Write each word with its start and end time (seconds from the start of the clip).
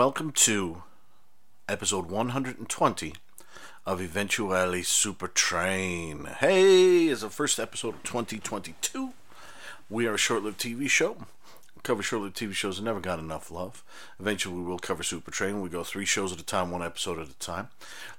Welcome 0.00 0.32
to 0.32 0.82
episode 1.68 2.10
120 2.10 3.12
of 3.84 4.00
Eventually 4.00 4.82
Super 4.82 5.28
Train. 5.28 6.24
Hey, 6.38 7.08
it's 7.08 7.20
the 7.20 7.28
first 7.28 7.60
episode 7.60 7.96
of 7.96 8.02
2022. 8.04 9.12
We 9.90 10.06
are 10.06 10.14
a 10.14 10.16
short 10.16 10.42
lived 10.42 10.58
TV 10.58 10.88
show. 10.88 11.18
Cover 11.82 12.02
short 12.02 12.22
lived 12.22 12.36
TV 12.38 12.54
shows 12.54 12.78
that 12.78 12.82
never 12.82 12.98
got 12.98 13.18
enough 13.18 13.50
love. 13.50 13.84
Eventually, 14.18 14.54
we 14.54 14.62
will 14.62 14.78
cover 14.78 15.02
Super 15.02 15.30
Train. 15.30 15.60
We 15.60 15.68
go 15.68 15.84
three 15.84 16.06
shows 16.06 16.32
at 16.32 16.40
a 16.40 16.44
time, 16.46 16.70
one 16.70 16.82
episode 16.82 17.18
at 17.18 17.28
a 17.28 17.38
time. 17.38 17.68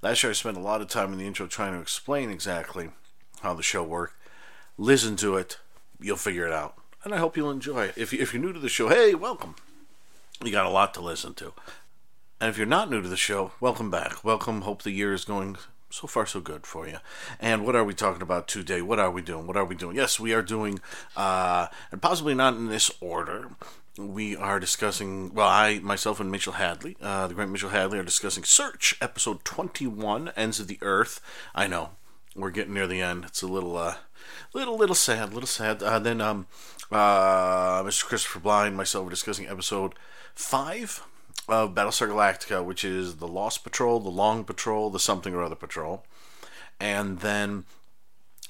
Last 0.03 0.21
year, 0.21 0.29
I 0.29 0.33
spent 0.33 0.57
a 0.57 0.61
lot 0.61 0.81
of 0.81 0.87
time 0.87 1.11
in 1.11 1.17
the 1.17 1.25
intro 1.25 1.47
trying 1.47 1.73
to 1.73 1.81
explain 1.81 2.29
exactly 2.29 2.91
how 3.41 3.55
the 3.55 3.63
show 3.63 3.81
worked. 3.83 4.13
Listen 4.77 5.15
to 5.15 5.35
it, 5.35 5.57
you'll 5.99 6.15
figure 6.15 6.45
it 6.45 6.53
out. 6.53 6.75
And 7.03 7.11
I 7.11 7.17
hope 7.17 7.35
you'll 7.35 7.49
enjoy 7.49 7.85
it. 7.85 7.97
If, 7.97 8.13
if 8.13 8.35
you're 8.35 8.43
new 8.43 8.53
to 8.53 8.59
the 8.59 8.69
show, 8.69 8.89
hey, 8.89 9.15
welcome. 9.15 9.55
You 10.43 10.51
got 10.51 10.65
a 10.65 10.69
lot 10.69 10.95
to 10.95 11.01
listen 11.01 11.35
to. 11.35 11.53
And 12.39 12.49
if 12.49 12.57
you're 12.57 12.65
not 12.65 12.89
new 12.89 12.99
to 12.99 13.07
the 13.07 13.15
show, 13.15 13.51
welcome 13.59 13.91
back. 13.91 14.23
Welcome. 14.23 14.61
Hope 14.61 14.81
the 14.81 14.89
year 14.89 15.13
is 15.13 15.23
going 15.23 15.55
so 15.91 16.07
far 16.07 16.25
so 16.25 16.39
good 16.39 16.65
for 16.65 16.87
you. 16.87 16.97
And 17.39 17.63
what 17.63 17.75
are 17.75 17.83
we 17.83 17.93
talking 17.93 18.23
about 18.23 18.47
today? 18.47 18.81
What 18.81 18.97
are 18.97 19.11
we 19.11 19.21
doing? 19.21 19.45
What 19.45 19.55
are 19.55 19.65
we 19.65 19.75
doing? 19.75 19.95
Yes, 19.95 20.19
we 20.19 20.33
are 20.33 20.41
doing, 20.41 20.79
uh, 21.15 21.67
and 21.91 22.01
possibly 22.01 22.33
not 22.33 22.55
in 22.55 22.69
this 22.69 22.89
order. 22.99 23.51
We 23.99 24.35
are 24.35 24.59
discussing. 24.59 25.31
Well, 25.31 25.47
I 25.47 25.77
myself 25.77 26.19
and 26.19 26.31
Mitchell 26.31 26.53
Hadley, 26.53 26.97
uh, 26.99 27.27
the 27.27 27.35
great 27.35 27.49
Mitchell 27.49 27.69
Hadley, 27.69 27.99
are 27.99 28.03
discussing 28.03 28.43
Search, 28.43 28.95
episode 28.99 29.45
twenty-one, 29.45 30.31
Ends 30.35 30.59
of 30.59 30.67
the 30.67 30.79
Earth. 30.81 31.21
I 31.53 31.67
know 31.67 31.91
we're 32.35 32.49
getting 32.49 32.73
near 32.73 32.87
the 32.87 33.01
end. 33.01 33.25
It's 33.25 33.43
a 33.43 33.47
little, 33.47 33.77
uh, 33.77 33.97
little, 34.55 34.75
little 34.75 34.95
sad, 34.95 35.35
little 35.35 35.45
sad. 35.45 35.83
Uh, 35.83 35.99
then, 35.99 36.19
um, 36.19 36.47
uh, 36.91 37.83
Mr. 37.83 38.05
Christopher 38.05 38.39
Blind, 38.39 38.75
myself, 38.75 39.03
were 39.03 39.11
discussing 39.11 39.47
episode 39.47 39.93
five 40.35 41.03
of 41.47 41.73
Battlestar 41.73 42.07
Galactica, 42.07 42.63
which 42.63 42.83
is 42.83 43.17
the 43.17 43.27
Lost 43.27 43.63
Patrol, 43.63 43.99
the 43.99 44.09
Long 44.09 44.43
Patrol, 44.43 44.89
the 44.89 44.99
Something 44.99 45.33
or 45.33 45.43
Other 45.43 45.55
Patrol. 45.55 46.03
And 46.79 47.19
then 47.19 47.65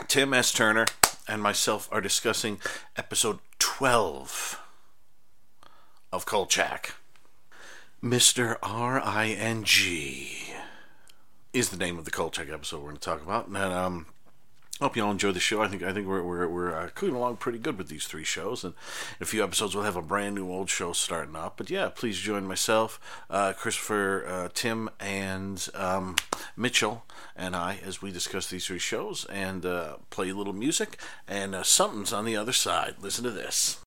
Tim 0.08 0.34
S. 0.34 0.52
Turner 0.52 0.86
and 1.28 1.42
myself 1.42 1.88
are 1.92 2.02
discussing 2.02 2.60
episode 2.96 3.40
12 3.60 4.60
of 6.12 6.26
Kolchak. 6.26 6.96
Mr. 8.04 8.58
R.I.N.G. 8.64 10.54
is 11.54 11.70
the 11.70 11.78
name 11.78 12.00
of 12.00 12.06
the 12.06 12.12
Kolchak 12.12 12.50
episode 12.50 12.78
we're 12.78 12.90
going 12.90 12.96
to 12.96 13.02
talk 13.02 13.22
about. 13.22 13.48
And 13.48 13.58
um, 13.58 14.06
Hope 14.82 14.98
you 14.98 15.06
all 15.06 15.12
enjoy 15.12 15.32
the 15.32 15.40
show. 15.40 15.62
I 15.62 15.68
think 15.68 15.84
I 15.84 15.94
think 15.94 16.08
we're 16.08 16.24
we're 16.24 16.48
we're 16.48 16.76
uh, 16.76 16.90
along 17.04 17.38
pretty 17.38 17.60
good 17.60 17.78
with 17.78 17.88
these 17.88 18.06
three 18.06 18.24
shows, 18.24 18.64
and 18.64 18.74
in 19.20 19.24
a 19.24 19.28
few 19.28 19.44
episodes 19.44 19.76
we'll 19.76 19.84
have 19.84 19.96
a 19.96 20.02
brand 20.02 20.34
new 20.34 20.50
old 20.50 20.72
show 20.72 20.92
starting 20.92 21.36
up. 21.36 21.58
But 21.58 21.70
yeah, 21.70 21.90
please 21.90 22.18
join 22.18 22.48
myself, 22.48 23.00
uh, 23.30 23.54
Christopher, 23.54 24.26
uh, 24.28 24.50
Tim, 24.56 24.90
and 25.00 25.70
um, 25.76 26.16
Mitchell, 26.58 27.06
and 27.36 27.56
I 27.56 27.78
as 27.86 28.02
we 28.02 28.12
discuss 28.12 28.50
these 28.50 28.66
three 28.66 28.80
shows 28.80 29.26
and 29.26 29.68
uh, 29.68 29.98
play 30.10 30.30
a 30.30 30.34
little 30.34 30.52
music. 30.52 31.00
And 31.28 31.54
uh, 31.54 31.62
something's 31.62 32.12
on 32.12 32.26
the 32.26 32.36
other 32.36 32.54
side. 32.54 32.96
Listen 33.02 33.24
to 33.26 33.30
this. 33.30 33.78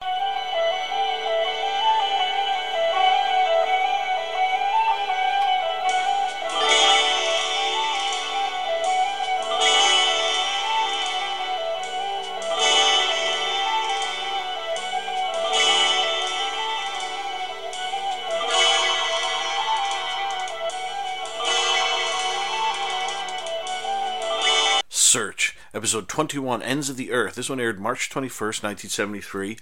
Episode 25.85 26.09
21, 26.09 26.63
Ends 26.63 26.89
of 26.89 26.97
the 26.97 27.13
Earth. 27.13 27.35
This 27.35 27.51
one 27.51 27.61
aired 27.61 27.79
March 27.79 28.09
21st, 28.09 28.63
1973, 28.63 29.59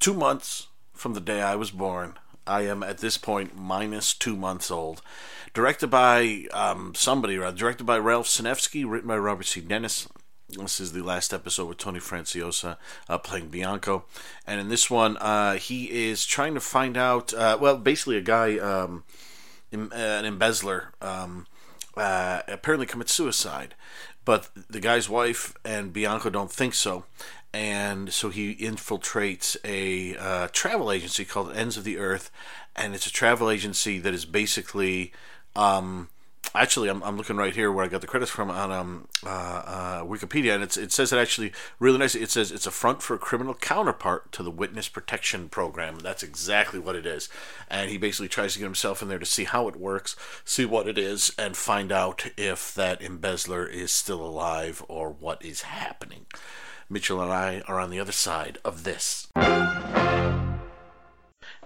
two 0.00 0.12
months 0.12 0.66
from 0.92 1.14
the 1.14 1.20
day 1.20 1.40
I 1.40 1.54
was 1.54 1.70
born. 1.70 2.18
I 2.44 2.62
am 2.62 2.82
at 2.82 2.98
this 2.98 3.16
point 3.16 3.56
minus 3.56 4.12
two 4.12 4.34
months 4.34 4.72
old. 4.72 5.02
Directed 5.54 5.86
by 5.86 6.46
um, 6.52 6.96
somebody, 6.96 7.38
rather, 7.38 7.56
directed 7.56 7.84
by 7.84 8.00
Ralph 8.00 8.26
Senensky, 8.26 8.84
written 8.84 9.06
by 9.06 9.16
Robert 9.16 9.46
C. 9.46 9.60
Dennis. 9.60 10.08
This 10.48 10.80
is 10.80 10.94
the 10.94 11.02
last 11.02 11.32
episode 11.32 11.68
with 11.68 11.78
Tony 11.78 12.00
Franciosa 12.00 12.76
uh, 13.08 13.18
playing 13.18 13.46
Bianco. 13.46 14.06
And 14.44 14.60
in 14.60 14.68
this 14.68 14.90
one, 14.90 15.16
uh, 15.18 15.58
he 15.58 16.08
is 16.08 16.26
trying 16.26 16.54
to 16.54 16.60
find 16.60 16.96
out, 16.96 17.32
uh, 17.34 17.56
well, 17.60 17.76
basically, 17.76 18.16
a 18.16 18.20
guy, 18.20 18.58
um, 18.58 19.04
an 19.70 20.24
embezzler, 20.24 20.92
um, 21.00 21.46
uh, 21.96 22.42
apparently 22.48 22.86
commits 22.86 23.12
suicide 23.12 23.76
but 24.24 24.50
the 24.70 24.80
guy's 24.80 25.08
wife 25.08 25.54
and 25.64 25.92
Bianco 25.92 26.30
don't 26.30 26.52
think 26.52 26.74
so. 26.74 27.04
And 27.52 28.12
so 28.12 28.30
he 28.30 28.54
infiltrates 28.54 29.56
a 29.62 30.16
uh, 30.16 30.48
travel 30.52 30.90
agency 30.90 31.24
called 31.24 31.52
Ends 31.52 31.76
of 31.76 31.84
the 31.84 31.98
Earth, 31.98 32.30
and 32.74 32.94
it's 32.94 33.06
a 33.06 33.12
travel 33.12 33.50
agency 33.50 33.98
that 33.98 34.14
is 34.14 34.24
basically 34.24 35.12
um, 35.54 36.08
actually, 36.54 36.88
I'm, 36.88 37.02
I'm 37.02 37.16
looking 37.16 37.36
right 37.36 37.54
here 37.54 37.70
where 37.70 37.84
I 37.84 37.88
got 37.88 38.00
the 38.00 38.06
credits 38.06 38.30
from 38.30 38.50
on 38.50 38.70
um, 38.70 39.08
uh, 39.24 39.28
uh, 39.28 40.02
Wikipedia, 40.04 40.54
and 40.54 40.62
it 40.62 40.92
says 40.92 41.12
it 41.12 41.18
actually 41.18 41.52
really 41.78 41.98
nice. 41.98 42.14
It 42.14 42.30
says 42.30 42.52
it's 42.52 42.66
a 42.66 42.70
front 42.70 43.02
for 43.02 43.14
a 43.14 43.18
criminal 43.18 43.54
counterpart 43.54 44.32
to 44.32 44.42
the 44.42 44.50
Witness 44.50 44.88
Protection 44.88 45.48
Program. 45.48 45.98
That's 45.98 46.22
exactly 46.22 46.78
what 46.78 46.96
it 46.96 47.06
is. 47.06 47.28
And 47.68 47.90
he 47.90 47.98
basically 47.98 48.28
tries 48.28 48.52
to 48.54 48.58
get 48.58 48.66
himself 48.66 49.02
in 49.02 49.08
there 49.08 49.18
to 49.18 49.26
see 49.26 49.44
how 49.44 49.68
it 49.68 49.76
works, 49.76 50.16
see 50.44 50.64
what 50.64 50.88
it 50.88 50.98
is, 50.98 51.34
and 51.38 51.56
find 51.56 51.92
out 51.92 52.26
if 52.36 52.74
that 52.74 53.02
embezzler 53.02 53.66
is 53.66 53.90
still 53.90 54.24
alive 54.24 54.84
or 54.88 55.10
what 55.10 55.44
is 55.44 55.62
happening. 55.62 56.26
Mitchell 56.88 57.22
and 57.22 57.32
I 57.32 57.62
are 57.66 57.80
on 57.80 57.90
the 57.90 58.00
other 58.00 58.12
side 58.12 58.58
of 58.64 58.84
this. 58.84 59.28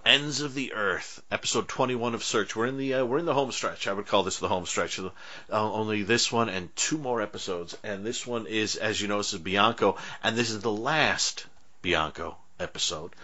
Ends 0.07 0.41
of 0.41 0.55
the 0.55 0.73
Earth, 0.73 1.21
episode 1.33 1.67
21 1.67 2.15
of 2.15 2.23
Search. 2.23 2.55
We're 2.55 2.67
in 2.67 2.77
the 2.77 2.95
uh, 2.95 3.05
we're 3.05 3.19
in 3.19 3.25
the 3.25 3.35
home 3.35 3.51
stretch. 3.51 3.89
I 3.89 3.93
would 3.93 4.07
call 4.07 4.23
this 4.23 4.39
the 4.39 4.47
home 4.47 4.65
stretch. 4.65 5.01
Uh, 5.01 5.11
only 5.51 6.05
this 6.05 6.31
one 6.31 6.49
and 6.49 6.75
two 6.77 6.97
more 6.97 7.21
episodes, 7.21 7.77
and 7.83 8.07
this 8.07 8.25
one 8.25 8.47
is, 8.47 8.77
as 8.77 9.01
you 9.01 9.09
know, 9.09 9.19
this 9.19 9.33
is 9.33 9.41
Bianco, 9.41 9.97
and 10.23 10.37
this 10.37 10.51
is 10.51 10.61
the 10.61 10.71
last 10.71 11.47
Bianco 11.83 12.37
episode. 12.61 13.17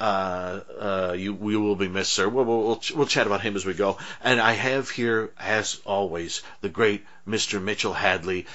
Uh, 0.00 0.60
uh, 0.78 1.14
you 1.16 1.34
we 1.34 1.58
will 1.58 1.76
be 1.76 1.88
missed, 1.88 2.14
sir. 2.14 2.26
We'll, 2.26 2.46
we'll, 2.46 2.80
we'll 2.94 3.06
chat 3.06 3.26
about 3.26 3.42
him 3.42 3.54
as 3.54 3.66
we 3.66 3.74
go. 3.74 3.98
And 4.22 4.40
I 4.40 4.52
have 4.52 4.88
here, 4.88 5.32
as 5.38 5.78
always, 5.84 6.42
the 6.62 6.70
great 6.70 7.04
Mr. 7.28 7.62
Mitchell 7.62 7.92
Hadley, 7.92 8.46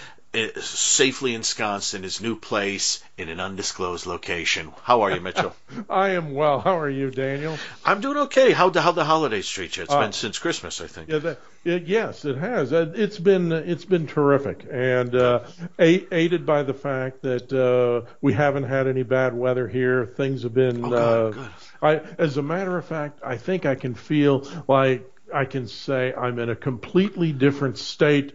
safely 0.62 1.34
ensconced 1.34 1.94
in 1.94 2.04
his 2.04 2.22
new 2.22 2.36
place 2.36 3.04
in 3.18 3.30
an 3.30 3.40
undisclosed 3.40 4.06
location. 4.06 4.72
How 4.84 5.02
are 5.02 5.12
you, 5.12 5.22
Mitchell? 5.22 5.56
I 5.90 6.10
am 6.10 6.34
well. 6.34 6.60
How 6.60 6.80
are 6.80 6.90
you, 6.90 7.12
Daniel? 7.12 7.58
I'm 7.84 8.02
doing 8.02 8.18
okay. 8.18 8.52
How 8.52 8.72
how 8.72 8.92
the 8.92 9.06
holidays 9.06 9.48
treat 9.48 9.78
you? 9.78 9.84
It's 9.84 9.94
uh, 9.94 10.00
been 10.00 10.12
since 10.12 10.40
Christmas, 10.40 10.82
I 10.82 10.88
think. 10.88 11.10
Yeah, 11.10 11.20
that, 11.20 11.40
it, 11.64 11.88
yes, 11.88 12.26
it 12.26 12.38
has. 12.38 12.74
Uh, 12.74 12.92
it's 12.96 13.20
been 13.20 13.52
it's 13.52 13.86
been 13.86 14.08
terrific, 14.08 14.66
and 14.70 15.16
uh, 15.16 15.44
aided 15.80 16.46
by 16.46 16.64
the 16.64 16.74
fact 16.74 17.22
that 17.22 17.52
uh, 17.52 18.10
we 18.22 18.34
haven't 18.34 18.64
had 18.64 18.88
any 18.88 19.04
bad 19.04 19.36
weather 19.36 19.68
here. 19.68 20.06
Things 20.06 20.44
have 20.44 20.54
been. 20.54 20.84
Oh, 20.86 21.32
good, 21.32 21.34
good. 21.34 21.50
I, 21.82 22.02
as 22.18 22.38
a 22.38 22.44
matter 22.44 22.78
of 22.78 22.86
fact, 22.86 23.20
I 23.24 23.38
think 23.38 23.66
I 23.66 23.76
can 23.76 23.96
feel 23.96 24.48
like 24.68 25.10
I 25.34 25.46
can 25.46 25.68
say 25.68 26.14
I'm 26.14 26.40
in 26.40 26.50
a 26.50 26.56
completely 26.56 27.32
different 27.32 27.78
state 27.78 28.34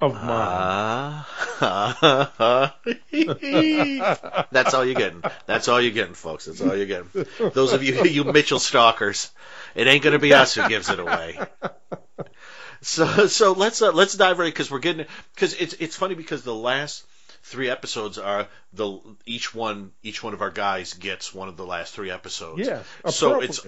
of 0.00 0.14
mine. 0.14 1.24
Uh, 1.60 2.70
That's 4.50 4.74
all 4.74 4.84
you're 4.84 4.94
getting. 4.94 5.22
That's 5.46 5.68
all 5.68 5.80
you're 5.80 5.92
getting, 5.92 6.14
folks. 6.14 6.46
That's 6.46 6.60
all 6.60 6.74
you're 6.76 6.86
getting. 6.86 7.26
Those 7.52 7.72
of 7.72 7.82
you, 7.82 8.04
you 8.04 8.24
Mitchell 8.24 8.58
stalkers, 8.58 9.30
it 9.74 9.86
ain't 9.86 10.02
going 10.02 10.14
to 10.14 10.18
be 10.18 10.32
us 10.32 10.54
who 10.54 10.68
gives 10.68 10.88
it 10.90 10.98
away. 10.98 11.38
So, 12.82 13.26
so 13.26 13.52
let's 13.52 13.82
uh, 13.82 13.92
let's 13.92 14.14
dive 14.14 14.38
right 14.38 14.46
because 14.46 14.70
we're 14.70 14.78
getting 14.78 15.04
because 15.34 15.54
it's 15.54 15.74
it's 15.74 15.96
funny 15.96 16.14
because 16.14 16.42
the 16.44 16.54
last 16.54 17.04
three 17.42 17.68
episodes 17.68 18.16
are 18.16 18.48
the 18.72 18.98
each 19.26 19.54
one 19.54 19.92
each 20.02 20.22
one 20.22 20.32
of 20.32 20.40
our 20.40 20.50
guys 20.50 20.94
gets 20.94 21.34
one 21.34 21.48
of 21.48 21.58
the 21.58 21.66
last 21.66 21.94
three 21.94 22.10
episodes. 22.10 22.66
Yeah. 22.66 22.82
So 23.10 23.40
it's 23.40 23.60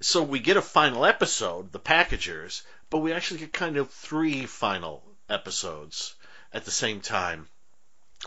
so 0.00 0.22
we 0.22 0.38
get 0.38 0.56
a 0.56 0.62
final 0.62 1.04
episode, 1.04 1.72
the 1.72 1.80
packagers, 1.80 2.62
but 2.90 2.98
we 2.98 3.12
actually 3.12 3.40
get 3.40 3.52
kind 3.52 3.76
of 3.76 3.90
three 3.90 4.46
final 4.46 5.02
episodes 5.30 6.14
at 6.52 6.64
the 6.64 6.70
same 6.70 7.00
time. 7.00 7.48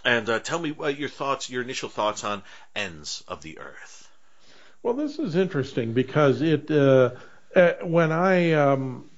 And 0.03 0.27
uh, 0.29 0.39
tell 0.39 0.59
me 0.59 0.75
uh, 0.79 0.87
your 0.87 1.09
thoughts, 1.09 1.49
your 1.49 1.61
initial 1.61 1.89
thoughts 1.89 2.23
on 2.23 2.43
Ends 2.75 3.23
of 3.27 3.41
the 3.41 3.59
Earth. 3.59 4.09
Well, 4.81 4.95
this 4.95 5.19
is 5.19 5.35
interesting 5.35 5.93
because 5.93 6.41
it 6.41 6.69
uh, 6.71 7.11
uh 7.55 7.73
when 7.83 8.11
I 8.11 8.53
um, 8.53 9.09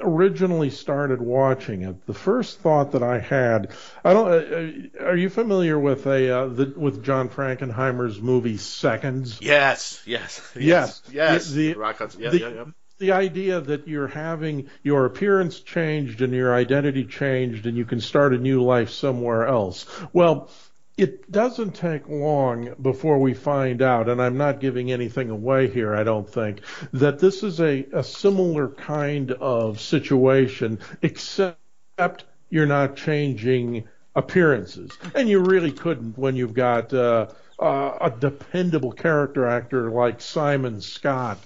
originally 0.00 0.70
started 0.70 1.22
watching 1.22 1.82
it, 1.82 2.06
the 2.06 2.14
first 2.14 2.58
thought 2.58 2.92
that 2.92 3.02
I 3.02 3.18
had, 3.18 3.70
I 4.04 4.12
don't. 4.12 4.28
Uh, 4.28 5.04
are 5.04 5.16
you 5.16 5.30
familiar 5.30 5.78
with 5.78 6.06
a 6.06 6.50
the, 6.52 6.74
with 6.76 7.04
John 7.04 7.28
Frankenheimer's 7.28 8.20
movie 8.20 8.56
Seconds? 8.56 9.38
Yes, 9.40 10.02
yes, 10.04 10.40
yes, 10.56 11.02
yes. 11.06 11.14
yes. 11.14 11.48
The, 11.50 11.72
the, 11.72 12.16
yeah, 12.18 12.30
the, 12.30 12.38
yeah, 12.38 12.48
yeah 12.48 12.64
the 12.98 13.12
idea 13.12 13.60
that 13.60 13.88
you're 13.88 14.08
having 14.08 14.68
your 14.82 15.04
appearance 15.04 15.60
changed 15.60 16.22
and 16.22 16.32
your 16.32 16.54
identity 16.54 17.04
changed 17.04 17.66
and 17.66 17.76
you 17.76 17.84
can 17.84 18.00
start 18.00 18.32
a 18.32 18.38
new 18.38 18.62
life 18.62 18.90
somewhere 18.90 19.46
else. 19.46 19.86
Well, 20.12 20.48
it 20.96 21.30
doesn't 21.30 21.74
take 21.74 22.08
long 22.08 22.74
before 22.80 23.18
we 23.18 23.34
find 23.34 23.82
out, 23.82 24.08
and 24.08 24.22
I'm 24.22 24.36
not 24.36 24.60
giving 24.60 24.92
anything 24.92 25.28
away 25.28 25.68
here, 25.68 25.92
I 25.94 26.04
don't 26.04 26.28
think, 26.28 26.60
that 26.92 27.18
this 27.18 27.42
is 27.42 27.60
a, 27.60 27.84
a 27.92 28.04
similar 28.04 28.68
kind 28.68 29.32
of 29.32 29.80
situation, 29.80 30.78
except 31.02 32.24
you're 32.48 32.66
not 32.66 32.94
changing 32.94 33.88
appearances. 34.14 34.92
And 35.16 35.28
you 35.28 35.40
really 35.40 35.72
couldn't 35.72 36.16
when 36.16 36.36
you've 36.36 36.54
got 36.54 36.94
uh, 36.94 37.26
uh, 37.58 37.98
a 38.00 38.10
dependable 38.10 38.92
character 38.92 39.46
actor 39.46 39.90
like 39.90 40.20
Simon 40.20 40.80
Scott 40.80 41.38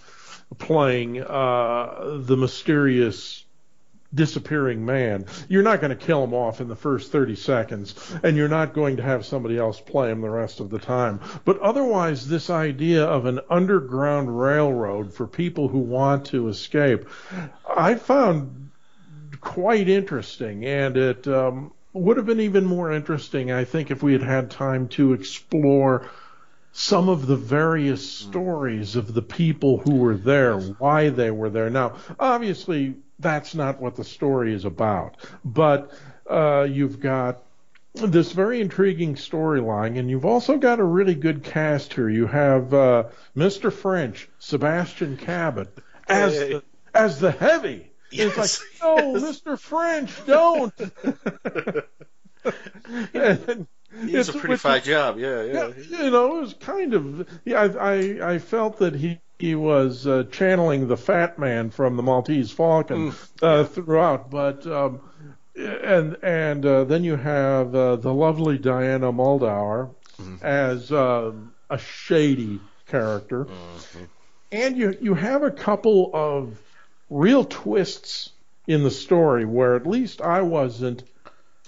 playing 0.56 1.20
uh, 1.20 2.20
the 2.20 2.36
mysterious 2.36 3.44
disappearing 4.14 4.84
man. 4.86 5.26
You're 5.48 5.62
not 5.62 5.80
going 5.80 5.90
to 5.90 6.06
kill 6.06 6.24
him 6.24 6.32
off 6.32 6.60
in 6.60 6.68
the 6.68 6.76
first 6.76 7.12
30 7.12 7.36
seconds, 7.36 7.94
and 8.22 8.36
you're 8.36 8.48
not 8.48 8.72
going 8.72 8.96
to 8.96 9.02
have 9.02 9.26
somebody 9.26 9.58
else 9.58 9.80
play 9.80 10.10
him 10.10 10.22
the 10.22 10.30
rest 10.30 10.60
of 10.60 10.70
the 10.70 10.78
time. 10.78 11.20
But 11.44 11.60
otherwise, 11.60 12.26
this 12.26 12.48
idea 12.48 13.04
of 13.04 13.26
an 13.26 13.40
underground 13.50 14.40
railroad 14.40 15.12
for 15.12 15.26
people 15.26 15.68
who 15.68 15.78
want 15.78 16.26
to 16.26 16.48
escape, 16.48 17.06
I 17.68 17.96
found 17.96 18.70
quite 19.40 19.88
interesting, 19.88 20.64
and 20.64 20.96
it 20.96 21.28
um, 21.28 21.72
would 21.92 22.16
have 22.16 22.26
been 22.26 22.40
even 22.40 22.64
more 22.64 22.92
interesting, 22.92 23.52
I 23.52 23.64
think, 23.64 23.90
if 23.90 24.02
we 24.02 24.12
had 24.12 24.22
had 24.22 24.50
time 24.50 24.88
to 24.88 25.12
explore 25.12 26.08
some 26.72 27.08
of 27.08 27.26
the 27.26 27.36
various 27.36 28.08
stories 28.08 28.96
of 28.96 29.14
the 29.14 29.22
people 29.22 29.78
who 29.78 29.96
were 29.96 30.16
there, 30.16 30.58
why 30.58 31.08
they 31.08 31.30
were 31.30 31.50
there. 31.50 31.70
Now, 31.70 31.96
obviously, 32.18 32.94
that's 33.18 33.54
not 33.54 33.80
what 33.80 33.96
the 33.96 34.04
story 34.04 34.54
is 34.54 34.64
about, 34.64 35.16
but 35.44 35.92
uh, 36.28 36.66
you've 36.70 37.00
got 37.00 37.42
this 37.94 38.32
very 38.32 38.60
intriguing 38.60 39.14
storyline, 39.14 39.98
and 39.98 40.08
you've 40.08 40.24
also 40.24 40.56
got 40.56 40.78
a 40.78 40.84
really 40.84 41.14
good 41.14 41.42
cast 41.42 41.94
here. 41.94 42.08
You 42.08 42.26
have 42.26 42.72
uh, 42.72 43.04
Mr. 43.36 43.72
French, 43.72 44.28
Sebastian 44.38 45.16
Cabot, 45.16 45.68
as 46.08 46.34
hey. 46.34 46.52
the, 46.52 46.62
as 46.94 47.18
the 47.18 47.30
heavy. 47.30 47.90
Yes, 48.10 48.38
it's 48.38 48.82
like, 48.82 48.98
no, 48.98 49.16
yes. 49.16 49.40
Mr. 49.40 49.58
French, 49.58 50.12
don't. 50.26 50.72
and, 53.14 53.66
it's 53.92 54.28
a 54.28 54.32
pretty 54.32 54.56
fine 54.56 54.82
job, 54.82 55.18
yeah, 55.18 55.42
yeah, 55.42 55.72
yeah. 55.90 56.02
You 56.04 56.10
know, 56.10 56.36
it 56.36 56.40
was 56.40 56.54
kind 56.54 56.94
of. 56.94 57.28
Yeah, 57.44 57.62
I 57.62 57.94
I, 57.94 58.34
I 58.34 58.38
felt 58.38 58.78
that 58.78 58.94
he 58.94 59.20
he 59.38 59.54
was 59.54 60.06
uh, 60.06 60.24
channeling 60.30 60.88
the 60.88 60.96
Fat 60.96 61.38
Man 61.38 61.70
from 61.70 61.96
the 61.96 62.02
Maltese 62.02 62.50
Falcon 62.50 63.12
mm. 63.12 63.28
uh, 63.42 63.64
throughout, 63.64 64.30
but. 64.30 64.66
Um, 64.66 65.00
and 65.58 66.16
and 66.22 66.64
uh, 66.64 66.84
then 66.84 67.02
you 67.02 67.16
have 67.16 67.74
uh, 67.74 67.96
the 67.96 68.14
lovely 68.14 68.58
Diana 68.58 69.12
Muldaur 69.12 69.90
mm-hmm. 70.20 70.36
as 70.44 70.92
um, 70.92 71.52
a 71.68 71.78
shady 71.78 72.60
character, 72.86 73.46
mm-hmm. 73.46 74.04
and 74.52 74.76
you 74.76 74.96
you 75.00 75.14
have 75.14 75.42
a 75.42 75.50
couple 75.50 76.10
of 76.14 76.60
real 77.10 77.44
twists 77.44 78.30
in 78.66 78.82
the 78.82 78.90
story 78.90 79.44
where 79.44 79.74
at 79.74 79.86
least 79.86 80.20
I 80.20 80.42
wasn't 80.42 81.02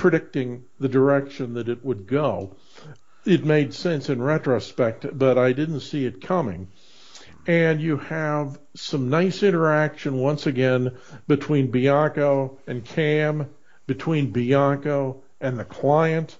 predicting 0.00 0.64
the 0.78 0.88
direction 0.88 1.52
that 1.52 1.68
it 1.68 1.84
would 1.84 2.06
go. 2.06 2.56
It 3.26 3.44
made 3.44 3.74
sense 3.74 4.08
in 4.08 4.22
retrospect, 4.22 5.06
but 5.12 5.36
I 5.36 5.52
didn't 5.52 5.80
see 5.80 6.06
it 6.06 6.22
coming. 6.22 6.68
And 7.46 7.82
you 7.82 7.98
have 7.98 8.58
some 8.74 9.10
nice 9.10 9.42
interaction 9.42 10.16
once 10.16 10.46
again 10.46 10.96
between 11.28 11.70
Bianco 11.70 12.58
and 12.66 12.82
Cam, 12.82 13.50
between 13.86 14.32
Bianco 14.32 15.22
and 15.38 15.58
the 15.58 15.66
client, 15.66 16.38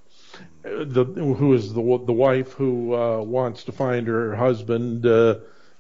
the, 0.63 1.05
who 1.05 1.53
is 1.53 1.75
the 1.75 1.83
the 2.07 2.15
wife 2.15 2.53
who 2.53 2.95
uh, 2.95 3.21
wants 3.21 3.65
to 3.65 3.73
find 3.73 4.07
her 4.07 4.35
husband, 4.37 5.05
uh, 5.05 5.35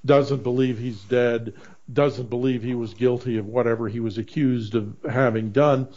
doesn't 0.05 0.43
believe 0.43 0.79
he's 0.79 1.00
dead, 1.05 1.55
doesn't 1.93 2.31
believe 2.31 2.63
he 2.63 2.75
was 2.75 2.95
guilty 2.95 3.39
of 3.39 3.47
whatever 3.47 3.89
he 3.89 4.01
was 4.01 4.19
accused 4.19 4.75
of 4.75 4.97
having 5.09 5.51
done. 5.51 5.89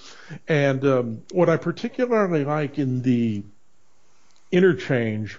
And 0.48 0.84
um, 0.86 1.22
what 1.32 1.50
I 1.50 1.58
particularly 1.58 2.46
like 2.46 2.80
in 2.80 3.02
the 3.02 3.44
interchange 4.52 5.38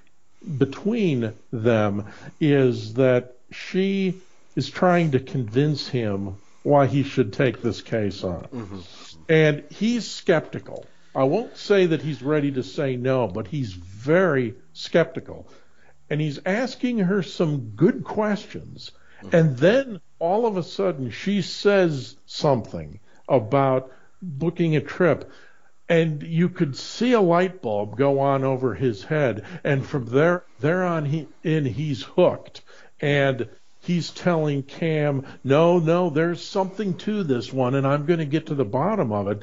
between 0.58 1.32
them 1.52 2.06
is 2.40 2.94
that 2.94 3.36
she 3.50 4.20
is 4.56 4.68
trying 4.68 5.12
to 5.12 5.20
convince 5.20 5.88
him 5.88 6.36
why 6.62 6.86
he 6.86 7.02
should 7.02 7.32
take 7.32 7.62
this 7.62 7.82
case 7.82 8.24
on. 8.24 8.44
Mm-hmm. 8.44 8.80
And 9.28 9.64
he's 9.70 10.10
skeptical. 10.10 10.86
I 11.14 11.24
won't 11.24 11.56
say 11.56 11.86
that 11.86 12.02
he's 12.02 12.22
ready 12.22 12.52
to 12.52 12.62
say 12.62 12.96
no, 12.96 13.28
but 13.28 13.46
he's 13.46 13.72
very 13.72 14.54
skeptical. 14.72 15.48
And 16.10 16.20
he's 16.20 16.40
asking 16.44 16.98
her 16.98 17.22
some 17.22 17.72
good 17.76 18.04
questions. 18.04 18.90
Mm-hmm. 19.22 19.36
And 19.36 19.56
then 19.56 20.00
all 20.18 20.46
of 20.46 20.56
a 20.56 20.62
sudden 20.62 21.10
she 21.10 21.42
says 21.42 22.16
something 22.26 23.00
about 23.28 23.90
booking 24.22 24.76
a 24.76 24.80
trip 24.80 25.30
and 25.88 26.22
you 26.22 26.48
could 26.48 26.76
see 26.76 27.12
a 27.12 27.20
light 27.20 27.60
bulb 27.60 27.96
go 27.96 28.20
on 28.20 28.42
over 28.42 28.74
his 28.74 29.04
head 29.04 29.44
and 29.62 29.84
from 29.84 30.06
there 30.06 30.44
there 30.60 30.84
on 30.84 31.04
he, 31.04 31.26
in 31.42 31.64
he's 31.64 32.02
hooked 32.02 32.62
and 33.00 33.48
he's 33.80 34.10
telling 34.10 34.62
Cam 34.62 35.26
no 35.42 35.78
no 35.78 36.08
there's 36.10 36.42
something 36.42 36.94
to 36.98 37.22
this 37.22 37.52
one 37.52 37.74
and 37.74 37.86
I'm 37.86 38.06
going 38.06 38.20
to 38.20 38.24
get 38.24 38.46
to 38.46 38.54
the 38.54 38.64
bottom 38.64 39.12
of 39.12 39.28
it. 39.28 39.42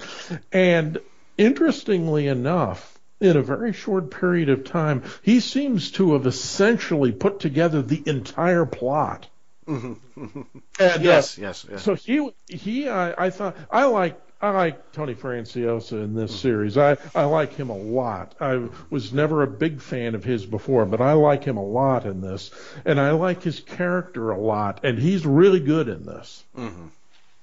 And 0.51 0.97
interestingly 1.37 2.27
enough 2.27 2.99
in 3.19 3.37
a 3.37 3.43
very 3.43 3.73
short 3.73 4.09
period 4.09 4.49
of 4.49 4.63
time 4.63 5.03
he 5.21 5.39
seems 5.39 5.91
to 5.91 6.13
have 6.13 6.25
essentially 6.25 7.11
put 7.11 7.39
together 7.39 7.81
the 7.83 8.01
entire 8.07 8.65
plot 8.65 9.27
Mm-hmm. 9.67 10.41
And, 10.79 11.03
yes, 11.03 11.37
uh, 11.37 11.41
yes, 11.41 11.65
yes. 11.69 11.83
So 11.83 11.95
he 11.95 12.31
he 12.47 12.89
I, 12.89 13.25
I 13.25 13.29
thought 13.29 13.55
I 13.69 13.85
like 13.85 14.19
I 14.41 14.49
like 14.49 14.91
Tony 14.91 15.13
Franciosa 15.13 16.03
in 16.03 16.15
this 16.15 16.31
mm-hmm. 16.31 16.39
series. 16.39 16.77
I 16.77 16.97
I 17.13 17.25
like 17.25 17.53
him 17.53 17.69
a 17.69 17.77
lot. 17.77 18.33
I 18.39 18.67
was 18.89 19.13
never 19.13 19.43
a 19.43 19.47
big 19.47 19.81
fan 19.81 20.15
of 20.15 20.23
his 20.23 20.45
before, 20.45 20.85
but 20.85 20.99
I 20.99 21.13
like 21.13 21.43
him 21.43 21.57
a 21.57 21.63
lot 21.63 22.05
in 22.05 22.21
this, 22.21 22.49
and 22.85 22.99
I 22.99 23.11
like 23.11 23.43
his 23.43 23.59
character 23.59 24.31
a 24.31 24.39
lot, 24.39 24.83
and 24.83 24.97
he's 24.97 25.25
really 25.25 25.59
good 25.59 25.87
in 25.87 26.05
this. 26.05 26.43
Mm-hmm. 26.57 26.87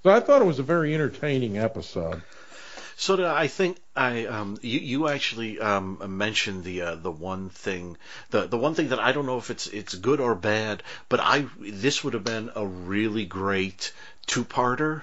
So 0.02 0.11
I 0.11 0.21
thought 0.21 0.42
it 0.42 0.47
was 0.47 0.59
a 0.59 0.64
very 0.64 0.95
entertaining 0.95 1.59
episode. 1.59 2.23
So 3.00 3.25
I 3.25 3.47
think 3.47 3.78
I 3.95 4.26
um, 4.26 4.59
you 4.61 4.81
you 4.81 5.09
actually 5.09 5.61
um, 5.61 6.02
mentioned 6.19 6.64
the 6.64 6.83
uh, 6.83 6.95
the 6.97 7.12
one 7.12 7.49
thing 7.49 7.97
the 8.31 8.49
the 8.49 8.59
one 8.59 8.75
thing 8.75 8.88
that 8.88 8.99
I 8.99 9.12
don't 9.12 9.25
know 9.25 9.38
if 9.38 9.50
it's 9.50 9.69
it's 9.69 9.95
good 9.95 10.19
or 10.19 10.35
bad, 10.35 10.83
but 11.09 11.21
I 11.21 11.47
this 11.61 12.02
would 12.02 12.14
have 12.14 12.25
been 12.25 12.50
a 12.57 12.67
really 12.67 13.25
great 13.25 13.93
two 14.26 14.45
parter. 14.45 15.02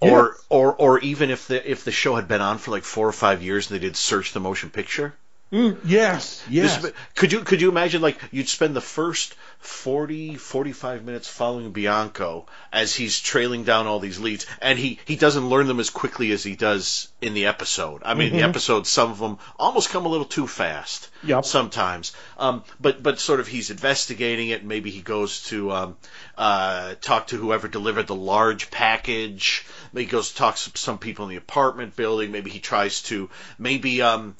Or, 0.00 0.36
or, 0.48 0.76
or 0.76 1.00
even 1.00 1.28
if 1.28 1.48
the 1.48 1.70
if 1.70 1.82
the 1.82 1.90
show 1.90 2.14
had 2.14 2.28
been 2.28 2.40
on 2.40 2.58
for 2.58 2.70
like 2.70 2.84
four 2.84 3.08
or 3.08 3.12
five 3.12 3.42
years 3.42 3.68
and 3.68 3.74
they 3.74 3.84
did 3.84 3.96
search 3.96 4.32
the 4.32 4.38
motion 4.38 4.70
picture, 4.70 5.12
Mm, 5.50 5.78
yes, 5.84 6.44
yes. 6.50 6.82
This, 6.82 6.92
could 7.14 7.32
you 7.32 7.40
could 7.40 7.62
you 7.62 7.70
imagine 7.70 8.02
like 8.02 8.20
you'd 8.30 8.50
spend 8.50 8.76
the 8.76 8.82
first 8.82 9.34
40 9.60 10.34
45 10.34 11.04
minutes 11.04 11.26
following 11.26 11.72
Bianco 11.72 12.46
as 12.70 12.94
he's 12.94 13.18
trailing 13.18 13.64
down 13.64 13.86
all 13.86 13.98
these 13.98 14.20
leads 14.20 14.44
and 14.60 14.78
he 14.78 14.98
he 15.06 15.16
doesn't 15.16 15.48
learn 15.48 15.66
them 15.66 15.80
as 15.80 15.88
quickly 15.88 16.32
as 16.32 16.44
he 16.44 16.54
does 16.54 17.08
in 17.22 17.32
the 17.32 17.46
episode. 17.46 18.02
I 18.04 18.12
mean, 18.12 18.28
mm-hmm. 18.28 18.36
the 18.36 18.42
episodes 18.44 18.90
some 18.90 19.10
of 19.10 19.18
them 19.18 19.38
almost 19.58 19.88
come 19.88 20.04
a 20.04 20.08
little 20.10 20.26
too 20.26 20.46
fast 20.46 21.08
yep. 21.24 21.46
sometimes. 21.46 22.12
Um, 22.36 22.62
but 22.78 23.02
but 23.02 23.18
sort 23.18 23.40
of 23.40 23.48
he's 23.48 23.70
investigating 23.70 24.50
it. 24.50 24.66
Maybe 24.66 24.90
he 24.90 25.00
goes 25.00 25.44
to 25.44 25.72
um, 25.72 25.96
uh, 26.36 26.94
talk 27.00 27.28
to 27.28 27.36
whoever 27.36 27.68
delivered 27.68 28.06
the 28.06 28.14
large 28.14 28.70
package. 28.70 29.66
Maybe 29.94 30.04
he 30.04 30.10
goes 30.10 30.30
to 30.30 30.36
talk 30.36 30.56
to 30.56 30.76
some 30.76 30.98
people 30.98 31.24
in 31.24 31.30
the 31.30 31.36
apartment 31.36 31.96
building. 31.96 32.32
Maybe 32.32 32.50
he 32.50 32.60
tries 32.60 33.00
to 33.04 33.30
maybe 33.58 34.02
um, 34.02 34.36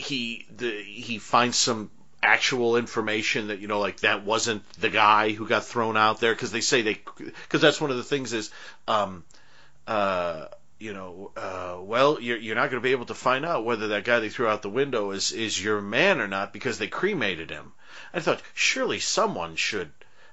he 0.00 0.46
the, 0.56 0.82
he 0.82 1.18
finds 1.18 1.56
some 1.56 1.90
actual 2.22 2.76
information 2.76 3.48
that 3.48 3.60
you 3.60 3.68
know 3.68 3.80
like 3.80 4.00
that 4.00 4.24
wasn't 4.24 4.62
the 4.74 4.90
guy 4.90 5.32
who 5.32 5.46
got 5.46 5.64
thrown 5.64 5.96
out 5.96 6.20
there 6.20 6.34
because 6.34 6.52
they 6.52 6.60
say 6.60 6.82
they 6.82 7.00
because 7.16 7.60
that's 7.60 7.80
one 7.80 7.90
of 7.90 7.96
the 7.96 8.02
things 8.02 8.32
is 8.32 8.50
um 8.88 9.24
uh 9.86 10.46
you 10.78 10.92
know 10.92 11.30
uh 11.36 11.76
well 11.80 12.20
you're 12.20 12.36
you're 12.36 12.54
not 12.54 12.70
going 12.70 12.80
to 12.80 12.86
be 12.86 12.92
able 12.92 13.06
to 13.06 13.14
find 13.14 13.44
out 13.44 13.64
whether 13.64 13.88
that 13.88 14.04
guy 14.04 14.20
they 14.20 14.28
threw 14.28 14.46
out 14.46 14.62
the 14.62 14.68
window 14.68 15.12
is 15.12 15.32
is 15.32 15.62
your 15.62 15.80
man 15.80 16.20
or 16.20 16.28
not 16.28 16.52
because 16.52 16.78
they 16.78 16.88
cremated 16.88 17.50
him. 17.50 17.72
I 18.12 18.20
thought 18.20 18.42
surely 18.54 19.00
someone 19.00 19.56
should 19.56 19.90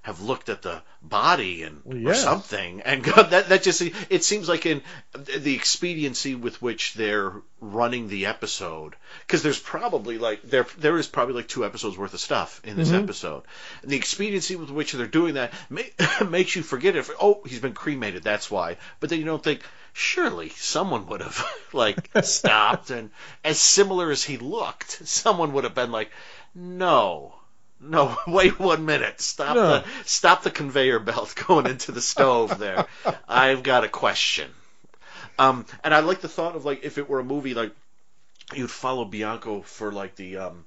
have 0.08 0.22
looked 0.22 0.48
at 0.48 0.62
the 0.62 0.82
body 1.02 1.64
and 1.64 1.82
Well, 1.84 2.08
or 2.08 2.14
something 2.14 2.80
and 2.84 3.04
go, 3.04 3.12
that 3.24 3.50
that 3.50 3.62
just 3.62 3.82
it 4.10 4.24
seems 4.24 4.48
like 4.48 4.66
in 4.66 4.82
the 5.12 5.54
expediency 5.54 6.34
with 6.34 6.62
which 6.62 6.94
they're 6.94 7.34
running 7.60 8.08
the 8.08 8.28
episode 8.28 8.96
because 9.26 9.44
there's 9.44 9.60
probably 9.60 10.18
like 10.18 10.44
there 10.44 10.66
there 10.78 10.98
is 10.98 11.08
probably 11.08 11.34
like 11.34 11.50
two 11.50 11.66
episodes 11.66 11.98
worth 11.98 12.14
of 12.14 12.22
stuff 12.22 12.62
in 12.64 12.78
this 12.78 12.88
mm-hmm. 12.88 13.04
episode. 13.04 13.44
And 13.82 13.92
the 13.92 13.98
expediency 13.98 14.56
with 14.56 14.70
which 14.70 14.94
they're 14.94 15.08
doing 15.08 15.34
that 15.34 15.52
ma- 15.70 15.82
makes 16.30 16.56
you 16.56 16.64
forget 16.64 16.96
if 16.96 17.10
oh 17.20 17.42
he's 17.46 17.60
been 17.60 17.74
cremated 17.74 18.24
that's 18.24 18.50
why. 18.50 18.78
But 19.02 19.10
then 19.10 19.20
you 19.20 19.26
don't 19.26 19.44
think 19.44 19.62
surely 19.92 20.50
someone 20.56 21.08
would 21.08 21.20
have 21.20 21.46
like 21.74 22.10
stopped 22.24 22.92
and 22.92 23.12
as 23.44 23.60
similar 23.60 24.10
as 24.10 24.24
he 24.24 24.38
looked 24.38 25.06
someone 25.06 25.52
would 25.52 25.66
have 25.66 25.76
been 25.76 25.92
like 25.92 26.12
no 26.56 27.37
no, 27.80 28.18
wait 28.28 28.60
one 28.60 28.86
minute. 28.86 29.22
Stop 29.22 29.56
No. 29.56 29.68
the 29.68 29.86
stop 30.06 30.44
the 30.44 30.52
conveyor 30.52 31.00
belt 31.00 31.34
going 31.48 31.66
into 31.68 31.92
the 31.92 32.02
stove 32.02 32.58
there. 32.60 32.86
I've 33.28 33.64
got 33.64 33.84
a 33.84 33.90
question. 33.90 34.50
Um, 35.40 35.66
and 35.84 35.94
I 35.94 36.00
like 36.00 36.22
the 36.22 36.30
thought 36.30 36.56
of 36.56 36.66
like 36.66 36.84
if 36.84 36.98
it 36.98 37.08
were 37.10 37.20
a 37.20 37.24
movie 37.24 37.54
like 37.54 37.72
you'd 38.56 38.72
follow 38.72 39.06
Bianco 39.06 39.62
for 39.62 39.92
like 39.92 40.16
the 40.16 40.38
um 40.38 40.66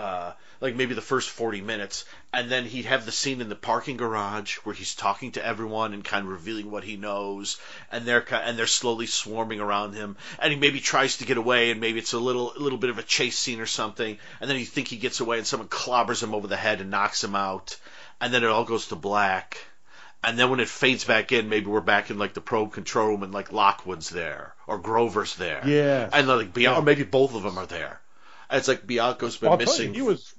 uh 0.00 0.32
like 0.62 0.76
maybe 0.76 0.94
the 0.94 1.00
first 1.12 1.30
40 1.30 1.62
minutes 1.62 2.04
and 2.34 2.50
then 2.50 2.64
he'd 2.64 2.84
have 2.84 3.06
the 3.06 3.12
scene 3.12 3.40
in 3.40 3.48
the 3.48 3.54
parking 3.56 3.96
garage 3.96 4.56
where 4.58 4.74
he's 4.74 4.94
talking 4.94 5.32
to 5.32 5.44
everyone 5.44 5.94
and 5.94 6.04
kind 6.04 6.24
of 6.26 6.30
revealing 6.32 6.70
what 6.70 6.84
he 6.84 6.96
knows 6.96 7.58
and 7.92 8.04
they're 8.06 8.24
and 8.34 8.58
they're 8.58 8.66
slowly 8.66 9.06
swarming 9.06 9.60
around 9.60 9.94
him 9.94 10.16
and 10.38 10.52
he 10.52 10.58
maybe 10.58 10.80
tries 10.80 11.16
to 11.18 11.24
get 11.24 11.38
away 11.38 11.70
and 11.70 11.80
maybe 11.80 11.98
it's 11.98 12.12
a 12.12 12.18
little 12.18 12.52
a 12.56 12.60
little 12.60 12.78
bit 12.78 12.90
of 12.90 12.98
a 12.98 13.02
chase 13.02 13.38
scene 13.38 13.60
or 13.60 13.66
something 13.66 14.18
and 14.40 14.50
then 14.50 14.58
you 14.58 14.66
think 14.66 14.88
he 14.88 14.96
gets 14.96 15.20
away 15.20 15.38
and 15.38 15.46
someone 15.46 15.68
clobbers 15.68 16.22
him 16.22 16.34
over 16.34 16.46
the 16.46 16.56
head 16.56 16.80
and 16.80 16.90
knocks 16.90 17.24
him 17.24 17.34
out 17.34 17.76
and 18.20 18.32
then 18.34 18.44
it 18.44 18.50
all 18.50 18.64
goes 18.64 18.88
to 18.88 18.96
black 18.96 19.58
and 20.22 20.38
then 20.38 20.50
when 20.50 20.60
it 20.60 20.68
fades 20.68 21.04
back 21.04 21.32
in, 21.32 21.48
maybe 21.48 21.64
we're 21.66 21.80
back 21.80 22.10
in 22.10 22.18
like 22.18 22.34
the 22.34 22.42
probe 22.42 22.74
control 22.74 23.08
room 23.08 23.22
and 23.22 23.32
like 23.32 23.52
Lockwood's 23.52 24.10
there 24.10 24.52
or 24.66 24.76
Grover's 24.78 25.34
there. 25.36 25.62
yeah, 25.66 26.10
And 26.12 26.28
like 26.28 26.52
Bian- 26.52 26.76
or 26.76 26.82
maybe 26.82 27.04
both 27.04 27.34
of 27.34 27.42
them 27.42 27.56
are 27.56 27.64
there. 27.64 27.98
It's 28.52 28.68
like 28.68 28.86
Bianco's 28.86 29.36
been 29.36 29.50
I'll 29.50 29.56
missing. 29.56 29.88
you, 29.88 29.94
he 29.94 30.02
was. 30.02 30.34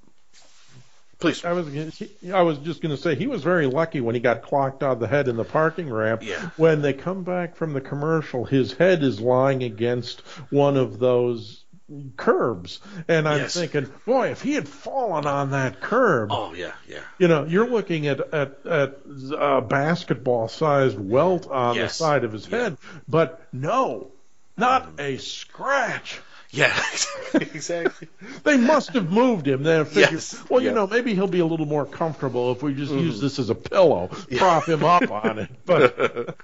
Please. 1.18 1.44
I 1.44 1.52
was. 1.52 1.68
he- 1.68 2.32
I 2.32 2.42
was 2.42 2.58
just 2.58 2.82
going 2.82 2.94
to 2.94 3.00
say 3.00 3.14
he 3.14 3.26
was 3.28 3.42
very 3.42 3.66
lucky 3.66 4.00
when 4.00 4.14
he 4.14 4.20
got 4.20 4.42
clocked 4.42 4.82
on 4.82 4.98
the 4.98 5.06
head 5.06 5.28
in 5.28 5.36
the 5.36 5.44
parking 5.44 5.88
ramp. 5.90 6.22
Yeah. 6.24 6.50
When 6.56 6.82
they 6.82 6.92
come 6.92 7.22
back 7.22 7.56
from 7.56 7.72
the 7.74 7.80
commercial, 7.80 8.44
his 8.44 8.72
head 8.72 9.02
is 9.02 9.20
lying 9.20 9.62
against 9.62 10.20
one 10.50 10.76
of 10.76 10.98
those 10.98 11.64
curbs, 12.16 12.80
and 13.06 13.28
I'm 13.28 13.40
Yes. 13.40 13.54
thinking, 13.54 13.86
boy, 14.06 14.30
if 14.30 14.40
he 14.40 14.54
had 14.54 14.66
fallen 14.66 15.26
on 15.26 15.50
that 15.50 15.80
curb, 15.82 16.30
Oh 16.32 16.54
yeah, 16.54 16.72
yeah. 16.88 17.00
you 17.18 17.28
know, 17.28 17.44
you're 17.44 17.68
looking 17.68 18.06
at 18.06 18.18
at, 18.32 18.64
at 18.64 18.98
a 19.38 19.60
basketball-sized 19.60 20.98
welt 20.98 21.46
on 21.50 21.76
Yes. 21.76 21.98
the 21.98 22.04
side 22.04 22.24
of 22.24 22.32
his 22.32 22.48
Yeah. 22.48 22.56
head, 22.58 22.76
but 23.08 23.42
no, 23.52 24.10
not 24.56 24.84
mm-hmm. 24.96 25.00
a 25.00 25.16
scratch. 25.18 26.20
Yeah, 26.54 26.78
exactly. 27.34 28.08
They 28.44 28.58
must 28.58 28.90
have 28.90 29.10
moved 29.10 29.48
him. 29.48 29.62
Then 29.62 29.86
figured, 29.86 30.12
Yes, 30.12 30.44
well, 30.50 30.60
you 30.60 30.68
yeah. 30.68 30.74
know, 30.74 30.86
maybe 30.86 31.14
he'll 31.14 31.26
be 31.26 31.40
a 31.40 31.46
little 31.46 31.64
more 31.66 31.86
comfortable 31.86 32.52
if 32.52 32.62
we 32.62 32.74
just 32.74 32.92
use 32.92 33.20
this 33.20 33.38
as 33.38 33.48
a 33.48 33.54
pillow, 33.54 34.08
prop 34.36 34.66
him 34.68 34.84
up 34.84 35.10
on 35.24 35.38
it. 35.38 35.50
But 35.64 36.36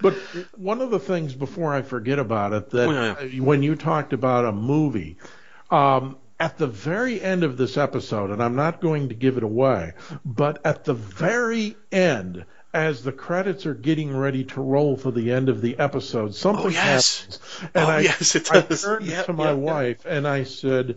but 0.00 0.14
one 0.56 0.80
of 0.80 0.90
the 0.90 0.98
things 0.98 1.34
before 1.34 1.74
I 1.74 1.82
forget 1.82 2.18
about 2.18 2.52
it 2.54 2.70
that 2.70 2.88
Oh, 2.88 3.24
yeah. 3.26 3.40
when 3.40 3.62
you 3.62 3.76
talked 3.76 4.12
about 4.14 4.46
a 4.46 4.52
movie, 4.52 5.18
um, 5.70 6.16
at 6.40 6.56
the 6.58 6.66
very 6.66 7.20
end 7.20 7.44
of 7.44 7.56
this 7.58 7.76
episode, 7.76 8.30
and 8.30 8.42
I'm 8.42 8.56
not 8.56 8.80
going 8.80 9.10
to 9.10 9.14
give 9.14 9.36
it 9.36 9.42
away, 9.44 9.92
but 10.24 10.64
at 10.64 10.84
the 10.84 10.94
very 10.94 11.76
end. 11.92 12.46
As 12.74 13.04
the 13.04 13.12
credits 13.12 13.66
are 13.66 13.74
getting 13.74 14.16
ready 14.16 14.44
to 14.44 14.60
roll 14.62 14.96
for 14.96 15.10
the 15.10 15.30
end 15.32 15.48
of 15.50 15.60
the 15.60 15.78
episode, 15.78 16.34
something 16.34 16.66
Oh, 16.66 16.68
yes. 16.70 17.20
happens, 17.20 17.70
and 17.74 17.84
Oh, 17.84 17.88
I, 17.90 18.00
yes, 18.00 18.34
it 18.34 18.50
I 18.50 18.60
turned 18.62 19.06
Yeah, 19.06 19.22
to 19.24 19.32
my 19.34 19.44
yeah, 19.44 19.50
yeah. 19.50 19.54
wife 19.56 20.06
and 20.06 20.26
I 20.26 20.44
said, 20.44 20.96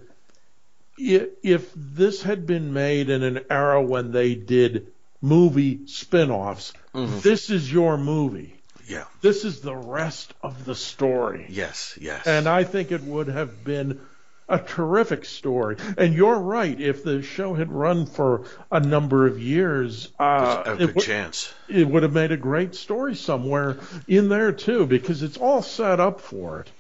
if 0.98 1.72
this 1.76 2.24
had 2.24 2.46
been 2.48 2.72
made 2.74 3.10
in 3.10 3.24
an 3.24 3.42
era 3.50 3.82
when 3.84 4.12
they 4.12 4.36
did 4.36 4.88
movie 5.22 5.88
spin-offs, 5.88 6.74
Mm-hmm. 6.94 7.20
this 7.20 7.50
is 7.50 7.70
your 7.70 7.98
movie. 7.98 8.56
Yeah. 8.88 9.04
This 9.20 9.44
is 9.44 9.60
the 9.60 9.76
rest 9.76 10.34
of 10.42 10.64
the 10.64 10.76
story. 10.76 11.46
Yes. 11.50 11.98
Yes. 12.00 12.26
And 12.26 12.48
I 12.48 12.64
think 12.64 12.94
it 12.94 13.04
would 13.04 13.28
have 13.28 13.66
been 13.66 14.00
a 14.48 14.60
terrific 14.60 15.26
story. 15.26 15.78
And 15.98 16.14
you're 16.14 16.38
right. 16.38 16.80
If 16.80 17.04
the 17.04 17.22
show 17.22 17.54
had 17.54 17.72
run 17.72 18.06
for 18.06 18.44
a 18.72 18.80
number 18.80 19.28
of 19.28 19.40
years, 19.40 20.10
uh, 20.20 20.64
a 20.66 20.74
it, 20.74 20.78
good 20.78 20.96
would, 20.96 21.06
chance. 21.06 21.54
it 21.68 21.88
would 21.88 22.04
have 22.04 22.14
made 22.14 22.32
a 22.32 22.38
great 22.38 22.76
story 22.76 23.16
somewhere 23.16 23.78
in 24.08 24.30
there 24.30 24.52
too, 24.52 24.86
because 24.86 25.24
it's 25.24 25.38
all 25.38 25.62
set 25.62 26.00
up 26.00 26.22
for 26.22 26.62
it. 26.62 26.72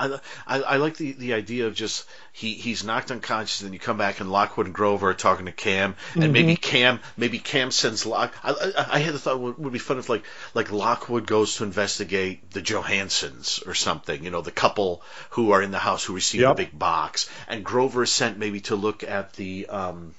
I, 0.00 0.18
I, 0.46 0.62
I 0.62 0.76
like 0.76 0.96
the, 0.96 1.12
the 1.12 1.34
idea 1.34 1.66
of 1.66 1.74
just 1.74 2.06
he, 2.32 2.54
he's 2.54 2.84
knocked 2.84 3.10
unconscious 3.10 3.62
and 3.62 3.74
you 3.74 3.78
come 3.80 3.98
back 3.98 4.20
and 4.20 4.32
Lockwood 4.32 4.66
and 4.66 4.74
Grover 4.74 5.10
are 5.10 5.14
talking 5.14 5.46
to 5.46 5.52
Cam 5.52 5.94
and 6.14 6.32
maybe 6.32 6.56
Cam 6.56 7.00
maybe 7.16 7.38
Cam 7.38 7.70
sends 7.70 8.06
Lock 8.06 8.34
I, 8.42 8.52
I, 8.52 8.86
I 8.96 8.98
had 9.00 9.14
the 9.14 9.18
thought 9.18 9.34
it 9.36 9.40
would, 9.40 9.58
would 9.58 9.72
be 9.72 9.78
fun 9.78 9.98
if 9.98 10.08
like 10.08 10.24
like 10.54 10.72
Lockwood 10.72 11.26
goes 11.26 11.56
to 11.56 11.64
investigate 11.64 12.50
the 12.50 12.62
Johansons 12.62 13.62
or 13.66 13.74
something 13.74 14.24
you 14.24 14.30
know 14.30 14.40
the 14.42 14.50
couple 14.50 15.02
who 15.30 15.52
are 15.52 15.62
in 15.62 15.70
the 15.70 15.78
house 15.78 16.04
who 16.04 16.14
received 16.14 16.42
Yep. 16.42 16.56
the 16.56 16.64
big 16.64 16.78
box 16.78 17.28
and 17.48 17.64
Grover 17.64 18.02
is 18.04 18.10
sent 18.10 18.38
maybe 18.38 18.60
to 18.62 18.76
look 18.76 19.02
at 19.02 19.34
the 19.34 19.66
um 19.66 20.14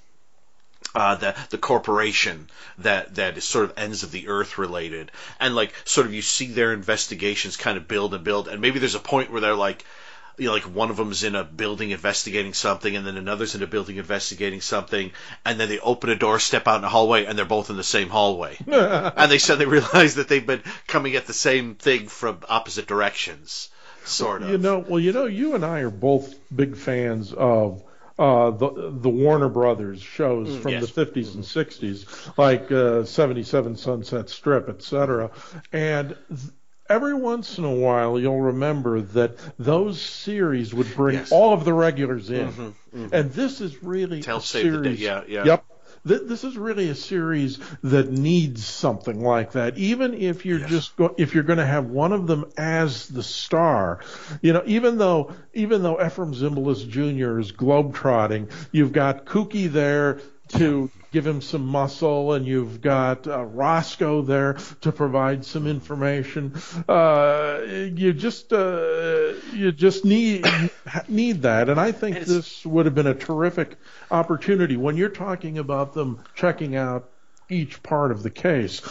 uh, 0.95 1.15
the 1.15 1.35
the 1.49 1.57
corporation 1.57 2.49
that 2.79 3.15
that 3.15 3.37
is 3.37 3.43
sort 3.43 3.65
of 3.65 3.73
ends 3.77 4.03
of 4.03 4.11
the 4.11 4.27
earth 4.27 4.57
related, 4.57 5.11
and 5.39 5.55
like 5.55 5.73
sort 5.85 6.07
of 6.07 6.13
you 6.13 6.21
see 6.21 6.47
their 6.47 6.73
investigations 6.73 7.57
kind 7.57 7.77
of 7.77 7.87
build 7.87 8.13
and 8.13 8.23
build, 8.23 8.47
and 8.47 8.61
maybe 8.61 8.79
there's 8.79 8.95
a 8.95 8.99
point 8.99 9.31
where 9.31 9.41
they're 9.41 9.55
like, 9.55 9.85
you 10.37 10.47
know, 10.47 10.53
like 10.53 10.63
one 10.63 10.89
of 10.89 10.97
them's 10.97 11.23
in 11.23 11.35
a 11.35 11.43
building 11.43 11.91
investigating 11.91 12.53
something, 12.53 12.95
and 12.95 13.05
then 13.05 13.17
another's 13.17 13.55
in 13.55 13.63
a 13.63 13.67
building 13.67 13.97
investigating 13.97 14.61
something, 14.61 15.11
and 15.45 15.59
then 15.59 15.69
they 15.69 15.79
open 15.79 16.09
a 16.09 16.15
door, 16.15 16.39
step 16.39 16.67
out 16.67 16.79
in 16.79 16.83
a 16.83 16.89
hallway, 16.89 17.25
and 17.25 17.37
they're 17.37 17.45
both 17.45 17.69
in 17.69 17.77
the 17.77 17.83
same 17.83 18.09
hallway, 18.09 18.57
and 18.67 19.31
they 19.31 19.37
suddenly 19.37 19.71
realize 19.71 20.15
that 20.15 20.27
they've 20.27 20.45
been 20.45 20.63
coming 20.87 21.15
at 21.15 21.27
the 21.27 21.33
same 21.33 21.75
thing 21.75 22.07
from 22.07 22.39
opposite 22.49 22.87
directions, 22.87 23.69
sort 24.03 24.41
of. 24.41 24.49
You 24.49 24.57
know, 24.57 24.79
well, 24.79 24.99
you 24.99 25.13
know, 25.13 25.25
you 25.25 25.55
and 25.55 25.63
I 25.63 25.81
are 25.81 25.89
both 25.89 26.35
big 26.53 26.75
fans 26.75 27.33
of 27.33 27.83
uh, 28.19 28.51
the 28.51 28.91
the 28.93 29.09
Warner 29.09 29.49
Brothers 29.49 30.01
shows 30.01 30.57
from 30.57 30.71
yes. 30.71 30.91
the 30.91 31.05
50s 31.05 31.35
and 31.35 31.43
60s, 31.43 32.37
like 32.37 32.71
uh, 32.71 33.05
77 33.05 33.75
Sunset 33.77 34.29
Strip, 34.29 34.69
etc. 34.69 35.31
And 35.71 36.17
th- 36.29 36.39
every 36.89 37.13
once 37.13 37.57
in 37.57 37.63
a 37.65 37.73
while, 37.73 38.19
you'll 38.19 38.41
remember 38.41 39.01
that 39.01 39.37
those 39.57 40.01
series 40.01 40.73
would 40.73 40.93
bring 40.95 41.15
Yes. 41.15 41.31
all 41.31 41.53
of 41.53 41.63
the 41.65 41.73
regulars 41.73 42.29
in, 42.29 42.75
and 42.93 43.31
this 43.31 43.61
is 43.61 43.81
really 43.81 44.21
Tell 44.21 44.37
a 44.37 44.39
the 44.39 44.45
day. 44.45 44.61
series. 44.61 44.99
Yeah, 45.01 45.23
yeah. 45.27 45.45
Yep. 45.45 45.65
Th- 46.07 46.21
This 46.25 46.43
is 46.43 46.57
really 46.57 46.89
a 46.89 46.95
series 46.95 47.59
that 47.83 48.11
needs 48.11 48.65
something 48.65 49.21
like 49.23 49.51
that. 49.53 49.77
Even 49.77 50.13
if 50.13 50.45
you're 50.45 50.59
Yes. 50.59 50.69
just 50.69 50.95
go- 50.97 51.15
if 51.17 51.33
you're 51.35 51.43
going 51.43 51.59
to 51.59 51.65
have 51.65 51.85
one 51.85 52.11
of 52.11 52.27
them 52.27 52.45
as 52.57 53.07
the 53.07 53.23
star, 53.23 53.99
you 54.41 54.53
know, 54.53 54.63
even 54.65 54.97
though 54.97 55.31
even 55.53 55.83
though 55.83 55.97
Efrem 55.97 56.33
Zimbalist 56.33 56.87
Jr. 56.89 57.39
is 57.39 57.51
globetrotting, 57.51 58.49
you've 58.71 58.93
got 58.93 59.25
Kookie 59.25 59.71
there 59.71 60.19
to 60.49 60.89
give 61.11 61.27
him 61.27 61.41
some 61.41 61.65
muscle, 61.65 62.33
and 62.33 62.45
you've 62.45 62.81
got 62.81 63.27
uh, 63.27 63.43
Roscoe 63.43 64.21
there 64.21 64.57
to 64.81 64.91
provide 64.91 65.45
some 65.45 65.67
information. 65.67 66.53
Uh, 66.87 67.61
you 67.67 68.13
just 68.13 68.51
uh, 68.53 69.33
you 69.53 69.71
just 69.71 70.05
need 70.05 70.45
need 71.07 71.41
that, 71.43 71.69
and 71.69 71.79
I 71.79 71.91
think 71.91 72.19
this 72.21 72.65
would 72.65 72.85
have 72.85 72.95
been 72.95 73.07
a 73.07 73.13
terrific 73.15 73.77
opportunity 74.09 74.77
when 74.77 74.97
you're 74.97 75.09
talking 75.09 75.57
about 75.57 75.93
them 75.93 76.23
checking 76.35 76.75
out 76.75 77.09
each 77.49 77.83
part 77.83 78.11
of 78.11 78.23
the 78.23 78.29
case. 78.29 78.81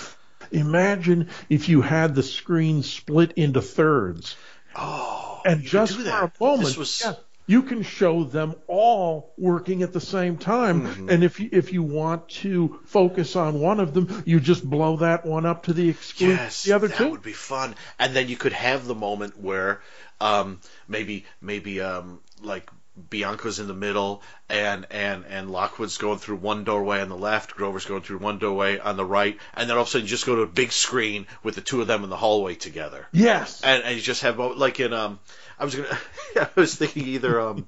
Imagine 0.53 1.29
if 1.49 1.69
you 1.69 1.81
had 1.81 2.15
the 2.15 2.23
screen 2.23 2.83
split 2.83 3.33
into 3.33 3.63
thirds, 3.63 4.37
Oh, 4.77 5.41
and 5.47 5.63
just 5.63 5.97
for 5.97 6.03
that. 6.05 6.33
a 6.41 6.45
moment, 6.45 6.67
This 6.69 6.77
was- 6.77 7.03
yeah, 7.05 7.15
you 7.51 7.65
can 7.65 7.83
show 7.83 8.23
them 8.23 8.55
all 8.69 9.33
working 9.37 9.83
at 9.83 9.93
the 9.93 10.01
same 10.01 10.37
time. 10.37 10.83
Mm-hmm. 10.83 11.09
And 11.09 11.25
if 11.25 11.41
you, 11.41 11.49
if 11.51 11.73
you 11.73 11.83
want 11.83 12.29
to 12.29 12.79
focus 12.85 13.35
on 13.35 13.59
one 13.59 13.81
of 13.81 13.93
them, 13.93 14.23
you 14.25 14.39
just 14.39 14.65
blow 14.65 14.99
that 14.99 15.27
one 15.27 15.47
up 15.47 15.65
to 15.65 15.73
the 15.73 15.89
exclusion 15.89 16.37
Yes, 16.37 16.63
the 16.63 16.75
other 16.75 16.87
that 16.87 16.97
two. 16.97 17.11
would 17.11 17.23
be 17.23 17.33
fun. 17.33 17.75
And 17.99 18.15
then 18.15 18.29
you 18.29 18.37
could 18.37 18.53
have 18.53 18.87
the 18.87 18.95
moment 18.95 19.37
where 19.37 19.83
um, 20.21 20.61
maybe 20.87 21.25
maybe 21.41 21.81
um, 21.81 22.21
like 22.41 22.71
Bianco's 23.09 23.59
in 23.59 23.67
the 23.67 23.75
middle 23.75 24.23
and 24.49 24.87
and 24.93 25.25
and 25.29 25.51
Lockwood's 25.51 25.99
going 25.99 26.19
through 26.19 26.37
one 26.37 26.63
doorway 26.63 27.01
on 27.01 27.09
the 27.09 27.17
left, 27.17 27.57
Grover's 27.57 27.85
going 27.85 28.03
through 28.03 28.19
one 28.19 28.39
doorway 28.39 28.79
on 28.79 28.97
the 28.97 29.05
right, 29.05 29.37
and 29.55 29.69
then 29.69 29.77
all 29.77 29.83
of 29.83 29.89
a 29.89 29.91
sudden 29.91 30.05
you 30.05 30.09
just 30.11 30.27
go 30.27 30.37
to 30.37 30.43
a 30.43 30.47
big 30.47 30.71
screen 30.71 31.27
with 31.43 31.57
the 31.57 31.63
two 31.63 31.81
of 31.81 31.89
them 31.89 32.05
in 32.05 32.11
the 32.11 32.17
hallway 32.17 32.55
together. 32.55 33.09
Yes. 33.11 33.61
And, 33.63 33.83
and 33.83 33.97
you 33.97 34.03
just 34.03 34.23
have 34.23 34.39
like 34.39 34.79
in 34.79 34.93
um 34.93 35.19
I 35.61 35.65
was 35.65 35.75
gonna 35.75 35.99
I 36.37 36.49
was 36.57 36.75
thinking 36.75 37.07
either 37.07 37.41
um 37.41 37.67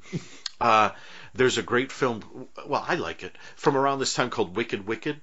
uh 0.60 0.90
there's 1.34 1.58
a 1.58 1.62
great 1.62 1.92
film 1.92 2.48
well 2.66 2.84
I 2.86 2.94
like 2.96 3.22
it 3.22 3.36
from 3.56 3.76
around 3.76 3.98
this 3.98 4.14
time 4.14 4.30
called 4.30 4.56
Wicked 4.56 4.86
Wicked 4.86 5.20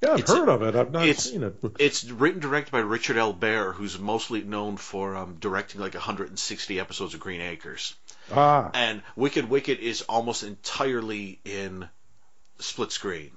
Yeah, 0.00 0.12
I've 0.12 0.28
heard 0.28 0.48
of 0.48 0.62
it. 0.62 0.76
I've 0.76 0.92
not 0.92 1.16
seen 1.16 1.42
it. 1.42 1.56
It's 1.78 2.04
written 2.04 2.40
directed 2.40 2.70
by 2.70 2.80
Richard 2.80 3.16
L. 3.16 3.32
Bare, 3.32 3.72
who's 3.72 3.98
mostly 3.98 4.42
known 4.42 4.76
for 4.76 5.16
um, 5.16 5.36
directing 5.40 5.80
like 5.80 5.94
160 5.94 6.78
episodes 6.80 7.14
of 7.14 7.20
Green 7.20 7.40
Acres. 7.40 7.94
Ah. 8.30 8.70
And 8.74 9.02
Wicked 9.16 9.48
Wicked 9.48 9.78
is 9.78 10.02
almost 10.02 10.42
entirely 10.42 11.40
in 11.44 11.88
split 12.58 12.92
screen. 12.92 13.30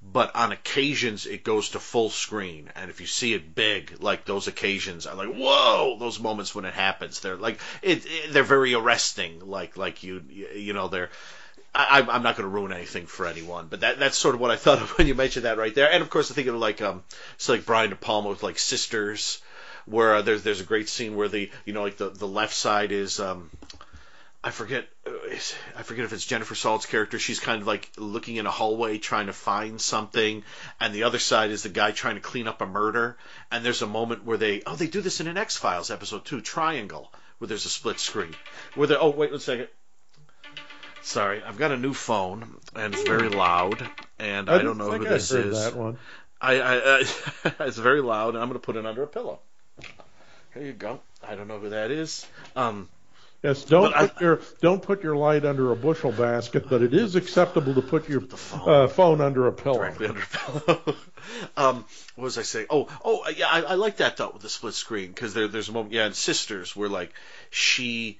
But 0.00 0.34
on 0.36 0.52
occasions 0.52 1.26
it 1.26 1.44
goes 1.44 1.70
to 1.70 1.80
full 1.80 2.08
screen, 2.08 2.70
and 2.76 2.90
if 2.90 3.00
you 3.00 3.06
see 3.06 3.34
it 3.34 3.54
big, 3.54 3.96
like 4.00 4.24
those 4.24 4.46
occasions 4.46 5.06
are 5.06 5.14
like 5.14 5.34
whoa, 5.34 5.96
those 5.98 6.20
moments 6.20 6.54
when 6.54 6.64
it 6.64 6.74
happens, 6.74 7.20
they're 7.20 7.36
like 7.36 7.58
it, 7.82 8.06
it 8.06 8.32
they're 8.32 8.42
very 8.42 8.74
arresting. 8.74 9.40
Like 9.40 9.76
like 9.76 10.02
you 10.02 10.22
you 10.28 10.72
know 10.72 10.88
they're 10.88 11.10
I, 11.74 12.00
I'm 12.00 12.22
not 12.22 12.36
going 12.36 12.48
to 12.48 12.54
ruin 12.54 12.72
anything 12.72 13.06
for 13.06 13.26
anyone, 13.26 13.68
but 13.68 13.80
that 13.80 13.98
that's 13.98 14.16
sort 14.16 14.34
of 14.34 14.40
what 14.40 14.50
I 14.50 14.56
thought 14.64 14.80
of 14.80 14.96
when 14.98 15.06
you 15.06 15.14
mentioned 15.14 15.44
that 15.44 15.58
right 15.58 15.74
there. 15.74 15.90
And 15.90 16.02
of 16.02 16.10
course, 16.10 16.30
I 16.30 16.34
think 16.34 16.48
of 16.48 16.56
like 16.56 16.82
um, 16.82 17.02
it's 17.34 17.48
like 17.48 17.66
Brian 17.66 17.90
De 17.90 17.96
Palma 17.96 18.30
with 18.30 18.42
like 18.42 18.58
Sisters, 18.58 19.40
where 19.86 20.16
uh, 20.16 20.22
there's 20.22 20.42
there's 20.42 20.60
a 20.60 20.64
great 20.64 20.88
scene 20.88 21.16
where 21.16 21.28
the 21.28 21.50
you 21.64 21.72
know 21.72 21.82
like 21.82 21.96
the 21.96 22.10
the 22.10 22.26
left 22.26 22.54
side 22.54 22.92
is 22.92 23.20
um, 23.20 23.50
I 24.48 24.50
forget 24.50 24.88
uh, 25.06 25.10
I 25.76 25.82
forget 25.82 26.06
if 26.06 26.14
it's 26.14 26.24
Jennifer 26.24 26.54
Salt's 26.54 26.86
character. 26.86 27.18
She's 27.18 27.38
kind 27.38 27.60
of 27.60 27.66
like 27.66 27.90
looking 27.98 28.36
in 28.36 28.46
a 28.46 28.50
hallway 28.50 28.96
trying 28.96 29.26
to 29.26 29.34
find 29.34 29.78
something, 29.78 30.42
and 30.80 30.94
the 30.94 31.02
other 31.02 31.18
side 31.18 31.50
is 31.50 31.64
the 31.64 31.68
guy 31.68 31.90
trying 31.90 32.14
to 32.14 32.22
clean 32.22 32.48
up 32.48 32.62
a 32.62 32.66
murder. 32.66 33.18
And 33.50 33.62
there's 33.62 33.82
a 33.82 33.86
moment 33.86 34.24
where 34.24 34.38
they 34.38 34.62
oh 34.66 34.74
they 34.74 34.86
do 34.86 35.02
this 35.02 35.20
in 35.20 35.26
an 35.26 35.36
X 35.36 35.58
Files 35.58 35.90
episode 35.90 36.24
too, 36.24 36.40
Triangle, 36.40 37.12
where 37.36 37.48
there's 37.48 37.66
a 37.66 37.68
split 37.68 38.00
screen 38.00 38.34
where 38.74 38.86
they 38.86 38.96
oh 38.96 39.10
wait 39.10 39.30
one 39.30 39.40
second 39.40 39.68
Sorry, 41.02 41.42
I've 41.42 41.58
got 41.58 41.70
a 41.70 41.76
new 41.76 41.92
phone 41.92 42.56
and 42.74 42.94
it's 42.94 43.02
very 43.02 43.28
loud, 43.28 43.86
and 44.18 44.48
I, 44.48 44.54
I 44.54 44.62
don't 44.62 44.78
know 44.78 44.92
who 44.92 45.04
this 45.04 45.30
I 45.30 45.40
is. 45.40 45.62
That 45.62 45.76
one. 45.76 45.98
I, 46.40 46.60
I, 46.60 46.74
I 46.76 47.04
it's 47.66 47.76
very 47.76 48.00
loud, 48.00 48.30
and 48.34 48.38
I'm 48.38 48.48
going 48.48 48.58
to 48.58 48.64
put 48.64 48.76
it 48.76 48.86
under 48.86 49.02
a 49.02 49.06
pillow. 49.06 49.40
Here 50.54 50.62
you 50.62 50.72
go. 50.72 51.00
I 51.22 51.34
don't 51.34 51.48
know 51.48 51.58
who 51.58 51.68
that 51.68 51.90
is. 51.90 52.26
Um, 52.56 52.88
yes, 53.42 53.64
don't 53.64 53.94
put 53.94 54.12
I, 54.16 54.20
your 54.20 54.40
don't 54.60 54.82
put 54.82 55.02
your 55.02 55.16
light 55.16 55.44
under 55.44 55.72
a 55.72 55.76
bushel 55.76 56.12
basket, 56.12 56.68
but 56.68 56.82
it 56.82 56.94
is 56.94 57.16
acceptable 57.16 57.74
to 57.74 57.82
put 57.82 58.08
your 58.08 58.20
phone. 58.22 58.68
Uh, 58.68 58.88
phone 58.88 59.20
under 59.20 59.46
a 59.46 59.52
pillow. 59.52 59.78
Directly 59.78 60.08
under 60.08 60.20
a 60.20 60.26
pillow. 60.26 60.96
um, 61.56 61.84
what 62.14 62.24
was 62.24 62.38
I 62.38 62.42
saying? 62.42 62.66
Oh, 62.70 62.88
oh, 63.04 63.28
yeah, 63.36 63.48
I, 63.48 63.62
I 63.62 63.74
like 63.74 63.98
that 63.98 64.16
though 64.16 64.30
with 64.30 64.42
the 64.42 64.48
split 64.48 64.74
screen 64.74 65.08
because 65.08 65.34
there, 65.34 65.48
there's 65.48 65.68
a 65.68 65.72
moment, 65.72 65.94
yeah, 65.94 66.06
in 66.06 66.14
Sisters 66.14 66.74
where 66.74 66.88
like 66.88 67.12
she, 67.50 68.18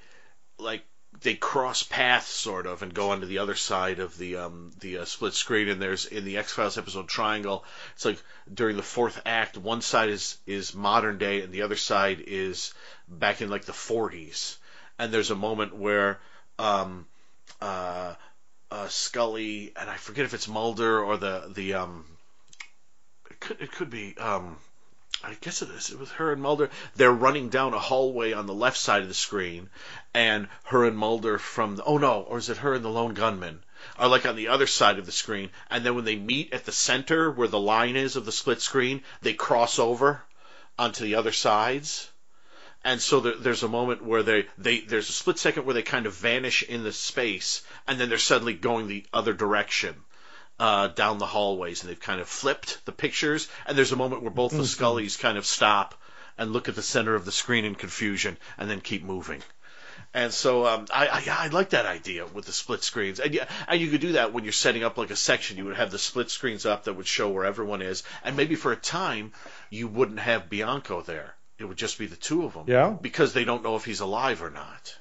like 0.58 0.84
they 1.20 1.34
cross 1.34 1.82
paths 1.82 2.28
sort 2.28 2.66
of 2.66 2.82
and 2.82 2.94
go 2.94 3.10
onto 3.10 3.26
the 3.26 3.38
other 3.38 3.54
side 3.54 3.98
of 3.98 4.16
the 4.18 4.36
um, 4.36 4.70
the 4.80 4.98
uh, 4.98 5.04
split 5.04 5.34
screen. 5.34 5.68
And 5.68 5.82
there's 5.82 6.06
in 6.06 6.24
the 6.24 6.38
X 6.38 6.52
Files 6.52 6.78
episode 6.78 7.08
Triangle. 7.08 7.64
It's 7.94 8.04
like 8.04 8.22
during 8.52 8.76
the 8.76 8.82
fourth 8.82 9.20
act, 9.26 9.56
one 9.56 9.80
side 9.80 10.10
is 10.10 10.38
is 10.46 10.74
modern 10.74 11.18
day 11.18 11.42
and 11.42 11.52
the 11.52 11.62
other 11.62 11.76
side 11.76 12.22
is 12.26 12.72
back 13.08 13.40
in 13.40 13.50
like 13.50 13.64
the 13.64 13.72
40s. 13.72 14.57
And 14.98 15.12
there's 15.12 15.30
a 15.30 15.36
moment 15.36 15.76
where 15.76 16.18
um, 16.58 17.06
uh, 17.60 18.14
uh, 18.70 18.88
Scully 18.88 19.72
and 19.78 19.88
I 19.88 19.96
forget 19.96 20.24
if 20.24 20.34
it's 20.34 20.48
Mulder 20.48 21.02
or 21.02 21.16
the 21.16 21.50
the 21.54 21.74
um, 21.74 22.04
it 23.30 23.40
could 23.40 23.60
it 23.60 23.72
could 23.72 23.90
be 23.90 24.16
um, 24.18 24.56
I 25.24 25.34
guess 25.40 25.62
it 25.62 25.70
is. 25.70 25.90
It 25.90 25.98
was 25.98 26.10
her 26.12 26.32
and 26.32 26.40
Mulder. 26.40 26.70
They're 26.94 27.10
running 27.10 27.48
down 27.48 27.74
a 27.74 27.78
hallway 27.78 28.32
on 28.32 28.46
the 28.46 28.54
left 28.54 28.76
side 28.76 29.02
of 29.02 29.08
the 29.08 29.14
screen, 29.14 29.68
and 30.14 30.48
her 30.64 30.84
and 30.84 30.96
Mulder 30.96 31.38
from 31.38 31.76
the, 31.76 31.84
oh 31.84 31.98
no, 31.98 32.20
or 32.22 32.38
is 32.38 32.50
it 32.50 32.58
her 32.58 32.74
and 32.74 32.84
the 32.84 32.88
lone 32.88 33.14
gunman? 33.14 33.64
Are 33.98 34.08
like 34.08 34.26
on 34.26 34.36
the 34.36 34.48
other 34.48 34.66
side 34.66 34.98
of 34.98 35.06
the 35.06 35.12
screen, 35.12 35.50
and 35.70 35.84
then 35.84 35.94
when 35.94 36.04
they 36.04 36.16
meet 36.16 36.52
at 36.52 36.66
the 36.66 36.72
center 36.72 37.30
where 37.30 37.48
the 37.48 37.58
line 37.58 37.96
is 37.96 38.14
of 38.14 38.26
the 38.26 38.32
split 38.32 38.60
screen, 38.60 39.02
they 39.22 39.34
cross 39.34 39.78
over 39.78 40.22
onto 40.78 41.04
the 41.04 41.16
other 41.16 41.32
sides. 41.32 42.08
And 42.84 43.00
so 43.00 43.20
there, 43.20 43.36
there's 43.36 43.62
a 43.62 43.68
moment 43.68 44.04
where 44.04 44.22
they, 44.22 44.46
they 44.56 44.80
there's 44.80 45.08
a 45.08 45.12
split 45.12 45.38
second 45.38 45.64
where 45.64 45.74
they 45.74 45.82
kind 45.82 46.06
of 46.06 46.14
vanish 46.14 46.62
in 46.62 46.84
the 46.84 46.92
space, 46.92 47.62
and 47.86 48.00
then 48.00 48.08
they're 48.08 48.18
suddenly 48.18 48.54
going 48.54 48.86
the 48.86 49.04
other 49.12 49.32
direction 49.32 49.96
uh, 50.58 50.88
down 50.88 51.18
the 51.18 51.26
hallways, 51.26 51.82
and 51.82 51.90
they've 51.90 52.00
kind 52.00 52.20
of 52.20 52.28
flipped 52.28 52.84
the 52.84 52.92
pictures. 52.92 53.48
And 53.66 53.76
there's 53.76 53.92
a 53.92 53.96
moment 53.96 54.22
where 54.22 54.30
both 54.30 54.52
the 54.52 54.58
mm-hmm. 54.58 54.84
Scullys 54.84 55.18
kind 55.18 55.38
of 55.38 55.46
stop 55.46 55.94
and 56.36 56.52
look 56.52 56.68
at 56.68 56.76
the 56.76 56.82
center 56.82 57.14
of 57.14 57.24
the 57.24 57.32
screen 57.32 57.64
in 57.64 57.74
confusion, 57.74 58.36
and 58.56 58.70
then 58.70 58.80
keep 58.80 59.02
moving. 59.02 59.42
And 60.14 60.32
so 60.32 60.66
um, 60.66 60.86
I, 60.92 61.08
I, 61.08 61.24
I 61.44 61.48
like 61.48 61.70
that 61.70 61.84
idea 61.84 62.26
with 62.26 62.46
the 62.46 62.52
split 62.52 62.82
screens, 62.82 63.20
and 63.20 63.34
you, 63.34 63.42
and 63.66 63.80
you 63.80 63.90
could 63.90 64.00
do 64.00 64.12
that 64.12 64.32
when 64.32 64.44
you're 64.44 64.52
setting 64.52 64.84
up 64.84 64.96
like 64.96 65.10
a 65.10 65.16
section. 65.16 65.58
You 65.58 65.66
would 65.66 65.76
have 65.76 65.90
the 65.90 65.98
split 65.98 66.30
screens 66.30 66.64
up 66.64 66.84
that 66.84 66.94
would 66.94 67.06
show 67.06 67.28
where 67.28 67.44
everyone 67.44 67.82
is, 67.82 68.04
and 68.24 68.36
maybe 68.36 68.54
for 68.54 68.72
a 68.72 68.76
time 68.76 69.32
you 69.68 69.88
wouldn't 69.88 70.20
have 70.20 70.48
Bianco 70.48 71.02
there. 71.02 71.34
It 71.58 71.64
would 71.64 71.76
just 71.76 71.98
be 71.98 72.06
the 72.06 72.16
two 72.16 72.44
of 72.44 72.54
them. 72.54 72.64
Yeah. 72.66 72.96
Because 73.00 73.32
they 73.32 73.44
don't 73.44 73.62
know 73.62 73.76
if 73.76 73.84
he's 73.84 74.00
alive 74.00 74.42
or 74.42 74.50
not. 74.50 74.96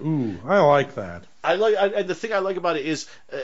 Ooh, 0.00 0.38
I 0.44 0.60
like 0.60 0.94
that. 0.94 1.24
I 1.42 1.54
like, 1.54 1.76
I, 1.76 1.86
and 1.88 2.08
the 2.08 2.14
thing 2.14 2.32
I 2.32 2.38
like 2.38 2.56
about 2.56 2.76
it 2.76 2.86
is, 2.86 3.08
uh, 3.32 3.36
uh, 3.36 3.40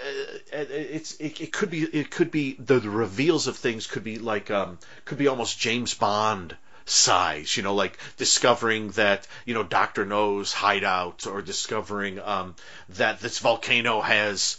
it's 0.52 1.14
it, 1.16 1.40
it, 1.40 1.52
could 1.52 1.70
be 1.70 1.82
it 1.82 2.10
could 2.10 2.30
be 2.30 2.54
the, 2.54 2.78
the, 2.78 2.90
reveals 2.90 3.48
of 3.48 3.56
things 3.56 3.88
could 3.88 4.04
be 4.04 4.18
like 4.18 4.52
um 4.52 4.78
could 5.04 5.18
be 5.18 5.26
almost 5.26 5.58
James 5.58 5.94
Bond 5.94 6.56
size, 6.84 7.56
you 7.56 7.64
know, 7.64 7.74
like 7.74 7.98
discovering 8.18 8.90
that 8.90 9.26
you 9.44 9.54
know 9.54 9.64
Doctor 9.64 10.04
No's 10.04 10.52
hideout 10.52 11.26
or 11.26 11.42
discovering 11.42 12.20
um 12.20 12.54
that 12.90 13.18
this 13.20 13.40
volcano 13.40 14.00
has 14.00 14.58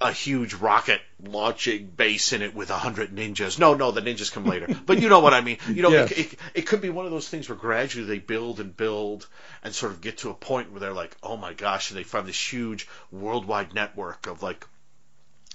a 0.00 0.12
huge 0.12 0.54
rocket 0.54 1.00
launching 1.22 1.86
base 1.86 2.32
in 2.32 2.40
it 2.40 2.54
with 2.54 2.70
a 2.70 2.78
hundred 2.78 3.14
ninjas. 3.14 3.58
No, 3.58 3.74
no, 3.74 3.90
the 3.90 4.00
ninjas 4.00 4.32
come 4.32 4.46
later. 4.46 4.66
But 4.86 5.00
you 5.00 5.08
know 5.08 5.20
what 5.20 5.34
I 5.34 5.42
mean. 5.42 5.58
You 5.68 5.82
know, 5.82 5.90
yes. 5.90 6.10
it, 6.12 6.18
it, 6.18 6.38
it, 6.54 6.66
could 6.66 6.80
be 6.80 6.88
one 6.88 7.04
of 7.04 7.10
those 7.10 7.28
things 7.28 7.48
where 7.48 7.58
gradually 7.58 8.06
they 8.06 8.18
build 8.18 8.60
and 8.60 8.74
build 8.74 9.28
and 9.62 9.74
sort 9.74 9.92
of 9.92 10.00
get 10.00 10.18
to 10.18 10.30
a 10.30 10.34
point 10.34 10.70
where 10.70 10.80
they're 10.80 10.92
like, 10.92 11.14
oh 11.22 11.36
my 11.36 11.52
gosh, 11.52 11.90
and 11.90 11.98
they 11.98 12.04
find 12.04 12.26
this 12.26 12.52
huge 12.52 12.88
worldwide 13.10 13.74
network 13.74 14.26
of 14.26 14.42
like 14.42 14.66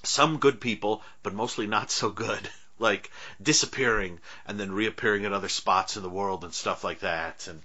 some 0.04 0.38
good 0.38 0.62
people, 0.62 1.02
but 1.24 1.34
mostly 1.34 1.66
not 1.66 1.90
so 1.90 2.10
good. 2.10 2.50
like 2.78 3.10
disappearing 3.42 4.20
and 4.46 4.60
then 4.60 4.72
reappearing 4.72 5.26
at 5.26 5.32
other 5.32 5.48
spots 5.48 5.96
in 5.96 6.04
the 6.04 6.10
world 6.10 6.44
and 6.44 6.54
stuff 6.54 6.84
like 6.84 7.00
that. 7.00 7.48
And 7.48 7.62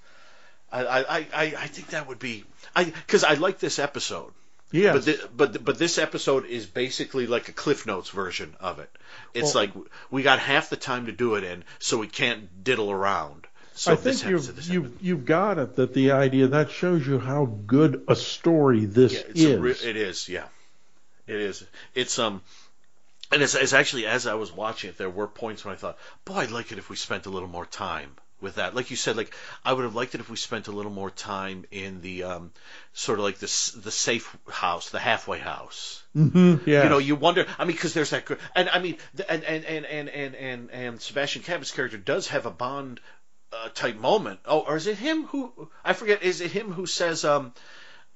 I, 0.70 0.84
I, 0.84 1.18
I, 1.18 1.44
I 1.58 1.66
think 1.66 1.88
that 1.88 2.06
would 2.06 2.20
be, 2.20 2.44
I, 2.76 2.84
because 2.84 3.24
I 3.24 3.34
like 3.34 3.58
this 3.58 3.80
episode. 3.80 4.32
Yeah. 4.72 4.92
But, 4.92 5.04
the, 5.04 5.28
but 5.37 5.64
but 5.64 5.78
this 5.78 5.98
episode 5.98 6.46
is 6.46 6.66
basically 6.66 7.26
like 7.26 7.48
a 7.48 7.52
Cliff 7.52 7.87
Notes 7.87 8.11
version 8.11 8.54
of 8.61 8.78
it. 8.78 8.90
It's 9.35 9.54
well, 9.54 9.64
like 9.64 9.72
we 10.11 10.22
got 10.22 10.38
half 10.38 10.70
the 10.70 10.76
time 10.76 11.06
to 11.06 11.12
do 11.12 11.35
it 11.35 11.44
in, 11.44 11.64
so 11.78 11.98
we 11.98 12.06
can't 12.06 12.62
diddle 12.62 12.90
around. 12.90 13.46
So 13.74 13.92
I 13.92 13.96
think 13.96 14.24
you've 14.24 14.68
you've, 14.68 15.02
you've 15.02 15.24
got 15.24 15.59
it. 15.59 15.76
That 15.76 15.94
the 15.94 16.12
idea 16.12 16.48
that 16.48 16.70
shows 16.70 17.06
you 17.06 17.18
how 17.18 17.46
good 17.46 18.04
a 18.09 18.16
story 18.16 18.85
this 18.85 19.14
yeah, 19.35 19.48
is. 19.48 19.59
Re- 19.59 19.88
it 19.88 19.96
is, 19.96 20.28
yeah, 20.28 20.46
it 21.26 21.37
is. 21.37 21.64
It's 21.94 22.18
um, 22.18 22.42
and 23.33 23.42
it's, 23.42 23.54
it's 23.54 23.72
actually 23.72 24.06
as 24.06 24.26
I 24.26 24.35
was 24.35 24.52
watching 24.52 24.90
it, 24.90 24.98
there 24.98 25.11
were 25.11 25.26
points 25.26 25.64
when 25.64 25.74
I 25.74 25.78
thought, 25.78 25.98
boy, 26.24 26.35
I'd 26.35 26.50
like 26.50 26.72
it 26.72 26.78
if 26.78 26.90
we 26.90 26.96
spent 26.96 27.26
a 27.26 27.30
little 27.30 27.48
more 27.48 27.66
time 27.66 28.11
with 28.40 28.57
that. 28.57 28.74
Like 28.74 28.90
you 28.90 28.96
said, 28.96 29.16
like 29.16 29.35
I 29.64 29.72
would 29.72 29.85
have 29.85 29.94
liked 29.94 30.14
it 30.14 30.20
if 30.20 30.31
we 30.31 30.37
spent 30.37 30.68
a 30.68 30.72
little 30.72 30.92
more 30.92 31.11
time 31.11 31.64
in 31.70 32.00
the 32.00 32.24
um, 32.24 32.53
sort 32.92 33.18
of 33.18 33.24
like 33.24 33.38
the 33.38 33.81
the 33.83 33.90
safe 33.90 34.37
house, 34.48 34.90
the 34.90 34.98
halfway 34.98 35.38
house. 35.38 36.03
Mm-hmm, 36.16 36.68
yeah. 36.68 36.85
You 36.85 36.88
know, 36.88 36.98
you 36.98 37.16
wonder. 37.16 37.46
I 37.59 37.64
mean, 37.64 37.76
because 37.76 37.94
there's 37.94 38.11
that, 38.11 38.29
and 38.55 38.68
I 38.68 38.79
mean, 38.81 38.98
and 39.29 39.44
and 39.44 39.64
and 39.64 39.87
and 39.87 40.09
and 40.09 40.35
and, 40.35 40.70
and 40.70 41.00
Sebastian 41.00 41.42
Cabot's 41.42 41.70
character 41.70 41.98
does 41.98 42.29
have 42.29 42.46
a 42.46 42.50
Bond 42.50 43.00
uh, 43.53 43.68
type 43.70 43.96
moment. 43.96 44.40
Oh, 44.44 44.61
or 44.61 44.76
is 44.76 44.87
it 44.87 44.98
him 44.98 45.24
who? 45.24 45.70
I 45.85 45.92
forget. 45.92 46.22
Is 46.22 46.40
it 46.40 46.50
him 46.50 46.72
who 46.72 46.87
says, 46.87 47.24
um, 47.24 47.53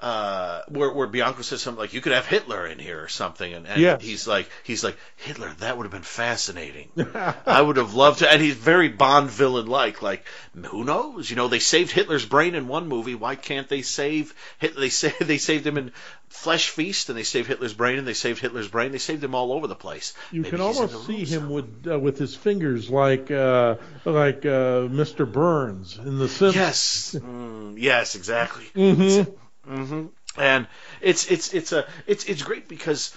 uh, 0.05 0.61
where 0.69 0.93
where 0.93 1.07
Bianco 1.07 1.41
says 1.41 1.63
something 1.63 1.81
like, 1.81 1.95
"You 1.95 2.03
could 2.03 2.13
have 2.13 2.27
Hitler 2.27 2.67
in 2.67 2.79
here" 2.79 3.03
or 3.03 3.09
something, 3.09 3.51
and, 3.51 3.67
and 3.67 3.81
yes. 3.81 4.03
he's 4.03 4.29
like, 4.29 4.51
he's 4.63 4.85
like 4.85 4.99
Hitler. 5.17 5.51
That 5.61 5.79
would 5.79 5.85
have 5.85 5.93
been 5.93 6.03
fascinating. 6.03 6.91
I 7.47 7.63
would 7.63 7.79
have 7.79 7.95
loved 7.95 8.19
to. 8.19 8.31
And 8.31 8.43
he's 8.43 8.55
very 8.55 8.91
Bond 8.91 9.31
villain 9.31 9.67
like. 9.67 10.03
Like, 10.03 10.27
who 10.53 10.85
knows? 10.85 11.31
You 11.31 11.37
know, 11.37 11.49
they 11.49 11.59
saved 11.59 11.91
Hitler's 11.91 12.27
brain 12.27 12.55
in 12.55 12.69
one 12.69 12.87
movie. 12.87 13.15
Why 13.15 13.35
can't 13.35 13.67
they 13.67 13.81
save 13.81 14.35
Hitler? 14.59 14.83
They 14.83 14.91
say 14.91 15.15
they 15.21 15.39
saved 15.39 15.67
him 15.67 15.79
in 15.79 15.91
Flesh 16.29 16.69
Feast, 16.69 17.09
and 17.09 17.17
they 17.17 17.23
saved 17.23 17.49
Hitler's 17.49 17.73
brain, 17.73 17.97
and 17.97 18.07
they 18.07 18.13
saved 18.13 18.41
Hitler's 18.41 18.69
brain. 18.69 18.93
They 18.93 18.99
saved 18.99 19.25
him 19.25 19.35
all 19.35 19.55
over 19.55 19.69
the 19.69 19.75
place. 19.75 20.13
You 20.31 20.43
Maybe 20.43 20.51
can 20.51 20.61
almost 20.61 21.07
see 21.07 21.25
him 21.25 21.49
with 21.49 21.87
uh, 21.91 21.99
with 21.99 22.19
his 22.19 22.37
fingers 22.37 22.91
like 22.91 23.31
uh, 23.31 23.77
like 24.05 24.45
uh, 24.45 24.85
Mr. 24.85 25.25
Burns 25.31 25.97
in 25.97 26.19
the 26.19 26.29
Simpsons. 26.29 26.55
Yes, 26.57 27.17
mm, 27.19 27.77
yes, 27.79 28.17
exactly. 28.17 28.67
Mm-hmm. 28.75 29.31
Mm-hmm. 29.69 30.07
And 30.37 30.67
it's 31.01 31.31
it's 31.31 31.55
it's 31.55 31.73
a 31.73 31.87
it's 32.07 32.25
it's 32.25 32.43
great 32.43 32.69
because 32.69 33.15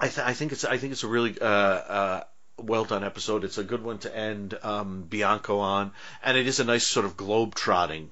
I 0.00 0.08
th- 0.08 0.26
I 0.26 0.32
think 0.32 0.52
it's 0.52 0.64
I 0.64 0.78
think 0.78 0.92
it's 0.92 1.04
a 1.04 1.08
really 1.08 1.40
uh, 1.40 1.46
uh, 1.46 2.24
well 2.56 2.84
done 2.84 3.04
episode. 3.04 3.44
It's 3.44 3.58
a 3.58 3.64
good 3.64 3.82
one 3.82 3.98
to 3.98 4.16
end 4.16 4.58
um, 4.62 5.02
Bianco 5.02 5.58
on, 5.58 5.92
and 6.22 6.36
it 6.36 6.46
is 6.46 6.60
a 6.60 6.64
nice 6.64 6.86
sort 6.86 7.06
of 7.06 7.16
globe 7.16 7.54
trotting 7.54 8.10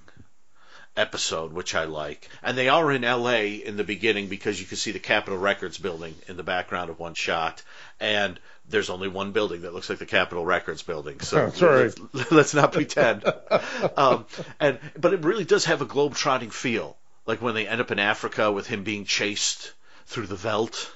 episode, 0.96 1.52
which 1.52 1.74
I 1.74 1.84
like. 1.84 2.28
And 2.42 2.56
they 2.56 2.68
are 2.68 2.90
in 2.90 3.04
L.A. 3.04 3.54
in 3.54 3.76
the 3.76 3.84
beginning 3.84 4.28
because 4.28 4.58
you 4.58 4.66
can 4.66 4.76
see 4.76 4.92
the 4.92 4.98
Capitol 4.98 5.38
Records 5.38 5.78
building 5.78 6.14
in 6.26 6.36
the 6.36 6.42
background 6.42 6.90
of 6.90 6.98
one 6.98 7.14
shot, 7.14 7.62
and 8.00 8.40
there's 8.68 8.90
only 8.90 9.08
one 9.08 9.32
building 9.32 9.62
that 9.62 9.74
looks 9.74 9.90
like 9.90 9.98
the 9.98 10.06
Capitol 10.06 10.44
Records 10.44 10.82
building. 10.82 11.20
So 11.20 11.52
let's, 11.60 11.98
let's 12.32 12.54
not 12.54 12.72
pretend. 12.72 13.24
um, 13.96 14.26
and 14.58 14.78
but 14.98 15.12
it 15.12 15.24
really 15.24 15.44
does 15.44 15.66
have 15.66 15.82
a 15.82 15.86
globe-trotting 15.86 16.50
feel, 16.50 16.96
like 17.26 17.42
when 17.42 17.54
they 17.54 17.66
end 17.68 17.80
up 17.80 17.90
in 17.90 17.98
Africa 17.98 18.50
with 18.52 18.66
him 18.66 18.84
being 18.84 19.04
chased 19.04 19.72
through 20.06 20.26
the 20.26 20.36
veldt. 20.36 20.90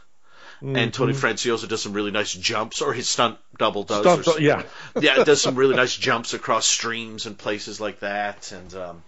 And 0.63 0.93
Tony 0.93 1.15
Franciosa 1.15 1.67
does 1.69 1.83
some 1.83 1.95
really 1.95 2.11
nice 2.11 2.35
jumps, 2.35 2.83
or 2.83 2.93
his 2.93 3.09
stunt 3.09 3.39
double 3.57 3.83
does. 3.85 4.03
Stunt- 4.03 4.21
or 4.21 4.23
some- 4.35 4.43
yeah. 4.43 4.63
yeah, 5.01 5.21
it 5.23 5.25
does 5.25 5.41
some 5.41 5.55
really 5.57 5.75
nice 5.75 5.97
jumps 5.97 6.35
across 6.35 6.67
streams 6.67 7.25
and 7.25 7.39
places 7.39 7.81
like 7.81 8.01
that. 8.01 8.53
And 8.53 8.75
um, 8.75 9.03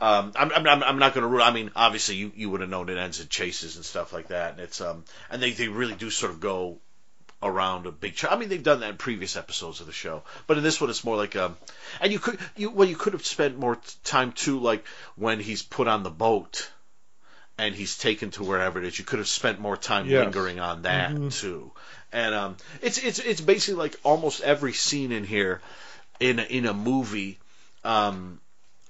um, 0.00 0.32
I'm, 0.34 0.50
I'm, 0.50 0.66
I'm- 0.66 0.82
I'm 0.82 0.98
not 0.98 1.12
going 1.12 1.22
to 1.22 1.28
rule. 1.28 1.42
I 1.42 1.52
mean, 1.52 1.70
obviously, 1.76 2.14
you, 2.16 2.32
you 2.34 2.48
would 2.48 2.62
have 2.62 2.70
known 2.70 2.88
it 2.88 2.96
ends 2.96 3.20
in 3.20 3.28
chases 3.28 3.76
and 3.76 3.84
stuff 3.84 4.14
like 4.14 4.28
that. 4.28 4.52
And 4.52 4.60
it's 4.60 4.80
um, 4.80 5.04
and 5.30 5.42
they, 5.42 5.50
they 5.50 5.68
really 5.68 5.94
do 5.94 6.08
sort 6.08 6.32
of 6.32 6.40
go 6.40 6.78
around 7.42 7.86
a 7.86 7.92
big. 7.92 8.14
Ch- 8.14 8.24
I 8.24 8.36
mean, 8.36 8.48
they've 8.48 8.62
done 8.62 8.80
that 8.80 8.90
in 8.90 8.96
previous 8.96 9.36
episodes 9.36 9.80
of 9.80 9.86
the 9.86 9.92
show, 9.92 10.22
but 10.46 10.56
in 10.58 10.62
this 10.62 10.80
one, 10.80 10.90
it's 10.90 11.04
more 11.04 11.16
like 11.16 11.34
um, 11.36 11.56
and 12.00 12.12
you 12.12 12.18
could 12.18 12.38
you 12.56 12.70
well, 12.70 12.88
you 12.88 12.96
could 12.96 13.12
have 13.14 13.26
spent 13.26 13.58
more 13.58 13.76
t- 13.76 13.82
time 14.04 14.32
too, 14.32 14.58
like 14.60 14.84
when 15.16 15.40
he's 15.40 15.62
put 15.62 15.88
on 15.88 16.02
the 16.02 16.10
boat. 16.10 16.70
And 17.58 17.74
he's 17.74 17.98
taken 17.98 18.30
to 18.32 18.44
wherever 18.44 18.78
it 18.78 18.86
is. 18.86 18.98
You 18.98 19.04
could 19.04 19.18
have 19.18 19.28
spent 19.28 19.60
more 19.60 19.76
time 19.76 20.08
Yes. 20.08 20.24
lingering 20.24 20.58
on 20.58 20.82
that 20.82 21.30
too. 21.32 21.70
And 22.10 22.34
um, 22.34 22.56
it's 22.80 22.96
it's 22.98 23.18
it's 23.18 23.42
basically 23.42 23.78
like 23.78 23.94
almost 24.02 24.40
every 24.40 24.72
scene 24.72 25.12
in 25.12 25.22
here, 25.22 25.60
in 26.18 26.38
a, 26.38 26.42
in 26.42 26.64
a 26.64 26.72
movie, 26.72 27.38
um, 27.84 28.40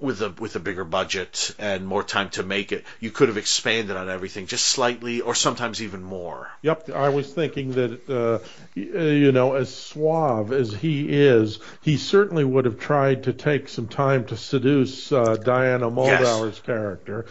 with 0.03 0.21
a 0.21 0.29
with 0.39 0.57
a 0.57 0.61
bigger 0.61 0.85
budget 0.85 1.55
and 1.59 1.87
more 1.87 2.03
time 2.03 2.29
to 2.31 2.43
make 2.43 2.73
it, 2.73 2.85
you 3.01 3.11
could 3.11 3.29
have 3.29 3.39
expanded 3.39 3.97
on 3.97 4.11
everything 4.11 4.47
just 4.47 4.67
slightly, 4.67 5.21
or 5.21 5.35
sometimes 5.35 5.81
even 5.83 6.03
more. 6.03 6.51
Yep, 6.63 6.91
I 6.91 7.09
was 7.11 7.33
thinking 7.33 7.73
that 7.73 8.11
uh, 8.11 8.45
you 8.75 9.33
know, 9.33 9.55
as 9.55 9.75
suave 9.75 10.53
as 10.53 10.73
he 10.75 11.09
is, 11.09 11.59
he 11.83 11.97
certainly 11.97 12.45
would 12.45 12.65
have 12.65 12.79
tried 12.79 13.25
to 13.25 13.33
take 13.33 13.69
some 13.69 13.89
time 13.89 14.25
to 14.27 14.37
seduce 14.37 15.13
uh, 15.13 15.37
Diana 15.37 15.91
Muldaur's 15.91 16.61
character. 16.61 17.27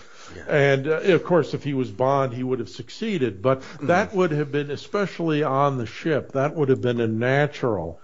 And 0.48 0.88
uh, 0.88 1.02
of 1.02 1.24
course, 1.26 1.54
if 1.54 1.64
he 1.64 1.74
was 1.74 1.92
Bond, 1.92 2.34
he 2.34 2.44
would 2.44 2.60
have 2.60 2.70
succeeded. 2.70 3.42
But 3.42 3.62
Mm. 3.62 3.88
that 3.88 4.14
would 4.16 4.32
have 4.32 4.52
been, 4.52 4.72
especially 4.72 5.44
on 5.44 5.78
the 5.78 5.86
ship, 5.86 6.32
that 6.34 6.56
would 6.56 6.70
have 6.70 6.82
been 6.82 7.00
a 7.02 7.08
natural. 7.08 8.00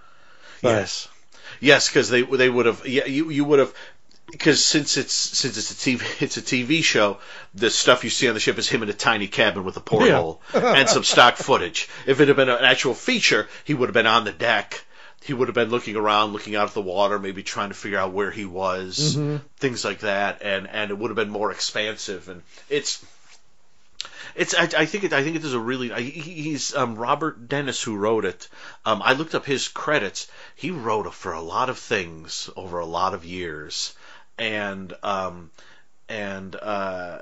thing. 0.62 0.72
Yes, 0.72 1.08
yes, 1.62 1.88
because 1.88 2.10
they 2.10 2.24
they 2.24 2.50
would 2.50 2.66
have. 2.66 2.86
Yeah, 2.86 3.06
you 3.06 3.30
you 3.30 3.46
would 3.46 3.60
have. 3.60 3.74
Because 4.30 4.64
since 4.64 4.98
it's 4.98 5.14
since 5.14 5.58
it's 5.58 5.72
a 5.72 5.74
TV 5.74 6.02
it's 6.22 6.38
a 6.38 6.42
TV 6.42 6.84
show, 6.84 7.20
the 7.54 7.70
stuff 7.70 8.04
you 8.04 8.10
see 8.10 8.28
on 8.28 8.34
the 8.34 8.40
ship 8.40 8.58
is 8.58 8.68
him 8.68 8.84
in 8.84 8.90
a 8.90 8.94
tiny 8.94 9.28
cabin 9.28 9.64
with 9.64 9.78
a 9.78 9.82
porthole 9.82 10.42
and 10.54 10.90
some 10.90 11.04
stock 11.04 11.36
footage. 11.38 11.88
If 12.06 12.20
it 12.20 12.28
had 12.28 12.38
been 12.38 12.50
an 12.50 12.64
actual 12.64 12.94
feature, 12.94 13.48
he 13.64 13.74
would 13.74 13.90
have 13.90 13.94
been 13.94 14.08
on 14.08 14.26
the 14.26 14.34
deck. 14.34 14.84
He 15.24 15.34
would 15.34 15.48
have 15.48 15.56
been 15.56 15.70
looking 15.70 15.96
around, 15.96 16.32
looking 16.32 16.56
out 16.56 16.68
at 16.68 16.74
the 16.74 16.82
water, 16.82 17.20
maybe 17.20 17.42
trying 17.42 17.70
to 17.70 17.76
figure 17.76 17.98
out 17.98 18.14
where 18.14 18.32
he 18.32 18.46
was, 18.46 19.16
things 19.58 19.84
like 19.84 20.00
that, 20.00 20.42
and 20.42 20.68
and 20.68 20.92
it 20.92 20.98
would 20.98 21.10
have 21.10 21.16
been 21.16 21.30
more 21.30 21.52
expansive. 21.52 22.30
And 22.30 22.44
it's 22.70 23.04
it's. 24.36 24.54
I, 24.54 24.64
I 24.64 24.86
think 24.86 25.04
it. 25.04 25.14
I 25.14 25.24
think 25.24 25.36
it 25.36 25.44
is 25.44 25.54
a 25.54 25.60
really. 25.60 25.92
I, 25.92 26.02
he's 26.02 26.76
um, 26.76 26.96
Robert 26.96 27.50
Dennis 27.50 27.82
who 27.82 27.98
wrote 27.98 28.26
it. 28.26 28.48
Um, 28.86 29.02
I 29.04 29.14
looked 29.14 29.36
up 29.36 29.46
his 29.46 29.68
credits. 29.68 30.30
He 30.56 30.72
wrote 30.72 31.12
for 31.14 31.34
a 31.34 31.42
lot 31.42 31.70
of 31.70 31.80
things 31.80 32.50
over 32.56 32.80
a 32.80 32.86
lot 32.86 33.14
of 33.14 33.26
years, 33.26 33.96
and 34.38 34.94
um, 35.04 35.52
and 36.10 36.56
uh, 36.56 37.22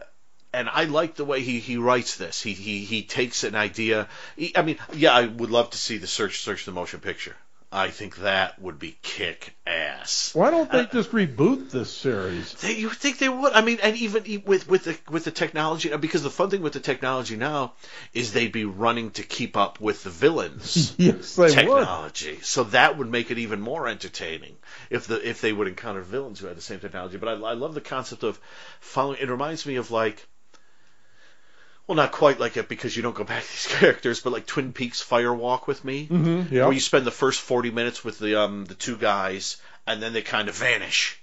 and 0.54 0.69
I 0.69 0.86
like 0.86 1.15
the 1.15 1.25
way 1.25 1.41
he, 1.41 1.60
he 1.60 1.78
writes 1.78 2.17
this. 2.17 2.41
He, 2.41 2.54
he 2.54 2.86
he 2.86 3.04
takes 3.04 3.43
an 3.43 3.56
idea. 3.56 4.08
He, 4.36 4.56
I 4.56 4.62
mean, 4.62 4.78
yeah, 4.93 5.13
I 5.13 5.25
would 5.25 5.51
love 5.51 5.71
to 5.71 5.78
see 5.78 5.97
the 5.97 6.08
search 6.08 6.39
search 6.39 6.65
the 6.65 6.71
motion 6.71 6.99
picture. 6.99 7.36
I 7.71 7.89
think 7.89 8.17
that 8.17 8.62
would 8.62 8.80
be 8.80 8.97
kick 9.01 9.56
ass. 9.67 10.32
Why 10.34 10.51
don't 10.51 10.71
they 10.71 10.80
uh, 10.80 10.86
just 10.86 11.12
reboot 11.12 11.71
this 11.71 11.91
series? 11.91 12.54
They, 12.54 12.78
you 12.78 12.89
think 12.89 13.17
they 13.17 13.28
would? 13.28 13.54
I 13.54 13.62
mean, 13.62 13.80
and 13.82 13.95
even 13.97 14.43
with 14.45 14.67
with 14.69 14.86
the 14.86 14.97
with 15.10 15.25
the 15.25 15.32
technology, 15.32 15.91
uh, 15.91 15.97
because 15.97 16.23
the 16.23 16.30
fun 16.30 16.49
thing 16.49 16.62
with 16.62 16.73
the 16.73 16.80
technology 16.80 17.36
now 17.36 17.73
is 18.13 18.32
they'd 18.32 18.51
be 18.51 18.65
running 18.65 19.12
to 19.12 19.23
keep 19.23 19.58
up 19.58 19.82
with 19.82 20.04
the 20.04 20.10
villains. 20.10 20.95
Yes, 21.06 21.36
they 21.36 21.43
would. 21.43 21.54
technology. 21.54 22.39
So 22.41 22.63
that 22.65 22.97
would 22.97 23.10
make 23.10 23.30
it 23.30 23.38
even 23.38 23.60
more 23.60 23.88
entertaining 23.88 24.56
if 24.89 25.08
the 25.08 25.28
if 25.28 25.41
they 25.41 25.51
would 25.51 25.67
encounter 25.67 26.01
villains 26.01 26.39
who 26.39 26.47
had 26.47 26.58
the 26.58 26.62
same 26.62 26.80
technology. 26.80 27.17
But 27.17 27.30
I, 27.30 27.34
I 27.34 27.54
love 27.54 27.73
the 27.73 27.82
concept 27.82 28.23
of 28.23 28.39
following. 28.80 29.19
It 29.19 29.30
reminds 29.30 29.65
me 29.65 29.75
of 29.75 29.91
like, 29.91 30.25
well, 31.88 31.95
not 31.95 32.12
quite 32.12 32.39
like 32.39 32.58
it 32.58 32.67
because 32.67 32.95
you 32.95 33.04
don't 33.04 33.15
go 33.15 33.24
back 33.24 33.43
to 33.43 33.50
these 33.52 33.67
characters, 33.80 34.19
but 34.21 34.34
like 34.34 34.45
Twin 34.45 34.74
Peaks 34.74 35.02
Fire 35.02 35.34
Walk 35.34 35.67
with 35.67 35.84
Me, 35.86 36.08
Mm-hmm. 36.08 36.54
Yeah. 36.54 36.63
where 36.65 36.74
you 36.74 36.80
spend 36.80 37.06
the 37.06 37.12
first 37.12 37.39
forty 37.41 37.71
minutes 37.71 38.04
with 38.04 38.19
the 38.19 38.39
um 38.41 38.65
the 38.65 38.76
two 38.76 38.98
guys, 38.98 39.58
and 39.88 40.02
then 40.02 40.13
they 40.13 40.21
kind 40.21 40.50
of 40.50 40.56
vanish. 40.56 41.19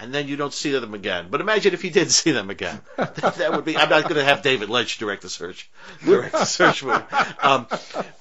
And 0.00 0.14
then 0.14 0.28
you 0.28 0.36
don't 0.36 0.52
see 0.54 0.70
them 0.70 0.94
again. 0.94 1.26
But 1.28 1.40
imagine 1.40 1.74
if 1.74 1.82
you 1.82 1.90
did 1.90 2.08
see 2.12 2.30
them 2.30 2.50
again. 2.50 2.80
that 2.96 3.50
would 3.50 3.64
be. 3.64 3.76
I'm 3.76 3.88
not 3.88 4.04
going 4.04 4.14
to 4.14 4.22
have 4.22 4.42
David 4.42 4.70
Lynch 4.70 4.96
direct 4.98 5.22
the 5.22 5.28
search. 5.28 5.68
Direct 6.04 6.30
the 6.30 6.44
search 6.44 6.84
movie. 6.84 7.02
Um, 7.42 7.66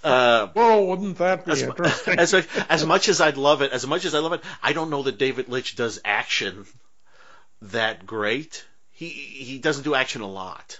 uh, 0.03 0.47
Well, 0.55 0.87
wouldn't 0.87 1.19
that 1.19 1.45
be 1.45 1.51
as, 1.51 1.61
interesting? 1.61 2.17
as, 2.17 2.33
as 2.67 2.83
much 2.83 3.09
as 3.09 3.21
I'd 3.21 3.37
love 3.37 3.61
it, 3.61 3.73
as 3.73 3.85
much 3.85 4.05
as 4.05 4.15
I 4.15 4.19
love 4.19 4.33
it, 4.33 4.41
I 4.63 4.73
don't 4.73 4.89
know 4.89 5.03
that 5.03 5.19
David 5.19 5.49
Lynch 5.49 5.75
does 5.75 5.99
action 6.03 6.65
that 7.61 8.07
great. 8.07 8.65
He 8.91 9.09
he 9.09 9.59
doesn't 9.59 9.83
do 9.83 9.93
action 9.93 10.21
a 10.21 10.27
lot, 10.27 10.79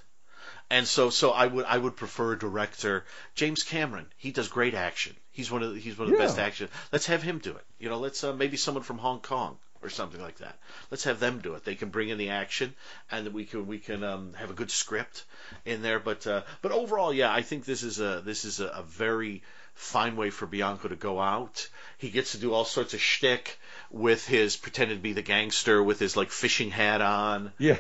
and 0.70 0.88
so 0.88 1.10
so 1.10 1.32
I 1.32 1.48
would 1.48 1.66
I 1.66 1.78
would 1.78 1.96
prefer 1.96 2.34
a 2.34 2.40
director 2.40 3.06
James 3.36 3.64
Cameron. 3.64 4.08
He 4.18 4.32
does 4.32 4.48
great 4.48 4.74
action. 4.74 5.16
He's 5.32 5.52
one 5.52 5.64
of 5.64 5.74
the, 5.74 5.80
he's 5.80 5.98
one 5.98 6.08
of 6.08 6.14
the 6.14 6.20
Yeah. 6.20 6.26
best 6.28 6.40
action. 6.40 6.70
Let's 6.92 7.06
have 7.08 7.22
him 7.24 7.40
do 7.40 7.52
it. 7.52 7.66
You 7.80 7.90
know, 7.90 8.00
let's 8.00 8.24
uh, 8.24 8.34
maybe 8.34 8.58
someone 8.58 8.84
from 8.84 8.98
Hong 8.98 9.20
Kong 9.20 9.58
or 9.84 9.90
something 9.90 10.20
like 10.20 10.38
that. 10.40 10.58
Let's 10.90 11.04
have 11.04 11.20
them 11.20 11.40
do 11.40 11.54
it. 11.54 11.64
They 11.64 11.76
can 11.76 11.90
bring 11.90 12.10
in 12.10 12.18
the 12.18 12.30
action, 12.30 12.74
and 13.12 13.34
we 13.34 13.46
can 13.46 13.68
we 13.68 13.78
can 13.80 14.04
um, 14.04 14.34
have 14.34 14.50
a 14.50 14.54
good 14.54 14.72
script 14.72 15.24
in 15.66 15.82
there. 15.84 16.00
But 16.00 16.26
uh, 16.26 16.42
but 16.62 16.72
overall, 16.72 17.14
yeah, 17.14 17.32
I 17.32 17.44
think 17.44 17.66
this 17.66 17.84
is 17.84 18.00
a 18.00 18.22
this 18.26 18.44
is 18.44 18.60
a, 18.60 18.68
a 18.68 18.84
very 18.84 19.44
fine 19.78 20.16
way 20.16 20.32
for 20.32 20.48
Bianco 20.48 20.88
to 20.88 20.96
go 20.96 21.22
out. 21.22 21.70
He 22.00 22.10
gets 22.10 22.32
to 22.34 22.40
do 22.40 22.52
all 22.52 22.66
sorts 22.66 22.94
of 22.94 23.00
shtick 23.00 23.58
with 23.92 24.28
his 24.28 24.58
pretending 24.58 24.98
to 24.98 25.02
be 25.02 25.14
the 25.14 25.22
gangster 25.22 25.82
with 25.82 26.00
his 26.00 26.18
like 26.18 26.32
fishing 26.32 26.72
hat 26.72 27.00
on 27.02 27.54
yeah. 27.60 27.78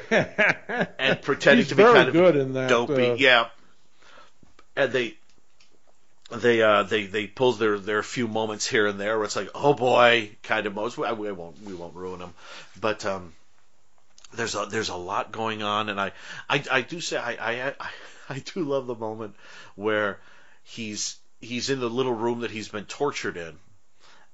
and 0.99 1.21
pretending 1.21 1.65
He's 1.65 1.69
to 1.69 1.75
be 1.75 1.83
kind 1.83 2.07
of 2.07 2.13
good 2.13 2.35
in 2.35 2.53
that. 2.53 2.69
dopey. 2.69 3.11
uh, 3.11 3.15
yeah. 3.15 3.47
And 4.75 4.91
they 4.91 5.17
they 6.29 6.61
uh 6.61 6.83
they 6.83 7.07
they 7.07 7.25
pull 7.25 7.53
their 7.53 7.79
their 7.79 8.03
few 8.03 8.27
moments 8.27 8.67
here 8.67 8.85
and 8.85 8.99
there 8.99 9.17
where 9.17 9.25
it's 9.25 9.35
like 9.35 9.49
oh 9.55 9.73
boy 9.73 10.29
kind 10.43 10.67
of 10.67 10.75
moments. 10.75 10.97
We, 10.97 11.11
we 11.13 11.31
won't 11.31 11.61
we 11.63 11.73
won't 11.73 11.95
ruin 11.95 12.19
them, 12.19 12.33
but 12.79 13.05
um 13.05 13.33
there's 14.33 14.53
a 14.53 14.67
there's 14.69 14.89
a 14.89 14.95
lot 14.95 15.31
going 15.31 15.63
on 15.63 15.89
and 15.89 15.99
I 15.99 16.11
I, 16.47 16.63
I 16.71 16.81
do 16.81 17.01
say 17.01 17.17
I, 17.17 17.31
I 17.31 17.73
I 17.79 17.89
I 18.29 18.39
do 18.39 18.63
love 18.63 18.85
the 18.85 18.95
moment 18.95 19.35
where 19.75 20.19
he's 20.63 21.17
he's 21.41 21.69
in 21.69 21.79
the 21.79 21.89
little 21.89 22.13
room 22.13 22.41
that 22.41 22.51
he's 22.51 22.67
been 22.69 22.85
tortured 22.85 23.37
in 23.37 23.55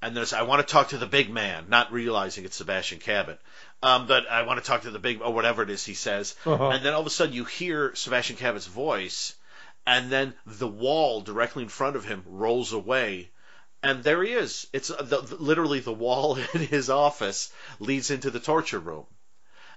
and 0.01 0.15
there's 0.17 0.33
I 0.33 0.41
want 0.41 0.65
to 0.65 0.71
talk 0.71 0.89
to 0.89 0.97
the 0.97 1.05
big 1.05 1.29
man, 1.29 1.65
not 1.69 1.93
realizing 1.93 2.43
it's 2.43 2.57
Sebastian 2.57 2.99
Cabot. 2.99 3.39
Um, 3.81 4.05
but 4.05 4.29
I 4.29 4.41
want 4.43 4.61
to 4.61 4.65
talk 4.65 4.81
to 4.81 4.91
the 4.91 4.99
big 4.99 5.21
or 5.21 5.33
whatever 5.33 5.63
it 5.63 5.69
is 5.69 5.85
he 5.85 5.93
says, 5.93 6.35
Uh-huh. 6.45 6.69
and 6.71 6.83
then 6.85 6.93
all 6.93 6.99
of 7.01 7.07
a 7.07 7.09
sudden 7.09 7.33
you 7.33 7.45
hear 7.45 7.95
Sebastian 7.95 8.35
Cabot's 8.35 8.65
voice, 8.67 9.33
and 9.87 10.09
then 10.11 10.33
the 10.45 10.67
wall 10.67 11.21
directly 11.21 11.63
in 11.63 11.69
front 11.69 11.95
of 11.95 12.03
him 12.03 12.23
rolls 12.27 12.73
away, 12.73 13.29
and 13.81 14.03
there 14.03 14.21
he 14.23 14.33
is. 14.33 14.67
It's 14.73 14.91
uh, 14.91 15.01
the, 15.03 15.21
the- 15.21 15.35
literally 15.37 15.79
the 15.79 15.93
wall 15.93 16.35
in 16.53 16.59
his 16.61 16.89
office 16.89 17.51
leads 17.79 18.11
into 18.11 18.29
the 18.29 18.39
torture 18.41 18.79
room. 18.79 19.05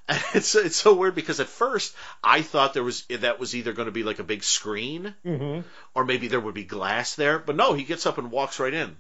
And 0.09 0.23
it's 0.35 0.55
it's 0.55 0.77
so 0.77 0.95
weird 0.95 1.15
because 1.15 1.41
at 1.41 1.49
first 1.49 1.95
I 2.23 2.43
thought 2.43 2.75
there 2.75 2.85
was 2.85 3.05
that 3.07 3.41
was 3.41 3.55
either 3.57 3.73
going 3.73 3.87
to 3.87 3.93
be 3.93 4.05
like 4.05 4.19
a 4.19 4.25
big 4.25 4.45
screen 4.45 5.15
mhm. 5.25 5.65
or 5.95 6.05
maybe 6.05 6.29
there 6.29 6.41
would 6.41 6.55
be 6.55 6.65
glass 6.65 7.15
there, 7.17 7.39
but 7.39 7.57
no, 7.57 7.73
he 7.75 7.85
gets 7.85 8.07
up 8.07 8.19
and 8.19 8.31
walks 8.31 8.61
right 8.61 8.73
in. 8.75 8.97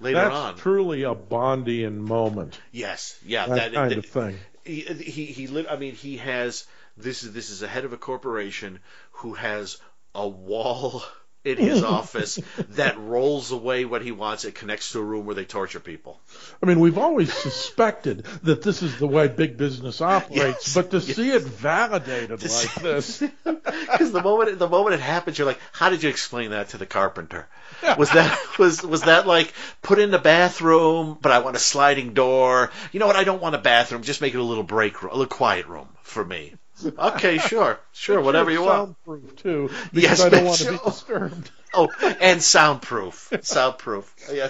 Later 0.00 0.20
That's 0.20 0.34
on, 0.34 0.56
truly 0.56 1.02
a 1.02 1.14
Bondian 1.14 1.96
moment. 1.96 2.60
yes, 2.70 3.18
yeah, 3.26 3.46
That, 3.48 3.72
kind 3.74 3.90
that- 3.90 3.98
of 3.98 4.06
thing. 4.06 4.38
he 4.64 4.82
he 4.82 5.26
he 5.26 5.46
lit, 5.48 5.66
I 5.68 5.76
mean 5.76 5.94
he 5.94 6.18
has 6.18 6.66
this 6.96 7.24
is 7.24 7.32
this 7.32 7.50
is 7.50 7.62
a 7.62 7.68
head 7.68 7.84
of 7.84 7.92
a 7.92 7.96
corporation 7.96 8.78
who 9.12 9.34
has 9.34 9.78
a 10.14 10.28
wall 10.28 11.02
in 11.48 11.58
his 11.58 11.82
office 11.82 12.38
that 12.70 12.98
rolls 12.98 13.50
away 13.50 13.84
what 13.84 14.02
he 14.02 14.12
wants. 14.12 14.44
It 14.44 14.54
connects 14.54 14.92
to 14.92 14.98
a 15.00 15.02
room 15.02 15.26
where 15.26 15.34
they 15.34 15.44
torture 15.44 15.80
people. 15.80 16.20
I 16.62 16.66
mean, 16.66 16.80
we've 16.80 16.98
always 16.98 17.32
suspected 17.32 18.24
that 18.42 18.62
this 18.62 18.82
is 18.82 18.98
the 18.98 19.06
way 19.06 19.28
big 19.28 19.56
business 19.56 20.00
operates, 20.00 20.66
Yes, 20.66 20.74
but 20.74 20.90
to 20.90 20.98
yes. 20.98 21.16
see 21.16 21.30
it 21.30 21.42
validated 21.42 22.42
like 22.42 22.74
this, 22.74 23.22
Because 23.44 24.12
the 24.12 24.22
moment 24.22 24.58
the 24.58 24.68
moment 24.68 24.94
it 24.94 25.00
happens, 25.00 25.38
you're 25.38 25.46
like, 25.46 25.60
how 25.72 25.90
did 25.90 26.02
you 26.02 26.08
explain 26.08 26.50
that 26.50 26.70
to 26.70 26.78
the 26.78 26.86
carpenter? 26.86 27.48
Was 27.96 28.10
that 28.10 28.58
was 28.58 28.82
was 28.82 29.02
that 29.02 29.26
like 29.26 29.52
put 29.82 29.98
in 29.98 30.10
the 30.10 30.18
bathroom, 30.18 31.18
but 31.20 31.32
I 31.32 31.38
want 31.40 31.56
a 31.56 31.60
sliding 31.60 32.14
door? 32.14 32.70
You 32.92 33.00
know 33.00 33.06
what? 33.06 33.16
I 33.16 33.24
don't 33.24 33.40
want 33.42 33.54
a 33.54 33.58
bathroom. 33.58 34.02
Just 34.02 34.20
make 34.20 34.34
it 34.34 34.38
a 34.38 34.42
little 34.42 34.64
break 34.64 35.02
room, 35.02 35.12
a 35.12 35.16
little 35.16 35.36
quiet 35.36 35.66
room 35.66 35.88
for 36.02 36.24
me. 36.24 36.54
Okay, 36.98 37.38
sure, 37.38 37.78
sure, 37.92 38.20
whatever 38.20 38.50
you 38.50 38.62
want. 38.62 38.96
Soundproof 39.06 39.36
too, 39.36 39.70
because 39.92 40.20
Yes, 40.20 40.20
I 40.20 40.28
don't 40.28 40.44
want 40.44 40.58
to 40.58 40.72
be 40.72 40.78
disturbed. 40.84 41.50
Oh, 41.74 41.90
and 42.22 42.42
soundproof, 42.42 43.30
soundproof. 43.42 44.14
Yeah. 44.32 44.48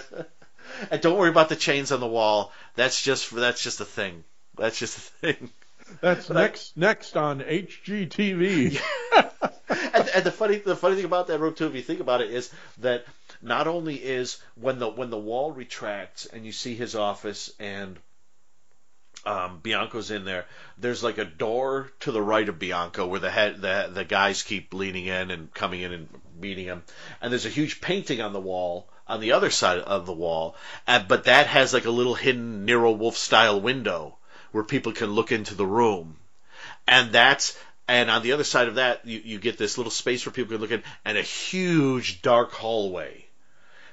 And 0.88 1.00
don't 1.00 1.18
worry 1.18 1.30
about 1.30 1.48
the 1.48 1.56
chains 1.56 1.90
on 1.90 1.98
the 1.98 2.06
wall. 2.06 2.52
That's 2.76 3.02
just 3.02 3.26
for 3.26 3.40
that's 3.40 3.60
just 3.60 3.80
a 3.80 3.84
thing. 3.84 4.22
That's 4.56 4.78
just 4.78 4.96
a 4.98 5.00
thing. 5.00 5.50
That's 6.00 6.30
I- 6.30 6.34
next 6.34 6.76
next 6.76 7.16
on 7.16 7.40
HGTV. 7.40 8.80
and, 9.68 10.08
and 10.14 10.24
the 10.24 10.30
funny 10.30 10.56
the 10.58 10.76
funny 10.76 10.96
thing 10.96 11.04
about 11.06 11.26
that 11.26 11.40
room 11.40 11.54
too, 11.54 11.66
if 11.66 11.74
you 11.74 11.82
think 11.82 12.00
about 12.00 12.20
it, 12.20 12.30
is 12.30 12.52
that 12.78 13.04
not 13.42 13.66
only 13.66 13.96
is 13.96 14.40
when 14.54 14.78
the 14.78 14.88
when 14.88 15.10
the 15.10 15.18
wall 15.18 15.50
retracts 15.52 16.26
and 16.26 16.44
you 16.46 16.52
see 16.52 16.74
his 16.74 16.94
office 16.94 17.52
and 17.58 17.98
um, 19.24 19.60
Bianco's 19.62 20.10
in 20.10 20.24
there, 20.24 20.46
there's 20.78 21.02
like 21.02 21.18
a 21.18 21.24
door 21.24 21.90
to 22.00 22.12
the 22.12 22.22
right 22.22 22.48
of 22.48 22.58
Bianco 22.58 23.06
where 23.06 23.20
the 23.20 23.30
head 23.30 23.60
the 23.60 23.90
the 23.92 24.04
guys 24.04 24.42
keep 24.42 24.72
leaning 24.72 25.06
in 25.06 25.30
and 25.30 25.52
coming 25.52 25.80
in 25.80 25.92
and 25.92 26.08
meeting 26.38 26.64
him, 26.64 26.82
and 27.20 27.32
there's 27.32 27.46
a 27.46 27.50
huge 27.50 27.80
painting 27.80 28.20
on 28.20 28.32
the 28.32 28.40
wall 28.40 28.88
on 29.06 29.20
the 29.20 29.32
other 29.32 29.50
side 29.50 29.78
of 29.78 30.06
the 30.06 30.12
wall, 30.12 30.54
and, 30.86 31.08
but 31.08 31.24
that 31.24 31.46
has 31.46 31.72
like 31.72 31.86
a 31.86 31.90
little 31.90 32.14
hidden 32.14 32.64
Nero 32.64 32.92
Wolfe 32.92 33.16
style 33.16 33.60
window 33.60 34.18
where 34.52 34.64
people 34.64 34.92
can 34.92 35.10
look 35.10 35.32
into 35.32 35.54
the 35.54 35.66
room. 35.66 36.16
And 36.86 37.12
that's 37.12 37.58
and 37.86 38.10
on 38.10 38.22
the 38.22 38.32
other 38.32 38.44
side 38.44 38.68
of 38.68 38.74
that 38.76 39.06
you, 39.06 39.20
you 39.24 39.38
get 39.38 39.58
this 39.58 39.78
little 39.78 39.90
space 39.90 40.24
where 40.24 40.32
people 40.32 40.52
can 40.52 40.60
look 40.60 40.70
in 40.70 40.82
and 41.04 41.18
a 41.18 41.22
huge 41.22 42.22
dark 42.22 42.52
hallway. 42.52 43.24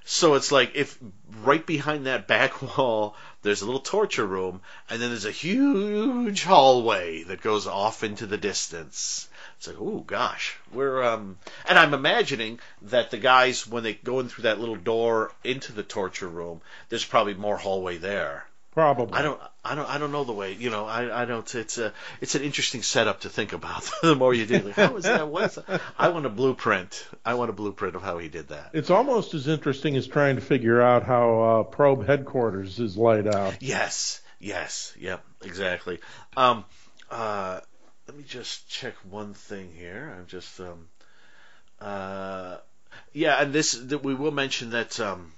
So 0.03 0.35
it's 0.35 0.51
like 0.51 0.73
if 0.75 0.97
right 1.43 1.65
behind 1.65 2.05
that 2.05 2.27
back 2.27 2.61
wall 2.77 3.15
there's 3.45 3.62
a 3.62 3.65
little 3.65 3.79
torture 3.79 4.25
room 4.25 4.60
and 4.89 4.99
then 4.99 5.10
there's 5.10 5.25
a 5.25 5.31
huge 5.31 6.43
hallway 6.43 7.23
that 7.23 7.41
goes 7.41 7.67
off 7.67 8.03
into 8.03 8.25
the 8.25 8.38
distance. 8.38 9.29
It's 9.58 9.67
like 9.67 9.77
oh 9.79 9.99
gosh 9.99 10.58
we're 10.73 11.01
um 11.03 11.38
and 11.67 11.79
i'm 11.79 11.93
imagining 11.93 12.60
that 12.81 13.12
the 13.12 13.17
guys 13.17 13.65
when 13.65 13.84
they 13.84 13.93
go 13.93 14.19
in 14.19 14.27
through 14.27 14.43
that 14.43 14.60
little 14.60 14.75
door 14.75 15.31
into 15.43 15.71
the 15.71 15.84
torture 15.84 16.27
room 16.27 16.62
there's 16.89 17.05
probably 17.05 17.36
more 17.36 17.58
hallway 17.58 17.97
there 17.97 18.45
Probably. 18.75 19.17
I 19.17 19.21
don't, 19.21 19.39
I 19.63 19.73
don't, 19.73 19.89
I 19.89 19.97
don't 19.97 20.11
know 20.11 20.25
the 20.25 20.33
way. 20.33 20.51
You 20.51 20.69
know, 20.69 20.85
I, 20.85 21.21
I 21.21 21.23
don't. 21.23 21.55
It's 21.55 21.77
a, 21.77 21.93
it's 22.19 22.35
an 22.35 22.41
interesting 22.41 22.83
setup 22.83 23.21
to 23.21 23.29
think 23.29 23.53
about. 23.53 23.89
the 24.01 24.15
more 24.15 24.33
you 24.33 24.45
do, 24.45 24.59
like, 24.59 24.75
how 24.75 24.97
is 24.97 25.05
that? 25.05 25.29
What's 25.29 25.55
that? 25.55 25.81
I 25.97 26.09
want 26.09 26.25
a 26.25 26.29
blueprint. 26.29 27.07
I 27.23 27.35
want 27.35 27.49
a 27.49 27.53
blueprint 27.53 27.95
of 27.95 28.01
how 28.01 28.17
he 28.17 28.27
did 28.27 28.49
that. 28.49 28.71
It's 28.73 28.89
almost 28.89 29.33
as 29.33 29.47
interesting 29.47 29.95
as 29.95 30.07
trying 30.07 30.35
to 30.35 30.41
figure 30.41 30.81
out 30.81 31.03
how 31.03 31.41
uh, 31.41 31.63
probe 31.63 32.05
headquarters 32.05 32.77
is 32.77 32.97
laid 32.97 33.27
out. 33.27 33.55
Yes, 33.61 34.19
yes, 34.39 34.93
yep, 34.99 35.23
exactly. 35.41 35.99
Um, 36.35 36.65
uh, 37.09 37.61
let 38.09 38.17
me 38.17 38.25
just 38.27 38.67
check 38.67 38.95
one 39.09 39.35
thing 39.35 39.71
here. 39.73 40.13
I'm 40.19 40.27
just, 40.27 40.59
um, 40.59 40.89
uh, 41.79 42.57
yeah, 43.13 43.41
and 43.41 43.53
this 43.53 43.71
that 43.71 44.03
we 44.03 44.13
will 44.15 44.31
mention 44.31 44.71
that. 44.71 44.99
Um, 44.99 45.31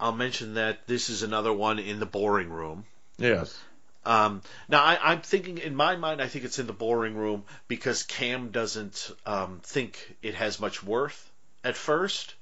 I'll 0.00 0.12
mention 0.12 0.54
that 0.54 0.86
this 0.86 1.10
is 1.10 1.22
another 1.22 1.52
one 1.52 1.78
in 1.78 1.98
the 1.98 2.06
boring 2.06 2.50
room. 2.50 2.84
Yes. 3.18 3.58
Um, 4.04 4.42
now, 4.68 4.82
I, 4.82 5.12
I'm 5.12 5.20
thinking 5.22 5.58
in 5.58 5.74
my 5.74 5.96
mind, 5.96 6.22
I 6.22 6.28
think 6.28 6.44
it's 6.44 6.58
in 6.58 6.66
the 6.66 6.72
boring 6.72 7.14
room 7.14 7.44
because 7.66 8.04
Cam 8.04 8.50
doesn't 8.50 9.10
um, 9.26 9.60
think 9.62 10.16
it 10.22 10.34
has 10.34 10.60
much 10.60 10.82
worth 10.82 11.30
at 11.64 11.76
first. 11.76 12.34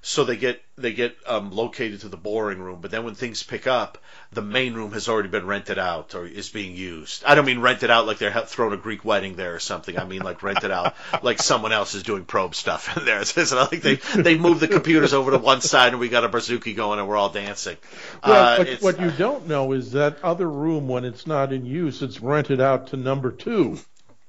So 0.00 0.24
they 0.24 0.36
get 0.36 0.62
they 0.76 0.92
get 0.92 1.16
um, 1.26 1.50
located 1.50 2.00
to 2.02 2.08
the 2.08 2.16
boring 2.16 2.60
room, 2.60 2.78
but 2.80 2.90
then 2.92 3.04
when 3.04 3.14
things 3.16 3.42
pick 3.42 3.66
up, 3.66 3.98
the 4.32 4.42
main 4.42 4.74
room 4.74 4.92
has 4.92 5.08
already 5.08 5.28
been 5.28 5.46
rented 5.46 5.76
out 5.78 6.14
or 6.14 6.24
is 6.24 6.48
being 6.50 6.76
used. 6.76 7.24
I 7.24 7.34
don't 7.34 7.44
mean 7.46 7.58
rented 7.60 7.90
out 7.90 8.06
like 8.06 8.18
they're 8.18 8.32
throwing 8.46 8.74
a 8.74 8.76
Greek 8.76 9.04
wedding 9.04 9.34
there 9.34 9.54
or 9.54 9.58
something. 9.58 9.98
I 9.98 10.04
mean 10.04 10.22
like 10.22 10.42
rented 10.44 10.70
out 10.70 10.94
like 11.22 11.42
someone 11.42 11.72
else 11.72 11.94
is 11.94 12.04
doing 12.04 12.24
probe 12.24 12.54
stuff 12.54 12.96
in 12.96 13.04
there. 13.04 13.18
It's 13.36 13.52
not 13.52 13.72
like 13.72 13.82
they 13.82 13.96
they 13.96 14.38
move 14.38 14.60
the 14.60 14.68
computers 14.68 15.12
over 15.12 15.32
to 15.32 15.38
one 15.38 15.60
side 15.60 15.92
and 15.92 16.00
we 16.00 16.08
got 16.08 16.24
a 16.24 16.28
bouzouki 16.28 16.76
going 16.76 17.00
and 17.00 17.08
we're 17.08 17.16
all 17.16 17.30
dancing. 17.30 17.76
Well, 18.24 18.54
Uh, 18.54 18.56
what, 18.58 18.68
it's- 18.68 18.82
what 18.82 19.00
you 19.00 19.10
don't 19.10 19.46
know 19.48 19.72
is 19.72 19.92
that 19.92 20.22
other 20.22 20.48
room, 20.48 20.86
when 20.86 21.04
it's 21.04 21.26
not 21.26 21.52
in 21.52 21.66
use, 21.66 22.02
it's 22.02 22.20
rented 22.20 22.60
out 22.60 22.88
to 22.88 22.96
number 22.96 23.32
two. 23.32 23.78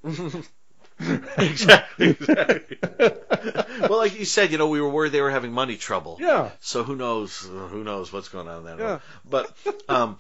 exactly. 1.38 2.10
exactly. 2.10 2.78
well, 3.82 3.98
like 3.98 4.18
you 4.20 4.26
said, 4.26 4.52
you 4.52 4.58
know, 4.58 4.68
we 4.68 4.82
were 4.82 4.90
worried 4.90 5.12
they 5.12 5.22
were 5.22 5.32
having 5.32 5.52
money 5.52 5.78
trouble. 5.78 6.18
Yeah. 6.20 6.52
So 6.60 6.84
who 6.84 6.96
knows? 6.96 7.40
Who 7.40 7.84
knows 7.84 8.12
what's 8.12 8.30
going 8.30 8.48
on 8.48 8.60
in 8.60 8.64
that 8.66 8.80
Yeah. 8.80 8.90
room? 8.92 9.02
But, 9.30 9.58
um, 9.88 10.18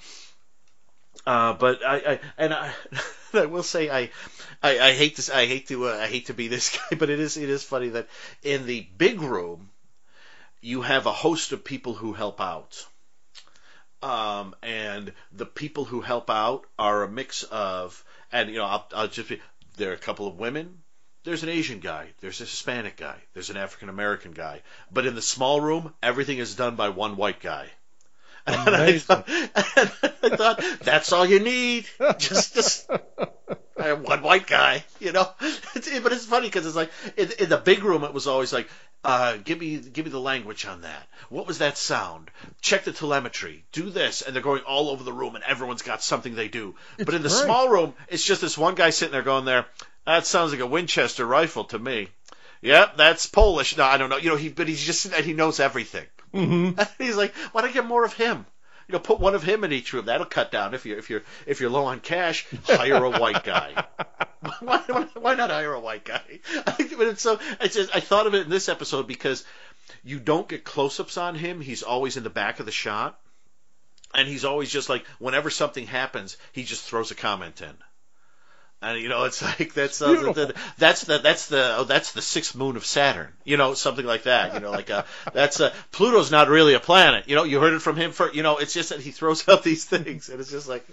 uh, 1.26 1.54
but 1.54 1.86
I, 1.86 1.96
I 1.98 2.20
and 2.38 2.54
I, 2.54 2.74
I 3.34 3.46
will 3.46 3.64
say 3.64 3.90
I, 3.90 4.10
I, 4.64 4.80
I 4.80 4.94
hate 4.94 5.16
this. 5.18 5.30
I 5.30 5.46
hate 5.46 5.68
to, 5.68 5.90
uh, 5.90 5.98
I 5.98 6.08
hate 6.08 6.28
to 6.28 6.34
be 6.34 6.48
this 6.48 6.70
guy, 6.92 6.98
but 6.98 7.10
it 7.10 7.20
is, 7.20 7.38
it 7.38 7.50
is 7.50 7.64
funny 7.64 7.90
that 7.90 8.08
in 8.44 8.66
the 8.66 8.88
big 8.98 9.22
room, 9.22 9.70
you 10.62 10.82
have 10.82 11.06
a 11.06 11.12
host 11.14 11.52
of 11.52 11.64
people 11.64 11.94
who 11.94 12.14
help 12.14 12.40
out. 12.42 12.86
Um, 14.02 14.56
and 14.64 15.12
the 15.34 15.46
people 15.46 15.84
who 15.84 16.00
help 16.00 16.30
out 16.30 16.66
are 16.78 17.04
a 17.04 17.10
mix 17.12 17.44
of, 17.44 18.02
and 18.32 18.50
you 18.50 18.56
know, 18.58 18.66
I'll, 18.66 18.88
I'll 18.96 19.08
just 19.10 19.28
be, 19.28 19.42
there 19.80 19.92
are 19.92 19.96
a 19.96 19.98
couple 19.98 20.28
of 20.28 20.38
women, 20.38 20.84
there's 21.24 21.44
an 21.44 21.50
Asian 21.50 21.80
guy, 21.80 22.10
there's 22.20 22.40
a 22.42 22.44
Hispanic 22.44 22.98
guy, 22.98 23.16
there's 23.34 23.50
an 23.50 23.58
African 23.58 23.90
American 23.90 24.32
guy, 24.32 24.62
but 24.92 25.06
in 25.06 25.16
the 25.16 25.22
small 25.22 25.60
room, 25.60 25.94
everything 26.04 26.38
is 26.38 26.56
done 26.56 26.76
by 26.76 26.90
one 26.90 27.16
white 27.18 27.40
guy. 27.40 27.72
And 28.48 28.76
I, 28.76 28.98
thought, 28.98 29.28
and 29.30 29.92
I 30.24 30.36
thought 30.36 30.64
that's 30.82 31.14
all 31.14 31.26
you 31.26 31.40
need, 31.40 31.86
just 32.18 32.56
just 32.56 32.90
uh, 33.80 33.96
one 33.96 34.22
white 34.22 34.48
guy, 34.48 34.84
you 35.00 35.12
know. 35.12 35.30
It's, 35.76 36.00
but 36.00 36.12
it's 36.12 36.26
funny 36.26 36.48
because 36.48 36.66
it's 36.66 36.76
like 36.76 36.92
in, 37.16 37.30
in 37.40 37.50
the 37.50 37.58
big 37.58 37.84
room, 37.84 38.04
it 38.04 38.14
was 38.14 38.28
always 38.28 38.52
like, 38.52 38.68
uh, 39.04 39.38
give 39.38 39.60
me 39.60 39.78
give 39.78 40.06
me 40.06 40.12
the 40.12 40.20
language 40.20 40.66
on 40.66 40.82
that. 40.82 41.08
What 41.30 41.48
was 41.48 41.60
that 41.60 41.78
sound? 41.78 42.32
Check 42.62 42.84
the 42.84 42.92
telemetry. 42.92 43.64
Do 43.72 43.90
this, 43.90 44.22
and 44.22 44.36
they're 44.36 44.44
going 44.44 44.64
all 44.64 44.90
over 44.90 45.04
the 45.04 45.14
room, 45.14 45.36
and 45.36 45.44
everyone's 45.44 45.84
got 45.84 46.02
something 46.04 46.36
they 46.36 46.48
do. 46.50 46.76
but 46.98 47.14
in 47.14 47.22
the 47.22 47.30
great. 47.30 47.44
small 47.46 47.70
room, 47.70 47.94
it's 48.10 48.26
just 48.26 48.42
this 48.42 48.58
one 48.58 48.76
guy 48.76 48.90
sitting 48.90 49.14
there 49.14 49.22
going 49.22 49.46
there. 49.46 49.66
That 50.06 50.26
sounds 50.26 50.52
like 50.52 50.62
a 50.62 50.68
Winchester 50.68 51.26
rifle 51.26 51.66
to 51.66 51.80
me. 51.80 52.10
Yep, 52.62 52.98
that's 52.98 53.28
Polish. 53.28 53.78
No, 53.78 53.86
I 53.86 53.98
don't 53.98 54.10
know. 54.10 54.18
You 54.18 54.32
know, 54.32 54.36
he 54.36 54.50
but 54.50 54.68
he's 54.68 54.84
just 54.84 55.06
and 55.06 55.26
he 55.26 55.34
knows 55.34 55.60
everything. 55.60 56.06
hmm 56.34 56.72
He's 56.98 57.16
like, 57.16 57.34
why 57.52 57.62
don't 57.62 57.70
I 57.70 57.74
get 57.74 57.86
more 57.86 58.04
of 58.04 58.14
him? 58.14 58.46
You 58.90 58.94
know, 58.94 59.00
put 59.00 59.20
one 59.20 59.36
of 59.36 59.44
him 59.44 59.64
in 59.64 59.72
each 59.72 59.94
room. 59.94 60.06
That'll 60.06 60.26
cut 60.26 60.52
down 60.52 60.74
if 60.74 60.84
you're 60.84 60.98
if 60.98 61.12
you're 61.12 61.22
if 61.46 61.62
you're 61.62 61.70
low 61.70 61.86
on 61.86 62.00
cash. 62.00 62.48
Hire 62.66 62.96
a 62.96 63.20
white 63.20 63.44
guy. 63.44 63.86
why, 64.62 64.80
why, 65.14 65.36
not 65.36 65.52
hire 65.52 65.74
a 65.74 65.80
white 65.80 66.04
guy? 66.04 66.24
But 66.98 67.08
it's 67.08 67.22
so. 67.22 67.40
It's 67.62 67.76
just, 67.76 67.96
I 67.96 68.00
thought 68.00 68.26
of 68.26 68.34
it 68.34 68.46
in 68.46 68.50
this 68.50 68.68
episode 68.68 69.08
because 69.08 69.46
you 70.04 70.20
don't 70.20 70.50
get 70.50 70.64
close-ups 70.64 71.18
on 71.18 71.36
him. 71.36 71.62
He's 71.62 71.84
always 71.84 72.18
in 72.18 72.24
the 72.24 72.32
back 72.32 72.60
of 72.60 72.66
the 72.66 72.72
shot, 72.72 73.20
and 74.16 74.28
he's 74.28 74.44
always 74.44 74.72
just 74.72 74.90
like 74.90 75.06
whenever 75.20 75.52
something 75.52 75.86
happens, 75.86 76.36
he 76.52 76.64
just 76.64 76.84
throws 76.84 77.12
a 77.12 77.16
comment 77.16 77.62
in. 77.62 77.78
And 78.82 79.00
you 79.02 79.10
know, 79.10 79.26
it's 79.26 79.42
like 79.60 79.74
that's 79.74 80.02
uh, 80.02 80.14
the, 80.34 80.56
that's 80.78 81.04
the 81.04 81.18
that's 81.18 81.48
the 81.48 81.76
oh, 81.80 81.84
that's 81.84 82.14
the 82.14 82.22
sixth 82.22 82.56
moon 82.56 82.78
of 82.78 82.86
Saturn. 82.86 83.28
You 83.44 83.58
know, 83.58 83.74
something 83.74 84.06
like 84.06 84.24
that. 84.24 84.54
You 84.54 84.62
know, 84.62 84.72
like 84.72 84.90
uh, 84.90 85.04
that's 85.34 85.60
uh, 85.60 85.74
Pluto's 85.92 86.32
not 86.32 86.48
really 86.48 86.76
a 86.76 86.80
planet. 86.80 87.28
You 87.28 87.36
know, 87.36 87.44
you 87.44 87.60
heard 87.60 87.74
it 87.74 87.82
from 87.82 87.98
him 87.98 88.12
for. 88.12 88.32
You 88.32 88.42
know, 88.44 88.58
it's 88.58 88.74
just 88.74 88.90
that 88.90 89.02
he 89.02 89.12
throws 89.12 89.48
out 89.50 89.64
these 89.64 89.84
things, 89.86 90.30
and 90.30 90.40
it's 90.40 90.52
just 90.52 90.70
like. 90.70 90.86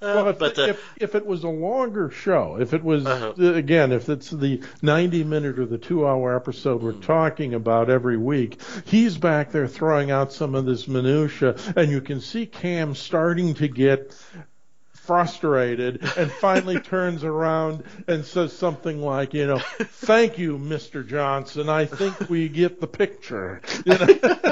Uh, 0.00 0.12
Well, 0.14 0.28
if, 0.28 0.38
but 0.38 0.58
uh, 0.58 0.62
if 0.62 0.82
if 0.96 1.14
it 1.14 1.26
was 1.26 1.44
a 1.44 1.48
longer 1.48 2.10
show, 2.10 2.56
if 2.60 2.72
it 2.74 2.84
was 2.84 3.04
Uh-huh. 3.06 3.32
uh, 3.38 3.52
again, 3.54 3.90
if 3.92 4.08
it's 4.08 4.30
the 4.30 4.62
90 4.82 5.24
minute 5.24 5.58
or 5.58 5.66
the 5.66 5.78
two 5.78 6.06
hour 6.06 6.36
episode 6.36 6.82
we're 6.82 6.92
Hmm. 6.92 7.00
talking 7.00 7.54
about 7.54 7.90
every 7.90 8.16
week, 8.16 8.60
he's 8.84 9.16
back 9.18 9.50
there 9.50 9.66
throwing 9.66 10.10
out 10.10 10.32
some 10.32 10.54
of 10.54 10.66
this 10.66 10.86
minutia, 10.86 11.56
and 11.74 11.90
you 11.90 12.00
can 12.00 12.20
see 12.20 12.46
Cam 12.46 12.94
starting 12.94 13.54
to 13.54 13.66
get 13.68 14.14
frustrated 15.06 16.02
and 16.16 16.30
finally 16.30 16.80
turns 16.80 17.24
around 17.24 17.84
and 18.06 18.24
says 18.24 18.52
something 18.52 19.00
like, 19.00 19.34
you 19.34 19.46
know, 19.46 19.58
thank 19.58 20.38
you, 20.38 20.58
Mr. 20.58 21.06
Johnson. 21.06 21.68
I 21.68 21.84
think 21.86 22.28
we 22.28 22.48
get 22.48 22.80
the 22.80 22.86
picture. 22.86 23.60
You 23.84 23.98
know? 23.98 24.06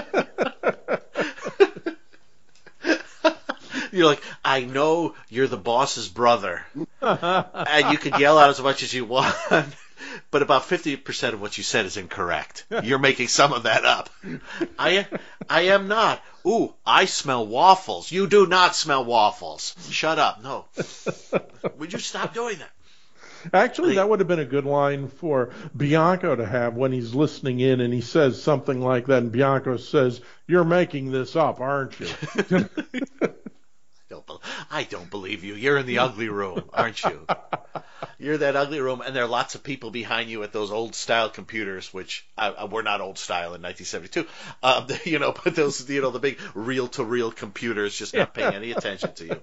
you're 3.93 4.07
like, 4.07 4.23
I 4.45 4.61
know 4.65 5.15
you're 5.29 5.47
the 5.47 5.57
boss's 5.57 6.09
brother, 6.09 6.65
and 7.01 7.93
you 7.93 7.99
can 7.99 8.19
yell 8.19 8.39
out 8.39 8.51
as 8.51 8.61
much 8.61 8.83
as 8.83 8.93
you 8.93 9.05
want. 9.05 9.35
But 10.31 10.43
about 10.43 10.65
fifty 10.65 10.97
percent 10.97 11.35
of 11.35 11.41
what 11.41 11.59
you 11.59 11.65
said 11.65 11.87
is 11.87 11.97
incorrect. 11.97 12.65
You're 12.83 12.99
making 12.99 13.29
some 13.29 13.53
of 13.53 13.65
that 13.65 13.85
up. 13.85 14.11
I 14.79 15.07
I 15.49 15.63
am 15.63 15.89
not. 15.89 16.23
Ooh, 16.47 16.75
I 16.85 17.05
smell 17.05 17.47
waffles. 17.47 18.11
You 18.11 18.27
do 18.27 18.47
not 18.47 18.75
smell 18.75 19.05
waffles. 19.05 19.75
Shut 19.91 20.19
up. 20.19 20.43
No. 20.43 20.65
Would 21.79 21.93
you 21.93 21.99
stop 21.99 22.35
doing 22.35 22.59
that? 22.59 22.71
Actually, 23.53 23.97
that 23.97 24.09
would 24.09 24.21
have 24.21 24.29
been 24.29 24.39
a 24.39 24.45
good 24.45 24.65
line 24.65 25.09
for 25.09 25.51
Bianco 25.77 26.37
to 26.37 26.47
have 26.47 26.75
when 26.75 26.93
he's 26.93 27.15
listening 27.15 27.61
in 27.61 27.81
and 27.81 27.93
he 27.93 28.01
says 28.01 28.41
something 28.41 28.81
like 28.81 29.07
that, 29.07 29.19
and 29.19 29.33
Bianco 29.33 29.77
says, 29.79 30.21
"You're 30.47 30.65
making 30.65 31.11
this 31.11 31.35
up, 31.35 31.61
aren't 31.61 31.99
you?" 31.99 32.07
I 34.71 34.85
don't 34.85 35.11
believe 35.11 35.45
you. 35.45 35.55
You're 35.55 35.79
in 35.79 35.87
the 35.87 35.99
ugly 35.99 36.29
room, 36.29 36.65
aren't 36.73 37.03
you? 37.03 37.27
You're 38.19 38.39
that 38.39 38.57
ugly 38.57 38.81
room, 38.81 39.01
and 39.01 39.17
there 39.17 39.25
are 39.25 39.29
lots 39.29 39.55
of 39.55 39.65
people 39.65 39.91
behind 39.91 40.31
you 40.31 40.43
at 40.43 40.53
those 40.53 40.71
old 40.71 40.95
style 40.95 41.29
computers, 41.29 41.93
which 41.93 42.25
uh, 42.39 42.69
were 42.71 42.83
not 42.83 43.01
old 43.01 43.19
style 43.19 43.55
in 43.55 43.63
1972. 43.63 44.27
Um, 44.63 44.87
you 45.05 45.19
know, 45.19 45.33
but 45.33 45.57
those, 45.57 45.89
you 45.89 46.03
know, 46.03 46.11
the 46.11 46.19
big 46.19 46.39
reel 46.55 46.89
to 46.89 47.05
reel 47.05 47.33
computers 47.33 47.97
just 47.97 48.15
not 48.15 48.35
paying 48.35 48.55
any 48.55 48.71
attention 48.73 49.13
to 49.15 49.27
you. 49.27 49.41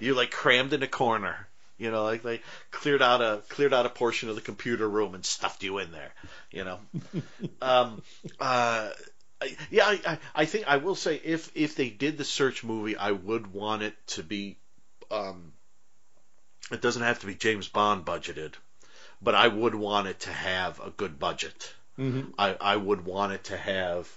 You're 0.00 0.16
like 0.16 0.30
crammed 0.30 0.72
in 0.72 0.82
a 0.82 0.88
corner. 0.88 1.46
You 1.78 1.90
know, 1.90 2.04
like 2.04 2.22
they 2.22 2.40
cleared 2.70 3.02
out 3.02 3.20
a 3.20 3.42
cleared 3.48 3.74
out 3.74 3.86
a 3.86 3.88
portion 3.88 4.28
of 4.28 4.36
the 4.36 4.40
computer 4.40 4.88
room 4.88 5.14
and 5.14 5.24
stuffed 5.24 5.64
you 5.64 5.78
in 5.78 5.90
there. 5.90 6.12
You 6.52 6.64
know, 6.64 6.78
um, 7.62 8.02
uh, 8.38 8.90
yeah, 9.70 9.86
I, 9.86 10.18
I 10.34 10.44
think 10.44 10.66
I 10.68 10.78
will 10.78 10.94
say 10.94 11.20
if 11.22 11.50
if 11.54 11.76
they 11.76 11.88
did 11.90 12.18
the 12.18 12.24
search 12.24 12.64
movie, 12.64 12.96
I 12.96 13.12
would 13.12 13.52
want 13.52 13.82
it 13.82 13.94
to 14.08 14.22
be. 14.22 14.58
Um, 15.10 15.52
it 16.70 16.80
doesn't 16.80 17.02
have 17.02 17.20
to 17.20 17.26
be 17.26 17.34
James 17.34 17.68
Bond 17.68 18.04
budgeted, 18.04 18.54
but 19.20 19.34
I 19.34 19.48
would 19.48 19.74
want 19.74 20.08
it 20.08 20.20
to 20.20 20.30
have 20.30 20.80
a 20.80 20.90
good 20.90 21.18
budget. 21.18 21.72
Mm-hmm. 21.98 22.30
I 22.38 22.56
I 22.60 22.76
would 22.76 23.04
want 23.04 23.32
it 23.32 23.44
to 23.44 23.56
have. 23.56 24.08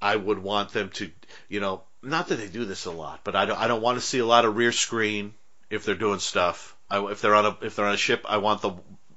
I 0.00 0.14
would 0.14 0.38
want 0.38 0.70
them 0.72 0.90
to, 0.90 1.10
you 1.48 1.58
know, 1.60 1.82
not 2.02 2.28
that 2.28 2.36
they 2.36 2.46
do 2.46 2.64
this 2.64 2.84
a 2.84 2.92
lot, 2.92 3.20
but 3.24 3.34
I 3.34 3.46
don't 3.46 3.58
I 3.58 3.66
don't 3.68 3.82
want 3.82 3.98
to 3.98 4.04
see 4.04 4.18
a 4.18 4.26
lot 4.26 4.44
of 4.44 4.56
rear 4.56 4.72
screen 4.72 5.34
if 5.70 5.84
they're 5.84 5.94
doing 5.94 6.20
stuff. 6.20 6.76
I, 6.88 7.04
if 7.06 7.20
they're 7.20 7.34
on 7.34 7.46
a 7.46 7.56
if 7.62 7.76
they're 7.76 7.86
on 7.86 7.94
a 7.94 7.98
ship, 7.98 8.24
I 8.28 8.38
want 8.38 8.62
the 8.62 8.72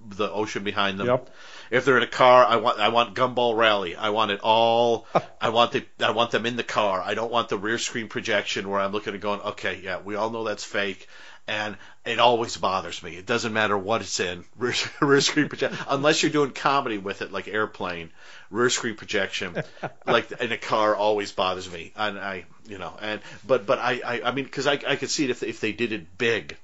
the 0.10 0.32
ocean 0.32 0.63
behind 0.63 1.00
them. 1.00 1.08
Yep. 1.08 1.30
If 1.72 1.86
they're 1.86 1.96
in 1.96 2.04
a 2.04 2.08
car, 2.08 2.46
I 2.46 2.58
want 2.58 2.80
I 2.80 2.90
want 2.90 3.16
Gumball 3.16 3.56
Rally. 3.56 3.96
I 3.96 4.10
want 4.10 4.32
it 4.32 4.42
all. 4.44 5.08
I 5.42 5.50
want 5.50 5.72
the 5.72 5.86
I 6.02 6.12
want 6.12 6.32
them 6.32 6.46
in 6.46 6.58
the 6.58 6.64
car. 6.64 7.02
I 7.02 7.14
don't 7.14 7.32
want 7.32 7.48
the 7.48 7.58
rear 7.58 7.78
screen 7.78 8.10
projection 8.10 8.70
where 8.70 8.82
I'm 8.82 8.92
looking 8.92 9.14
and 9.14 9.22
going, 9.22 9.40
okay, 9.40 9.80
yeah, 9.82 10.00
we 10.04 10.16
all 10.16 10.30
know 10.30 10.44
that's 10.44 10.66
fake, 10.66 11.08
and 11.48 11.78
it 12.06 12.20
always 12.20 12.58
bothers 12.58 13.02
me. 13.02 13.16
It 13.16 13.26
doesn't 13.26 13.54
matter 13.54 13.78
what 13.78 14.02
it's 14.02 14.20
in 14.20 14.44
rear, 14.58 14.74
rear 15.02 15.22
screen 15.22 15.48
projection, 15.48 15.80
unless 15.88 16.22
you're 16.22 16.32
doing 16.32 16.52
comedy 16.52 16.98
with 16.98 17.22
it, 17.22 17.32
like 17.32 17.48
Airplane. 17.48 18.12
Rear 18.50 18.70
screen 18.70 18.98
projection, 18.98 19.56
like 20.06 20.30
in 20.30 20.52
a 20.52 20.58
car, 20.58 20.94
always 20.94 21.32
bothers 21.32 21.72
me. 21.72 21.94
And 21.96 22.20
I, 22.20 22.44
you 22.68 22.80
know, 22.80 22.94
and 23.02 23.22
but 23.48 23.66
but 23.66 23.80
I 23.80 24.02
I, 24.06 24.22
I 24.26 24.32
mean, 24.34 24.44
because 24.44 24.68
I 24.68 24.74
I 24.74 24.98
could 24.98 25.10
see 25.10 25.24
it 25.24 25.30
if 25.30 25.42
if 25.42 25.62
they 25.62 25.72
did 25.72 25.94
it 25.94 26.18
big 26.18 26.58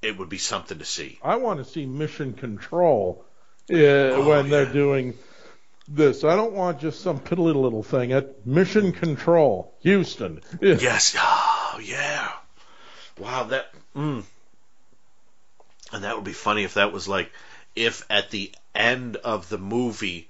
it 0.00 0.18
would 0.18 0.28
be 0.28 0.38
something 0.38 0.78
to 0.78 0.84
see. 0.84 1.18
I 1.22 1.36
want 1.36 1.64
to 1.64 1.64
see 1.64 1.86
Mission 1.86 2.32
Control 2.32 3.24
oh, 3.70 4.28
when 4.28 4.44
yeah. 4.46 4.50
they're 4.50 4.72
doing 4.72 5.14
this. 5.88 6.24
I 6.24 6.36
don't 6.36 6.52
want 6.52 6.80
just 6.80 7.00
some 7.00 7.20
piddly 7.20 7.54
little 7.54 7.82
thing 7.82 8.12
at 8.12 8.46
Mission 8.46 8.92
Control, 8.92 9.74
Houston. 9.80 10.40
yes. 10.60 11.16
Oh, 11.18 11.80
yeah. 11.82 12.32
Wow, 13.18 13.44
that. 13.44 13.72
Mm. 13.94 14.24
And 15.92 16.04
that 16.04 16.16
would 16.16 16.24
be 16.24 16.32
funny 16.32 16.64
if 16.64 16.74
that 16.74 16.92
was 16.92 17.06
like, 17.06 17.30
if 17.76 18.04
at 18.10 18.30
the 18.30 18.52
end 18.74 19.16
of 19.16 19.48
the 19.48 19.58
movie 19.58 20.28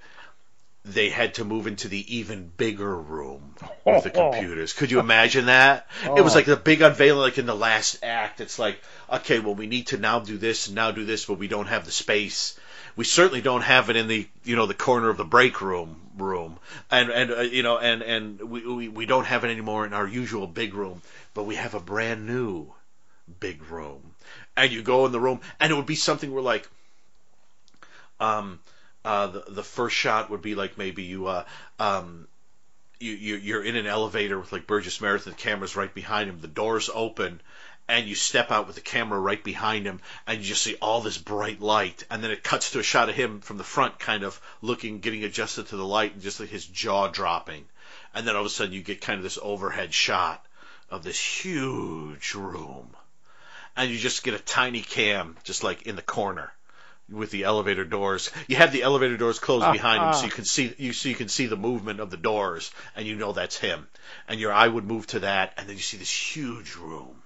they 0.85 1.11
had 1.11 1.35
to 1.35 1.45
move 1.45 1.68
into 1.68 1.87
the 1.87 2.16
even 2.16 2.51
bigger 2.57 2.97
room 2.97 3.55
with 3.85 4.03
the 4.03 4.11
computers. 4.33 4.73
Could 4.73 4.90
you 4.90 4.99
imagine 4.99 5.47
that? 5.47 5.87
Oh. 6.05 6.16
It 6.16 6.23
was 6.23 6.35
like 6.35 6.47
the 6.47 6.57
big 6.57 6.83
unveiling, 6.83 7.21
like 7.21 7.38
in 7.38 7.47
the 7.47 7.55
last 7.55 8.03
act. 8.03 8.40
It's 8.40 8.59
like, 8.59 8.81
okay, 9.11 9.38
well, 9.38 9.55
we 9.55 9.68
need 9.68 9.88
to 9.88 9.97
now 9.97 10.18
do 10.18 10.38
this 10.38 10.66
and 10.66 10.75
now 10.75 10.90
do 10.90 11.05
this, 11.05 11.27
but 11.27 11.38
we 11.38 11.47
don't 11.47 11.68
have 11.68 11.85
the 11.85 11.92
space. 11.92 12.59
We 12.96 13.05
certainly 13.05 13.40
don't 13.40 13.62
have 13.62 13.90
it 13.90 13.96
in 13.96 14.07
the, 14.09 14.28
you 14.44 14.57
know, 14.57 14.66
the 14.66 14.74
corner 14.74 15.09
of 15.09 15.16
the 15.16 15.24
break 15.24 15.61
room 15.61 15.98
room, 16.16 16.59
and 16.90 17.11
and 17.11 17.31
uh, 17.31 17.40
you 17.40 17.62
know, 17.62 17.78
and 17.78 18.02
and 18.02 18.40
we, 18.40 18.66
we 18.66 18.88
we 18.88 19.07
don't 19.07 19.24
have 19.24 19.44
it 19.44 19.50
anymore 19.50 19.87
in 19.87 19.92
our 19.92 20.07
usual 20.07 20.46
big 20.46 20.74
room, 20.74 21.00
but 21.35 21.44
we 21.44 21.55
have 21.55 21.74
a 21.74 21.81
brand 21.81 22.26
new 22.26 22.72
big 23.40 23.62
room, 23.70 24.14
and 24.57 24.70
you 24.70 24.83
go 24.83 25.07
in 25.07 25.12
the 25.12 25.20
room, 25.20 25.40
and 25.59 25.72
it 25.72 25.74
would 25.74 25.87
be 25.87 25.94
something 25.94 26.33
where 26.33 26.42
like, 26.42 26.68
um 28.20 28.59
uh, 29.05 29.26
the 29.28 29.44
the 29.48 29.62
first 29.64 29.96
shot 29.96 30.31
would 30.31 30.42
be 30.42 30.55
like 30.55 30.78
maybe 30.78 31.02
you 31.02 31.26
uh, 31.26 31.44
um, 31.78 32.28
you, 33.00 33.12
you 33.12 33.37
you're 33.37 33.64
in 33.64 33.76
an 33.76 33.87
elevator 33.87 34.38
with 34.38 34.52
like 34.52 34.66
Burgess 34.66 35.00
Meredith, 35.00 35.24
the 35.24 35.33
camera's 35.33 35.76
right 35.76 35.92
behind 35.92 36.31
him. 36.31 36.40
The 36.40 36.48
doors 36.48 36.88
open, 36.92 37.40
and 37.88 38.07
you 38.07 38.14
step 38.14 38.51
out 38.51 38.66
with 38.66 38.77
the 38.77 38.83
camera 38.83 39.18
right 39.18 39.42
behind 39.42 39.87
him, 39.87 40.01
and 40.27 40.38
you 40.38 40.45
just 40.45 40.62
see 40.62 40.77
all 40.77 41.01
this 41.01 41.18
bright 41.18 41.61
light, 41.61 42.05
and 42.11 42.23
then 42.23 42.31
it 42.31 42.42
cuts 42.42 42.71
to 42.71 42.79
a 42.79 42.83
shot 42.83 43.09
of 43.09 43.14
him 43.14 43.40
from 43.40 43.59
the 43.59 43.64
front, 43.64 43.99
kind 43.99 44.23
of 44.23 44.40
looking, 44.61 45.01
getting 45.01 45.25
adjusted 45.25 45.66
to 45.68 45.77
the 45.77 45.85
light, 45.85 46.14
and 46.14 46.23
just 46.23 46.40
like 46.40 46.49
his 46.49 46.66
jaw 46.66 47.09
dropping, 47.09 47.64
and 48.14 48.27
then 48.27 48.35
all 48.35 48.42
of 48.42 48.47
a 48.47 48.51
sudden 48.51 48.73
you 48.73 48.83
get 48.83 49.01
kind 49.01 49.18
of 49.18 49.23
this 49.23 49.38
overhead 49.42 49.92
shot 49.92 50.45
of 50.90 51.03
this 51.03 51.18
huge 51.18 52.35
room, 52.35 52.95
and 53.77 53.90
you 53.90 53.99
just 53.99 54.25
get 54.25 54.35
a 54.35 54.38
tiny 54.38 54.81
cam 54.81 55.37
just 55.45 55.64
like 55.64 55.83
in 55.83 55.97
the 55.97 56.03
corner 56.03 56.53
with 57.11 57.31
the 57.31 57.45
elevator 57.45 57.85
doors. 57.85 58.31
You 58.49 58.57
have 58.57 58.73
the 58.73 58.83
elevator 58.83 59.16
doors 59.16 59.38
closed 59.38 59.64
uh, 59.64 59.73
behind 59.73 60.03
him, 60.03 60.14
so 60.14 60.25
you 60.25 60.31
can 60.31 60.45
see 60.45 60.75
you 60.79 60.92
so 60.92 61.09
you 61.09 61.14
can 61.14 61.29
see 61.29 61.47
the 61.47 61.57
movement 61.57 62.01
of 62.01 62.11
the 62.11 62.16
doors, 62.16 62.71
and 62.97 63.07
you 63.07 63.16
know 63.16 63.33
that's 63.33 63.59
him. 63.59 63.87
And 64.29 64.40
your 64.40 64.53
eye 64.53 64.68
would 64.68 64.85
move 64.85 65.07
to 65.09 65.21
that, 65.21 65.55
and 65.57 65.68
then 65.68 65.77
you 65.77 65.83
see 65.83 65.97
this 65.97 66.11
huge 66.11 66.77
room, 66.77 67.21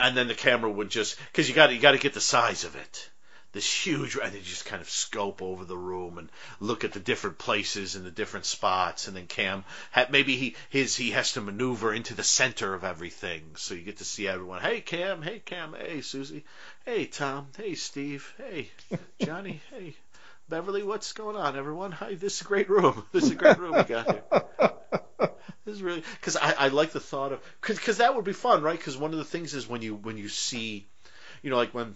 and 0.00 0.16
then 0.16 0.28
the 0.28 0.34
camera 0.34 0.70
would 0.70 0.90
just 0.90 1.16
because 1.26 1.48
you 1.48 1.54
got 1.54 1.72
you 1.72 1.80
got 1.80 1.92
to 1.92 1.98
get 1.98 2.14
the 2.14 2.20
size 2.20 2.64
of 2.64 2.76
it. 2.76 3.10
This 3.52 3.72
huge, 3.84 4.16
and 4.16 4.32
they 4.32 4.38
just 4.38 4.64
kind 4.64 4.80
of 4.80 4.88
scope 4.88 5.42
over 5.42 5.64
the 5.64 5.76
room 5.76 6.18
and 6.18 6.28
look 6.60 6.84
at 6.84 6.92
the 6.92 7.00
different 7.00 7.36
places 7.36 7.96
and 7.96 8.06
the 8.06 8.10
different 8.12 8.46
spots, 8.46 9.08
and 9.08 9.16
then 9.16 9.26
Cam, 9.26 9.64
maybe 10.10 10.36
he 10.36 10.54
his 10.68 10.94
he 10.94 11.10
has 11.10 11.32
to 11.32 11.40
maneuver 11.40 11.92
into 11.92 12.14
the 12.14 12.22
center 12.22 12.74
of 12.74 12.84
everything, 12.84 13.42
so 13.56 13.74
you 13.74 13.82
get 13.82 13.98
to 13.98 14.04
see 14.04 14.28
everyone. 14.28 14.60
Hey 14.60 14.80
Cam, 14.80 15.20
hey 15.22 15.40
Cam, 15.40 15.74
hey 15.74 16.00
Susie, 16.00 16.44
hey 16.84 17.06
Tom, 17.06 17.48
hey 17.56 17.74
Steve, 17.74 18.32
hey 18.38 18.70
Johnny, 19.20 19.60
hey 19.70 19.94
Beverly, 20.50 20.82
what's 20.82 21.12
going 21.12 21.36
on, 21.36 21.56
everyone? 21.56 21.92
Hi, 22.00 22.14
this 22.16 22.34
is 22.34 22.40
a 22.40 22.44
great 22.44 22.68
room. 22.68 23.04
This 23.12 23.24
is 23.24 23.30
a 23.30 23.36
great 23.36 23.58
room 23.58 23.76
we 23.76 23.84
got 23.84 24.10
here. 24.10 24.22
This 25.66 25.76
is 25.76 25.82
really 25.82 26.02
because 26.18 26.36
I, 26.36 26.54
I 26.58 26.68
like 26.68 26.90
the 26.90 27.00
thought 27.00 27.32
of 27.32 27.40
because 27.60 27.98
that 27.98 28.16
would 28.16 28.24
be 28.24 28.32
fun, 28.32 28.62
right? 28.62 28.76
Because 28.76 28.96
one 28.96 29.12
of 29.12 29.18
the 29.18 29.24
things 29.24 29.54
is 29.54 29.68
when 29.68 29.82
you 29.82 29.94
when 29.94 30.16
you 30.16 30.28
see, 30.28 30.86
you 31.42 31.50
know, 31.50 31.56
like 31.56 31.72
when 31.74 31.94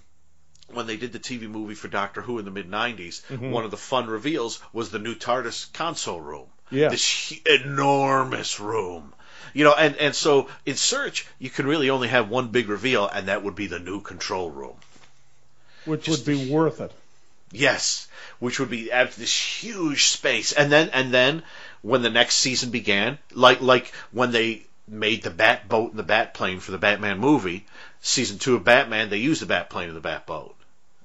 when 0.72 0.86
they 0.86 0.96
did 0.96 1.12
the 1.12 1.18
TV 1.18 1.48
movie 1.48 1.74
for 1.74 1.88
Doctor 1.88 2.20
Who 2.20 2.38
in 2.38 2.44
the 2.44 2.52
mid 2.52 2.70
90s, 2.70 3.22
mm-hmm. 3.26 3.50
one 3.50 3.64
of 3.64 3.72
the 3.72 3.76
fun 3.78 4.06
reveals 4.06 4.60
was 4.72 4.90
the 4.90 5.00
new 5.00 5.14
TARDIS 5.14 5.72
console 5.72 6.20
room. 6.20 6.46
Yeah. 6.70 6.90
This 6.90 7.32
enormous 7.46 8.60
room. 8.60 9.12
You 9.54 9.64
know, 9.64 9.74
and, 9.74 9.96
and 9.96 10.14
so 10.14 10.48
in 10.64 10.76
Search, 10.76 11.26
you 11.38 11.50
can 11.50 11.66
really 11.66 11.90
only 11.90 12.08
have 12.08 12.28
one 12.28 12.48
big 12.48 12.68
reveal, 12.68 13.08
and 13.08 13.28
that 13.28 13.42
would 13.42 13.56
be 13.56 13.66
the 13.66 13.80
new 13.80 14.02
control 14.02 14.50
room. 14.50 14.76
Which 15.86 16.04
Just, 16.04 16.26
would 16.26 16.36
be 16.36 16.50
worth 16.50 16.80
it. 16.80 16.92
Yes, 17.54 18.08
which 18.40 18.58
would 18.58 18.70
be 18.70 18.88
this 18.88 19.62
huge 19.62 20.06
space, 20.06 20.52
and 20.52 20.72
then 20.72 20.90
and 20.90 21.14
then 21.14 21.42
when 21.82 22.02
the 22.02 22.10
next 22.10 22.36
season 22.36 22.70
began, 22.70 23.18
like 23.32 23.60
like 23.60 23.92
when 24.10 24.32
they 24.32 24.66
made 24.88 25.22
the 25.22 25.30
Bat 25.30 25.68
boat 25.68 25.90
and 25.90 25.98
the 25.98 26.02
Bat 26.02 26.34
plane 26.34 26.58
for 26.58 26.72
the 26.72 26.78
Batman 26.78 27.18
movie, 27.18 27.64
season 28.00 28.38
two 28.38 28.56
of 28.56 28.64
Batman, 28.64 29.08
they 29.08 29.18
used 29.18 29.40
the 29.40 29.46
Bat 29.46 29.70
plane 29.70 29.88
and 29.88 29.96
the 29.96 30.00
Bat 30.00 30.26
boat. 30.26 30.56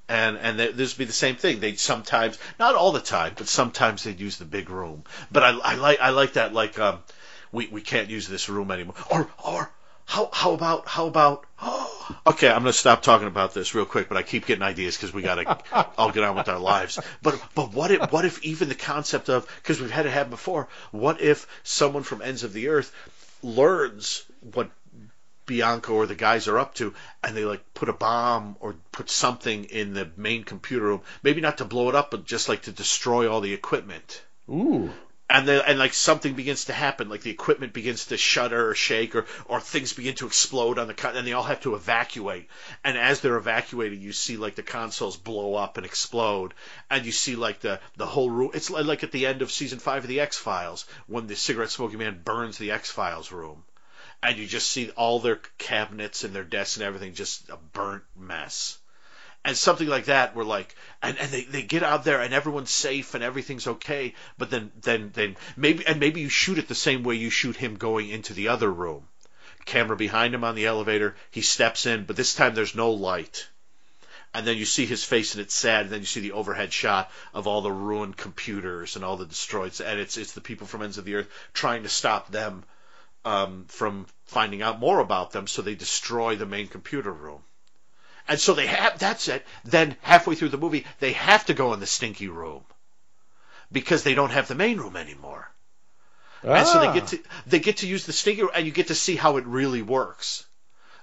And 0.07 0.37
and 0.37 0.59
this 0.59 0.93
would 0.93 0.97
be 0.97 1.05
the 1.05 1.13
same 1.13 1.35
thing. 1.35 1.59
They'd 1.59 1.79
sometimes, 1.79 2.39
not 2.57 2.73
all 2.73 2.93
the 2.93 2.99
time, 2.99 3.33
but 3.37 3.47
sometimes 3.47 4.03
they'd 4.03 4.19
use 4.19 4.37
the 4.37 4.45
big 4.45 4.71
room. 4.71 5.03
But 5.31 5.43
I, 5.43 5.49
I 5.49 5.75
like 5.75 5.99
I 5.99 6.09
like 6.09 6.33
that. 6.33 6.51
Like 6.51 6.79
um, 6.79 7.03
we 7.51 7.67
we 7.67 7.81
can't 7.81 8.09
use 8.09 8.27
this 8.27 8.49
room 8.49 8.71
anymore. 8.71 8.95
Or 9.11 9.29
or 9.45 9.71
how 10.05 10.29
how 10.33 10.53
about 10.53 10.87
how 10.87 11.05
about 11.05 11.45
oh, 11.61 11.98
okay 12.25 12.47
i'm 12.47 12.61
going 12.61 12.65
to 12.65 12.73
stop 12.73 13.01
talking 13.01 13.27
about 13.27 13.53
this 13.53 13.75
real 13.75 13.85
quick 13.85 14.09
but 14.09 14.17
i 14.17 14.23
keep 14.23 14.45
getting 14.45 14.63
ideas 14.63 14.95
because 14.95 15.13
we 15.13 15.21
got 15.21 15.35
to 15.35 15.87
all 15.97 16.11
get 16.11 16.23
on 16.23 16.35
with 16.35 16.49
our 16.49 16.59
lives 16.59 16.99
but 17.21 17.41
but 17.55 17.73
what 17.73 17.91
if 17.91 18.11
what 18.11 18.25
if 18.25 18.43
even 18.43 18.69
the 18.69 18.75
concept 18.75 19.29
of 19.29 19.47
because 19.57 19.79
we've 19.79 19.91
had 19.91 20.05
it 20.05 20.11
happen 20.11 20.29
before 20.29 20.67
what 20.91 21.21
if 21.21 21.47
someone 21.63 22.03
from 22.03 22.21
ends 22.21 22.43
of 22.43 22.53
the 22.53 22.69
earth 22.69 22.93
learns 23.43 24.23
what 24.53 24.69
Bianco 25.49 25.95
or 25.95 26.05
the 26.05 26.13
guys 26.13 26.47
are 26.47 26.59
up 26.59 26.75
to, 26.75 26.93
and 27.23 27.35
they 27.35 27.43
like 27.43 27.73
put 27.73 27.89
a 27.89 27.93
bomb 27.93 28.55
or 28.59 28.75
put 28.91 29.09
something 29.09 29.63
in 29.65 29.95
the 29.95 30.07
main 30.15 30.43
computer 30.43 30.85
room. 30.85 31.01
Maybe 31.23 31.41
not 31.41 31.57
to 31.57 31.65
blow 31.65 31.89
it 31.89 31.95
up, 31.95 32.11
but 32.11 32.23
just 32.23 32.47
like 32.47 32.61
to 32.63 32.71
destroy 32.71 33.27
all 33.27 33.41
the 33.41 33.53
equipment. 33.53 34.21
Ooh. 34.47 34.91
And 35.29 35.47
then 35.47 35.61
and 35.67 35.77
like 35.77 35.93
something 35.93 36.33
begins 36.33 36.65
to 36.65 36.73
happen, 36.73 37.07
like 37.07 37.21
the 37.21 37.29
equipment 37.29 37.71
begins 37.71 38.07
to 38.07 38.17
shudder 38.17 38.69
or 38.69 38.73
shake, 38.73 39.15
or 39.15 39.25
or 39.45 39.61
things 39.61 39.93
begin 39.93 40.15
to 40.15 40.25
explode 40.25 40.79
on 40.79 40.87
the 40.87 40.93
con- 40.93 41.15
and 41.15 41.27
they 41.27 41.33
all 41.33 41.43
have 41.43 41.61
to 41.61 41.75
evacuate. 41.75 42.47
And 42.83 42.97
as 42.97 43.21
they're 43.21 43.37
evacuating, 43.37 44.01
you 44.01 44.11
see 44.11 44.37
like 44.37 44.55
the 44.55 44.63
consoles 44.63 45.17
blow 45.17 45.53
up 45.53 45.77
and 45.77 45.85
explode, 45.85 46.55
and 46.89 47.05
you 47.05 47.11
see 47.11 47.35
like 47.35 47.59
the 47.59 47.79
the 47.95 48.07
whole 48.07 48.29
room. 48.29 48.51
It's 48.55 48.71
like 48.71 49.03
at 49.03 49.11
the 49.11 49.27
end 49.27 49.43
of 49.43 49.51
season 49.51 49.77
five 49.79 50.03
of 50.03 50.09
the 50.09 50.19
X 50.19 50.35
Files 50.37 50.85
when 51.05 51.27
the 51.27 51.35
cigarette 51.35 51.69
smoking 51.69 51.99
man 51.99 52.21
burns 52.23 52.57
the 52.57 52.71
X 52.71 52.89
Files 52.89 53.31
room, 53.31 53.63
and 54.23 54.35
you 54.37 54.47
just 54.47 54.69
see 54.69 54.89
all 54.91 55.19
their 55.19 55.39
cabinets 55.59 56.23
and 56.23 56.33
their 56.33 56.43
desks 56.43 56.77
and 56.77 56.85
everything 56.85 57.13
just 57.13 57.49
a 57.49 57.57
burnt 57.57 58.03
mess 58.17 58.79
and 59.45 59.55
something 59.57 59.87
like 59.87 60.05
that 60.05 60.35
where 60.35 60.45
like 60.45 60.75
and, 61.01 61.17
and 61.17 61.31
they, 61.31 61.43
they 61.43 61.61
get 61.61 61.83
out 61.83 62.03
there 62.03 62.21
and 62.21 62.33
everyone's 62.33 62.69
safe 62.69 63.15
and 63.15 63.23
everything's 63.23 63.67
okay 63.67 64.13
but 64.37 64.49
then 64.49 64.71
then 64.81 65.11
then 65.13 65.37
maybe 65.55 65.85
and 65.85 65.99
maybe 65.99 66.21
you 66.21 66.29
shoot 66.29 66.57
it 66.57 66.67
the 66.67 66.75
same 66.75 67.03
way 67.03 67.15
you 67.15 67.29
shoot 67.29 67.55
him 67.55 67.75
going 67.75 68.09
into 68.09 68.33
the 68.33 68.49
other 68.49 68.71
room. 68.71 69.07
Camera 69.65 69.95
behind 69.95 70.33
him 70.33 70.43
on 70.43 70.55
the 70.55 70.65
elevator 70.65 71.15
he 71.31 71.41
steps 71.41 71.85
in 71.85 72.03
but 72.05 72.15
this 72.15 72.35
time 72.35 72.53
there's 72.53 72.75
no 72.75 72.91
light. 72.91 73.47
And 74.31 74.45
then 74.45 74.57
you 74.57 74.65
see 74.65 74.85
his 74.85 75.03
face 75.03 75.33
and 75.33 75.41
it's 75.41 75.55
sad 75.55 75.83
and 75.83 75.89
then 75.89 76.01
you 76.01 76.05
see 76.05 76.19
the 76.19 76.33
overhead 76.33 76.71
shot 76.71 77.09
of 77.33 77.47
all 77.47 77.61
the 77.61 77.71
ruined 77.71 78.15
computers 78.17 78.95
and 78.95 79.03
all 79.05 79.17
the 79.17 79.25
destroyed 79.25 79.79
and 79.81 79.99
it's 79.99 80.17
it's 80.17 80.33
the 80.33 80.41
people 80.41 80.67
from 80.67 80.83
ends 80.83 80.97
of 80.97 81.05
the 81.05 81.15
earth 81.15 81.29
trying 81.53 81.83
to 81.83 81.89
stop 81.89 82.29
them 82.29 82.63
um, 83.25 83.65
from 83.67 84.05
finding 84.25 84.61
out 84.61 84.79
more 84.79 84.99
about 84.99 85.31
them 85.31 85.47
so 85.47 85.61
they 85.61 85.75
destroy 85.75 86.35
the 86.35 86.45
main 86.45 86.67
computer 86.67 87.11
room 87.11 87.41
and 88.29 88.39
so 88.39 88.53
they 88.53 88.67
have, 88.67 88.99
that's 88.99 89.27
it. 89.27 89.45
Then 89.65 89.97
halfway 90.01 90.35
through 90.35 90.49
the 90.49 90.57
movie, 90.57 90.85
they 90.99 91.13
have 91.13 91.47
to 91.47 91.55
go 91.55 91.73
in 91.73 91.79
the 91.79 91.87
stinky 91.87 92.27
room 92.27 92.63
because 93.71 94.03
they 94.03 94.13
don't 94.13 94.29
have 94.29 94.47
the 94.47 94.55
main 94.55 94.77
room 94.77 94.95
anymore. 94.95 95.51
Ah. 96.43 96.53
And 96.53 96.67
so 96.67 96.79
they 96.79 96.93
get 96.93 97.07
to, 97.07 97.19
they 97.47 97.59
get 97.59 97.77
to 97.77 97.87
use 97.87 98.05
the 98.05 98.13
stinky 98.13 98.43
room 98.43 98.51
and 98.53 98.65
you 98.65 98.71
get 98.71 98.87
to 98.87 98.95
see 98.95 99.15
how 99.15 99.37
it 99.37 99.45
really 99.45 99.81
works. 99.81 100.45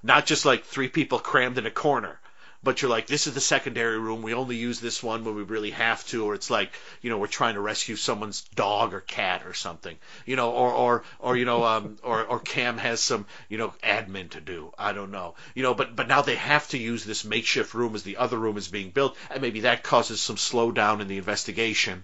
Not 0.03 0.25
just 0.25 0.45
like 0.45 0.65
three 0.65 0.89
people 0.89 1.19
crammed 1.19 1.59
in 1.59 1.67
a 1.67 1.71
corner 1.71 2.21
but 2.67 2.83
you're 2.83 2.91
like, 2.91 3.07
this 3.07 3.29
is 3.29 3.35
the 3.35 3.41
secondary 3.41 3.97
room. 3.97 4.23
We 4.23 4.35
only 4.35 4.57
use 4.57 4.81
this 4.81 5.01
one 5.01 5.25
when 5.25 5.37
we 5.37 5.45
really 5.45 5.71
have 5.71 6.05
to, 6.09 6.27
or 6.27 6.35
it's 6.35 6.51
like, 6.51 6.73
you 7.01 7.11
know, 7.11 7.17
we're 7.17 7.29
trying 7.29 7.55
to 7.55 7.61
rescue 7.61 7.95
someone's 7.95 8.41
dog 8.57 8.93
or 8.93 9.01
cat 9.01 9.47
or 9.47 9.55
something, 9.55 9.97
you 10.27 10.35
know, 10.35 10.51
or 10.51 10.73
or 10.73 11.05
or 11.21 11.37
you 11.37 11.45
know, 11.45 11.63
um, 11.63 11.97
or 12.03 12.25
or 12.25 12.41
Cam 12.41 12.77
has 12.79 13.01
some, 13.01 13.25
you 13.49 13.57
know, 13.57 13.73
admin 13.85 14.31
to 14.31 14.41
do. 14.41 14.73
I 14.77 14.93
don't 14.93 15.13
know, 15.13 15.37
you 15.55 15.63
know, 15.63 15.75
but 15.75 15.95
but 15.95 16.09
now 16.09 16.23
they 16.23 16.35
have 16.35 16.67
to 16.71 16.79
use 16.79 17.05
this 17.05 17.25
makeshift 17.25 17.73
room 17.73 17.95
as 17.95 18.03
the 18.03 18.17
other 18.17 18.37
room 18.37 18.57
is 18.57 18.67
being 18.67 18.91
built, 18.91 19.17
and 19.31 19.41
maybe 19.41 19.61
that 19.61 19.85
causes 19.85 20.21
some 20.21 20.37
slowdown 20.37 21.01
in 21.01 21.07
the 21.07 21.19
investigation. 21.19 22.03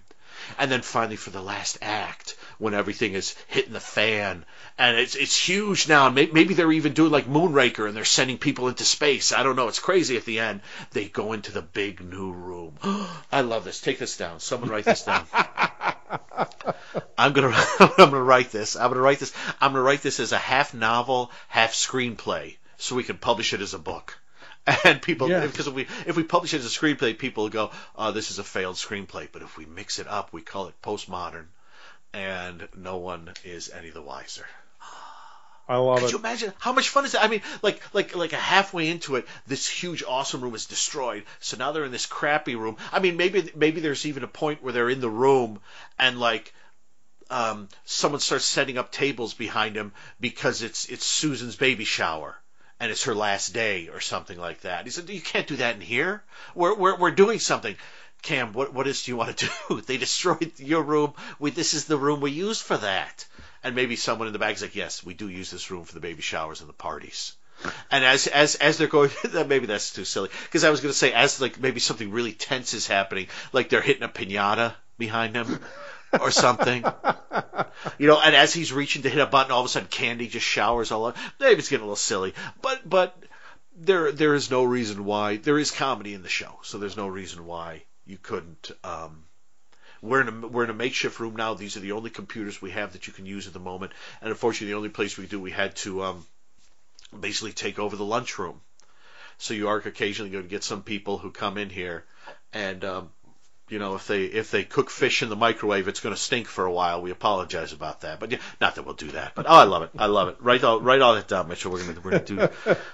And 0.57 0.71
then 0.71 0.81
finally, 0.81 1.17
for 1.17 1.29
the 1.29 1.41
last 1.41 1.77
act, 1.81 2.37
when 2.63 2.73
everything 2.73 3.13
is 3.13 3.35
hitting 3.47 3.73
the 3.73 3.79
fan, 3.79 4.45
and 4.77 4.97
it's 4.97 5.15
it's 5.15 5.37
huge 5.37 5.87
now, 5.87 6.07
and 6.07 6.15
maybe 6.15 6.53
they're 6.53 6.71
even 6.71 6.93
doing 6.93 7.11
like 7.11 7.27
Moonraker, 7.27 7.87
and 7.87 7.95
they're 7.95 8.05
sending 8.05 8.37
people 8.37 8.69
into 8.69 8.85
space. 8.85 9.31
I 9.31 9.43
don't 9.43 9.55
know. 9.55 9.67
It's 9.67 9.79
crazy. 9.79 10.17
At 10.17 10.25
the 10.25 10.39
end, 10.39 10.61
they 10.91 11.09
go 11.09 11.33
into 11.33 11.51
the 11.51 11.61
big 11.61 12.01
new 12.01 12.31
room. 12.31 12.77
I 13.31 13.41
love 13.41 13.65
this. 13.65 13.81
Take 13.81 13.99
this 13.99 14.17
down. 14.17 14.39
Someone 14.39 14.69
write 14.69 14.85
this 14.85 15.03
down. 15.03 15.25
I'm 17.17 17.33
gonna 17.33 17.53
I'm 17.79 18.09
gonna 18.09 18.23
write 18.23 18.51
this. 18.51 18.75
I'm 18.75 18.89
gonna 18.89 19.01
write 19.01 19.19
this. 19.19 19.33
I'm 19.59 19.73
gonna 19.73 19.83
write 19.83 20.01
this 20.01 20.19
as 20.19 20.31
a 20.31 20.37
half 20.37 20.73
novel, 20.73 21.31
half 21.49 21.73
screenplay, 21.73 22.55
so 22.77 22.95
we 22.95 23.03
can 23.03 23.17
publish 23.17 23.53
it 23.53 23.61
as 23.61 23.73
a 23.73 23.79
book. 23.79 24.17
and 24.85 25.01
people 25.01 25.29
yeah. 25.29 25.45
because 25.45 25.67
if 25.67 25.73
we 25.73 25.87
if 26.05 26.15
we 26.15 26.23
publish 26.23 26.53
it 26.53 26.59
as 26.59 26.65
a 26.65 26.79
screenplay, 26.79 27.17
people 27.17 27.49
go, 27.49 27.71
"Oh, 27.97 28.11
this 28.11 28.31
is 28.31 28.39
a 28.39 28.43
failed 28.43 28.77
screenplay." 28.77 29.27
But 29.31 29.41
if 29.41 29.57
we 29.57 29.65
mix 29.65 29.99
it 29.99 30.07
up, 30.07 30.31
we 30.31 30.41
call 30.41 30.67
it 30.67 30.81
postmodern, 30.81 31.47
and 32.13 32.67
no 32.75 32.97
one 32.97 33.33
is 33.43 33.69
any 33.69 33.89
the 33.89 34.01
wiser. 34.01 34.45
I 35.67 35.77
love 35.77 35.99
Could 35.99 36.07
it. 36.07 36.11
you 36.11 36.19
imagine 36.19 36.53
how 36.59 36.73
much 36.73 36.89
fun 36.89 37.05
is 37.05 37.13
that? 37.13 37.23
I 37.23 37.29
mean, 37.29 37.41
like 37.61 37.81
like 37.93 38.15
like 38.15 38.33
a 38.33 38.37
halfway 38.37 38.89
into 38.89 39.15
it, 39.15 39.25
this 39.47 39.67
huge 39.67 40.03
awesome 40.03 40.41
room 40.41 40.55
is 40.55 40.65
destroyed. 40.65 41.23
So 41.39 41.55
now 41.57 41.71
they're 41.71 41.85
in 41.85 41.91
this 41.91 42.05
crappy 42.05 42.55
room. 42.55 42.77
I 42.91 42.99
mean, 42.99 43.15
maybe 43.15 43.49
maybe 43.55 43.79
there's 43.79 44.05
even 44.05 44.23
a 44.23 44.27
point 44.27 44.61
where 44.61 44.73
they're 44.73 44.89
in 44.89 44.99
the 44.99 45.09
room 45.09 45.61
and 45.97 46.19
like 46.19 46.53
um, 47.29 47.69
someone 47.85 48.19
starts 48.19 48.45
setting 48.45 48.77
up 48.77 48.91
tables 48.91 49.33
behind 49.33 49.75
him 49.75 49.93
because 50.19 50.61
it's 50.61 50.85
it's 50.85 51.05
Susan's 51.05 51.55
baby 51.55 51.85
shower 51.85 52.35
and 52.79 52.91
it's 52.91 53.05
her 53.05 53.15
last 53.15 53.53
day 53.53 53.87
or 53.87 54.01
something 54.01 54.37
like 54.37 54.61
that. 54.61 54.83
He 54.83 54.91
said, 54.91 55.09
"You 55.09 55.21
can't 55.21 55.47
do 55.47 55.55
that 55.55 55.75
in 55.75 55.81
here. 55.81 56.21
We're 56.53 56.75
we're 56.75 56.97
we're 56.97 57.11
doing 57.11 57.39
something." 57.39 57.77
Cam, 58.23 58.53
what 58.53 58.73
what 58.73 58.87
is 58.87 59.03
do 59.03 59.11
you 59.11 59.17
want 59.17 59.37
to 59.37 59.49
do? 59.69 59.81
they 59.81 59.97
destroyed 59.97 60.53
your 60.57 60.81
room. 60.81 61.13
We 61.39 61.51
this 61.51 61.73
is 61.73 61.85
the 61.85 61.97
room 61.97 62.21
we 62.21 62.31
use 62.31 62.61
for 62.61 62.77
that. 62.77 63.25
And 63.63 63.75
maybe 63.75 63.95
someone 63.95 64.27
in 64.27 64.33
the 64.33 64.39
back 64.39 64.55
is 64.55 64.61
like, 64.61 64.75
"Yes, 64.75 65.05
we 65.05 65.13
do 65.13 65.27
use 65.29 65.51
this 65.51 65.69
room 65.69 65.83
for 65.83 65.93
the 65.93 65.99
baby 65.99 66.21
showers 66.21 66.61
and 66.61 66.69
the 66.69 66.73
parties." 66.73 67.33
And 67.91 68.03
as 68.03 68.27
as 68.27 68.55
as 68.55 68.77
they're 68.77 68.87
going, 68.87 69.11
maybe 69.47 69.65
that's 69.65 69.91
too 69.91 70.05
silly. 70.05 70.29
Because 70.43 70.63
I 70.63 70.69
was 70.69 70.79
going 70.79 70.91
to 70.91 70.97
say, 70.97 71.11
as 71.11 71.41
like 71.41 71.59
maybe 71.59 71.79
something 71.81 72.11
really 72.11 72.31
tense 72.31 72.73
is 72.73 72.87
happening, 72.87 73.27
like 73.51 73.69
they're 73.69 73.81
hitting 73.81 74.03
a 74.03 74.09
pinata 74.09 74.73
behind 74.97 75.35
him 75.35 75.59
or 76.19 76.31
something. 76.31 76.83
you 77.97 78.07
know, 78.07 78.19
and 78.21 78.35
as 78.35 78.53
he's 78.53 78.71
reaching 78.71 79.03
to 79.03 79.09
hit 79.09 79.21
a 79.21 79.25
button, 79.25 79.51
all 79.51 79.59
of 79.59 79.65
a 79.65 79.69
sudden 79.69 79.89
candy 79.89 80.27
just 80.27 80.45
showers 80.45 80.91
all 80.91 81.05
over. 81.05 81.17
Maybe 81.39 81.59
it's 81.59 81.69
getting 81.69 81.83
a 81.83 81.87
little 81.87 81.95
silly, 81.97 82.33
but 82.61 82.87
but 82.89 83.17
there 83.75 84.11
there 84.13 84.33
is 84.33 84.49
no 84.49 84.63
reason 84.63 85.03
why 85.03 85.37
there 85.37 85.59
is 85.59 85.71
comedy 85.71 86.13
in 86.13 86.23
the 86.23 86.29
show, 86.29 86.59
so 86.63 86.77
there's 86.77 86.97
no 86.97 87.07
reason 87.07 87.45
why 87.45 87.83
you 88.05 88.17
couldn't. 88.17 88.71
Um, 88.83 89.23
we're 90.01 90.21
in 90.21 90.27
a 90.27 90.47
we're 90.47 90.65
in 90.65 90.69
a 90.69 90.73
makeshift 90.73 91.19
room 91.19 91.35
now. 91.35 91.53
These 91.53 91.77
are 91.77 91.81
the 91.81 91.93
only 91.93 92.09
computers 92.09 92.61
we 92.61 92.71
have 92.71 92.93
that 92.93 93.07
you 93.07 93.13
can 93.13 93.25
use 93.25 93.47
at 93.47 93.53
the 93.53 93.59
moment, 93.59 93.93
and 94.21 94.29
unfortunately, 94.29 94.67
the 94.67 94.77
only 94.77 94.89
place 94.89 95.17
we 95.17 95.27
do 95.27 95.39
we 95.39 95.51
had 95.51 95.75
to 95.77 96.03
um, 96.03 96.25
basically 97.17 97.53
take 97.53 97.79
over 97.79 97.95
the 97.95 98.05
lunchroom. 98.05 98.61
So 99.37 99.53
you 99.53 99.67
are 99.69 99.77
occasionally 99.77 100.31
going 100.31 100.43
to 100.43 100.49
get 100.49 100.63
some 100.63 100.83
people 100.83 101.17
who 101.17 101.31
come 101.31 101.57
in 101.57 101.69
here 101.69 102.05
and 102.53 102.85
um, 102.85 103.09
you 103.69 103.79
know, 103.79 103.95
if 103.95 104.07
they 104.07 104.25
if 104.25 104.51
they 104.51 104.63
cook 104.63 104.89
fish 104.89 105.23
in 105.23 105.29
the 105.29 105.35
microwave, 105.35 105.87
it's 105.87 106.01
going 106.01 106.13
to 106.13 106.21
stink 106.21 106.47
for 106.47 106.65
a 106.65 106.71
while. 106.71 107.01
We 107.01 107.11
apologize 107.11 107.73
about 107.73 108.01
that, 108.01 108.19
but 108.19 108.31
yeah, 108.31 108.39
not 108.59 108.75
that 108.75 108.83
we'll 108.83 108.93
do 108.93 109.11
that. 109.11 109.33
But 109.35 109.45
oh, 109.47 109.53
I 109.53 109.63
love 109.63 109.83
it, 109.83 109.91
I 109.97 110.07
love 110.07 110.27
it. 110.27 110.37
Write 110.39 110.63
all 110.63 110.81
write 110.81 111.01
all 111.01 111.15
that 111.15 111.27
down, 111.27 111.47
Mitchell. 111.47 111.71
We're 111.71 111.85
gonna 111.85 112.01
we're 112.01 112.11
gonna 112.11 112.25
do 112.25 112.49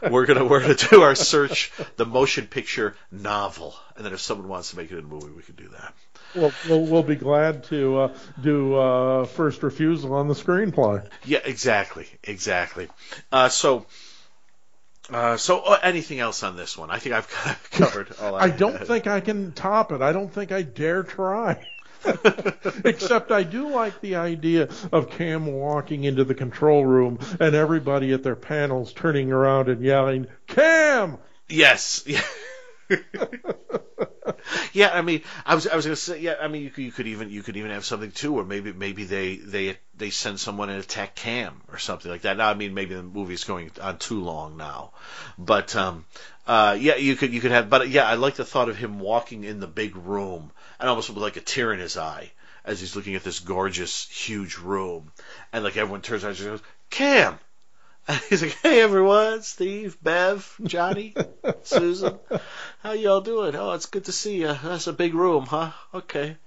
we're 0.10 0.26
gonna 0.26 0.46
we're 0.46 0.62
gonna 0.62 0.76
do 0.76 1.02
our 1.02 1.16
search 1.16 1.72
the 1.98 2.06
motion 2.06 2.48
picture 2.48 2.96
novel, 3.12 3.76
and 4.00 4.06
then 4.06 4.14
if 4.14 4.22
someone 4.22 4.48
wants 4.48 4.70
to 4.70 4.78
make 4.78 4.90
it 4.94 4.98
a 4.98 5.02
movie, 5.02 5.28
we 5.36 5.44
can 5.44 5.56
do 5.56 5.68
that. 5.68 5.94
Well, 6.34 6.54
we'll, 6.70 6.86
we'll 6.86 7.04
be 7.04 7.18
glad 7.18 7.66
to 7.66 8.00
uh, 8.00 8.18
do 8.42 8.76
uh, 8.76 9.26
first 9.26 9.62
refusal 9.62 10.14
on 10.14 10.30
the 10.30 10.36
screenplay. 10.36 11.06
Yeah, 11.26 11.40
exactly, 11.44 12.08
exactly. 12.24 12.88
Uh, 13.30 13.50
so 13.50 13.86
uh, 15.12 15.36
so, 15.36 15.60
uh, 15.60 15.80
anything 15.84 16.20
else 16.22 16.44
on 16.44 16.56
this 16.56 16.78
one? 16.78 16.90
I 16.92 17.00
think 17.00 17.14
I've 17.14 17.28
covered 17.72 18.16
all. 18.22 18.36
I, 18.36 18.44
I 18.44 18.50
don't 18.52 18.88
think 18.88 19.06
I 19.06 19.20
can 19.20 19.52
top 19.52 19.92
it. 19.92 20.02
I 20.02 20.14
don't 20.14 20.32
think 20.32 20.54
I 20.54 20.62
dare 20.62 21.04
try. 21.04 21.68
Except 22.86 23.34
I 23.34 23.44
do 23.44 23.68
like 23.72 24.00
the 24.00 24.16
idea 24.16 24.70
of 24.94 25.10
Cam 25.10 25.46
walking 25.46 26.06
into 26.06 26.24
the 26.24 26.36
control 26.36 26.86
room 26.86 27.20
and 27.42 27.54
everybody 27.54 28.14
at 28.14 28.24
their 28.24 28.38
panels 28.38 28.94
turning 28.94 29.34
around 29.34 29.68
and 29.68 29.84
yelling, 29.84 30.28
"Cam!" 30.48 31.18
Yes. 31.50 32.08
yeah, 34.74 34.90
I 34.94 35.02
mean, 35.02 35.22
I 35.46 35.56
was 35.56 35.68
I 35.68 35.76
was 35.76 35.86
gonna 35.86 35.96
say, 35.96 36.20
yeah, 36.20 36.36
I 36.42 36.48
mean, 36.48 36.64
you 36.64 36.70
could, 36.70 36.84
you 36.84 36.92
could 36.92 37.08
even 37.08 37.30
you 37.30 37.44
could 37.44 37.58
even 37.58 37.72
have 37.72 37.86
something 37.86 38.12
too, 38.12 38.36
or 38.38 38.44
maybe 38.44 38.74
maybe 38.74 39.04
they 39.04 39.36
they 39.38 39.78
they 39.98 40.10
send 40.10 40.40
someone 40.40 40.70
and 40.70 40.80
attack 40.80 41.16
Cam 41.16 41.62
or 41.72 41.78
something 41.78 42.10
like 42.10 42.22
that. 42.22 42.38
Now, 42.38 42.50
I 42.50 42.54
mean, 42.54 42.74
maybe 42.74 42.96
the 42.96 43.04
movie's 43.04 43.44
going 43.44 43.72
on 43.82 43.98
too 43.98 44.22
long 44.22 44.58
now, 44.58 44.92
but 45.38 45.76
um, 45.76 46.06
uh, 46.48 46.78
yeah, 46.80 46.96
you 46.96 47.16
could 47.16 47.34
you 47.34 47.42
could 47.42 47.52
have, 47.52 47.70
but 47.70 47.90
yeah, 47.90 48.08
I 48.08 48.16
like 48.16 48.36
the 48.36 48.46
thought 48.46 48.70
of 48.70 48.78
him 48.78 49.00
walking 49.00 49.44
in 49.44 49.60
the 49.60 49.68
big 49.68 49.96
room 49.96 50.52
and 50.80 50.90
almost 50.90 51.10
with 51.10 51.18
like 51.20 51.38
a 51.38 51.42
tear 51.42 51.74
in 51.74 51.80
his 51.80 51.98
eye 51.98 52.32
as 52.66 52.80
he's 52.80 52.96
looking 52.96 53.16
at 53.16 53.24
this 53.24 53.40
gorgeous 53.40 54.08
huge 54.10 54.58
room, 54.58 55.12
and 55.54 55.64
like 55.64 55.78
everyone 55.78 56.02
turns 56.02 56.24
around 56.24 56.38
and 56.38 56.46
goes, 56.46 56.62
Cam. 56.90 57.40
he's 58.30 58.42
like, 58.42 58.58
"Hey 58.64 58.82
everyone, 58.82 59.44
Steve, 59.44 59.98
Bev, 60.02 60.56
Johnny, 60.64 61.16
Susan, 61.64 62.18
how 62.82 62.94
y'all 62.94 63.22
doing? 63.22 63.56
Oh, 63.56 63.74
it's 63.74 63.86
good 63.86 64.06
to 64.06 64.12
see 64.12 64.42
you. 64.42 64.58
That's 64.64 64.88
a 64.88 64.94
big 64.94 65.14
room, 65.14 65.46
huh? 65.46 65.72
Okay. 65.94 66.38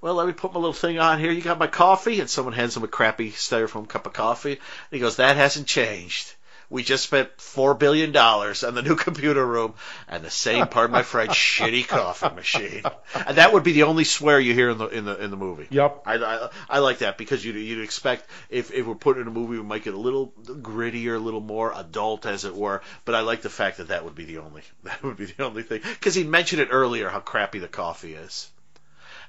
Well, 0.00 0.14
let 0.14 0.26
me 0.26 0.32
put 0.32 0.52
my 0.52 0.60
little 0.60 0.72
thing 0.72 0.98
on 0.98 1.18
here. 1.18 1.32
You 1.32 1.40
got 1.40 1.58
my 1.58 1.68
coffee?" 1.68 2.20
And 2.20 2.28
someone 2.28 2.52
hands 2.52 2.76
him 2.76 2.84
a 2.84 2.88
crappy 2.88 3.32
styrofoam 3.32 3.88
cup 3.88 4.06
of 4.06 4.12
coffee. 4.12 4.52
And 4.52 4.60
he 4.90 4.98
goes, 4.98 5.16
"That 5.16 5.36
hasn't 5.36 5.66
changed." 5.66 6.34
We 6.68 6.82
just 6.82 7.04
spent 7.04 7.40
four 7.40 7.74
billion 7.74 8.12
dollars 8.12 8.64
on 8.64 8.74
the 8.74 8.82
new 8.82 8.96
computer 8.96 9.44
room 9.44 9.74
and 10.08 10.24
the 10.24 10.30
same, 10.30 10.66
pardon 10.66 10.92
my 10.92 11.02
French, 11.02 11.30
shitty 11.58 11.86
coffee 11.86 12.34
machine. 12.34 12.82
And 13.14 13.36
that 13.38 13.52
would 13.52 13.62
be 13.62 13.72
the 13.72 13.84
only 13.84 14.04
swear 14.04 14.40
you 14.40 14.54
hear 14.54 14.70
in 14.70 14.78
the 14.78 14.86
in 14.88 15.04
the 15.04 15.22
in 15.22 15.30
the 15.30 15.36
movie. 15.36 15.68
Yep. 15.70 16.02
I, 16.06 16.14
I, 16.16 16.48
I 16.68 16.78
like 16.80 16.98
that 16.98 17.18
because 17.18 17.44
you'd 17.44 17.56
you'd 17.56 17.82
expect 17.82 18.28
if 18.50 18.72
if 18.72 18.86
we're 18.86 18.94
putting 18.94 19.22
in 19.22 19.28
a 19.28 19.30
movie, 19.30 19.58
we 19.58 19.62
might 19.62 19.84
get 19.84 19.94
a 19.94 19.98
little 19.98 20.32
grittier, 20.44 21.16
a 21.16 21.18
little 21.18 21.40
more 21.40 21.72
adult, 21.74 22.26
as 22.26 22.44
it 22.44 22.54
were. 22.54 22.82
But 23.04 23.14
I 23.14 23.20
like 23.20 23.42
the 23.42 23.50
fact 23.50 23.78
that 23.78 23.88
that 23.88 24.04
would 24.04 24.14
be 24.14 24.24
the 24.24 24.38
only 24.38 24.62
that 24.84 25.02
would 25.02 25.16
be 25.16 25.26
the 25.26 25.44
only 25.44 25.62
thing 25.62 25.80
because 25.82 26.14
he 26.14 26.24
mentioned 26.24 26.62
it 26.62 26.68
earlier 26.70 27.08
how 27.08 27.20
crappy 27.20 27.58
the 27.58 27.68
coffee 27.68 28.14
is. 28.14 28.50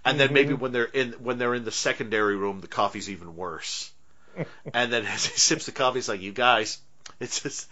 and 0.05 0.19
then 0.19 0.33
maybe 0.33 0.53
mm-hmm. 0.53 0.61
when 0.61 0.71
they're 0.71 0.85
in 0.85 1.13
when 1.13 1.37
they're 1.37 1.55
in 1.55 1.65
the 1.65 1.71
secondary 1.71 2.35
room, 2.35 2.61
the 2.61 2.67
coffee's 2.67 3.09
even 3.09 3.35
worse. 3.35 3.91
and 4.73 4.93
then 4.93 5.05
as 5.05 5.25
he 5.25 5.37
sips 5.37 5.65
the 5.65 5.71
coffee, 5.71 5.97
he's 5.97 6.09
like, 6.09 6.21
"You 6.21 6.31
guys, 6.31 6.79
it's 7.19 7.41
just 7.41 7.69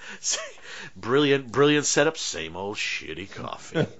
brilliant, 0.96 1.52
brilliant 1.52 1.86
setup. 1.86 2.18
Same 2.18 2.56
old 2.56 2.78
shitty 2.78 3.32
coffee." 3.32 3.86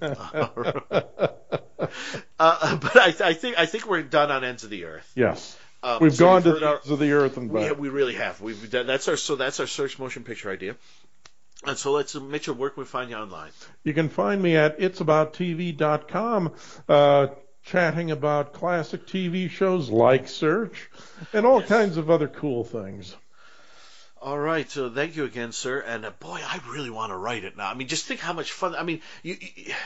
uh, 2.38 2.76
but 2.76 2.96
I, 2.96 3.14
I 3.20 3.32
think 3.34 3.58
I 3.58 3.66
think 3.66 3.86
we're 3.86 4.02
done 4.02 4.30
on 4.30 4.44
ends 4.44 4.64
of 4.64 4.70
the 4.70 4.84
earth. 4.84 5.10
Yes. 5.14 5.56
Um, 5.82 5.98
We've 6.00 6.14
so 6.14 6.24
gone 6.24 6.42
to 6.42 6.52
the 6.52 6.68
ends 6.68 6.90
of 6.90 6.98
the 6.98 7.12
earth 7.12 7.36
and 7.36 7.52
back. 7.52 7.76
We, 7.76 7.88
we 7.88 7.88
really 7.90 8.14
have. 8.14 8.40
We've 8.40 8.70
done, 8.70 8.86
that's 8.86 9.08
our 9.08 9.16
so 9.16 9.36
that's 9.36 9.60
our 9.60 9.66
search 9.66 9.98
motion 9.98 10.24
picture 10.24 10.50
idea. 10.50 10.76
And 11.64 11.76
so 11.78 11.92
let's, 11.92 12.14
uh, 12.14 12.20
Mitchell, 12.20 12.54
where 12.54 12.70
can 12.70 12.82
we 12.82 12.86
find 12.86 13.10
you 13.10 13.16
online? 13.16 13.50
You 13.82 13.94
can 13.94 14.08
find 14.08 14.42
me 14.42 14.56
at 14.56 14.78
itsabouttv.com, 14.78 16.54
uh, 16.88 17.26
chatting 17.64 18.10
about 18.10 18.52
classic 18.52 19.06
TV 19.06 19.48
shows 19.50 19.88
like 19.90 20.28
Search 20.28 20.90
and 21.32 21.46
all 21.46 21.60
yes. 21.60 21.68
kinds 21.68 21.96
of 21.96 22.10
other 22.10 22.28
cool 22.28 22.62
things. 22.62 23.16
All 24.20 24.38
right, 24.38 24.68
so 24.70 24.90
thank 24.90 25.14
you 25.16 25.24
again, 25.24 25.52
sir. 25.52 25.80
And 25.80 26.04
uh, 26.04 26.10
boy, 26.10 26.40
I 26.42 26.60
really 26.68 26.90
want 26.90 27.12
to 27.12 27.16
write 27.16 27.44
it 27.44 27.56
now. 27.56 27.68
I 27.68 27.74
mean, 27.74 27.88
just 27.88 28.06
think 28.06 28.20
how 28.20 28.32
much 28.32 28.52
fun. 28.52 28.74
I 28.74 28.82
mean, 28.82 29.00
you, 29.22 29.36
you 29.40 29.74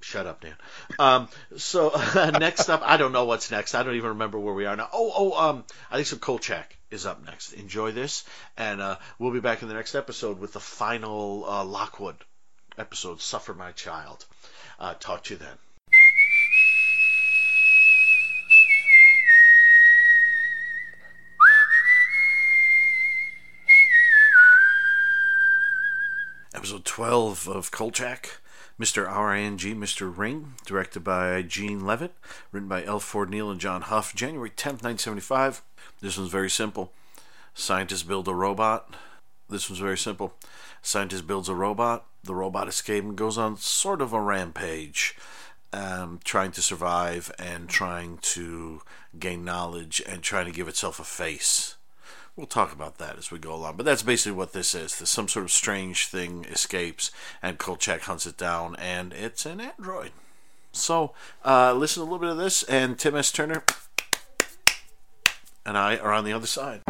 Shut 0.00 0.26
up, 0.26 0.42
Dan. 0.42 0.54
Um, 0.98 1.28
so 1.56 1.90
next 2.38 2.68
up, 2.68 2.82
I 2.84 2.98
don't 2.98 3.12
know 3.12 3.24
what's 3.24 3.50
next. 3.50 3.74
I 3.74 3.82
don't 3.82 3.94
even 3.94 4.10
remember 4.10 4.38
where 4.38 4.52
we 4.52 4.66
are 4.66 4.76
now. 4.76 4.90
Oh, 4.92 5.10
oh, 5.16 5.48
um, 5.48 5.64
I 5.90 5.94
think 5.94 6.06
some 6.06 6.18
Kolchak 6.18 6.76
is 6.90 7.06
up 7.06 7.24
next. 7.24 7.54
Enjoy 7.54 7.90
this, 7.90 8.24
and 8.58 8.82
uh, 8.82 8.96
we'll 9.18 9.32
be 9.32 9.40
back 9.40 9.62
in 9.62 9.68
the 9.68 9.74
next 9.74 9.94
episode 9.94 10.38
with 10.38 10.52
the 10.52 10.60
final 10.60 11.46
uh, 11.48 11.64
Lockwood 11.64 12.16
episode, 12.76 13.22
"Suffer 13.22 13.54
My 13.54 13.72
Child." 13.72 14.26
Uh, 14.78 14.92
talk 14.92 15.24
to 15.24 15.34
you 15.34 15.38
then. 15.38 15.56
Episode 26.54 26.84
12 26.84 27.48
of 27.48 27.70
Kolchak. 27.72 28.40
Mr. 28.80 29.06
RING, 29.06 29.58
Mr. 29.58 30.16
Ring, 30.16 30.54
directed 30.64 31.02
by 31.02 31.42
Gene 31.42 31.84
Levitt, 31.84 32.14
written 32.52 32.68
by 32.68 32.84
L. 32.84 33.00
Ford 33.00 33.28
Neale 33.28 33.50
and 33.50 33.60
John 33.60 33.82
Huff, 33.82 34.14
January 34.14 34.50
10th, 34.50 34.82
1975. 34.82 35.62
This 36.00 36.16
one's 36.16 36.30
very 36.30 36.48
simple. 36.48 36.92
Scientists 37.54 38.04
build 38.04 38.28
a 38.28 38.34
robot. 38.34 38.94
This 39.48 39.68
one's 39.68 39.80
very 39.80 39.98
simple. 39.98 40.34
Scientist 40.80 41.26
builds 41.26 41.48
a 41.48 41.56
robot. 41.56 42.06
The 42.22 42.36
robot 42.36 42.68
escapes 42.68 43.04
and 43.04 43.16
goes 43.16 43.36
on 43.36 43.56
sort 43.56 44.00
of 44.00 44.12
a 44.12 44.20
rampage, 44.20 45.16
um, 45.72 46.20
trying 46.22 46.52
to 46.52 46.62
survive 46.62 47.32
and 47.36 47.68
trying 47.68 48.18
to 48.18 48.80
gain 49.18 49.44
knowledge 49.44 50.00
and 50.06 50.22
trying 50.22 50.46
to 50.46 50.52
give 50.52 50.68
itself 50.68 51.00
a 51.00 51.04
face. 51.04 51.74
We'll 52.36 52.46
talk 52.46 52.72
about 52.72 52.98
that 52.98 53.16
as 53.16 53.30
we 53.30 53.38
go 53.38 53.54
along. 53.54 53.76
But 53.76 53.86
that's 53.86 54.02
basically 54.02 54.36
what 54.36 54.52
this 54.52 54.74
is. 54.74 54.92
Some 54.92 55.28
sort 55.28 55.44
of 55.44 55.52
strange 55.52 56.08
thing 56.08 56.44
escapes, 56.46 57.12
and 57.40 57.58
Kolchak 57.58 58.02
hunts 58.02 58.26
it 58.26 58.36
down, 58.36 58.74
and 58.76 59.12
it's 59.12 59.46
an 59.46 59.60
android. 59.60 60.10
So, 60.72 61.12
uh, 61.44 61.72
listen 61.74 62.00
a 62.00 62.04
little 62.04 62.18
bit 62.18 62.30
of 62.30 62.36
this, 62.36 62.64
and 62.64 62.98
Tim 62.98 63.14
S. 63.14 63.30
Turner 63.30 63.62
and 65.66 65.78
I 65.78 65.96
are 65.96 66.12
on 66.12 66.24
the 66.24 66.32
other 66.32 66.46
side. 66.46 66.82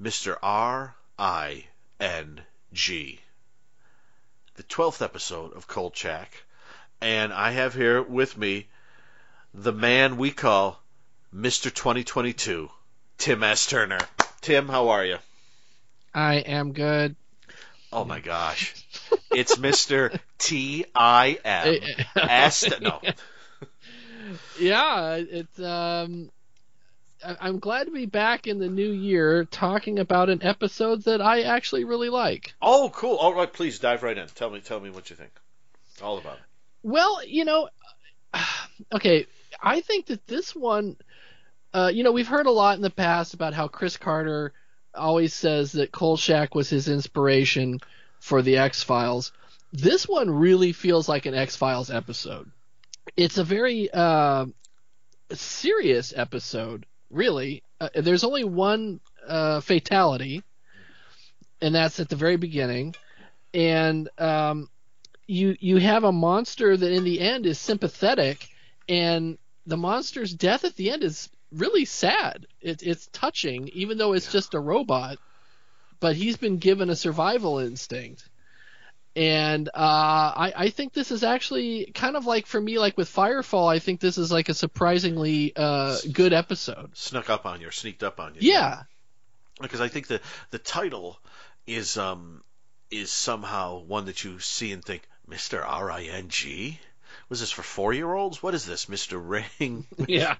Mr. 0.00 0.36
R. 0.42 0.96
I. 1.18 1.64
N. 1.98 2.42
G. 2.72 3.20
The 4.54 4.62
12th 4.62 5.02
episode 5.02 5.52
of 5.54 5.66
Kolchak, 5.66 6.44
and 7.00 7.32
I 7.32 7.50
have 7.50 7.74
here 7.74 8.02
with 8.02 8.36
me 8.36 8.68
the 9.52 9.72
man 9.72 10.16
we 10.16 10.30
call 10.30 10.82
Mr. 11.34 11.74
2022. 11.74 12.70
Tim 13.18 13.42
S. 13.42 13.66
Turner. 13.66 13.98
Tim, 14.40 14.68
how 14.68 14.88
are 14.88 15.04
you? 15.04 15.18
I 16.14 16.36
am 16.36 16.72
good. 16.72 17.16
Oh 17.92 18.04
my 18.04 18.20
gosh. 18.20 18.74
It's 19.30 19.56
Mr. 19.56 20.18
T 20.38 20.84
I 20.94 21.38
M 21.44 21.78
S. 22.16 22.80
No. 22.80 23.00
Yeah, 24.58 25.14
it's 25.16 25.60
um 25.60 26.30
I'm 27.22 27.58
glad 27.60 27.84
to 27.84 27.92
be 27.92 28.06
back 28.06 28.46
in 28.46 28.58
the 28.58 28.68
new 28.68 28.90
year 28.90 29.44
talking 29.44 29.98
about 29.98 30.30
an 30.30 30.42
episode 30.42 31.04
that 31.04 31.20
I 31.20 31.42
actually 31.42 31.84
really 31.84 32.08
like. 32.08 32.54
Oh, 32.60 32.90
cool. 32.92 33.16
All 33.16 33.34
right, 33.34 33.52
please 33.52 33.78
dive 33.78 34.02
right 34.02 34.18
in. 34.18 34.26
Tell 34.28 34.50
me 34.50 34.60
tell 34.60 34.80
me 34.80 34.90
what 34.90 35.10
you 35.10 35.16
think. 35.16 35.30
All 36.02 36.18
about 36.18 36.34
it. 36.34 36.42
Well, 36.82 37.24
you 37.24 37.44
know, 37.44 37.68
okay, 38.92 39.26
I 39.62 39.80
think 39.80 40.06
that 40.06 40.26
this 40.26 40.54
one 40.54 40.96
uh, 41.76 41.88
you 41.88 42.02
know, 42.02 42.12
we've 42.12 42.26
heard 42.26 42.46
a 42.46 42.50
lot 42.50 42.76
in 42.76 42.82
the 42.82 42.88
past 42.88 43.34
about 43.34 43.52
how 43.52 43.68
Chris 43.68 43.98
Carter 43.98 44.54
always 44.94 45.34
says 45.34 45.72
that 45.72 45.92
Kolchak 45.92 46.54
was 46.54 46.70
his 46.70 46.88
inspiration 46.88 47.80
for 48.18 48.40
the 48.40 48.56
X 48.56 48.82
Files. 48.82 49.30
This 49.74 50.08
one 50.08 50.30
really 50.30 50.72
feels 50.72 51.06
like 51.06 51.26
an 51.26 51.34
X 51.34 51.54
Files 51.54 51.90
episode. 51.90 52.50
It's 53.14 53.36
a 53.36 53.44
very 53.44 53.90
uh, 53.92 54.46
serious 55.34 56.14
episode, 56.16 56.86
really. 57.10 57.62
Uh, 57.78 57.90
there's 57.94 58.24
only 58.24 58.44
one 58.44 58.98
uh, 59.28 59.60
fatality, 59.60 60.42
and 61.60 61.74
that's 61.74 62.00
at 62.00 62.08
the 62.08 62.16
very 62.16 62.38
beginning. 62.38 62.94
And 63.52 64.08
um, 64.16 64.70
you 65.26 65.54
you 65.60 65.76
have 65.76 66.04
a 66.04 66.12
monster 66.12 66.74
that 66.74 66.92
in 66.92 67.04
the 67.04 67.20
end 67.20 67.44
is 67.44 67.58
sympathetic, 67.58 68.48
and 68.88 69.36
the 69.66 69.76
monster's 69.76 70.32
death 70.32 70.64
at 70.64 70.74
the 70.76 70.90
end 70.90 71.04
is 71.04 71.28
really 71.56 71.84
sad. 71.84 72.46
It, 72.60 72.82
it's 72.82 73.08
touching, 73.08 73.68
even 73.68 73.98
though 73.98 74.12
it's 74.12 74.26
yeah. 74.26 74.32
just 74.32 74.54
a 74.54 74.60
robot. 74.60 75.18
But 75.98 76.14
he's 76.14 76.36
been 76.36 76.58
given 76.58 76.90
a 76.90 76.94
survival 76.94 77.58
instinct, 77.58 78.28
and 79.16 79.66
uh, 79.68 79.70
I, 79.74 80.52
I 80.54 80.68
think 80.68 80.92
this 80.92 81.10
is 81.10 81.24
actually 81.24 81.90
kind 81.94 82.16
of 82.16 82.26
like 82.26 82.44
for 82.44 82.60
me, 82.60 82.78
like 82.78 82.98
with 82.98 83.08
Firefall. 83.08 83.66
I 83.66 83.78
think 83.78 83.98
this 83.98 84.18
is 84.18 84.30
like 84.30 84.50
a 84.50 84.54
surprisingly 84.54 85.54
uh, 85.56 85.96
good 86.12 86.34
episode. 86.34 86.94
Snuck 86.94 87.30
up 87.30 87.46
on 87.46 87.62
you, 87.62 87.68
or 87.68 87.72
sneaked 87.72 88.02
up 88.02 88.20
on 88.20 88.34
you. 88.34 88.40
Yeah, 88.42 88.82
because 89.58 89.80
I 89.80 89.88
think 89.88 90.06
the 90.06 90.20
the 90.50 90.58
title 90.58 91.18
is 91.66 91.96
um 91.96 92.42
is 92.90 93.10
somehow 93.10 93.78
one 93.78 94.04
that 94.04 94.22
you 94.22 94.38
see 94.38 94.72
and 94.72 94.84
think, 94.84 95.02
Mister 95.26 95.64
R 95.64 95.90
I 95.90 96.02
N 96.02 96.28
G 96.28 96.78
was 97.28 97.40
this 97.40 97.50
for 97.50 97.62
four 97.62 97.92
year 97.92 98.12
olds? 98.12 98.42
What 98.42 98.54
is 98.54 98.64
this, 98.64 98.88
Mister 98.88 99.18
Ring? 99.18 99.86
yeah. 100.08 100.36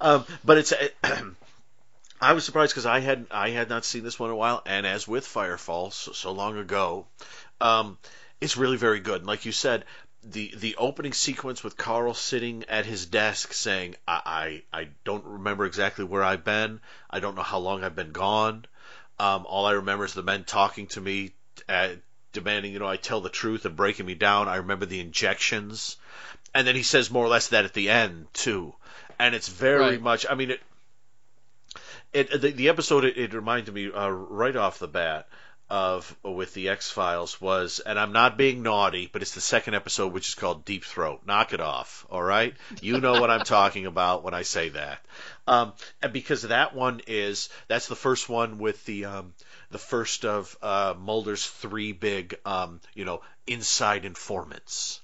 Um, 0.00 0.24
but 0.44 0.58
it's. 0.58 0.72
I 2.22 2.34
was 2.34 2.44
surprised 2.44 2.72
because 2.72 2.84
I 2.86 3.00
had 3.00 3.26
I 3.30 3.50
had 3.50 3.70
not 3.70 3.84
seen 3.84 4.04
this 4.04 4.18
one 4.18 4.28
in 4.28 4.34
a 4.34 4.36
while, 4.36 4.62
and 4.66 4.86
as 4.86 5.08
with 5.08 5.24
Firefall 5.24 5.90
so, 5.90 6.12
so 6.12 6.32
long 6.32 6.58
ago, 6.58 7.06
um, 7.62 7.96
it's 8.42 8.58
really 8.58 8.76
very 8.76 9.00
good. 9.00 9.18
And 9.18 9.26
like 9.26 9.46
you 9.46 9.52
said, 9.52 9.86
the 10.22 10.52
the 10.56 10.76
opening 10.76 11.12
sequence 11.12 11.64
with 11.64 11.76
Carl 11.76 12.14
sitting 12.14 12.64
at 12.68 12.84
his 12.84 13.06
desk 13.06 13.52
saying, 13.52 13.96
I, 14.06 14.62
I, 14.72 14.80
I 14.80 14.88
don't 15.04 15.24
remember 15.24 15.64
exactly 15.64 16.04
where 16.04 16.22
I've 16.22 16.44
been. 16.44 16.80
I 17.08 17.20
don't 17.20 17.36
know 17.36 17.42
how 17.42 17.58
long 17.58 17.82
I've 17.82 17.96
been 17.96 18.12
gone. 18.12 18.66
Um, 19.18 19.46
all 19.46 19.66
I 19.66 19.72
remember 19.72 20.04
is 20.04 20.14
the 20.14 20.22
men 20.22 20.44
talking 20.44 20.86
to 20.88 21.00
me, 21.00 21.32
uh, 21.68 21.90
demanding, 22.32 22.72
you 22.72 22.78
know, 22.78 22.86
I 22.86 22.96
tell 22.96 23.20
the 23.20 23.28
truth 23.28 23.64
and 23.64 23.76
breaking 23.76 24.06
me 24.06 24.14
down. 24.14 24.48
I 24.48 24.56
remember 24.56 24.86
the 24.86 25.00
injections 25.00 25.96
and 26.54 26.66
then 26.66 26.74
he 26.74 26.82
says 26.82 27.10
more 27.10 27.24
or 27.24 27.28
less 27.28 27.48
that 27.48 27.64
at 27.64 27.74
the 27.74 27.90
end 27.90 28.26
too, 28.32 28.74
and 29.18 29.34
it's 29.34 29.48
very 29.48 29.80
right. 29.80 30.00
much. 30.00 30.26
I 30.28 30.34
mean, 30.34 30.52
it. 30.52 30.60
It 32.12 32.40
the, 32.40 32.50
the 32.50 32.68
episode 32.70 33.04
it, 33.04 33.16
it 33.16 33.34
reminded 33.34 33.72
me 33.72 33.90
uh, 33.92 34.08
right 34.08 34.56
off 34.56 34.80
the 34.80 34.88
bat 34.88 35.28
of 35.68 36.16
with 36.24 36.52
the 36.54 36.68
X 36.70 36.90
Files 36.90 37.40
was, 37.40 37.78
and 37.78 38.00
I'm 38.00 38.12
not 38.12 38.36
being 38.36 38.64
naughty, 38.64 39.08
but 39.12 39.22
it's 39.22 39.34
the 39.34 39.40
second 39.40 39.74
episode, 39.74 40.12
which 40.12 40.26
is 40.26 40.34
called 40.34 40.64
Deep 40.64 40.84
Throat. 40.84 41.20
Knock 41.24 41.52
it 41.52 41.60
off, 41.60 42.04
all 42.10 42.22
right? 42.22 42.54
You 42.80 43.00
know 43.00 43.20
what 43.20 43.30
I'm 43.30 43.44
talking 43.44 43.86
about 43.86 44.24
when 44.24 44.34
I 44.34 44.42
say 44.42 44.70
that. 44.70 44.98
Um, 45.46 45.72
and 46.02 46.12
because 46.12 46.42
that 46.42 46.74
one 46.74 47.00
is 47.06 47.48
that's 47.68 47.86
the 47.86 47.94
first 47.94 48.28
one 48.28 48.58
with 48.58 48.84
the 48.86 49.04
um, 49.04 49.34
the 49.70 49.78
first 49.78 50.24
of 50.24 50.56
uh, 50.62 50.94
Mulder's 50.98 51.46
three 51.46 51.92
big 51.92 52.38
um, 52.44 52.80
you 52.94 53.04
know 53.04 53.22
inside 53.46 54.04
informants 54.04 55.00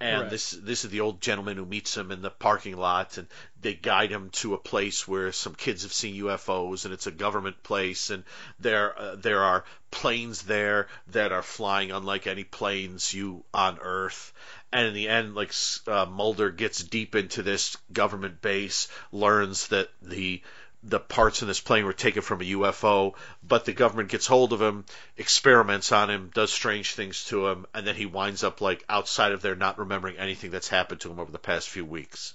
and 0.00 0.18
Correct. 0.18 0.30
this 0.30 0.50
this 0.50 0.84
is 0.84 0.90
the 0.90 1.00
old 1.00 1.20
gentleman 1.20 1.56
who 1.56 1.64
meets 1.64 1.96
him 1.96 2.10
in 2.10 2.22
the 2.22 2.30
parking 2.30 2.76
lot, 2.76 3.16
and 3.16 3.28
they 3.60 3.74
guide 3.74 4.10
him 4.10 4.30
to 4.30 4.54
a 4.54 4.58
place 4.58 5.06
where 5.06 5.32
some 5.32 5.54
kids 5.54 5.82
have 5.82 5.92
seen 5.92 6.22
UFOs, 6.22 6.84
and 6.84 6.92
it's 6.92 7.06
a 7.06 7.12
government 7.12 7.62
place, 7.62 8.10
and 8.10 8.24
there 8.58 8.98
uh, 8.98 9.16
there 9.16 9.42
are 9.42 9.64
planes 9.90 10.42
there 10.42 10.88
that 11.08 11.32
are 11.32 11.42
flying 11.42 11.90
unlike 11.90 12.26
any 12.26 12.44
planes 12.44 13.14
you 13.14 13.44
on 13.54 13.78
Earth, 13.80 14.32
and 14.72 14.86
in 14.88 14.94
the 14.94 15.08
end, 15.08 15.34
like 15.34 15.54
uh, 15.86 16.06
Mulder 16.06 16.50
gets 16.50 16.82
deep 16.82 17.14
into 17.14 17.42
this 17.42 17.76
government 17.92 18.42
base, 18.42 18.88
learns 19.12 19.68
that 19.68 19.90
the 20.02 20.42
the 20.86 21.00
parts 21.00 21.40
in 21.40 21.48
this 21.48 21.60
plane 21.60 21.84
were 21.84 21.94
taken 21.94 22.22
from 22.22 22.40
a 22.40 22.44
UFO, 22.44 23.14
but 23.42 23.64
the 23.64 23.72
government 23.72 24.10
gets 24.10 24.26
hold 24.26 24.52
of 24.52 24.60
him, 24.60 24.84
experiments 25.16 25.92
on 25.92 26.10
him, 26.10 26.30
does 26.34 26.52
strange 26.52 26.92
things 26.92 27.24
to 27.26 27.48
him, 27.48 27.66
and 27.74 27.86
then 27.86 27.96
he 27.96 28.06
winds 28.06 28.44
up 28.44 28.60
like 28.60 28.84
outside 28.88 29.32
of 29.32 29.40
there, 29.40 29.56
not 29.56 29.78
remembering 29.78 30.18
anything 30.18 30.50
that's 30.50 30.68
happened 30.68 31.00
to 31.00 31.10
him 31.10 31.18
over 31.18 31.32
the 31.32 31.38
past 31.38 31.68
few 31.68 31.84
weeks. 31.84 32.34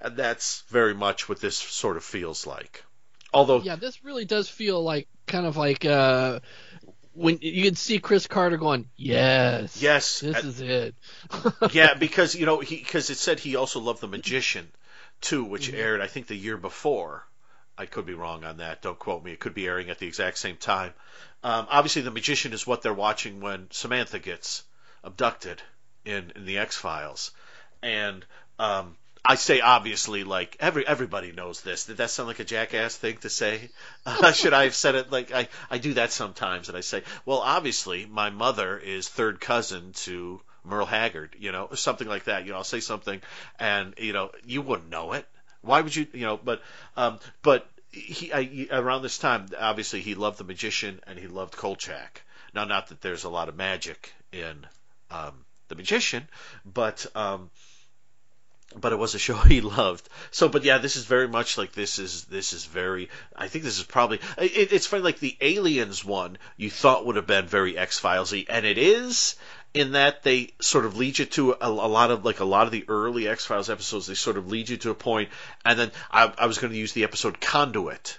And 0.00 0.16
that's 0.16 0.62
very 0.68 0.94
much 0.94 1.28
what 1.28 1.40
this 1.40 1.56
sort 1.56 1.96
of 1.96 2.04
feels 2.04 2.46
like. 2.46 2.84
Although, 3.32 3.60
yeah, 3.60 3.76
this 3.76 4.04
really 4.04 4.24
does 4.24 4.48
feel 4.48 4.82
like 4.82 5.06
kind 5.26 5.46
of 5.46 5.56
like 5.56 5.84
uh, 5.84 6.40
when 7.12 7.38
you 7.40 7.64
can 7.64 7.76
see 7.76 8.00
Chris 8.00 8.26
Carter 8.26 8.56
going, 8.56 8.88
yes, 8.96 9.80
yes, 9.80 10.20
this 10.20 10.42
is 10.42 10.60
it. 10.60 10.94
yeah, 11.72 11.94
because 11.94 12.34
you 12.34 12.46
know 12.46 12.58
he 12.58 12.76
because 12.78 13.10
it 13.10 13.18
said 13.18 13.38
he 13.38 13.54
also 13.54 13.78
loved 13.78 14.00
The 14.00 14.08
Magician 14.08 14.68
too, 15.20 15.44
which 15.44 15.68
mm-hmm. 15.68 15.76
aired 15.76 16.00
I 16.00 16.08
think 16.08 16.26
the 16.26 16.34
year 16.34 16.56
before. 16.56 17.24
I 17.80 17.86
could 17.86 18.04
be 18.04 18.12
wrong 18.14 18.44
on 18.44 18.58
that. 18.58 18.82
Don't 18.82 18.98
quote 18.98 19.24
me. 19.24 19.32
It 19.32 19.40
could 19.40 19.54
be 19.54 19.66
airing 19.66 19.88
at 19.88 19.98
the 19.98 20.06
exact 20.06 20.36
same 20.36 20.56
time. 20.56 20.92
Um, 21.42 21.66
obviously, 21.70 22.02
The 22.02 22.10
Magician 22.10 22.52
is 22.52 22.66
what 22.66 22.82
they're 22.82 22.92
watching 22.92 23.40
when 23.40 23.68
Samantha 23.70 24.18
gets 24.18 24.64
abducted 25.02 25.62
in 26.04 26.32
in 26.36 26.44
the 26.44 26.58
X 26.58 26.76
Files, 26.76 27.30
and 27.82 28.24
um, 28.58 28.96
I 29.24 29.36
say 29.36 29.60
obviously 29.60 30.24
like 30.24 30.58
every 30.60 30.86
everybody 30.86 31.32
knows 31.32 31.62
this. 31.62 31.86
Did 31.86 31.96
that 31.98 32.10
sound 32.10 32.26
like 32.26 32.40
a 32.40 32.44
jackass 32.44 32.96
thing 32.96 33.16
to 33.18 33.30
say? 33.30 33.70
Uh, 34.04 34.32
should 34.40 34.52
I 34.52 34.64
have 34.64 34.74
said 34.74 34.94
it 34.94 35.10
like 35.10 35.32
I 35.32 35.48
I 35.70 35.78
do 35.78 35.94
that 35.94 36.12
sometimes 36.12 36.68
and 36.68 36.76
I 36.76 36.82
say, 36.82 37.02
well, 37.24 37.38
obviously 37.38 38.04
my 38.04 38.28
mother 38.28 38.78
is 38.78 39.08
third 39.08 39.40
cousin 39.40 39.92
to 40.04 40.42
Merle 40.64 40.84
Haggard, 40.84 41.36
you 41.38 41.52
know, 41.52 41.64
or 41.64 41.76
something 41.76 42.08
like 42.08 42.24
that. 42.24 42.44
You 42.44 42.52
know, 42.52 42.58
I'll 42.58 42.64
say 42.64 42.80
something 42.80 43.22
and 43.58 43.94
you 43.96 44.12
know 44.12 44.32
you 44.44 44.60
wouldn't 44.60 44.90
know 44.90 45.12
it. 45.12 45.26
Why 45.62 45.82
would 45.82 45.94
you? 45.94 46.06
You 46.12 46.26
know, 46.26 46.40
but 46.42 46.62
um, 46.96 47.18
but 47.42 47.68
he 47.92 48.32
I, 48.32 48.68
around 48.70 49.02
this 49.02 49.18
time, 49.18 49.48
obviously 49.58 50.00
he 50.00 50.14
loved 50.14 50.38
the 50.38 50.44
magician 50.44 51.00
and 51.06 51.18
he 51.18 51.26
loved 51.26 51.56
Kolchak. 51.56 52.22
Now, 52.54 52.64
not 52.64 52.88
that 52.88 53.00
there's 53.00 53.24
a 53.24 53.28
lot 53.28 53.48
of 53.48 53.56
magic 53.56 54.12
in 54.32 54.66
um, 55.10 55.44
the 55.68 55.74
magician, 55.74 56.28
but 56.64 57.06
um, 57.14 57.50
but 58.76 58.92
it 58.92 58.96
was 58.96 59.14
a 59.14 59.18
show 59.18 59.34
he 59.38 59.60
loved. 59.60 60.08
So, 60.30 60.48
but 60.48 60.64
yeah, 60.64 60.78
this 60.78 60.96
is 60.96 61.04
very 61.04 61.28
much 61.28 61.58
like 61.58 61.72
this 61.72 61.98
is 61.98 62.24
this 62.24 62.52
is 62.52 62.64
very. 62.64 63.08
I 63.34 63.48
think 63.48 63.64
this 63.64 63.78
is 63.78 63.84
probably 63.84 64.20
it, 64.38 64.72
it's 64.72 64.86
funny 64.86 65.02
like 65.02 65.18
the 65.18 65.36
aliens 65.40 66.04
one 66.04 66.38
you 66.56 66.70
thought 66.70 67.06
would 67.06 67.16
have 67.16 67.26
been 67.26 67.46
very 67.46 67.76
X 67.76 68.00
Filesy, 68.00 68.46
and 68.48 68.64
it 68.64 68.78
is 68.78 69.36
in 69.72 69.92
that 69.92 70.22
they 70.22 70.52
sort 70.60 70.84
of 70.84 70.96
lead 70.96 71.18
you 71.18 71.24
to 71.26 71.52
a, 71.52 71.68
a, 71.68 71.68
lot 71.68 72.10
of 72.10 72.24
like 72.24 72.40
a 72.40 72.44
lot 72.44 72.66
of 72.66 72.72
the 72.72 72.84
early 72.88 73.28
X 73.28 73.46
Files 73.46 73.70
episodes. 73.70 74.06
They 74.06 74.14
sort 74.14 74.36
of 74.36 74.50
lead 74.50 74.68
you 74.68 74.76
to 74.78 74.90
a 74.90 74.94
point, 74.94 75.30
and 75.64 75.78
then 75.78 75.92
I, 76.10 76.32
I 76.38 76.46
was 76.46 76.58
going 76.58 76.72
to 76.72 76.78
use 76.78 76.92
the 76.92 77.04
episode 77.04 77.40
Conduit, 77.40 78.18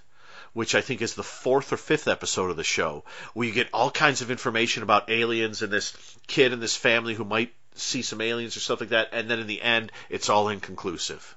which 0.54 0.76
I 0.76 0.82
think 0.82 1.02
is 1.02 1.14
the 1.14 1.24
fourth 1.24 1.74
or 1.74 1.78
fifth 1.78 2.08
episode 2.08 2.52
of 2.52 2.58
the 2.58 2.64
show, 2.64 3.04
where 3.34 3.48
you 3.48 3.54
get 3.54 3.70
all 3.74 3.92
kinds 3.92 4.22
of 4.22 4.32
information 4.32 4.84
about 4.84 5.10
aliens 5.10 5.62
and 5.62 5.72
this 5.72 5.94
kid 6.28 6.54
and 6.54 6.62
this 6.62 6.78
family 6.78 7.14
who 7.14 7.26
might 7.26 7.54
see 7.76 8.02
some 8.02 8.22
aliens 8.22 8.56
or 8.56 8.62
stuff 8.62 8.80
like 8.80 8.90
that, 8.90 9.10
and 9.12 9.30
then 9.30 9.40
in 9.40 9.48
the 9.48 9.62
end, 9.62 9.92
it's 10.10 10.30
all 10.30 10.50
inconclusive. 10.50 11.36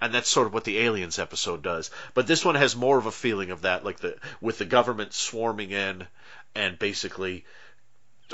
And 0.00 0.12
that's 0.12 0.28
sort 0.28 0.46
of 0.46 0.52
what 0.52 0.64
the 0.64 0.78
aliens 0.80 1.18
episode 1.18 1.62
does. 1.62 1.90
But 2.12 2.26
this 2.26 2.44
one 2.44 2.54
has 2.54 2.76
more 2.76 2.98
of 2.98 3.06
a 3.06 3.12
feeling 3.12 3.50
of 3.50 3.62
that, 3.62 3.82
like 3.82 4.00
the 4.00 4.16
with 4.42 4.58
the 4.58 4.66
government 4.66 5.14
swarming 5.14 5.70
in 5.70 6.06
and 6.54 6.78
basically, 6.78 7.46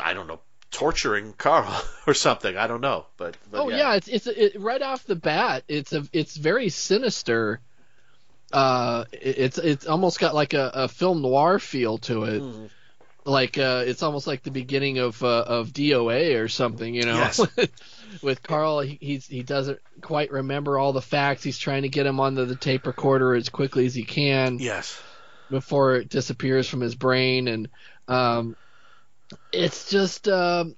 I 0.03 0.13
don't 0.15 0.27
know, 0.27 0.41
torturing 0.73 1.35
Carl 1.35 1.81
or 2.07 2.15
something. 2.15 2.57
I 2.57 2.67
don't 2.67 2.81
know, 2.81 3.07
but, 3.17 3.37
but 3.51 3.61
oh 3.61 3.69
yeah. 3.69 3.77
yeah, 3.77 3.95
it's 3.95 4.09
it's 4.09 4.27
it, 4.27 4.61
right 4.61 4.83
off 4.83 5.05
the 5.05 5.15
bat. 5.15 5.63
It's 5.69 5.93
a 5.93 6.05
it's 6.13 6.37
very 6.37 6.71
sinister. 6.71 7.61
Uh, 8.53 9.05
it's 9.13 9.59
it's 9.59 9.87
almost 9.87 10.19
got 10.19 10.35
like 10.35 10.55
a, 10.55 10.71
a 10.75 10.89
film 10.89 11.23
noir 11.23 11.59
feel 11.59 11.99
to 11.99 12.25
it. 12.25 12.43
Mm. 12.43 12.71
Like 13.25 13.57
uh, 13.57 13.85
it's 13.87 14.03
almost 14.03 14.27
like 14.27 14.43
the 14.43 14.51
beginning 14.51 14.99
of 14.99 15.23
uh, 15.23 15.45
of 15.47 15.69
DOA 15.69 16.43
or 16.43 16.49
something, 16.49 16.93
you 16.93 17.05
know. 17.05 17.15
Yes. 17.15 17.41
With 18.23 18.43
Carl, 18.43 18.81
he 18.81 18.99
he's, 19.01 19.27
he 19.27 19.43
doesn't 19.43 19.81
quite 20.03 20.33
remember 20.33 20.77
all 20.77 20.93
the 20.93 21.01
facts. 21.01 21.43
He's 21.43 21.57
trying 21.57 21.83
to 21.83 21.89
get 21.89 22.05
him 22.05 22.21
onto 22.21 22.45
the 22.45 22.57
tape 22.57 22.87
recorder 22.87 23.35
as 23.35 23.49
quickly 23.49 23.87
as 23.87 23.95
he 23.95 24.03
can. 24.03 24.59
Yes. 24.59 25.01
Before 25.49 25.97
it 25.97 26.09
disappears 26.09 26.69
from 26.69 26.81
his 26.81 26.95
brain, 26.95 27.49
and 27.49 27.69
um, 28.09 28.57
it's 29.53 29.91
just 29.91 30.29
um, 30.29 30.77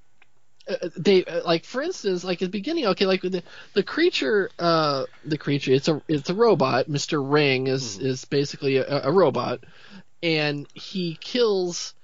uh, 0.68 0.88
they 0.96 1.24
uh, 1.24 1.44
like 1.44 1.64
for 1.64 1.82
instance 1.82 2.24
like 2.24 2.40
at 2.40 2.46
the 2.46 2.58
beginning 2.58 2.86
okay 2.86 3.04
like 3.04 3.20
the 3.20 3.42
the 3.74 3.82
creature 3.82 4.50
uh 4.58 5.04
the 5.24 5.36
creature 5.36 5.72
it's 5.72 5.88
a 5.88 6.00
it's 6.08 6.30
a 6.30 6.34
robot 6.34 6.88
Mr. 6.88 7.22
Ring 7.22 7.66
is 7.66 7.98
mm. 7.98 8.04
is 8.06 8.24
basically 8.24 8.78
a, 8.78 9.02
a 9.04 9.12
robot 9.12 9.62
and 10.22 10.66
he 10.72 11.18
kills 11.20 11.94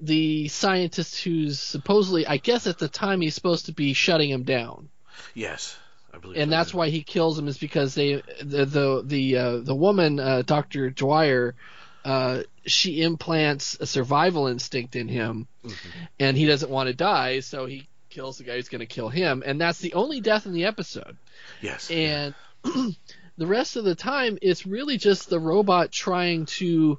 the 0.00 0.46
scientist 0.48 1.22
who's 1.22 1.58
supposedly 1.58 2.26
I 2.26 2.36
guess 2.36 2.66
at 2.66 2.78
the 2.78 2.88
time 2.88 3.20
he's 3.20 3.34
supposed 3.34 3.66
to 3.66 3.72
be 3.72 3.92
shutting 3.94 4.30
him 4.30 4.44
down. 4.44 4.90
Yes. 5.34 5.76
I 6.12 6.18
believe 6.18 6.38
and 6.38 6.52
that's 6.52 6.72
why 6.72 6.90
he 6.90 7.02
kills 7.02 7.36
him 7.36 7.48
is 7.48 7.58
because 7.58 7.94
they 7.94 8.22
the 8.40 8.64
the 8.64 9.02
the 9.04 9.36
uh, 9.36 9.56
the 9.58 9.74
woman 9.74 10.20
uh, 10.20 10.42
Dr. 10.42 10.90
Dwyer 10.90 11.56
uh, 12.04 12.42
she 12.66 13.02
implants 13.02 13.76
a 13.80 13.86
survival 13.86 14.46
instinct 14.46 14.96
in 14.96 15.08
him, 15.08 15.48
mm-hmm. 15.64 15.88
and 16.20 16.36
he 16.36 16.46
doesn't 16.46 16.70
want 16.70 16.88
to 16.88 16.94
die, 16.94 17.40
so 17.40 17.66
he 17.66 17.88
kills 18.10 18.38
the 18.38 18.44
guy 18.44 18.56
who's 18.56 18.68
going 18.68 18.80
to 18.80 18.86
kill 18.86 19.08
him, 19.08 19.42
and 19.44 19.60
that's 19.60 19.78
the 19.78 19.94
only 19.94 20.20
death 20.20 20.46
in 20.46 20.52
the 20.52 20.66
episode. 20.66 21.16
Yes. 21.60 21.90
And 21.90 22.34
the 22.64 23.46
rest 23.46 23.76
of 23.76 23.84
the 23.84 23.94
time, 23.94 24.38
it's 24.42 24.66
really 24.66 24.98
just 24.98 25.28
the 25.28 25.40
robot 25.40 25.90
trying 25.90 26.46
to 26.46 26.98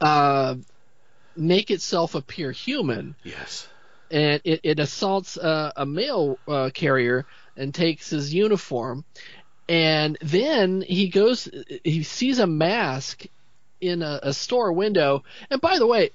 uh, 0.00 0.56
make 1.36 1.70
itself 1.70 2.14
appear 2.14 2.52
human. 2.52 3.16
Yes. 3.22 3.66
And 4.10 4.40
it, 4.44 4.60
it 4.62 4.78
assaults 4.78 5.36
uh, 5.36 5.72
a 5.76 5.86
mail 5.86 6.38
uh, 6.46 6.70
carrier 6.72 7.26
and 7.56 7.74
takes 7.74 8.10
his 8.10 8.32
uniform. 8.32 9.04
And 9.68 10.18
then 10.20 10.82
he 10.82 11.08
goes, 11.08 11.48
he 11.82 12.02
sees 12.02 12.38
a 12.38 12.46
mask 12.46 13.26
in 13.88 14.02
a, 14.02 14.20
a 14.22 14.32
store 14.32 14.72
window. 14.72 15.24
And 15.50 15.60
by 15.60 15.78
the 15.78 15.86
way, 15.86 16.10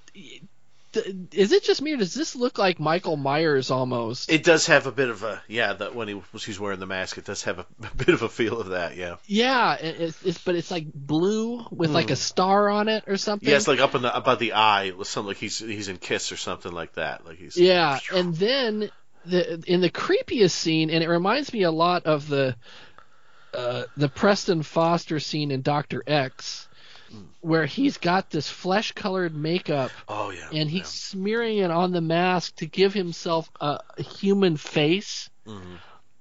is 1.32 1.52
it 1.52 1.64
just 1.64 1.82
me 1.84 1.94
or 1.94 1.98
does 1.98 2.16
this 2.16 2.36
look 2.36 2.58
like 2.58 2.80
Michael 2.80 3.16
Myers 3.16 3.70
almost? 3.70 4.32
It 4.32 4.44
does 4.44 4.66
have 4.68 4.88
a 4.88 4.92
bit 4.92 5.10
of 5.10 5.22
a 5.22 5.42
yeah. 5.48 5.74
That 5.74 5.94
when 5.94 6.08
he 6.08 6.22
was 6.34 6.44
he's 6.44 6.60
wearing 6.60 6.80
the 6.80 6.88
mask, 6.88 7.18
it 7.20 7.26
does 7.26 7.44
have 7.44 7.60
a, 7.60 7.66
a 7.84 7.96
bit 7.96 8.10
of 8.10 8.24
a 8.24 8.30
feel 8.30 8.60
of 8.60 8.70
that. 8.70 8.96
Yeah. 8.96 9.18
Yeah, 9.28 9.76
it's, 9.76 10.24
it's 10.24 10.38
but 10.40 10.56
it's 10.56 10.72
like 10.72 10.92
blue 10.92 11.64
with 11.70 11.92
mm. 11.92 11.94
like 11.94 12.10
a 12.10 12.14
hmm. 12.14 12.20
star 12.20 12.70
on 12.70 12.88
it 12.88 13.04
or 13.08 13.18
something. 13.18 13.48
Yeah, 13.48 13.58
it's 13.58 13.68
like 13.68 13.80
up 13.80 13.94
in 13.94 14.02
the 14.02 14.16
above 14.16 14.40
the 14.40 14.54
eye, 14.54 14.92
something 15.04 15.28
like 15.28 15.38
he's 15.38 15.60
he's 15.60 15.90
in 15.90 15.98
Kiss 15.98 16.32
or 16.32 16.38
something 16.38 16.72
like 16.72 16.94
that. 16.94 17.24
Like 17.24 17.38
he's 17.38 17.56
yeah, 17.56 18.00
and 18.12 18.36
then 18.36 18.90
the 19.26 19.64
in 19.68 19.82
the 19.82 19.92
creepiest 19.92 20.52
scene, 20.52 20.90
and 20.90 21.04
it 21.04 21.10
reminds 21.10 21.54
me 21.54 21.64
a 21.64 21.72
lot 21.72 22.08
of 22.08 22.28
the 22.28 22.56
uh, 23.54 23.84
the 23.96 24.10
Preston 24.10 24.64
Foster 24.64 25.20
scene 25.20 25.52
in 25.52 25.62
Doctor 25.62 26.04
X 26.08 26.68
where 27.42 27.66
he's 27.66 27.98
got 27.98 28.30
this 28.30 28.50
flesh 28.50 28.92
colored 28.92 29.36
makeup. 29.36 29.92
Oh 30.08 30.32
yeah. 30.32 30.50
And 30.52 30.70
he's 30.70 30.82
yeah. 30.82 30.84
smearing 30.86 31.58
it 31.60 31.72
on 31.72 31.92
the 31.92 32.02
mask 32.02 32.58
to 32.58 32.66
give 32.66 32.94
himself 32.94 33.50
a 33.60 33.80
human 34.02 34.58
face. 34.58 35.30
Mm-hmm. 35.48 35.76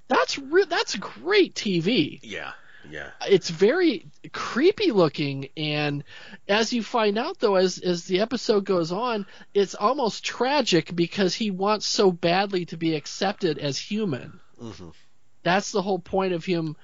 That's 0.08 0.38
re- 0.38 0.66
that's 0.68 0.96
great 0.96 1.54
TV. 1.54 2.20
Yeah. 2.22 2.52
Yeah. 2.90 3.10
It's 3.28 3.50
very 3.50 4.06
creepy 4.32 4.92
looking 4.92 5.48
and 5.56 6.04
as 6.48 6.72
you 6.72 6.82
find 6.82 7.18
out 7.18 7.38
though 7.38 7.56
as 7.56 7.78
as 7.78 8.04
the 8.04 8.20
episode 8.20 8.64
goes 8.64 8.92
on, 8.92 9.26
it's 9.52 9.74
almost 9.74 10.24
tragic 10.24 10.94
because 10.94 11.34
he 11.34 11.50
wants 11.50 11.86
so 11.86 12.10
badly 12.12 12.64
to 12.66 12.76
be 12.76 12.94
accepted 12.94 13.58
as 13.58 13.78
human. 13.78 14.40
Mm-hmm. 14.60 14.90
That's 15.42 15.72
the 15.72 15.82
whole 15.82 15.98
point 15.98 16.32
of 16.32 16.44
him 16.44 16.76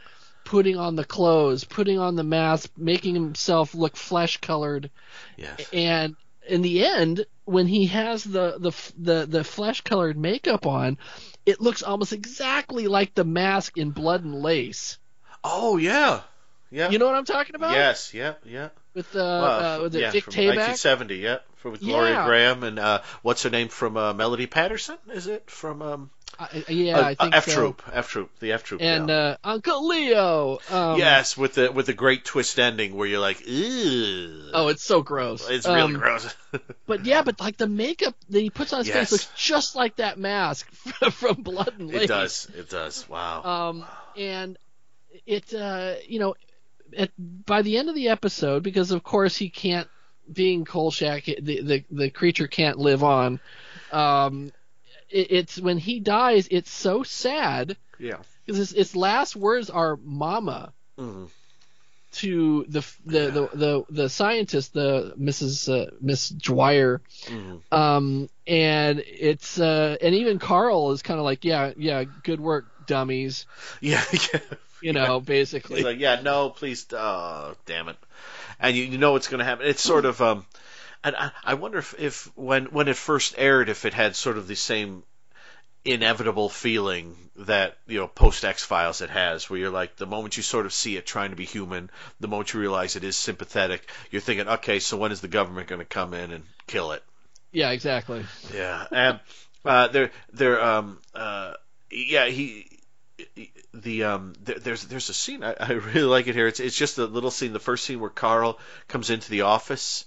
putting 0.44 0.76
on 0.76 0.96
the 0.96 1.04
clothes, 1.04 1.64
putting 1.64 1.98
on 1.98 2.16
the 2.16 2.24
mask, 2.24 2.70
making 2.76 3.14
himself 3.14 3.74
look 3.74 3.96
flesh 3.96 4.36
colored. 4.38 4.90
Yes. 5.36 5.60
And 5.72 6.16
in 6.46 6.62
the 6.62 6.84
end, 6.84 7.26
when 7.44 7.66
he 7.66 7.86
has 7.86 8.24
the 8.24 8.56
the 8.58 8.72
the, 8.98 9.26
the 9.26 9.44
flesh 9.44 9.80
colored 9.80 10.16
makeup 10.16 10.66
on, 10.66 10.98
it 11.46 11.60
looks 11.60 11.82
almost 11.82 12.12
exactly 12.12 12.86
like 12.86 13.14
the 13.14 13.24
mask 13.24 13.76
in 13.76 13.90
Blood 13.90 14.24
and 14.24 14.34
Lace. 14.34 14.98
Oh 15.42 15.76
yeah, 15.76 16.20
yeah. 16.70 16.90
You 16.90 16.98
know 16.98 17.06
what 17.06 17.14
I'm 17.14 17.24
talking 17.24 17.54
about? 17.54 17.72
Yes, 17.72 18.14
yeah, 18.14 18.34
yeah. 18.44 18.68
With 18.94 19.14
uh, 19.14 19.18
well, 19.18 19.80
uh 19.80 19.82
with 19.82 19.94
yeah, 19.94 20.10
Vic 20.10 20.24
from 20.24 20.34
Tayback? 20.34 20.76
1970, 20.78 21.16
yeah, 21.16 21.38
for 21.56 21.70
with 21.70 21.80
Gloria 21.80 22.12
yeah. 22.12 22.26
Grahame 22.26 22.62
and 22.62 22.78
uh, 22.78 23.02
what's 23.22 23.42
her 23.42 23.50
name 23.50 23.68
from 23.68 23.96
uh, 23.96 24.12
Melody 24.12 24.46
Patterson? 24.46 24.96
Is 25.12 25.26
it 25.26 25.50
from 25.50 25.82
um, 25.82 26.10
uh, 26.38 26.46
yeah, 26.68 27.00
I 27.00 27.14
think 27.14 27.34
F 27.34 27.46
so. 27.46 27.54
Troop, 27.54 27.82
F 27.92 28.08
Troop, 28.08 28.30
the 28.40 28.52
F 28.52 28.64
Troop, 28.64 28.82
and 28.82 29.10
uh, 29.10 29.36
Uncle 29.44 29.86
Leo. 29.86 30.58
Um, 30.70 30.98
yes, 30.98 31.36
with 31.36 31.54
the 31.54 31.70
with 31.72 31.86
the 31.86 31.92
great 31.92 32.24
twist 32.24 32.58
ending 32.58 32.94
where 32.96 33.06
you're 33.06 33.20
like, 33.20 33.46
Ew. 33.46 34.50
oh, 34.52 34.68
it's 34.68 34.82
so 34.82 35.02
gross. 35.02 35.48
It's 35.48 35.66
really 35.66 35.80
um, 35.80 35.94
gross. 35.94 36.34
but 36.86 37.04
yeah, 37.04 37.22
but 37.22 37.40
like 37.40 37.56
the 37.56 37.68
makeup 37.68 38.14
that 38.30 38.40
he 38.40 38.50
puts 38.50 38.72
on 38.72 38.80
his 38.80 38.88
yes. 38.88 38.96
face 38.96 39.12
looks 39.12 39.30
just 39.36 39.76
like 39.76 39.96
that 39.96 40.18
mask 40.18 40.70
from 41.12 41.42
Blood 41.42 41.74
and 41.78 41.90
Lace. 41.90 42.02
It 42.02 42.08
does. 42.08 42.48
It 42.56 42.70
does. 42.70 43.08
Wow. 43.08 43.42
Um, 43.42 43.84
and 44.16 44.58
it, 45.26 45.52
uh, 45.54 45.94
you 46.06 46.18
know, 46.18 46.34
at, 46.96 47.10
by 47.18 47.62
the 47.62 47.78
end 47.78 47.88
of 47.88 47.94
the 47.94 48.08
episode, 48.08 48.62
because 48.62 48.90
of 48.90 49.02
course 49.02 49.36
he 49.36 49.48
can't, 49.48 49.88
being 50.32 50.64
Kolchak, 50.64 51.24
the 51.24 51.60
the, 51.62 51.84
the 51.90 52.10
creature 52.10 52.46
can't 52.46 52.78
live 52.78 53.04
on. 53.04 53.40
Um, 53.92 54.52
it, 55.14 55.26
it's 55.30 55.58
when 55.60 55.78
he 55.78 56.00
dies, 56.00 56.48
it's 56.50 56.70
so 56.70 57.02
sad 57.02 57.76
Yeah. 57.98 58.18
because 58.44 58.58
his, 58.58 58.72
its 58.72 58.96
last 58.96 59.36
words 59.36 59.70
are 59.70 59.96
"mama" 60.02 60.72
Mhm. 60.98 61.28
to 62.12 62.64
the 62.68 62.80
the, 63.04 63.30
the 63.30 63.48
the 63.54 63.84
the 63.90 64.08
scientist, 64.08 64.72
the 64.72 65.14
Mrs. 65.18 65.68
Uh, 65.68 65.90
Miss 66.00 66.28
Dwyer, 66.28 67.00
Mhm. 67.26 67.60
um, 67.72 68.28
and 68.46 69.02
it's 69.06 69.58
uh, 69.58 69.96
and 70.00 70.14
even 70.14 70.38
Carl 70.38 70.92
is 70.92 71.02
kind 71.02 71.18
of 71.18 71.24
like, 71.24 71.44
yeah, 71.44 71.72
yeah, 71.76 72.04
good 72.22 72.40
work, 72.40 72.66
dummies, 72.86 73.46
Yeah. 73.80 74.04
yeah. 74.32 74.40
you 74.80 74.92
know, 74.92 75.20
basically. 75.20 75.76
He's 75.76 75.84
like, 75.84 75.98
yeah, 75.98 76.20
no, 76.22 76.50
please, 76.50 76.86
oh, 76.92 77.54
damn 77.66 77.88
it. 77.88 77.96
And 78.60 78.76
you, 78.76 78.84
you 78.84 78.98
know 78.98 79.12
what's 79.12 79.26
going 79.28 79.40
to 79.40 79.44
happen. 79.44 79.66
It's 79.66 79.82
sort 79.82 80.04
of, 80.04 80.20
um, 80.20 80.46
and 81.04 81.14
I, 81.16 81.30
I 81.44 81.54
wonder 81.54 81.78
if, 81.78 81.94
if 81.98 82.36
when 82.36 82.66
when 82.66 82.88
it 82.88 82.96
first 82.96 83.34
aired, 83.38 83.68
if 83.68 83.84
it 83.84 83.94
had 83.94 84.16
sort 84.16 84.38
of 84.38 84.48
the 84.48 84.56
same 84.56 85.04
inevitable 85.84 86.48
feeling 86.48 87.14
that 87.36 87.76
you 87.86 87.98
know 87.98 88.08
post 88.08 88.44
X 88.44 88.64
Files 88.64 89.02
it 89.02 89.10
has, 89.10 89.48
where 89.48 89.58
you're 89.58 89.70
like, 89.70 89.96
the 89.96 90.06
moment 90.06 90.36
you 90.36 90.42
sort 90.42 90.66
of 90.66 90.72
see 90.72 90.96
it 90.96 91.06
trying 91.06 91.30
to 91.30 91.36
be 91.36 91.44
human, 91.44 91.90
the 92.20 92.28
moment 92.28 92.52
you 92.52 92.60
realize 92.60 92.96
it 92.96 93.04
is 93.04 93.16
sympathetic, 93.16 93.88
you're 94.10 94.22
thinking, 94.22 94.48
okay, 94.48 94.80
so 94.80 94.96
when 94.96 95.12
is 95.12 95.20
the 95.20 95.28
government 95.28 95.68
going 95.68 95.80
to 95.80 95.84
come 95.84 96.14
in 96.14 96.32
and 96.32 96.44
kill 96.66 96.92
it? 96.92 97.02
yeah, 97.52 97.70
exactly. 97.70 98.24
Yeah, 98.52 98.86
and 98.90 99.20
uh, 99.64 99.88
they're 99.88 100.10
they're 100.32 100.62
um 100.62 100.98
uh 101.14 101.54
yeah 101.90 102.26
he. 102.26 102.68
The 103.72 104.04
um 104.04 104.34
there, 104.42 104.58
there's 104.58 104.84
there's 104.84 105.08
a 105.08 105.14
scene 105.14 105.44
I, 105.44 105.54
I 105.58 105.72
really 105.72 106.02
like 106.02 106.26
it 106.26 106.34
here. 106.34 106.48
It's 106.48 106.60
it's 106.60 106.76
just 106.76 106.98
a 106.98 107.06
little 107.06 107.30
scene. 107.30 107.52
The 107.52 107.60
first 107.60 107.84
scene 107.84 108.00
where 108.00 108.10
Carl 108.10 108.58
comes 108.88 109.10
into 109.10 109.30
the 109.30 109.42
office, 109.42 110.04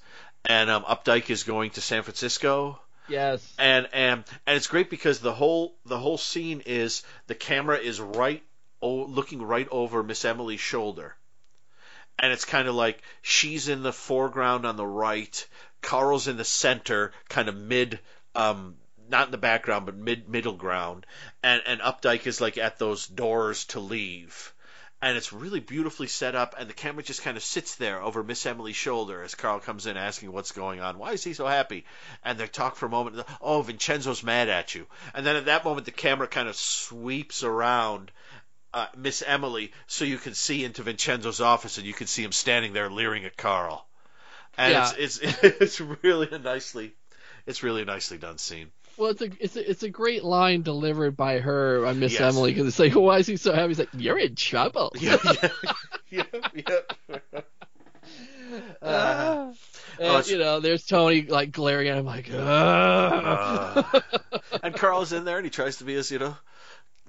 and 0.48 0.70
um 0.72 0.84
Updyke 0.84 1.30
is 1.30 1.44
going 1.44 1.70
to 1.72 1.82
San 1.82 2.02
Francisco, 2.04 2.80
Yes. 3.08 3.54
and 3.60 3.88
and 3.94 4.24
and 4.48 4.58
it's 4.58 4.68
great 4.68 4.90
because 4.90 5.20
the 5.20 5.34
whole 5.34 5.76
the 5.86 6.00
whole 6.00 6.18
scene 6.18 6.64
is 6.66 7.04
the 7.28 7.36
camera 7.36 7.78
is 7.78 8.00
right 8.02 8.42
o- 8.82 9.06
looking 9.06 9.42
right 9.42 9.68
over 9.72 10.02
Miss 10.04 10.26
Emily's 10.26 10.60
shoulder, 10.60 11.16
and 12.20 12.34
it's 12.34 12.46
kind 12.46 12.68
of 12.68 12.76
like 12.76 13.02
she's 13.22 13.68
in 13.68 13.84
the 13.84 13.94
foreground 13.94 14.66
on 14.66 14.76
the 14.78 14.86
right, 14.88 15.48
Carl's 15.82 16.28
in 16.28 16.38
the 16.38 16.44
center, 16.46 17.12
kind 17.30 17.48
of 17.50 17.56
mid 17.56 18.00
um 18.36 18.76
not 19.10 19.28
in 19.28 19.32
the 19.32 19.38
background 19.38 19.86
but 19.86 19.96
mid 19.96 20.28
middle 20.28 20.54
ground, 20.56 21.06
and 21.44 21.62
and 21.66 21.80
Updyke 21.82 22.28
is 22.28 22.42
like 22.42 22.58
at 22.58 22.78
those 22.80 23.08
doors 23.08 23.66
to 23.66 23.80
leave. 23.80 24.54
And 25.02 25.16
it's 25.16 25.32
really 25.32 25.60
beautifully 25.60 26.08
set 26.08 26.34
up, 26.34 26.56
and 26.58 26.68
the 26.68 26.74
camera 26.74 27.04
just 27.04 27.22
kind 27.22 27.38
of 27.38 27.44
sits 27.44 27.76
there 27.76 28.02
over 28.02 28.24
Miss 28.24 28.46
Emily's 28.48 28.76
shoulder 28.76 29.22
as 29.22 29.36
Carl 29.36 29.60
comes 29.60 29.86
in 29.86 29.96
asking 29.96 30.32
what's 30.32 30.52
going 30.52 30.80
on. 30.82 30.98
Why 30.98 31.12
is 31.12 31.24
he 31.24 31.34
so 31.34 31.46
happy? 31.46 31.86
And 32.24 32.38
they 32.40 32.48
talk 32.48 32.76
for 32.76 32.88
a 32.88 32.90
moment. 32.90 33.24
Oh, 33.40 33.62
Vincenzo's 33.62 34.24
mad 34.24 34.50
at 34.50 34.74
you. 34.74 34.88
And 35.14 35.24
then 35.26 35.36
at 35.36 35.46
that 35.46 35.66
moment, 35.66 35.86
the 35.86 35.92
camera 35.92 36.28
kind 36.28 36.48
of 36.50 36.56
sweeps 36.56 37.44
around 37.44 38.12
uh, 38.74 38.88
Miss 38.96 39.22
Emily 39.26 39.72
so 39.86 40.04
you 40.06 40.18
can 40.18 40.34
see 40.34 40.64
into 40.66 40.84
Vincenzo's 40.84 41.42
office, 41.42 41.78
and 41.78 41.86
you 41.86 41.94
can 41.94 42.08
see 42.08 42.24
him 42.24 42.32
standing 42.32 42.74
there 42.74 42.90
leering 42.90 43.26
at 43.26 43.38
Carl. 43.38 43.88
And 44.58 44.72
Yeah. 44.74 44.94
it's, 44.98 45.20
it's 45.20 45.44
it's 45.44 45.82
really 45.82 46.30
a 46.32 46.40
nicely 46.40 46.94
it's 47.46 47.64
really 47.64 47.84
a 47.84 47.86
nicely 47.86 48.18
done 48.18 48.38
scene. 48.38 48.72
Well, 48.98 49.12
it's 49.12 49.22
a 49.22 49.30
it's 49.40 49.56
a, 49.56 49.70
it's 49.70 49.84
a 49.84 49.90
great 49.90 50.24
line 50.24 50.64
delivered 50.64 51.16
by 51.16 51.40
her 51.40 51.86
on 51.86 52.00
Miss 52.00 52.14
Yes. 52.14 52.22
Emily 52.22 52.52
because 52.52 52.68
it's 52.68 52.80
like, 52.80 52.94
why 52.96 53.20
is 53.20 53.28
he 53.28 53.38
so 53.38 53.54
happy? 53.54 53.70
He's 53.70 53.80
like, 53.80 53.90
you're 53.94 54.18
in 54.18 54.36
trouble. 54.36 54.92
Yeah, 55.00 55.18
yeah. 56.10 56.24
yeah. 56.56 57.42
Uh, 58.82 59.54
And, 60.00 60.08
Oh, 60.08 60.24
you 60.26 60.38
know, 60.38 60.60
there's 60.60 60.86
Tony 60.86 61.24
like 61.24 61.52
glaring 61.52 61.88
at 61.88 61.98
him 61.98 62.06
like, 62.06 62.30
ah. 62.34 63.92
Uh, 64.32 64.40
and 64.64 64.76
Carl's 64.76 65.12
in 65.12 65.26
there, 65.26 65.38
and 65.38 65.46
he 65.46 65.50
tries 65.50 65.78
to 65.78 65.84
be 65.84 65.96
as 65.96 66.12
you 66.12 66.20
know 66.20 66.36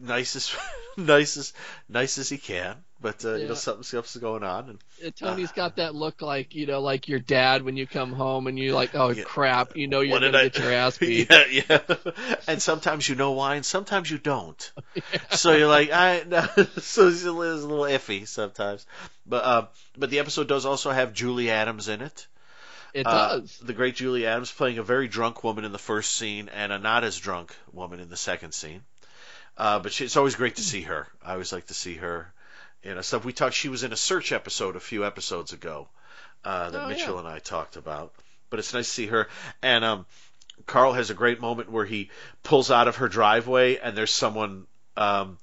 nicest, 0.01 0.55
nicest, 0.97 1.55
nice 1.89 2.19
as 2.19 2.29
he 2.29 2.39
can. 2.39 2.77
But 3.01 3.25
uh, 3.25 3.35
you 3.37 3.47
know 3.49 3.55
something 3.55 3.85
something's 3.85 4.17
going 4.21 4.43
on, 4.43 4.71
and 4.71 4.79
And 5.05 5.15
Tony's 5.15 5.53
got 5.53 5.77
that 5.77 5.95
look 5.95 6.21
like 6.21 6.55
you 6.57 6.67
know, 6.67 6.81
like 6.81 7.07
your 7.09 7.21
dad 7.21 7.63
when 7.63 7.77
you 7.77 7.87
come 7.87 8.13
home 8.13 8.49
and 8.49 8.59
you're 8.59 8.75
like, 8.75 8.95
oh 8.97 9.15
Yeah. 9.15 9.23
crap, 9.23 9.77
you 9.77 9.87
know 9.87 10.01
you're 10.01 10.19
What 10.19 10.23
gonna 10.33 10.39
I- 10.39 10.43
get 10.49 10.59
your 10.59 10.73
ass 10.73 10.99
beat. 11.07 11.31
yeah, 11.31 11.45
yeah. 11.49 11.79
And 12.49 12.61
sometimes 12.61 13.09
you 13.09 13.15
know 13.15 13.33
why, 13.33 13.55
and 13.55 13.65
sometimes 13.65 14.11
you 14.11 14.19
don't. 14.19 14.73
So 15.31 15.53
you're 15.53 15.69
like, 15.69 15.91
I 15.93 16.25
no. 16.27 16.41
so 16.81 17.09
it's 17.09 17.25
a 17.25 17.31
little 17.31 17.83
iffy 17.85 18.27
sometimes. 18.27 18.85
But 19.27 19.45
um, 19.45 19.69
but 19.97 20.11
the 20.11 20.19
episode 20.19 20.49
does 20.49 20.67
also 20.67 20.91
have 20.91 21.13
Julie 21.13 21.51
Adams 21.51 21.89
in 21.89 22.03
it. 22.03 22.27
It 22.95 23.07
Uh, 23.07 23.37
does. 23.37 23.59
the 23.59 23.73
great 23.75 23.95
Julie 23.95 24.27
Adams 24.27 24.51
playing 24.51 24.79
a 24.79 24.83
very 24.83 25.07
drunk 25.09 25.45
woman 25.45 25.65
in 25.65 25.73
the 25.73 25.79
first 25.79 26.15
scene 26.17 26.49
and 26.49 26.73
a 26.73 26.79
not 26.79 27.05
as 27.05 27.17
drunk 27.17 27.55
woman 27.73 28.01
in 28.01 28.09
the 28.09 28.17
second 28.17 28.53
scene. 28.53 28.83
Uh, 29.57 29.79
but 29.79 29.93
she, 29.93 30.05
it's 30.05 30.17
always 30.17 30.35
great 30.37 30.57
to 30.57 30.63
see 30.63 30.83
her. 30.83 31.07
I 31.25 31.33
always 31.33 31.53
like 31.53 31.67
to 31.67 31.75
see 31.75 31.95
her 31.97 32.33
in 32.83 32.99
a 32.99 33.03
stuff. 33.03 33.25
We 33.25 33.33
talked. 33.33 33.55
She 33.55 33.69
was 33.69 33.83
in 33.85 33.93
a 33.93 33.97
search 33.97 34.33
episode 34.33 34.77
a 34.77 34.81
few 34.81 35.05
episodes 35.05 35.53
ago 35.53 35.89
uh, 36.45 36.71
that 36.71 36.85
Oh, 36.85 36.89
Mitchell 36.89 37.15
yeah. 37.15 37.21
and 37.21 37.29
I 37.29 37.39
talked 37.39 37.77
about. 37.77 38.13
But 38.51 38.59
it's 38.61 38.73
nice 38.75 38.87
to 38.87 38.93
see 38.93 39.07
her. 39.07 39.29
And 39.63 39.85
um, 39.85 40.07
Carl 40.67 40.93
has 40.93 41.11
a 41.11 41.15
great 41.15 41.41
moment 41.41 41.71
where 41.71 41.85
he 41.85 42.11
pulls 42.43 42.71
out 42.71 42.89
of 42.89 42.97
her 42.97 43.09
driveway 43.09 43.77
and 43.77 43.97
there's 43.97 44.13
someone, 44.15 44.67
um, 44.97 45.39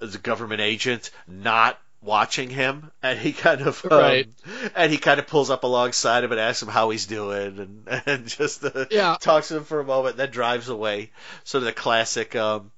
a 0.00 0.06
government 0.18 0.60
agent, 0.60 1.10
not 1.26 1.78
watching 2.02 2.48
him, 2.48 2.90
and 3.02 3.18
he 3.18 3.32
kind 3.32 3.60
of 3.60 3.84
um, 3.84 3.98
Right. 3.98 4.28
and 4.74 4.90
he 4.90 4.96
kind 4.98 5.20
of 5.20 5.26
pulls 5.26 5.50
up 5.50 5.64
alongside 5.64 6.24
him 6.24 6.32
and 6.32 6.40
asks 6.40 6.62
him 6.62 6.68
how 6.70 6.88
he's 6.90 7.04
doing, 7.06 7.58
and 7.58 8.02
and 8.06 8.26
just 8.26 8.64
uh, 8.64 8.86
Yeah. 8.90 9.16
talks 9.20 9.48
to 9.48 9.58
him 9.58 9.64
for 9.64 9.80
a 9.80 9.84
moment, 9.84 10.16
then 10.16 10.30
drives 10.30 10.68
away. 10.70 11.10
Sort 11.44 11.60
of 11.62 11.66
the 11.66 11.72
classic, 11.74 12.34
um, 12.36 12.70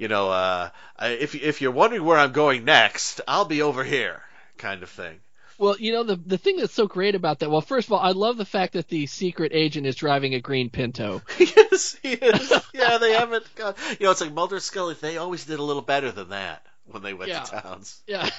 you 0.00 0.08
know, 0.08 0.30
uh, 0.30 0.70
if 1.00 1.34
if 1.34 1.60
you're 1.60 1.70
wondering 1.72 2.02
where 2.04 2.16
I'm 2.18 2.32
going 2.32 2.64
next, 2.64 3.20
I'll 3.28 3.44
be 3.44 3.60
over 3.60 3.84
here, 3.84 4.22
kind 4.56 4.82
of 4.82 4.88
thing. 4.88 5.20
Well, 5.58 5.76
you 5.78 5.92
know 5.92 6.04
the 6.04 6.16
the 6.16 6.38
thing 6.38 6.56
that's 6.56 6.72
so 6.72 6.86
great 6.86 7.14
about 7.14 7.40
that. 7.40 7.50
Well, 7.50 7.60
first 7.60 7.86
of 7.88 7.92
all, 7.92 7.98
I 8.00 8.12
love 8.12 8.38
the 8.38 8.46
fact 8.46 8.72
that 8.72 8.88
the 8.88 9.04
secret 9.04 9.52
agent 9.54 9.86
is 9.86 9.94
driving 9.94 10.34
a 10.34 10.40
green 10.40 10.70
Pinto. 10.70 11.20
yes, 11.38 11.98
he 12.02 12.12
is. 12.14 12.50
Yeah, 12.72 12.96
they 12.96 13.12
haven't. 13.12 13.44
Got, 13.56 13.76
you 14.00 14.06
know, 14.06 14.10
it's 14.12 14.22
like 14.22 14.32
Mulder 14.32 14.58
Scully. 14.58 14.96
They 14.98 15.18
always 15.18 15.44
did 15.44 15.58
a 15.58 15.62
little 15.62 15.82
better 15.82 16.10
than 16.10 16.30
that 16.30 16.64
when 16.86 17.02
they 17.02 17.12
went 17.12 17.28
Yeah. 17.28 17.42
to 17.42 17.60
towns. 17.60 18.02
Yeah, 18.06 18.30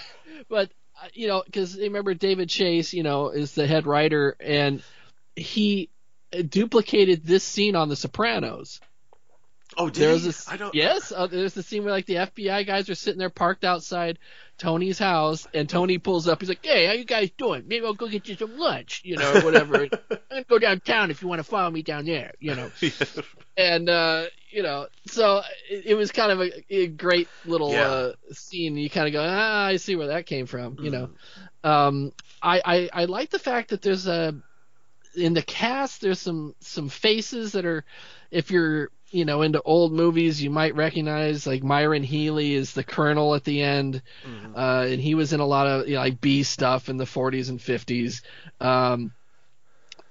but 0.50 0.72
uh, 1.00 1.08
you 1.14 1.28
know, 1.28 1.44
because 1.46 1.78
remember 1.78 2.16
David 2.16 2.50
Chase, 2.50 2.92
you 2.92 3.04
know, 3.04 3.30
is 3.30 3.54
the 3.54 3.68
head 3.68 3.86
writer, 3.86 4.36
and 4.40 4.82
he 5.36 5.92
duplicated 6.50 7.24
this 7.24 7.44
scene 7.44 7.76
on 7.76 7.88
The 7.88 7.96
Sopranos. 7.96 8.82
Oh, 9.78 9.90
did 9.90 10.22
this, 10.22 10.50
I 10.50 10.58
don't. 10.58 10.74
yes, 10.76 11.12
uh, 11.16 11.28
there's 11.28 11.54
the 11.54 11.64
scene 11.64 11.84
where 11.84 11.94
like 11.94 12.06
the 12.06 12.16
FBI 12.16 12.66
guys 12.68 12.90
are 12.90 12.96
sitting 12.96 13.20
there 13.20 13.30
parked 13.30 13.64
outside 13.64 14.20
Tony's 14.58 15.00
house, 15.00 15.48
and 15.54 15.68
Tony 15.70 15.98
pulls 15.98 16.28
up. 16.28 16.42
He's 16.42 16.50
like, 16.50 16.64
"Hey, 16.64 16.86
how 16.86 16.94
you 16.94 17.06
guys 17.06 17.32
doing? 17.38 17.64
Maybe 17.68 17.86
I'll 17.86 17.94
go 17.94 18.08
get 18.08 18.28
you 18.28 18.36
some 18.36 18.58
lunch, 18.58 19.02
you 19.06 19.18
know, 19.18 19.34
or 19.38 19.42
whatever. 19.42 19.84
I'm 20.12 20.18
gonna 20.30 20.44
go 20.44 20.60
downtown 20.60 21.10
if 21.12 21.22
you 21.22 21.28
want 21.28 21.40
to 21.40 21.44
follow 21.44 21.72
me 21.72 21.82
down 21.84 22.06
there, 22.06 22.34
you 22.40 22.54
know." 22.56 22.70
and 23.58 23.90
uh, 23.90 24.26
you 24.52 24.62
know, 24.64 24.88
so 25.08 25.42
it, 25.70 25.86
it 25.88 25.96
was 25.96 26.12
kind 26.12 26.32
of 26.32 26.42
a, 26.42 26.74
a 26.76 26.88
great 26.88 27.28
little 27.46 27.72
Yeah. 27.72 27.88
uh, 27.88 28.14
scene. 28.32 28.76
You 28.78 28.90
kind 28.90 29.08
of 29.08 29.14
go, 29.14 29.24
ah, 29.26 29.66
I 29.66 29.78
see 29.78 29.96
where 29.96 30.08
that 30.08 30.26
came 30.26 30.46
from. 30.46 30.78
You 30.80 30.92
know, 30.92 31.10
Mm. 31.64 31.70
um, 31.70 32.12
I, 32.42 32.62
I 32.66 32.90
I 32.94 33.06
like 33.06 33.30
the 33.30 33.40
fact 33.40 33.70
that 33.70 33.82
there's 33.82 34.08
a 34.08 34.36
in 35.16 35.34
the 35.34 35.42
cast 35.42 36.00
there's 36.02 36.20
some 36.20 36.56
some 36.62 36.88
faces 36.88 37.52
that 37.54 37.66
are 37.66 37.84
if 38.32 38.50
you're 38.52 38.90
you 39.12 39.26
know 39.26 39.42
into 39.42 39.62
old 39.64 39.94
movies 39.94 40.42
you 40.42 40.50
might 40.50 40.76
recognize 40.76 41.46
like 41.48 41.64
Myron 41.64 42.04
Healy 42.04 42.54
is 42.54 42.74
the 42.74 42.84
colonel 42.84 43.36
at 43.36 43.44
the 43.44 43.62
end 43.62 44.02
Mhm. 44.24 44.56
uh, 44.56 44.86
and 44.90 45.02
he 45.02 45.16
was 45.16 45.34
in 45.34 45.40
a 45.40 45.46
lot 45.46 45.68
of 45.68 45.88
you 45.88 45.96
know, 45.96 46.02
like 46.02 46.22
B 46.22 46.44
stuff 46.44 46.90
in 46.90 46.98
the 46.98 47.06
40s 47.06 47.50
and 47.50 47.62
50s 47.62 48.22
um, 48.60 49.14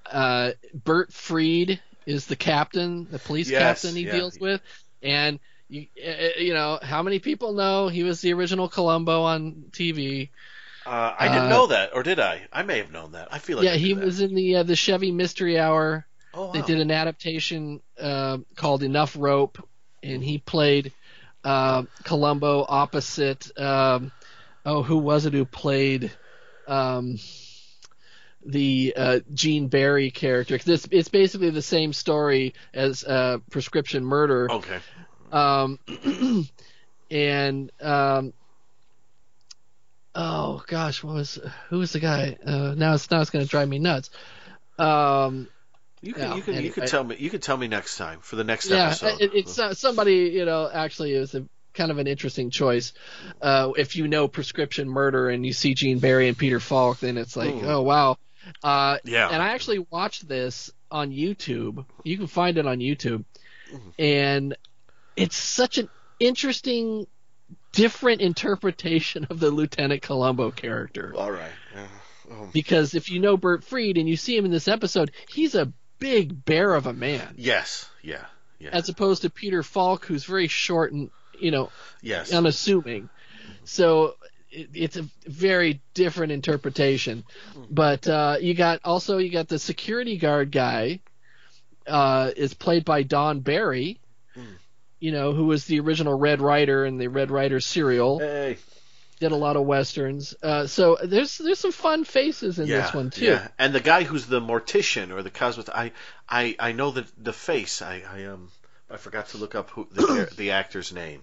uh, 0.07 0.53
Bert 0.75 1.13
Freed 1.13 1.81
is 2.07 2.27
the 2.27 2.37
captain 2.37 3.07
the 3.11 3.19
police 3.19 3.51
Yes, 3.51 3.53
captain 3.53 3.95
he 3.95 4.05
yeah. 4.05 4.07
deals 4.07 4.39
with 4.41 4.61
and 5.03 5.39
you, 5.69 5.87
uh, 6.05 6.39
you 6.39 6.55
know 6.55 6.79
how 6.83 7.03
many 7.03 7.19
people 7.19 7.53
know 7.53 7.89
he 7.89 8.03
was 8.03 8.21
the 8.21 8.33
original 8.33 8.69
Columbo 8.69 9.23
on 9.23 9.65
TV 9.73 10.31
Uh, 10.85 11.15
I 11.19 11.29
didn't 11.29 11.49
Uh, 11.49 11.49
know 11.49 11.67
that, 11.69 11.95
or 11.95 12.03
did 12.03 12.19
I? 12.21 12.47
I 12.53 12.63
may 12.63 12.77
have 12.79 12.91
known 12.91 13.13
that. 13.13 13.33
I 13.33 13.39
feel 13.39 13.57
like 13.57 13.69
yeah 13.69 13.75
he 13.75 13.95
that. 13.95 13.95
was 13.95 14.21
in 14.21 14.35
the 14.35 14.57
uh, 14.57 14.63
the 14.63 14.77
Chevy 14.77 15.13
Mystery 15.13 15.59
Hour 15.59 16.07
Oh, 16.35 16.47
wow. 16.47 16.53
they 16.53 16.63
did 16.63 16.81
an 16.81 16.91
adaptation 16.91 17.81
uh, 17.99 18.39
called 18.57 18.83
Enough 18.83 19.17
Rope, 19.19 19.59
and 20.03 20.23
he 20.23 20.39
played 20.39 20.93
uh, 21.45 21.85
Columbo 22.05 22.65
opposite. 22.69 23.51
Um, 23.59 24.13
oh, 24.65 24.83
who 24.83 24.99
was 24.99 25.27
it 25.27 25.33
who 25.35 25.45
played 25.45 26.13
um, 26.67 27.19
the 28.45 28.95
uh, 28.97 29.21
Gene 29.33 29.69
Barry 29.69 30.11
character? 30.11 30.57
'Cause 30.59 30.69
it's, 30.69 30.89
it's 30.91 31.09
basically 31.09 31.51
the 31.51 31.63
same 31.63 31.93
story 31.93 32.55
as 32.73 33.05
uh, 33.05 33.39
Prescription 33.51 34.05
Murder. 34.05 34.51
Okay. 34.51 34.81
Um, 35.31 35.79
and 37.11 37.71
um, 37.81 38.33
oh 40.15 40.63
gosh, 40.67 41.03
what 41.03 41.15
was 41.15 41.39
who 41.69 41.79
was 41.79 41.93
the 41.93 42.01
guy? 42.01 42.37
Uh, 42.45 42.75
now 42.77 42.95
it's 42.95 43.11
now 43.11 43.21
it's 43.21 43.31
going 43.31 43.45
to 43.45 43.51
drive 43.51 43.69
me 43.69 43.79
nuts. 43.79 44.11
Um, 44.79 45.49
You 46.03 46.15
can 46.15 46.23
Yeah, 46.23 46.37
you 46.37 46.43
can 46.43 46.65
you 46.65 46.71
can 46.73 46.87
tell 46.87 47.05
me 47.05 47.17
you 47.19 47.31
can 47.31 47.41
tell 47.41 47.57
me 47.57 47.69
next 47.69 47.97
time 47.97 48.21
for 48.21 48.37
the 48.37 48.45
next 48.45 48.71
yeah, 48.71 48.87
episode. 48.87 49.21
it, 49.21 49.33
it's 49.35 49.59
uh, 49.59 49.75
somebody 49.75 50.31
you 50.33 50.45
know 50.47 50.69
actually 50.73 51.19
was 51.19 51.35
a 51.35 51.45
kind 51.75 51.91
of 51.91 51.99
an 51.99 52.07
interesting 52.07 52.51
choice. 52.51 52.93
Uh, 53.41 53.73
if 53.77 53.97
you 53.97 54.09
know 54.09 54.27
prescription 54.29 54.89
murder 54.89 55.29
and 55.31 55.45
you 55.47 55.53
see 55.53 55.75
Gene 55.75 55.99
Barry 55.99 56.29
and 56.29 56.37
Peter 56.37 56.59
Falk, 56.59 56.99
then 57.01 57.17
it's 57.17 57.37
like, 57.37 57.55
Ooh. 57.55 57.63
oh 57.65 57.83
wow. 57.83 58.17
Uh, 58.65 58.99
yeah. 59.05 59.29
and 59.29 59.43
I 59.43 59.51
actually 59.51 59.87
watched 59.91 60.27
this 60.27 60.71
on 60.91 61.11
YouTube. 61.11 61.85
You 62.03 62.17
can 62.17 62.27
find 62.27 62.57
it 62.59 62.67
on 62.67 62.79
YouTube, 62.79 63.25
Mhm. 63.73 63.93
and 63.99 64.57
it's 65.17 65.37
such 65.37 65.79
an 65.79 65.89
interesting, 66.19 67.07
different 67.73 68.21
interpretation 68.23 69.27
of 69.31 69.39
the 69.39 69.51
Lieutenant 69.51 70.03
Columbo 70.03 70.51
character. 70.51 71.13
All 71.17 71.31
right. 71.31 71.53
Yeah. 71.75 71.87
Oh. 72.33 72.49
Because 72.53 72.95
if 72.95 73.11
you 73.11 73.21
know 73.21 73.37
Bert 73.37 73.63
Freed 73.65 73.99
and 73.99 74.09
you 74.09 74.17
see 74.17 74.37
him 74.37 74.45
in 74.45 74.51
this 74.51 74.69
episode, 74.69 75.11
he's 75.29 75.55
a 75.55 75.73
big 76.01 76.45
bear 76.45 76.75
of 76.75 76.87
a 76.87 76.93
man, 76.93 77.35
Yes. 77.37 77.89
Yeah. 78.03 78.25
Yeah. 78.59 78.71
as 78.73 78.89
opposed 78.89 79.23
to 79.23 79.31
Peter 79.31 79.63
Falk, 79.63 80.05
who's 80.07 80.25
very 80.25 80.49
short 80.49 80.93
and 80.93 81.11
you 81.39 81.51
know 81.53 81.71
yes. 82.03 82.33
unassuming. 82.33 83.09
So 83.65 84.17
it, 84.51 84.69
it's 84.75 84.97
a 84.97 85.07
very 85.27 85.81
different 85.95 86.33
interpretation. 86.33 87.25
But 87.71 88.09
uh, 88.09 88.37
you 88.41 88.55
got 88.55 88.81
also 88.85 89.19
you 89.19 89.31
got 89.31 89.49
the 89.49 89.59
security 89.59 90.17
guard 90.19 90.51
guy 90.51 91.01
uh, 91.87 92.31
is 92.37 92.53
played 92.55 92.85
by 92.85 93.03
Don 93.05 93.41
Barry, 93.41 93.99
Hmm. 94.35 94.43
you 95.01 95.13
know, 95.13 95.33
who 95.33 95.47
was 95.47 95.65
the 95.65 95.81
original 95.81 96.19
Red 96.19 96.41
Ryder 96.41 96.85
in 96.85 96.99
the 96.99 97.09
Red 97.09 97.31
Ryder 97.31 97.61
serial. 97.61 98.19
Hey. 98.19 98.59
Did 99.21 99.33
a 99.33 99.37
lot 99.37 99.57
of 99.57 99.65
westerns. 99.65 100.35
Uh, 100.43 100.67
so 100.67 100.97
there's 101.03 101.39
there's 101.39 101.59
some 101.59 101.73
fun 101.73 102.05
faces 102.05 102.59
in 102.59 102.67
yeah, 102.67 102.81
this 102.81 102.95
one 102.95 103.11
too. 103.11 103.27
Yeah. 103.27 103.49
And 103.59 103.75
the 103.75 103.81
guy 103.81 104.03
who's 104.03 104.27
the 104.27 104.41
mortician 104.41 105.11
or 105.11 105.23
the 105.23 105.31
cosmet, 105.31 105.69
I 105.69 105.93
I 106.29 106.57
I 106.59 106.73
know 106.73 106.91
the 106.91 107.07
the 107.19 107.35
face. 107.35 107.83
I 107.83 108.03
I 108.11 108.25
um 108.25 108.51
I 108.91 108.97
forgot 108.97 109.29
to 109.29 109.37
look 109.37 109.55
up 109.55 109.71
who 109.71 109.87
the 109.93 110.31
the 110.37 110.53
actor's 110.53 110.93
name. 110.93 111.23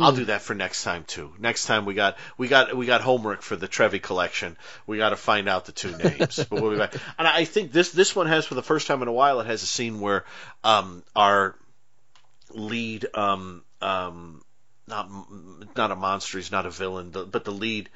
I'll 0.00 0.12
do 0.12 0.26
that 0.26 0.42
for 0.42 0.54
next 0.54 0.84
time 0.84 1.04
too. 1.04 1.32
Next 1.38 1.64
time 1.64 1.84
we 1.84 1.94
got 1.94 2.18
we 2.36 2.48
got 2.48 2.76
we 2.76 2.86
got 2.86 3.00
homework 3.00 3.42
for 3.42 3.56
the 3.56 3.66
Trevi 3.66 3.98
collection. 3.98 4.56
We 4.86 4.98
got 4.98 5.10
to 5.10 5.16
find 5.16 5.48
out 5.48 5.64
the 5.64 5.72
two 5.72 5.96
names. 5.96 6.44
but 6.50 6.60
we'll 6.60 6.70
be 6.72 6.76
back. 6.76 6.94
And 7.18 7.26
I 7.26 7.44
think 7.44 7.72
this 7.72 7.90
this 7.90 8.14
one 8.14 8.26
has 8.26 8.44
for 8.44 8.54
the 8.54 8.62
first 8.62 8.86
time 8.86 9.02
in 9.02 9.08
a 9.08 9.12
while. 9.12 9.40
It 9.40 9.46
has 9.46 9.62
a 9.62 9.66
scene 9.66 10.00
where 10.00 10.24
um 10.62 11.02
our 11.16 11.56
lead 12.50 13.06
um 13.14 13.64
um 13.80 14.42
not 14.88 15.08
not 15.76 15.90
a 15.90 15.96
monster. 15.96 16.38
He's 16.38 16.52
not 16.52 16.66
a 16.66 16.70
villain. 16.70 17.10
But 17.10 17.44
the 17.44 17.52
lead. 17.52 17.88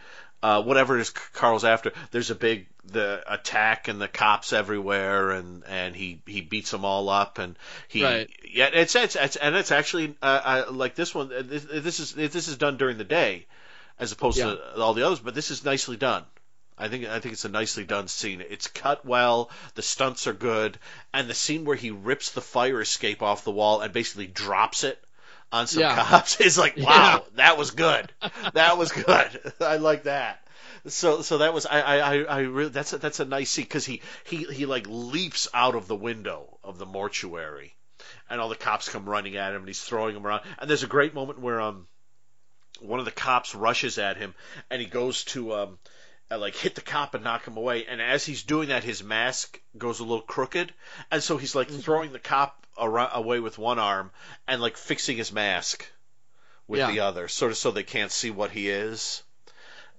Uh, 0.43 0.61
whatever 0.61 0.99
it 0.99 1.03
is 1.03 1.11
Carl's 1.11 1.63
after, 1.65 1.93
there's 2.11 2.31
a 2.31 2.35
big 2.35 2.67
the 2.85 3.23
attack 3.33 3.87
and 3.87 4.01
the 4.01 4.09
cops 4.09 4.53
everywhere, 4.53 5.31
and 5.31 5.63
and 5.69 5.95
he 5.95 6.21
he 6.27 6.41
beats 6.41 6.73
them 6.73 6.85
all 6.85 7.09
up, 7.09 7.39
and 7.39 7.57
he 7.87 8.03
Right. 8.03 8.29
yeah, 8.53 8.69
it's 8.73 8.97
it's, 8.97 9.15
it's 9.15 9.37
and 9.37 9.55
it's 9.55 9.71
actually 9.71 10.17
uh, 10.21 10.41
I, 10.45 10.69
like 10.69 10.97
this 10.97 11.15
one. 11.15 11.33
uh, 11.33 11.43
This, 11.45 11.63
this 11.65 12.01
is 12.01 12.13
this 12.15 12.49
is 12.49 12.57
done 12.57 12.77
during 12.77 12.99
the 12.99 13.05
day, 13.05 13.47
as 14.01 14.11
opposed 14.11 14.39
to 14.39 14.81
all 14.81 14.95
the 14.95 15.07
others. 15.07 15.21
But 15.21 15.37
this 15.37 15.53
is 15.53 15.65
nicely 15.65 15.97
done. 15.97 16.25
I 16.77 16.89
think 16.89 17.07
I 17.07 17.21
think 17.21 17.35
it's 17.35 17.45
a 17.45 17.49
nicely 17.49 17.85
done 17.85 18.09
scene. 18.09 18.41
It's 18.41 18.67
cut 18.67 19.05
well. 19.07 19.49
The 19.77 19.83
stunts 19.83 20.27
are 20.27 20.33
good, 20.33 20.77
and 21.15 21.29
the 21.29 21.35
scene 21.35 21.65
where 21.65 21.77
he 21.77 21.93
rips 21.93 22.33
the 22.33 22.41
fire 22.41 22.81
escape 22.81 23.23
off 23.23 23.45
the 23.45 23.53
wall 23.53 23.81
and 23.81 23.93
basically 23.93 24.27
drops 24.27 24.83
it 24.83 24.99
on 25.53 25.67
some 25.67 25.83
Yeah. 25.83 25.95
cops 25.95 26.41
is 26.41 26.59
like, 26.59 26.77
wow, 26.77 27.25
Yeah. 27.25 27.37
that 27.37 27.59
was 27.59 27.71
good. 27.73 28.13
That 28.55 28.79
was 28.79 28.91
good. 28.93 29.53
I 29.61 29.77
like 29.77 30.05
that. 30.05 30.41
So 30.89 31.23
so 31.23 31.39
that 31.39 31.55
was 31.55 31.67
I 31.67 31.81
I 31.81 31.97
I, 31.99 32.23
I 32.23 32.41
really 32.41 32.71
that's 32.71 32.93
a, 32.93 32.99
that's 32.99 33.21
a 33.21 33.25
nice 33.25 33.51
scene 33.51 33.65
because 33.65 33.85
he 33.87 34.03
he 34.25 34.45
he 34.45 34.67
like 34.67 34.87
leaps 34.89 35.49
out 35.55 35.77
of 35.77 35.87
the 35.87 35.95
window 35.95 36.59
of 36.65 36.79
the 36.79 36.87
mortuary, 36.87 37.75
and 38.29 38.41
all 38.41 38.49
the 38.49 38.57
cops 38.57 38.89
come 38.89 39.05
running 39.09 39.37
at 39.37 39.53
him 39.53 39.61
and 39.61 39.69
he's 39.69 39.81
throwing 39.83 40.15
them 40.15 40.27
around. 40.27 40.43
And 40.59 40.69
there's 40.69 40.83
a 40.83 40.89
great 40.89 41.15
moment 41.15 41.39
where 41.39 41.61
um 41.61 41.87
one 42.81 42.99
of 42.99 43.05
the 43.05 43.13
cops 43.13 43.55
rushes 43.55 43.99
at 43.99 44.17
him 44.17 44.35
and 44.71 44.81
he 44.81 44.89
goes 44.89 45.23
to 45.25 45.55
um 45.55 45.79
like 46.37 46.55
hit 46.57 46.75
the 46.75 46.81
cop 46.81 47.15
and 47.15 47.25
knock 47.25 47.45
him 47.47 47.57
away. 47.57 47.87
And 47.87 48.01
as 48.01 48.25
he's 48.25 48.43
doing 48.43 48.69
that, 48.69 48.85
his 48.85 49.03
mask 49.03 49.61
goes 49.77 50.01
a 50.01 50.05
little 50.05 50.21
crooked, 50.23 50.73
and 51.11 51.23
so 51.23 51.37
he's 51.37 51.55
like 51.55 51.69
throwing 51.69 52.13
the 52.13 52.19
cop 52.19 52.67
around, 52.79 53.11
away 53.15 53.41
with 53.41 53.59
one 53.59 53.79
arm 53.79 54.11
and 54.49 54.61
like 54.63 54.77
fixing 54.77 55.17
his 55.17 55.33
mask 55.33 55.87
with 56.69 56.79
Yeah. 56.81 56.91
the 56.91 57.01
other, 57.01 57.29
sort 57.29 57.51
of 57.53 57.59
so 57.59 57.71
they 57.71 57.83
can't 57.83 58.11
see 58.13 58.31
what 58.31 58.51
he 58.51 58.69
is. 58.69 59.23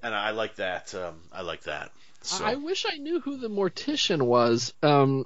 And 0.02 0.14
I 0.14 0.32
like 0.32 0.56
that. 0.56 0.94
Um, 0.96 1.16
I 1.32 1.42
like 1.44 1.64
that. 1.64 1.92
So 2.24 2.44
I 2.44 2.56
wish 2.56 2.86
I 2.90 2.98
knew 2.98 3.20
who 3.20 3.38
the 3.38 3.50
mortician 3.50 4.22
was, 4.22 4.74
um, 4.82 5.26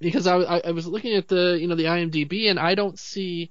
because 0.00 0.26
I, 0.26 0.36
I, 0.36 0.60
I 0.66 0.70
was 0.72 0.86
looking 0.86 1.14
at 1.14 1.28
the 1.28 1.58
you 1.60 1.66
know 1.66 1.74
the 1.74 1.84
IMDb 1.84 2.50
and 2.50 2.58
I 2.58 2.74
don't 2.74 2.98
see 2.98 3.50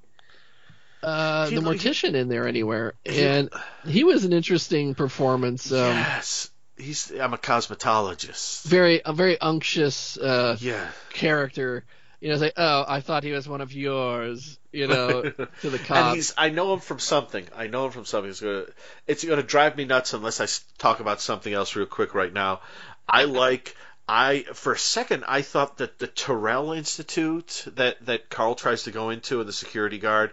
uh, 1.04 1.48
He- 1.50 1.56
the 1.56 1.62
he- 1.62 1.68
mortician 1.68 2.14
in 2.14 2.30
there 2.30 2.48
anywhere, 2.48 2.94
He- 3.06 3.24
and 3.24 3.50
he 3.86 4.04
was 4.04 4.24
an 4.26 4.34
interesting 4.34 4.96
performance. 4.96 5.72
Um, 5.72 5.78
yes, 5.96 6.50
he's. 6.80 7.12
I'm 7.12 7.34
a 7.34 7.38
cosmetologist. 7.38 8.64
Very 8.64 9.02
a 9.06 9.14
very 9.14 9.40
unctuous 9.40 10.18
uh, 10.18 10.58
Yeah. 10.60 10.88
character. 11.12 11.84
You 12.22 12.28
know, 12.28 12.34
it's 12.34 12.42
like 12.44 12.54
oh, 12.58 12.84
I 12.88 13.00
thought 13.02 13.24
he 13.24 13.32
was 13.32 13.48
one 13.48 13.62
of 13.62 13.72
yours. 13.72 14.58
You 14.72 14.88
know, 14.88 15.22
to 15.62 15.70
the 15.70 15.78
And 15.78 15.86
cops. 15.86 16.16
he's, 16.16 16.34
I 16.38 16.50
know 16.50 16.74
him 16.74 16.80
from 16.80 17.00
something. 17.00 17.48
I 17.56 17.68
know 17.68 17.86
him 17.86 17.92
from 17.92 18.06
something. 18.06 18.30
It's 18.30 18.42
gonna, 18.42 18.66
it's 19.08 19.24
gonna 19.24 19.42
drive 19.44 19.78
me 19.78 19.86
nuts 19.86 20.14
unless 20.14 20.40
I 20.42 20.48
talk 20.78 21.00
about 21.00 21.22
something 21.22 21.52
else 21.54 21.76
real 21.76 21.86
quick 21.86 22.14
right 22.14 22.32
now. 22.32 22.62
I 23.08 23.24
like, 23.24 23.76
I 24.08 24.44
for 24.54 24.74
a 24.74 24.78
second 24.78 25.24
I 25.28 25.42
thought 25.44 25.78
that 25.78 25.98
the 25.98 26.08
Terrell 26.08 26.74
Institute 26.74 27.66
that 27.76 28.06
that 28.06 28.30
Carl 28.30 28.56
tries 28.56 28.84
to 28.84 28.92
go 28.92 29.10
into 29.12 29.40
and 29.40 29.48
the 29.48 29.54
security 29.54 29.98
guard, 29.98 30.32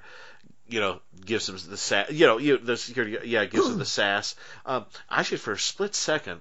you 0.68 0.80
know, 0.80 1.00
gives 1.24 1.48
him 1.48 1.58
the 1.68 1.76
sass. 1.76 2.10
You 2.10 2.26
know, 2.26 2.38
you 2.38 2.58
the 2.58 2.76
security, 2.76 3.28
yeah, 3.28 3.44
gives 3.44 3.66
him 3.66 3.78
the 3.78 3.84
sass. 4.00 4.34
Um, 4.64 4.86
actually, 5.10 5.38
for 5.38 5.52
a 5.52 5.58
split 5.58 5.94
second, 5.94 6.40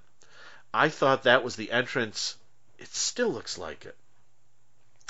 I 0.73 0.89
thought 0.89 1.23
that 1.23 1.43
was 1.43 1.55
the 1.55 1.71
entrance. 1.71 2.35
It 2.79 2.93
still 2.93 3.29
looks 3.29 3.57
like 3.57 3.85
it. 3.85 3.95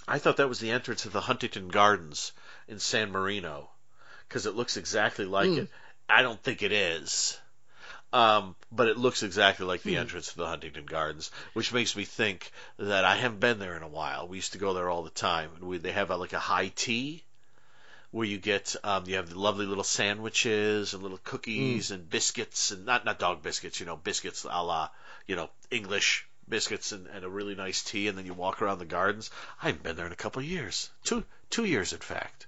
I 0.08 0.20
thought 0.20 0.38
that 0.38 0.50
was 0.50 0.60
the 0.60 0.72
entrance 0.72 1.06
of 1.06 1.14
the 1.14 1.22
Huntington 1.22 1.70
Gardens 1.70 2.32
in 2.68 2.80
San 2.80 3.12
Marino 3.12 3.70
because 4.28 4.46
it 4.46 4.56
looks 4.56 4.78
exactly 4.78 5.26
like 5.26 5.50
Hmm. 5.50 5.58
it. 5.60 5.70
I 6.08 6.22
don't 6.22 6.42
think 6.42 6.62
it 6.62 6.72
is. 6.72 7.40
Um, 8.14 8.56
but 8.72 8.88
it 8.88 8.98
looks 8.98 9.24
exactly 9.24 9.66
like 9.66 9.82
the 9.82 9.96
Hmm. 9.96 10.02
entrance 10.02 10.30
to 10.30 10.38
the 10.38 10.48
Huntington 10.48 10.86
Gardens, 10.86 11.32
which 11.54 11.74
makes 11.74 11.96
me 11.96 12.06
think 12.06 12.52
that 12.78 13.04
I 13.04 13.16
haven't 13.16 13.40
been 13.40 13.60
there 13.60 13.76
in 13.76 13.84
a 13.84 13.88
while. 13.88 14.28
We 14.28 14.38
used 14.38 14.54
to 14.54 14.58
go 14.60 14.74
there 14.74 14.90
all 14.90 15.04
the 15.04 15.10
time, 15.10 15.50
and 15.56 15.64
we, 15.66 15.80
they 15.80 15.92
have 15.92 16.12
a, 16.12 16.18
like 16.18 16.34
a 16.34 16.40
high 16.40 16.72
tea 16.76 17.24
where 18.16 18.26
you 18.26 18.38
get 18.38 18.78
um, 18.86 19.04
you 19.08 19.18
have 19.18 19.30
the 19.30 19.38
lovely 19.38 19.66
little 19.66 19.84
sandwiches 19.84 20.94
and 20.94 21.04
little 21.04 21.20
cookies 21.22 21.92
and 21.92 22.10
biscuits 22.10 22.72
and 22.72 22.86
not 22.86 23.04
not 23.04 23.20
dog 23.20 23.44
biscuits, 23.44 23.82
you 23.82 23.86
know, 23.86 23.98
biscuits 23.98 24.46
a 24.50 24.64
la 24.64 24.90
you 25.28 25.36
know 25.36 25.50
English 25.70 26.26
biscuits 26.48 26.94
and, 26.94 27.08
and 27.08 27.26
a 27.26 27.30
really 27.30 27.56
nice 27.56 27.84
tea, 27.84 28.08
and 28.08 28.18
then 28.18 28.26
you 28.26 28.34
walk 28.34 28.62
around 28.62 28.80
the 28.80 28.86
gardens. 28.86 29.32
I 29.62 29.66
haven't 29.66 29.84
been 29.84 29.98
there 29.98 30.06
in 30.06 30.14
a 30.14 30.16
couple 30.16 30.42
of 30.42 30.48
years, 30.48 30.90
two 31.04 31.26
two 31.50 31.66
years 31.66 31.92
in 31.92 32.00
fact. 32.00 32.48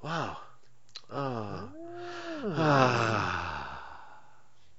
Wow. 0.00 0.36
Oh. 1.10 1.68
Ah. 2.44 3.82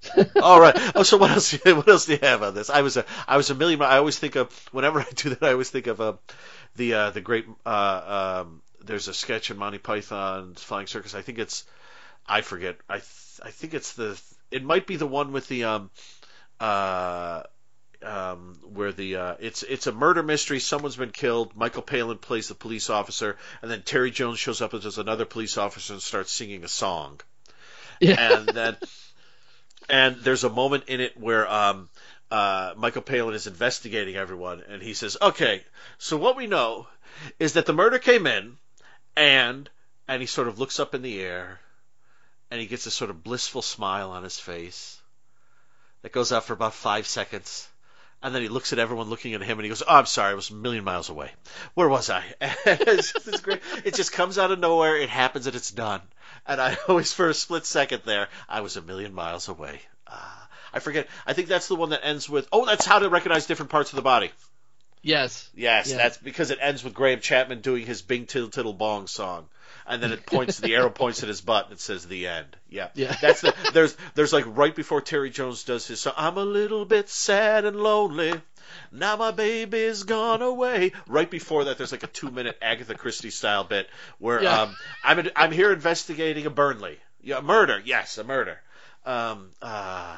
All 0.41 0.61
right. 0.61 0.75
Oh, 0.95 1.03
so 1.03 1.17
what 1.17 1.31
else? 1.31 1.51
What 1.65 1.89
else 1.89 2.05
do 2.05 2.13
you 2.13 2.19
have 2.21 2.41
on 2.41 2.55
this? 2.55 2.69
I 2.69 2.83
was 2.83 2.95
a, 2.95 3.05
I 3.27 3.35
was 3.35 3.49
a 3.49 3.55
million. 3.55 3.81
I 3.81 3.97
always 3.97 4.17
think 4.17 4.37
of 4.37 4.49
whenever 4.71 5.01
I 5.07 5.07
do 5.13 5.31
that. 5.31 5.43
I 5.43 5.51
always 5.51 5.69
think 5.69 5.87
of 5.87 5.99
uh, 5.99 6.13
the 6.77 6.93
uh, 6.93 7.09
the 7.09 7.19
great. 7.19 7.45
Uh, 7.65 8.43
um, 8.45 8.61
there's 8.83 9.07
a 9.07 9.13
sketch 9.13 9.51
in 9.51 9.57
Monty 9.57 9.77
Python's 9.77 10.61
Flying 10.61 10.87
Circus. 10.87 11.15
I 11.15 11.21
think 11.21 11.39
it's. 11.39 11.65
I 12.27 12.41
forget. 12.41 12.77
I 12.89 12.95
th- 12.95 13.39
I 13.43 13.51
think 13.51 13.73
it's 13.73 13.93
the. 13.93 14.21
It 14.51 14.63
might 14.63 14.87
be 14.87 14.95
the 14.95 15.07
one 15.07 15.31
with 15.31 15.47
the 15.47 15.63
um, 15.63 15.89
uh, 16.59 17.43
um, 18.03 18.59
where 18.73 18.91
the 18.91 19.15
uh, 19.15 19.35
it's 19.39 19.63
it's 19.63 19.87
a 19.87 19.91
murder 19.91 20.23
mystery. 20.23 20.59
Someone's 20.59 20.97
been 20.97 21.11
killed. 21.11 21.55
Michael 21.55 21.81
Palin 21.81 22.17
plays 22.17 22.47
the 22.47 22.55
police 22.55 22.89
officer, 22.89 23.37
and 23.61 23.71
then 23.71 23.81
Terry 23.81 24.11
Jones 24.11 24.39
shows 24.39 24.61
up 24.61 24.73
as 24.73 24.97
another 24.97 25.25
police 25.25 25.57
officer 25.57 25.93
and 25.93 26.01
starts 26.01 26.31
singing 26.31 26.63
a 26.63 26.67
song 26.67 27.21
yeah. 28.01 28.33
and 28.33 28.49
then 28.49 28.77
and 29.89 30.17
there's 30.17 30.43
a 30.43 30.49
moment 30.49 30.85
in 30.87 30.99
it 30.99 31.17
where 31.17 31.49
um, 31.49 31.89
uh, 32.29 32.73
Michael 32.75 33.01
Palin 33.01 33.35
is 33.35 33.47
investigating 33.47 34.15
everyone, 34.15 34.63
and 34.67 34.81
he 34.81 34.93
says, 34.93 35.17
"Okay, 35.21 35.63
so 35.97 36.17
what 36.17 36.35
we 36.35 36.47
know 36.47 36.87
is 37.39 37.53
that 37.53 37.65
the 37.65 37.73
murder 37.73 37.99
came 37.99 38.27
in, 38.27 38.57
and 39.15 39.69
and 40.07 40.21
he 40.21 40.25
sort 40.25 40.47
of 40.47 40.59
looks 40.59 40.79
up 40.79 40.95
in 40.95 41.01
the 41.01 41.21
air, 41.21 41.59
and 42.49 42.59
he 42.59 42.67
gets 42.67 42.85
a 42.85 42.91
sort 42.91 43.09
of 43.09 43.23
blissful 43.23 43.61
smile 43.61 44.11
on 44.11 44.23
his 44.23 44.39
face 44.39 44.99
that 46.01 46.11
goes 46.11 46.31
out 46.31 46.45
for 46.45 46.53
about 46.53 46.73
five 46.73 47.07
seconds." 47.07 47.67
And 48.23 48.35
then 48.35 48.43
he 48.43 48.49
looks 48.49 48.71
at 48.71 48.77
everyone 48.77 49.09
looking 49.09 49.33
at 49.33 49.41
him 49.41 49.57
and 49.57 49.63
he 49.63 49.69
goes, 49.69 49.81
Oh, 49.81 49.95
I'm 49.95 50.05
sorry, 50.05 50.31
I 50.31 50.35
was 50.35 50.51
a 50.51 50.53
million 50.53 50.83
miles 50.83 51.09
away. 51.09 51.31
Where 51.73 51.89
was 51.89 52.11
I? 52.11 52.23
it's 52.41 53.13
just, 53.13 53.27
it's. 53.27 53.41
It 53.83 53.95
just 53.95 54.11
comes 54.11 54.37
out 54.37 54.51
of 54.51 54.59
nowhere. 54.59 54.95
It 54.95 55.09
happens 55.09 55.47
and 55.47 55.55
it's 55.55 55.71
done. 55.71 56.01
And 56.45 56.61
I 56.61 56.77
always, 56.87 57.13
for 57.13 57.29
a 57.29 57.33
split 57.33 57.65
second 57.65 58.03
there, 58.05 58.29
I 58.47 58.61
was 58.61 58.77
a 58.77 58.81
million 58.81 59.13
miles 59.13 59.47
away. 59.47 59.81
Uh, 60.05 60.45
I 60.73 60.79
forget. 60.79 61.07
I 61.25 61.33
think 61.33 61.47
that's 61.47 61.67
the 61.67 61.75
one 61.75 61.89
that 61.89 62.05
ends 62.05 62.29
with. 62.29 62.47
Oh, 62.51 62.65
that's 62.65 62.85
how 62.85 62.99
to 62.99 63.09
recognize 63.09 63.47
different 63.47 63.71
parts 63.71 63.91
of 63.91 63.95
the 63.95 64.01
body. 64.01 64.31
Yes. 65.01 65.49
Yes, 65.55 65.89
Yeah. 65.91 65.97
that's 65.97 66.17
because 66.17 66.51
it 66.51 66.59
ends 66.61 66.83
with 66.83 66.93
Graham 66.93 67.19
Chapman 67.19 67.61
doing 67.61 67.85
his 67.85 68.01
Bing 68.01 68.25
Tiddle 68.25 68.49
Tiddle 68.49 68.73
Bong 68.73 69.07
song. 69.07 69.47
And 69.87 70.01
then 70.01 70.11
it 70.11 70.25
points 70.27 70.59
the 70.59 70.75
arrow 70.75 70.91
points 70.91 71.23
at 71.23 71.27
his 71.29 71.41
butt 71.41 71.65
and 71.65 71.73
it 71.73 71.79
says 71.79 72.05
the 72.05 72.27
end. 72.27 72.55
Yeah. 72.69 72.89
Yeah. 72.93 73.15
That's 73.21 73.41
the 73.41 73.53
there's 73.73 73.97
there's 74.13 74.31
like 74.31 74.45
right 74.47 74.75
before 74.75 75.01
Terry 75.01 75.31
Jones 75.31 75.63
does 75.63 75.87
his 75.87 75.99
song 76.01 76.13
I'm 76.17 76.37
a 76.37 76.45
little 76.45 76.85
bit 76.85 77.09
sad 77.09 77.65
and 77.65 77.75
lonely. 77.77 78.33
Now 78.91 79.17
my 79.17 79.31
baby's 79.31 80.03
gone 80.03 80.41
away. 80.41 80.91
Right 81.07 81.29
before 81.29 81.65
that 81.65 81.77
there's 81.77 81.91
like 81.91 82.03
a 82.03 82.07
two 82.07 82.29
minute 82.29 82.57
Agatha 82.61 82.93
Christie 82.95 83.31
style 83.31 83.63
bit 83.63 83.89
where 84.19 84.43
Yeah. 84.43 84.61
um 84.61 84.75
I'm 85.03 85.27
I'm 85.35 85.51
here 85.51 85.73
investigating 85.73 86.45
a 86.45 86.51
Burnley. 86.51 86.99
Yeah, 87.21 87.39
a 87.39 87.41
murder. 87.41 87.81
Yes, 87.83 88.17
a 88.19 88.23
murder. 88.23 88.59
Um 89.05 89.49
uh 89.63 90.15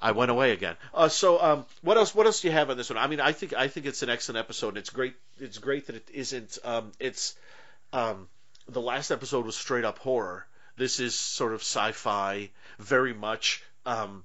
I 0.00 0.12
went 0.12 0.30
away 0.30 0.52
again. 0.52 0.76
Uh, 0.94 1.08
so, 1.08 1.40
um, 1.42 1.66
what 1.82 1.96
else? 1.96 2.14
What 2.14 2.26
else 2.26 2.40
do 2.40 2.48
you 2.48 2.52
have 2.52 2.70
on 2.70 2.76
this 2.76 2.88
one? 2.90 2.98
I 2.98 3.06
mean, 3.06 3.20
I 3.20 3.32
think 3.32 3.52
I 3.54 3.68
think 3.68 3.86
it's 3.86 4.02
an 4.02 4.08
excellent 4.08 4.38
episode. 4.38 4.68
And 4.68 4.78
it's 4.78 4.90
great. 4.90 5.14
It's 5.40 5.58
great 5.58 5.86
that 5.88 5.96
it 5.96 6.08
isn't. 6.12 6.58
Um, 6.64 6.92
it's 7.00 7.34
um, 7.92 8.28
the 8.68 8.80
last 8.80 9.10
episode 9.10 9.44
was 9.44 9.56
straight 9.56 9.84
up 9.84 9.98
horror. 9.98 10.46
This 10.76 11.00
is 11.00 11.14
sort 11.14 11.52
of 11.52 11.60
sci-fi, 11.60 12.50
very 12.78 13.12
much 13.12 13.64
um, 13.84 14.24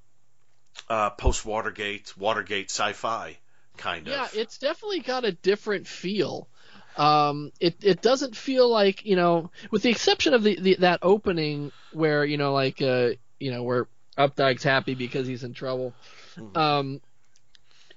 uh, 0.87 1.09
post 1.11 1.45
Watergate, 1.45 2.13
Watergate 2.17 2.69
sci-fi 2.69 3.37
kind 3.77 4.07
Yeah, 4.07 4.25
of. 4.25 4.35
Yeah, 4.35 4.41
it's 4.41 4.59
definitely 4.59 4.99
got 4.99 5.25
a 5.25 5.31
different 5.31 5.87
feel. 5.87 6.47
Um, 6.95 7.51
it 7.59 7.77
it 7.81 8.01
doesn't 8.03 8.35
feel 8.35 8.69
like 8.69 9.03
you 9.03 9.15
know, 9.15 9.49
with 9.71 9.81
the 9.81 9.89
exception 9.89 10.35
of 10.35 10.43
the, 10.43 10.59
the 10.59 10.75
that 10.81 10.99
opening 11.01 11.71
where 11.91 12.23
you 12.23 12.37
know 12.37 12.53
like 12.53 12.81
uh 12.83 13.09
you 13.39 13.49
know 13.49 13.63
where 13.63 13.87
Updyke's 14.17 14.63
happy 14.63 14.95
because 14.95 15.27
he's 15.27 15.43
in 15.43 15.53
trouble. 15.53 15.93
Mhm. 16.35 16.57
Um, 16.57 17.01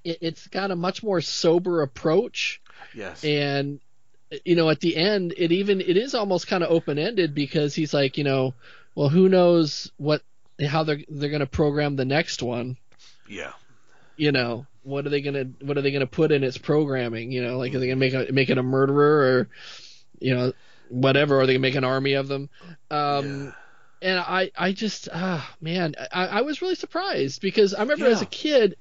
it, 0.05 0.19
it's 0.21 0.47
got 0.47 0.71
a 0.71 0.77
much 0.77 1.03
more 1.03 1.21
sober 1.21 1.83
approach, 1.83 2.61
yes. 2.95 3.25
and 3.25 3.81
you 4.45 4.57
know 4.57 4.71
at 4.71 4.81
the 4.81 4.97
end 4.97 5.35
it 5.37 5.53
even 5.53 5.81
it 5.81 5.97
is 5.97 6.15
almost 6.15 6.49
kind 6.49 6.65
of 6.65 6.71
open 6.71 6.99
ended 6.99 7.35
because 7.35 7.75
he's 7.75 7.95
like 7.95 8.19
you 8.19 8.25
know, 8.25 8.55
well 8.95 9.09
who 9.09 9.29
knows 9.29 9.91
what 9.97 10.23
how 10.65 10.85
they're 10.85 11.01
they're 11.09 11.31
gonna 11.31 11.47
program 11.47 11.97
the 11.97 12.05
next 12.05 12.43
one 12.43 12.77
yeah. 13.29 13.53
you 14.17 14.33
know 14.33 14.67
what 14.83 15.07
are 15.07 15.11
they 15.11 15.21
gonna 15.21 15.45
what 15.61 15.77
are 15.77 15.83
they 15.83 15.91
gonna 15.91 16.07
put 16.07 16.33
in 16.33 16.43
its 16.43 16.59
programming 16.59 17.31
you 17.31 17.45
know 17.45 17.59
like 17.59 17.75
are 17.75 17.79
they 17.79 17.87
gonna 17.87 17.97
make 17.97 18.15
a 18.15 18.33
make 18.33 18.49
it 18.49 18.59
a 18.59 18.63
murderer 18.63 19.19
or 19.21 19.49
you 20.19 20.35
know 20.35 20.53
whatever 20.89 21.41
are 21.41 21.47
they 21.47 21.53
gonna 21.53 21.61
make 21.61 21.75
an 21.75 21.85
army 21.85 22.15
of 22.15 22.29
them 22.29 22.49
um 22.91 23.53
and 24.03 24.19
i 24.19 24.51
i 24.57 24.73
just 24.73 25.09
ah 25.13 25.49
man 25.61 25.95
I, 26.13 26.27
I 26.27 26.41
was 26.43 26.61
really 26.63 26.75
surprised 26.75 27.41
because 27.41 27.75
i 27.75 27.81
remember 27.81 28.07
as 28.07 28.23
a 28.23 28.27
kid 28.27 28.77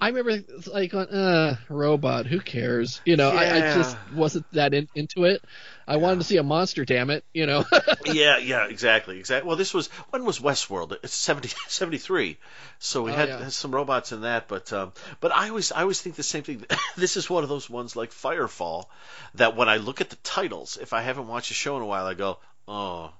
i 0.00 0.08
remember 0.08 0.42
like 0.72 0.90
going 0.92 1.08
uh 1.08 1.56
robot 1.68 2.26
who 2.26 2.40
cares 2.40 3.00
you 3.04 3.16
know 3.16 3.30
I, 3.30 3.56
I 3.56 3.74
just 3.74 3.96
wasn't 4.14 4.46
that 4.52 4.74
in, 4.74 4.88
into 4.94 5.24
it 5.24 5.42
i 5.86 5.96
wanted 5.96 6.18
to 6.20 6.24
see 6.24 6.36
a 6.36 6.42
monster 6.42 6.84
damn 6.84 7.10
it 7.10 7.24
you 7.32 7.46
know 7.46 7.64
yeah, 8.06 8.38
yeah, 8.38 8.66
exactly, 8.68 9.18
exactly. 9.18 9.46
Well, 9.46 9.56
this 9.56 9.74
was 9.74 9.88
when 10.10 10.24
was 10.24 10.38
Westworld? 10.38 10.96
It's 11.02 11.14
70, 11.14 11.48
73. 11.68 12.38
so 12.78 13.02
we 13.02 13.10
Oh, 13.10 13.14
had, 13.14 13.28
yeah. 13.28 13.48
some 13.48 13.74
robots 13.74 14.12
in 14.12 14.22
that. 14.22 14.48
But 14.48 14.72
um, 14.72 14.92
but 15.20 15.32
I 15.32 15.48
always 15.48 15.72
I 15.72 15.82
always 15.82 16.00
think 16.00 16.14
the 16.16 16.22
same 16.22 16.42
thing. 16.42 16.64
this 16.96 17.16
is 17.16 17.28
one 17.28 17.42
of 17.42 17.48
those 17.48 17.68
ones 17.68 17.96
like 17.96 18.10
Firefall 18.10 18.86
that 19.34 19.56
when 19.56 19.68
I 19.68 19.76
look 19.76 20.00
at 20.00 20.10
the 20.10 20.16
titles, 20.16 20.78
if 20.80 20.92
I 20.92 21.02
haven't 21.02 21.26
watched 21.28 21.50
a 21.50 21.54
show 21.54 21.76
in 21.76 21.82
a 21.82 21.86
while, 21.86 22.06
I 22.06 22.14
go, 22.14 22.38
oh, 22.66 23.10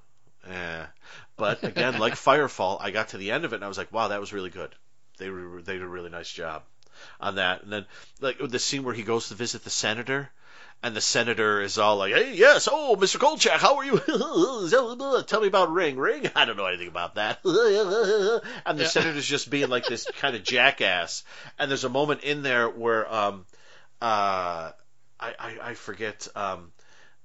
eh. 0.51 0.87
But 1.37 1.65
again, 1.65 1.99
like 1.99 2.15
Firefall, 2.17 2.79
I 2.81 2.91
got 2.91 3.09
to 3.11 3.19
the 3.19 3.31
end 3.31 3.45
of 3.45 3.53
it 3.53 3.57
and 3.57 3.65
I 3.65 3.69
was 3.69 3.79
like, 3.79 3.93
wow, 3.93 4.09
that 4.09 4.21
was 4.21 4.33
really 4.33 4.51
good. 4.51 4.75
They 5.19 5.31
were, 5.31 5.63
they 5.63 5.75
did 5.75 5.83
a 5.83 5.89
really 5.89 6.11
nice 6.11 6.31
job 6.31 6.63
on 7.21 7.37
that. 7.37 7.63
And 7.63 7.73
then 7.73 7.87
like 8.21 8.39
the 8.39 8.59
scene 8.59 8.85
where 8.85 8.95
he 8.95 9.03
goes 9.03 9.29
to 9.29 9.35
visit 9.35 9.65
the 9.65 9.71
senator 9.71 10.31
and 10.83 10.95
the 10.95 11.01
senator 11.01 11.61
is 11.61 11.77
all 11.77 11.97
like, 11.97 12.15
"Hey, 12.15 12.35
yes, 12.35 12.69
oh, 12.71 12.97
Mr. 12.97 13.19
Kolchak, 13.19 13.61
how 13.61 13.77
are 13.79 13.85
you? 13.85 13.99
Tell 15.27 15.41
me 15.41 15.49
about 15.49 15.73
Ring. 15.73 15.97
Ring? 15.97 16.31
I 16.37 16.45
don't 16.45 16.57
know 16.57 16.67
anything 16.67 16.87
about 16.89 17.17
that." 17.17 17.41
and 17.45 18.79
the 18.79 18.85
Yeah. 18.85 18.89
senator's 18.89 19.27
just 19.27 19.51
being 19.51 19.69
like 19.71 19.87
this 19.87 20.07
kind 20.21 20.37
of 20.37 20.45
jackass. 20.45 21.25
And 21.59 21.69
there's 21.71 21.83
a 21.85 21.89
moment 21.89 22.23
in 22.23 22.43
there 22.43 22.69
where, 22.69 23.13
um, 23.13 23.45
uh, 24.01 24.71
I, 25.21 25.35
I, 25.41 25.59
I 25.63 25.75
forget, 25.75 26.29
um, 26.37 26.71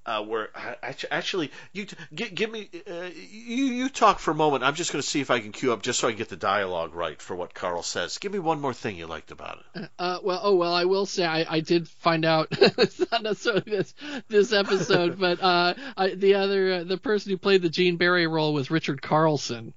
uh, 0.06 0.24
where 0.24 0.50
actually 0.84 1.52
you 1.72 1.88
give, 2.14 2.36
give 2.36 2.52
me 2.52 2.70
uh, 2.90 3.10
you 3.32 3.66
you 3.66 3.90
talk 3.90 4.20
for 4.20 4.32
a 4.32 4.36
moment. 4.36 4.64
I'm 4.64 4.76
just 4.76 4.92
going 4.92 5.02
to 5.02 5.08
see 5.08 5.22
if 5.22 5.32
I 5.32 5.40
can 5.40 5.52
cue 5.52 5.72
up 5.72 5.82
just 5.82 6.00
so 6.00 6.08
I 6.08 6.12
can 6.12 6.18
get 6.18 6.30
the 6.30 6.36
dialogue 6.36 6.94
right 6.94 7.22
for 7.22 7.36
what 7.36 7.54
Carl 7.54 7.84
says. 7.84 8.18
Give 8.18 8.32
me 8.32 8.40
one 8.40 8.60
more 8.60 8.74
thing 8.74 8.98
you 8.98 9.08
liked 9.08 9.32
about 9.32 9.64
it. 9.76 9.90
Uh, 9.98 10.20
well, 10.24 10.40
oh 10.44 10.56
well, 10.56 10.74
I 10.74 10.86
will 10.86 11.06
say 11.06 11.26
I, 11.26 11.46
I 11.50 11.60
did 11.62 11.88
find 11.88 12.26
out 12.26 12.50
it's 12.52 13.00
not 13.12 13.24
necessarily 13.24 13.64
this 13.66 13.94
this 14.28 14.52
episode, 14.52 15.20
but 15.20 15.42
uh, 15.42 15.74
I, 15.96 16.10
the 16.10 16.36
other 16.36 16.74
uh, 16.74 16.84
the 16.84 16.98
person 16.98 17.32
who 17.32 17.38
played 17.38 17.62
the 17.62 17.70
Gene 17.70 17.98
Barry 17.98 18.28
role 18.28 18.54
was 18.54 18.70
Richard 18.70 19.02
Carlson. 19.02 19.74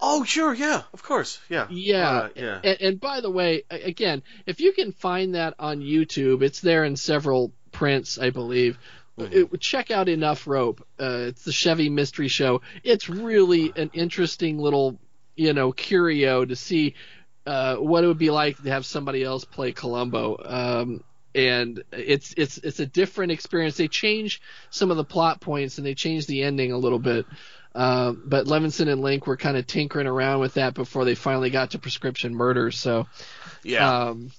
Oh, 0.00 0.22
sure, 0.22 0.54
yeah, 0.54 0.82
of 0.92 1.02
course, 1.02 1.40
yeah, 1.48 1.66
Yeah, 1.70 2.10
Uh, 2.10 2.28
yeah. 2.36 2.60
And, 2.62 2.80
and 2.80 3.00
by 3.00 3.20
the 3.20 3.30
way, 3.30 3.64
again, 3.70 4.22
if 4.46 4.60
you 4.60 4.72
can 4.72 4.92
find 4.92 5.34
that 5.34 5.54
on 5.58 5.80
YouTube, 5.80 6.42
it's 6.42 6.60
there 6.60 6.84
in 6.84 6.94
several 6.96 7.52
prints, 7.72 8.18
I 8.18 8.30
believe. 8.30 8.78
Mhm. 9.18 9.52
It, 9.52 9.60
check 9.60 9.90
out 9.90 10.08
Enough 10.08 10.46
Rope. 10.46 10.86
Uh, 11.00 11.26
it's 11.28 11.44
the 11.44 11.52
Chevy 11.52 11.88
Mystery 11.90 12.28
Show. 12.28 12.62
It's 12.84 13.08
really 13.08 13.72
an 13.76 13.90
interesting 13.92 14.58
little, 14.58 14.98
you 15.36 15.52
know, 15.52 15.72
curio 15.72 16.44
to 16.44 16.56
see 16.56 16.94
uh, 17.46 17.76
what 17.76 18.04
it 18.04 18.06
would 18.06 18.18
be 18.18 18.30
like 18.30 18.62
to 18.62 18.70
have 18.70 18.86
somebody 18.86 19.24
else 19.24 19.44
play 19.44 19.72
Columbo. 19.72 20.36
Um, 20.44 21.04
and 21.34 21.82
it's 21.92 22.34
it's 22.36 22.58
it's 22.58 22.80
a 22.80 22.86
different 22.86 23.32
experience. 23.32 23.76
They 23.76 23.88
change 23.88 24.40
some 24.70 24.90
of 24.90 24.96
the 24.96 25.04
plot 25.04 25.40
points 25.40 25.78
and 25.78 25.86
they 25.86 25.94
change 25.94 26.26
the 26.26 26.42
ending 26.42 26.72
a 26.72 26.78
little 26.78 26.98
bit. 26.98 27.26
Uh, 27.74 28.12
but 28.12 28.46
Levinson 28.46 28.90
and 28.90 29.00
Link 29.02 29.26
were 29.26 29.36
kind 29.36 29.56
of 29.56 29.66
tinkering 29.66 30.06
around 30.06 30.40
with 30.40 30.54
that 30.54 30.74
before 30.74 31.04
they 31.04 31.14
finally 31.14 31.50
got 31.50 31.72
to 31.72 31.78
Prescription 31.78 32.34
Murder. 32.34 32.70
So, 32.70 33.06
yeah. 33.62 34.08
um, 34.08 34.32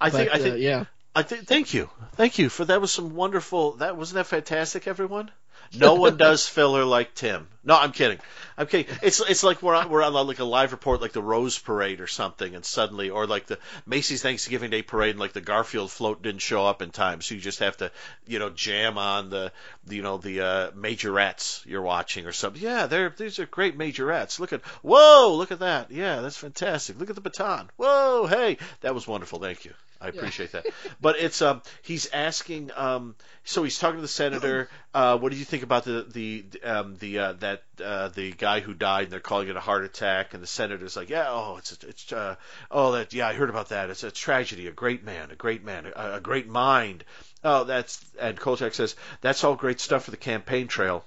I 0.00 0.10
think, 0.10 0.30
but, 0.30 0.40
I 0.40 0.42
think, 0.42 0.54
uh, 0.54 0.58
yeah. 0.58 0.84
I 1.14 1.22
think. 1.22 1.46
Thank 1.46 1.74
you, 1.74 1.90
thank 2.12 2.38
you 2.38 2.48
for 2.48 2.64
that. 2.64 2.80
Was 2.80 2.92
some 2.92 3.14
wonderful. 3.14 3.72
That 3.72 3.96
wasn't 3.96 4.16
that 4.16 4.26
fantastic, 4.26 4.86
everyone. 4.88 5.30
No 5.72 5.94
one 5.94 6.16
does 6.16 6.46
filler 6.48 6.84
like 6.84 7.14
Tim. 7.14 7.48
No, 7.64 7.76
I'm 7.76 7.92
kidding. 7.92 8.18
I'm 8.58 8.66
kidding. 8.66 8.94
It's 9.02 9.20
it's 9.20 9.42
like 9.42 9.62
we're 9.62 9.74
on, 9.74 9.88
we're 9.88 10.02
on 10.02 10.12
like 10.12 10.38
a 10.38 10.44
live 10.44 10.72
report, 10.72 11.00
like 11.00 11.12
the 11.12 11.22
Rose 11.22 11.58
Parade 11.58 12.00
or 12.00 12.06
something, 12.06 12.54
and 12.54 12.64
suddenly, 12.64 13.10
or 13.10 13.26
like 13.26 13.46
the 13.46 13.58
Macy's 13.86 14.22
Thanksgiving 14.22 14.70
Day 14.70 14.82
Parade, 14.82 15.10
and 15.10 15.20
like 15.20 15.32
the 15.32 15.40
Garfield 15.40 15.90
float 15.90 16.22
didn't 16.22 16.42
show 16.42 16.66
up 16.66 16.82
in 16.82 16.90
time, 16.90 17.22
so 17.22 17.34
you 17.34 17.40
just 17.40 17.60
have 17.60 17.76
to, 17.78 17.90
you 18.26 18.38
know, 18.38 18.50
jam 18.50 18.98
on 18.98 19.30
the, 19.30 19.52
the 19.86 19.96
you 19.96 20.02
know, 20.02 20.18
the 20.18 20.40
uh, 20.40 20.70
majorettes 20.72 21.64
you're 21.64 21.82
watching 21.82 22.26
or 22.26 22.32
something. 22.32 22.62
Yeah, 22.62 22.86
they're 22.86 23.10
these 23.10 23.38
are 23.38 23.46
great 23.46 23.78
majorettes. 23.78 24.38
Look 24.38 24.52
at 24.52 24.62
whoa, 24.82 25.34
look 25.36 25.52
at 25.52 25.60
that. 25.60 25.90
Yeah, 25.90 26.20
that's 26.20 26.36
fantastic. 26.36 26.98
Look 26.98 27.08
at 27.08 27.16
the 27.16 27.22
baton. 27.22 27.70
Whoa, 27.76 28.26
hey, 28.26 28.58
that 28.82 28.94
was 28.94 29.06
wonderful. 29.06 29.38
Thank 29.38 29.64
you. 29.64 29.72
I 30.04 30.08
appreciate 30.08 30.52
that. 30.52 30.66
But 31.00 31.16
it's 31.18 31.40
um 31.42 31.62
he's 31.82 32.10
asking 32.12 32.70
um 32.76 33.14
so 33.44 33.62
he's 33.62 33.78
talking 33.78 33.96
to 33.96 34.02
the 34.02 34.08
senator. 34.08 34.68
Uh, 34.94 35.18
what 35.18 35.32
do 35.32 35.38
you 35.38 35.44
think 35.44 35.64
about 35.64 35.82
the 35.82 36.06
the 36.08 36.44
um 36.62 36.94
the 37.00 37.18
uh, 37.18 37.32
that 37.32 37.64
uh, 37.84 38.06
the 38.10 38.30
guy 38.30 38.60
who 38.60 38.72
died 38.72 39.02
and 39.02 39.12
they're 39.12 39.18
calling 39.18 39.48
it 39.48 39.56
a 39.56 39.60
heart 39.60 39.82
attack 39.82 40.34
and 40.34 40.40
the 40.40 40.46
senator's 40.46 40.94
like 40.94 41.10
yeah 41.10 41.26
oh 41.30 41.56
it's 41.56 41.72
it's 41.82 42.12
uh, 42.12 42.36
oh 42.70 42.92
that 42.92 43.12
yeah 43.12 43.26
I 43.26 43.32
heard 43.32 43.50
about 43.50 43.70
that 43.70 43.90
it's 43.90 44.04
a 44.04 44.12
tragedy 44.12 44.68
a 44.68 44.70
great 44.70 45.02
man 45.02 45.32
a 45.32 45.34
great 45.34 45.64
man 45.64 45.92
a, 45.96 46.12
a 46.14 46.20
great 46.20 46.46
mind 46.46 47.02
oh 47.42 47.64
that's 47.64 48.04
and 48.20 48.38
Kolchak 48.38 48.72
says 48.72 48.94
that's 49.20 49.42
all 49.42 49.56
great 49.56 49.80
stuff 49.80 50.04
for 50.04 50.12
the 50.12 50.16
campaign 50.16 50.68
trail 50.68 51.04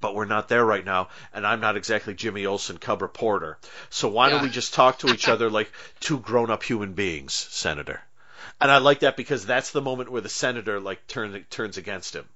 but 0.00 0.14
we're 0.14 0.24
not 0.24 0.48
there 0.48 0.64
right 0.64 0.84
now, 0.84 1.08
and 1.32 1.46
I'm 1.46 1.60
not 1.60 1.76
exactly 1.76 2.14
Jimmy 2.14 2.44
Olsen, 2.46 2.78
cub 2.78 3.02
reporter. 3.02 3.58
So 3.88 4.08
why 4.08 4.30
don't 4.30 4.42
we 4.42 4.50
just 4.50 4.74
talk 4.74 4.98
to 4.98 5.12
each 5.12 5.28
other 5.28 5.48
like 5.48 5.70
two 6.00 6.18
grown-up 6.18 6.62
human 6.62 6.94
beings, 6.94 7.34
Senator? 7.34 8.02
And 8.60 8.70
I 8.70 8.78
like 8.78 9.00
that 9.00 9.16
because 9.16 9.44
that's 9.44 9.70
the 9.70 9.82
moment 9.82 10.10
where 10.10 10.22
the 10.22 10.28
senator 10.28 10.80
like 10.80 11.06
turns 11.06 11.44
turns 11.50 11.76
against 11.76 12.14
him. 12.16 12.26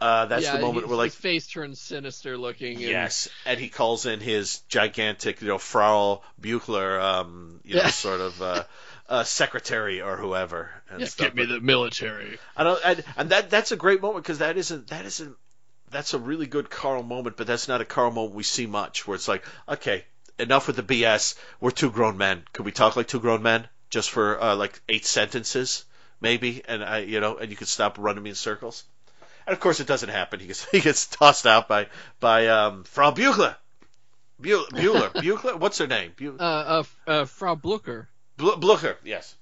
Uh, 0.00 0.26
that's 0.26 0.44
yeah, 0.44 0.52
the 0.52 0.58
moment 0.58 0.84
his, 0.84 0.88
where 0.88 0.96
like 0.96 1.12
his 1.12 1.16
face 1.16 1.46
turns 1.48 1.80
sinister 1.80 2.38
looking. 2.38 2.76
And, 2.76 2.82
yes, 2.82 3.28
and 3.44 3.58
he 3.58 3.68
calls 3.68 4.06
in 4.06 4.20
his 4.20 4.60
gigantic, 4.68 5.40
you 5.40 5.48
know, 5.48 5.58
Frau 5.58 6.22
Buchler, 6.40 7.00
um, 7.02 7.60
you 7.64 7.74
know, 7.74 7.82
Yeah. 7.82 7.90
sort 7.90 8.20
of 8.20 8.40
uh, 8.40 8.64
uh, 9.08 9.24
secretary 9.24 10.00
or 10.00 10.16
whoever. 10.16 10.70
And 10.88 11.00
Yeah, 11.00 11.06
stuff. 11.06 11.28
get 11.28 11.34
me 11.34 11.46
the 11.46 11.60
military. 11.60 12.38
I 12.56 12.64
don't, 12.64 12.80
and, 12.84 13.04
and 13.16 13.30
that 13.30 13.50
that's 13.50 13.72
a 13.72 13.76
great 13.76 14.00
moment 14.00 14.24
because 14.24 14.38
that 14.38 14.56
isn't 14.56 14.88
that 14.88 15.04
isn't 15.04 15.36
that's 15.90 16.14
a 16.14 16.18
really 16.18 16.46
good 16.46 16.70
Carl 16.70 17.02
moment, 17.02 17.36
but 17.36 17.46
that's 17.46 17.66
not 17.66 17.80
a 17.80 17.84
Carl 17.84 18.12
moment 18.12 18.34
we 18.34 18.42
see 18.44 18.66
much. 18.66 19.06
Where 19.06 19.16
it's 19.16 19.26
like, 19.28 19.44
okay, 19.68 20.04
enough 20.38 20.66
with 20.68 20.76
the 20.76 20.82
BS. 20.82 21.34
We're 21.60 21.70
two 21.72 21.90
grown 21.90 22.18
men. 22.18 22.44
Could 22.52 22.66
we 22.66 22.72
talk 22.72 22.94
like 22.94 23.08
two 23.08 23.20
grown 23.20 23.42
men 23.42 23.68
just 23.90 24.10
for 24.10 24.40
uh, 24.42 24.54
like 24.56 24.80
eight 24.88 25.04
sentences, 25.06 25.84
maybe? 26.20 26.62
And 26.66 26.82
I, 26.84 26.98
you 27.00 27.20
know, 27.20 27.36
and 27.38 27.50
you 27.50 27.56
could 27.56 27.68
stop 27.68 27.96
running 27.98 28.22
me 28.22 28.30
in 28.30 28.36
circles. 28.36 28.84
And 29.46 29.54
of 29.54 29.60
course, 29.60 29.80
it 29.80 29.86
doesn't 29.86 30.10
happen. 30.10 30.40
He 30.40 30.46
gets 30.46 30.64
he 30.70 30.80
gets 30.80 31.06
tossed 31.06 31.46
out 31.46 31.68
by 31.68 31.86
by 32.20 32.48
um, 32.48 32.84
Frau 32.84 33.10
Buchler. 33.12 33.56
Bueller. 34.40 34.68
Bueller. 34.70 35.10
Bueller. 35.12 35.58
What's 35.58 35.78
her 35.78 35.86
name? 35.86 36.12
Uh, 36.20 36.42
uh, 36.42 36.82
uh, 37.06 37.24
Frau 37.24 37.54
Blucher. 37.54 38.08
Bl- 38.36 38.56
Blucher. 38.56 38.96
Yes. 39.04 39.34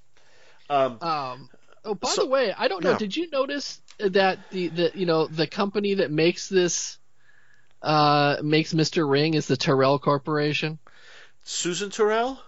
Um, 0.70 0.98
Um. 1.02 1.48
Oh, 1.84 1.94
by 1.94 2.08
So- 2.08 2.22
the 2.22 2.28
way, 2.28 2.52
I 2.56 2.66
don't 2.68 2.82
know. 2.82 2.92
yeah. 2.92 2.98
Did 2.98 3.16
you 3.16 3.30
notice 3.30 3.80
that 3.98 4.38
the, 4.50 4.68
the 4.68 4.90
you 4.94 5.06
know 5.06 5.26
the 5.26 5.46
company 5.46 5.94
that 5.94 6.10
makes 6.10 6.48
this 6.48 6.98
uh 7.82 8.36
makes 8.42 8.72
Mr. 8.74 9.08
Ring 9.08 9.34
is 9.34 9.46
the 9.46 9.56
Terrell 9.56 9.98
Corporation, 9.98 10.78
Susan 11.44 11.90
Tyrrell. 11.90 12.40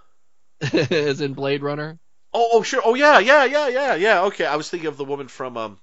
as 0.91 1.21
in 1.21 1.35
Blade 1.35 1.63
Runner. 1.63 1.99
Oh, 2.35 2.49
oh, 2.53 2.63
sure. 2.63 2.83
Oh, 2.85 2.95
yeah, 2.95 3.19
yeah, 3.21 3.45
yeah, 3.45 3.69
yeah, 3.69 3.95
yeah. 3.95 4.23
Okay, 4.25 4.45
I 4.45 4.57
was 4.57 4.69
thinking 4.69 4.89
of 4.89 4.97
the 4.97 5.05
woman 5.05 5.29
from 5.29 5.57
um, 5.57 5.79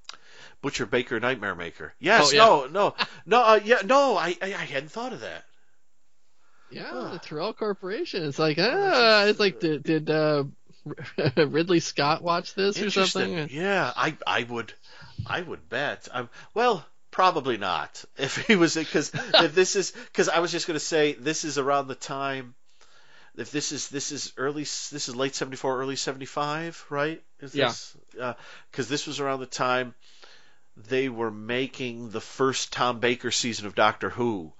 Butcher 0.61 0.86
Baker 0.86 1.19
Nightmare 1.19 1.55
Maker. 1.55 1.93
Yes. 1.99 2.28
Oh, 2.28 2.32
yeah. 2.32 2.45
No. 2.45 2.65
No. 2.67 2.95
No. 3.26 3.43
Uh, 3.43 3.59
yeah. 3.63 3.82
No. 3.84 4.15
I, 4.17 4.36
I 4.41 4.47
I 4.47 4.65
hadn't 4.65 4.89
thought 4.89 5.13
of 5.13 5.21
that. 5.21 5.43
Yeah, 6.69 6.84
Huh. 6.89 7.09
the 7.13 7.19
Terrell 7.19 7.53
Corporation. 7.53 8.23
It's 8.23 8.39
like 8.39 8.57
ah, 8.59 9.26
it's 9.26 9.39
like 9.39 9.59
did, 9.59 9.84
did 9.84 10.09
uh, 10.09 10.43
Ridley 11.38 11.80
Scott 11.80 12.21
watch 12.21 12.53
this 12.53 12.82
or 12.82 12.89
something? 12.89 13.49
Yeah. 13.51 13.91
I 13.95 14.15
I 14.26 14.43
would 14.43 14.73
I 15.26 15.41
would 15.41 15.67
bet. 15.69 16.07
Um. 16.11 16.30
Well. 16.53 16.86
Probably 17.11 17.55
not. 17.55 18.03
If 18.17 18.36
he 18.45 18.57
was, 18.57 18.76
because 18.76 19.09
if 19.36 19.55
this 19.55 19.78
is, 19.78 19.91
because 19.91 20.28
I 20.28 20.39
was 20.39 20.51
just 20.51 20.67
going 20.67 20.76
to 20.76 20.86
say 20.86 21.13
this 21.13 21.45
is 21.45 21.57
around 21.57 21.88
the 21.88 21.95
time. 21.95 22.55
If 23.38 23.51
this 23.51 23.71
is 23.71 23.89
this 23.89 24.11
is 24.11 24.33
early, 24.38 24.63
this 24.63 25.09
is 25.09 25.15
late 25.15 25.36
seventy 25.36 25.57
four, 25.57 25.79
early 25.79 25.95
seventy 25.95 26.25
five, 26.25 26.83
right? 26.89 27.21
Is 27.39 27.53
Yeah. 27.53 27.67
this? 27.67 27.97
Uh, 28.19 28.33
because 28.71 28.88
this 28.88 29.07
was 29.07 29.19
around 29.19 29.39
the 29.39 29.45
time 29.45 29.93
they 30.77 31.09
were 31.09 31.31
making 31.31 32.09
the 32.09 32.21
first 32.21 32.73
Tom 32.73 32.99
Baker 32.99 33.31
season 33.31 33.65
of 33.65 33.75
Doctor 33.75 34.09
Who, 34.09 34.53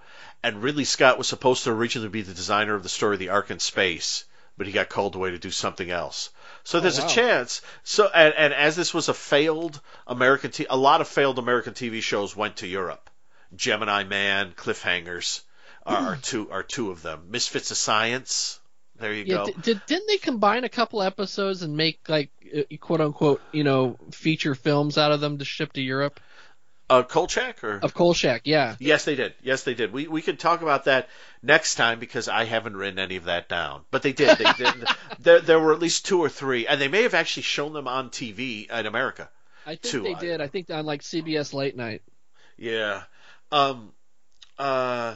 and 0.44 0.64
Ridley 0.64 0.86
Scott 0.86 1.18
was 1.18 1.28
supposed 1.28 1.64
to 1.64 1.72
originally 1.72 2.10
be 2.10 2.22
the 2.22 2.34
designer 2.34 2.76
of 2.76 2.84
the 2.84 2.90
story 2.90 3.18
The 3.18 3.30
Ark 3.30 3.52
in 3.52 3.60
Space, 3.60 4.24
but 4.58 4.68
he 4.68 4.74
got 4.74 4.90
called 4.90 5.16
away 5.16 5.32
to 5.32 5.38
do 5.38 5.52
something 5.52 5.90
else. 5.90 6.30
So 6.64 6.78
oh, 6.78 6.82
there's 6.82 7.00
wow. 7.00 7.06
a 7.06 7.10
chance. 7.10 7.62
So 7.84 8.08
and, 8.08 8.34
and 8.34 8.54
as 8.54 8.76
this 8.76 8.94
was 8.94 9.10
a 9.10 9.14
failed 9.14 9.80
American, 10.08 10.52
t- 10.52 10.68
a 10.70 10.78
lot 10.78 11.02
of 11.02 11.08
failed 11.08 11.40
American 11.40 11.74
TV 11.74 12.02
shows 12.02 12.36
went 12.36 12.58
to 12.58 12.68
Europe. 12.68 13.10
Gemini 13.56 14.04
Man, 14.04 14.54
Cliffhangers 14.54 15.42
are, 15.86 16.14
are 16.14 16.16
two 16.18 16.50
are 16.52 16.64
two 16.64 16.92
of 16.92 17.02
them. 17.02 17.28
Misfits 17.30 17.72
of 17.72 17.78
Science. 17.78 18.60
There 18.98 19.14
you 19.14 19.26
Yeah, 19.26 19.36
go. 19.38 19.46
did, 19.48 19.62
did 19.62 19.82
didn't 19.88 20.08
they 20.08 20.18
combine 20.18 20.64
a 20.64 20.70
couple 20.70 21.02
episodes 21.02 21.62
and 21.64 21.76
make 21.76 22.08
like 22.08 22.30
uh, 22.56 22.62
quote 22.80 23.02
unquote 23.02 23.42
you 23.52 23.64
know 23.64 23.98
feature 24.12 24.56
films 24.56 24.98
out 24.98 25.12
of 25.12 25.20
them 25.22 25.38
to 25.40 25.46
ship 25.46 25.74
to 25.74 25.82
Europe 25.82 26.20
Uh, 26.90 27.04
Kolchak 27.04 27.64
or 27.64 27.80
of 27.84 27.94
Kolchak? 27.94 28.42
Yeah, 28.46 28.76
Yes, 28.80 29.06
they 29.06 29.16
did. 29.16 29.34
Yes, 29.42 29.64
they 29.64 29.74
did. 29.74 29.92
We 29.92 30.08
we 30.08 30.22
could 30.22 30.40
talk 30.40 30.62
about 30.62 30.86
that 30.86 31.10
next 31.42 31.76
time 31.76 32.00
because 32.00 32.28
I 32.30 32.46
haven't 32.46 32.78
written 32.78 33.00
any 33.00 33.16
of 33.18 33.26
that 33.26 33.50
down. 33.50 33.82
But 33.92 34.02
they 34.04 34.14
did. 34.14 34.38
They 34.38 34.52
did. 34.54 34.74
there 35.20 35.42
there 35.42 35.60
were 35.60 35.74
at 35.74 35.80
least 35.80 36.06
two 36.06 36.20
or 36.20 36.30
three, 36.30 36.66
and 36.68 36.80
they 36.80 36.88
may 36.88 37.02
have 37.04 37.14
actually 37.16 37.44
shown 37.44 37.74
them 37.74 37.88
on 37.88 38.10
TV 38.12 38.70
in 38.72 38.86
America. 38.86 39.30
I 39.66 39.72
think 39.78 39.82
Two, 39.82 40.04
they 40.04 40.14
I- 40.16 40.20
did. 40.20 40.42
I 40.42 40.48
think 40.48 40.70
on 40.70 40.86
like 40.86 41.02
CBS 41.02 41.54
late 41.54 41.76
night. 41.76 42.02
Yeah. 42.58 43.04
Um. 43.52 43.92
Uh. 44.58 45.16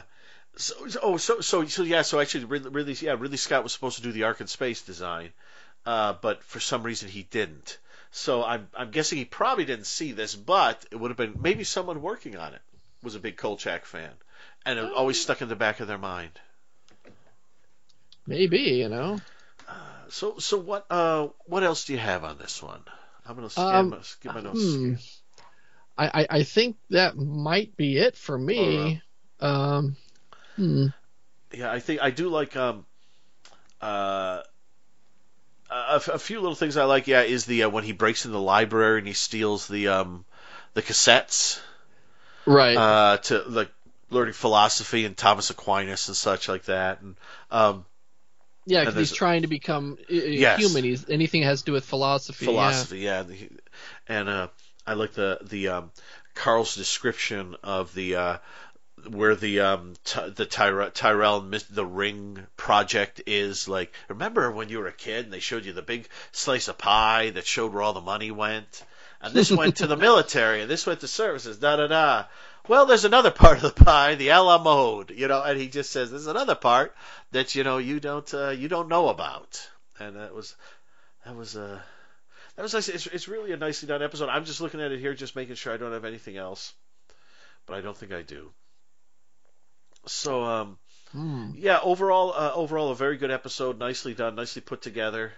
So, 0.56 0.88
so- 0.88 1.00
oh, 1.02 1.16
so 1.16 1.40
so 1.40 1.64
so 1.66 1.82
yeah. 1.82 2.02
So 2.02 2.20
actually, 2.20 2.44
Ridley 2.44 2.96
yeah, 3.00 3.16
Ridley 3.18 3.36
Scott 3.36 3.62
was 3.62 3.72
supposed 3.72 3.96
to 3.96 4.02
do 4.02 4.12
the 4.12 4.24
Ark 4.24 4.40
in 4.40 4.46
Space 4.46 4.82
design, 4.82 5.30
uh, 5.86 6.14
but 6.20 6.42
for 6.44 6.60
some 6.60 6.82
reason 6.82 7.08
he 7.08 7.22
didn't. 7.22 7.78
So 8.12 8.42
I'm 8.44 8.68
I'm 8.74 8.90
guessing 8.90 9.18
he 9.18 9.24
probably 9.24 9.64
didn't 9.64 9.86
see 9.86 10.12
this, 10.12 10.34
but 10.34 10.84
it 10.90 10.96
would 10.96 11.10
have 11.10 11.16
been 11.18 11.38
maybe 11.40 11.64
someone 11.64 12.02
working 12.02 12.36
on 12.36 12.54
it 12.54 12.62
was 13.02 13.14
a 13.14 13.20
big 13.20 13.36
Kolchak 13.36 13.84
fan, 13.86 14.10
and 14.66 14.78
it 14.78 14.92
always 14.92 15.20
stuck 15.20 15.40
in 15.42 15.48
the 15.48 15.56
back 15.56 15.80
of 15.80 15.88
their 15.88 15.98
mind. 15.98 16.32
Maybe 18.26 18.58
you 18.58 18.88
know. 18.88 19.20
So 20.08 20.38
so 20.38 20.58
what 20.58 20.86
uh 20.90 21.28
what 21.46 21.62
else 21.62 21.84
do 21.84 21.92
you 21.92 21.98
have 22.00 22.24
on 22.24 22.36
this 22.36 22.60
one? 22.60 22.82
I'm 23.24 23.36
gonna 23.36 23.48
scan 23.48 23.64
Um, 23.64 23.90
my, 23.90 23.98
get 24.22 24.34
my 24.34 24.40
notes. 24.40 24.74
Hmm. 24.74 24.94
I, 25.96 26.06
I 26.22 26.26
I 26.38 26.42
think 26.42 26.76
that 26.90 27.16
might 27.16 27.76
be 27.76 27.96
it 27.96 28.16
for 28.16 28.36
me. 28.36 29.00
Um. 29.38 29.96
Hmm. 30.60 30.88
Yeah, 31.52 31.70
I 31.72 31.80
think 31.80 32.00
I 32.02 32.10
do 32.10 32.28
like 32.28 32.56
um 32.56 32.84
uh 33.80 34.42
a, 35.70 36.02
a 36.12 36.18
few 36.18 36.40
little 36.40 36.54
things 36.54 36.76
I 36.76 36.84
like. 36.84 37.06
Yeah, 37.06 37.22
is 37.22 37.44
the 37.46 37.64
uh, 37.64 37.68
when 37.68 37.84
he 37.84 37.92
breaks 37.92 38.24
in 38.24 38.32
the 38.32 38.40
library 38.40 38.98
and 38.98 39.06
he 39.06 39.14
steals 39.14 39.68
the 39.68 39.88
um 39.88 40.24
the 40.74 40.82
cassettes 40.82 41.60
Right. 42.46 42.76
uh 42.76 43.16
to 43.18 43.42
like 43.48 43.70
learning 44.10 44.34
philosophy 44.34 45.04
and 45.04 45.16
Thomas 45.16 45.50
Aquinas 45.50 46.08
and 46.08 46.16
such 46.16 46.48
like 46.48 46.64
that 46.64 47.00
and 47.00 47.16
um 47.50 47.84
yeah, 48.66 48.80
because 48.80 48.94
he's 48.94 49.12
trying 49.12 49.42
to 49.42 49.48
become 49.48 49.96
uh, 50.10 50.14
Yes. 50.14 50.60
human. 50.60 50.84
He's 50.84 51.08
anything 51.08 51.42
has 51.42 51.60
to 51.60 51.66
do 51.66 51.72
with 51.72 51.84
philosophy. 51.84 52.46
yeah. 52.46 52.86
philosophy 52.86 52.98
yeah, 53.00 53.22
the, 53.22 53.50
and 54.08 54.28
uh 54.28 54.48
I 54.86 54.94
like 54.94 55.12
the 55.12 55.38
the 55.42 55.68
um 55.68 55.90
Carl's 56.34 56.74
description 56.76 57.56
of 57.62 57.94
the 57.94 58.16
uh 58.16 58.38
where 59.08 59.34
the 59.34 59.60
um 59.60 59.94
t- 60.04 60.30
the 60.30 60.46
Tyre- 60.46 60.90
Tyrell 60.90 61.40
the 61.40 61.86
Ring 61.86 62.46
project 62.56 63.22
is 63.26 63.68
like 63.68 63.92
remember 64.08 64.50
when 64.50 64.68
you 64.68 64.78
were 64.78 64.86
a 64.86 64.92
kid 64.92 65.24
and 65.24 65.32
they 65.32 65.40
showed 65.40 65.64
you 65.64 65.72
the 65.72 65.82
big 65.82 66.08
slice 66.32 66.68
of 66.68 66.78
pie 66.78 67.30
that 67.30 67.46
showed 67.46 67.72
where 67.72 67.82
all 67.82 67.92
the 67.92 68.00
money 68.00 68.30
went 68.30 68.84
and 69.20 69.34
this 69.34 69.50
went 69.50 69.76
to 69.76 69.86
the 69.86 69.96
military 70.08 70.62
and 70.62 70.70
this 70.70 70.86
went 70.86 71.00
to 71.00 71.08
services 71.08 71.58
da 71.58 71.76
da 71.76 71.86
da 71.86 72.24
well 72.68 72.86
there's 72.86 73.04
another 73.04 73.30
part 73.30 73.62
of 73.62 73.74
the 73.74 73.84
pie 73.84 74.14
the 74.14 74.28
a 74.28 74.40
la 74.40 74.62
mode 74.62 75.10
you 75.10 75.28
know 75.28 75.42
and 75.42 75.58
he 75.60 75.68
just 75.68 75.90
says 75.90 76.10
there's 76.10 76.26
another 76.26 76.54
part 76.54 76.94
that 77.32 77.54
you 77.54 77.64
know 77.64 77.78
you 77.78 78.00
don't 78.00 78.32
uh, 78.34 78.50
you 78.50 78.68
don't 78.68 78.88
know 78.88 79.08
about 79.08 79.68
and 79.98 80.16
that 80.16 80.34
was 80.34 80.54
that 81.24 81.36
was 81.36 81.56
uh 81.56 81.80
that 82.60 82.62
was 82.62 82.74
nice. 82.74 82.88
It's, 82.90 83.06
it's 83.06 83.26
really 83.26 83.52
a 83.52 83.56
nicely 83.56 83.88
done 83.88 84.02
episode. 84.02 84.28
I'm 84.28 84.44
just 84.44 84.60
looking 84.60 84.82
at 84.82 84.92
it 84.92 85.00
here, 85.00 85.14
just 85.14 85.34
making 85.34 85.54
sure 85.54 85.72
I 85.72 85.78
don't 85.78 85.92
have 85.92 86.04
anything 86.04 86.36
else, 86.36 86.74
but 87.64 87.74
I 87.74 87.80
don't 87.80 87.96
think 87.96 88.12
I 88.12 88.20
do. 88.20 88.50
So, 90.10 90.42
um, 90.44 90.78
Hmm. 91.12 91.50
yeah, 91.54 91.80
overall, 91.82 92.32
uh, 92.32 92.52
overall, 92.54 92.90
a 92.90 92.94
very 92.96 93.16
good 93.16 93.30
episode. 93.30 93.78
Nicely 93.78 94.14
done, 94.14 94.34
nicely 94.36 94.62
put 94.62 94.82
together, 94.82 95.32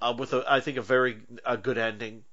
uh, 0.00 0.14
with 0.16 0.32
a, 0.32 0.44
I 0.48 0.60
think 0.60 0.76
a 0.78 0.82
very 0.82 1.20
a 1.44 1.56
good 1.56 1.78
ending, 1.78 2.24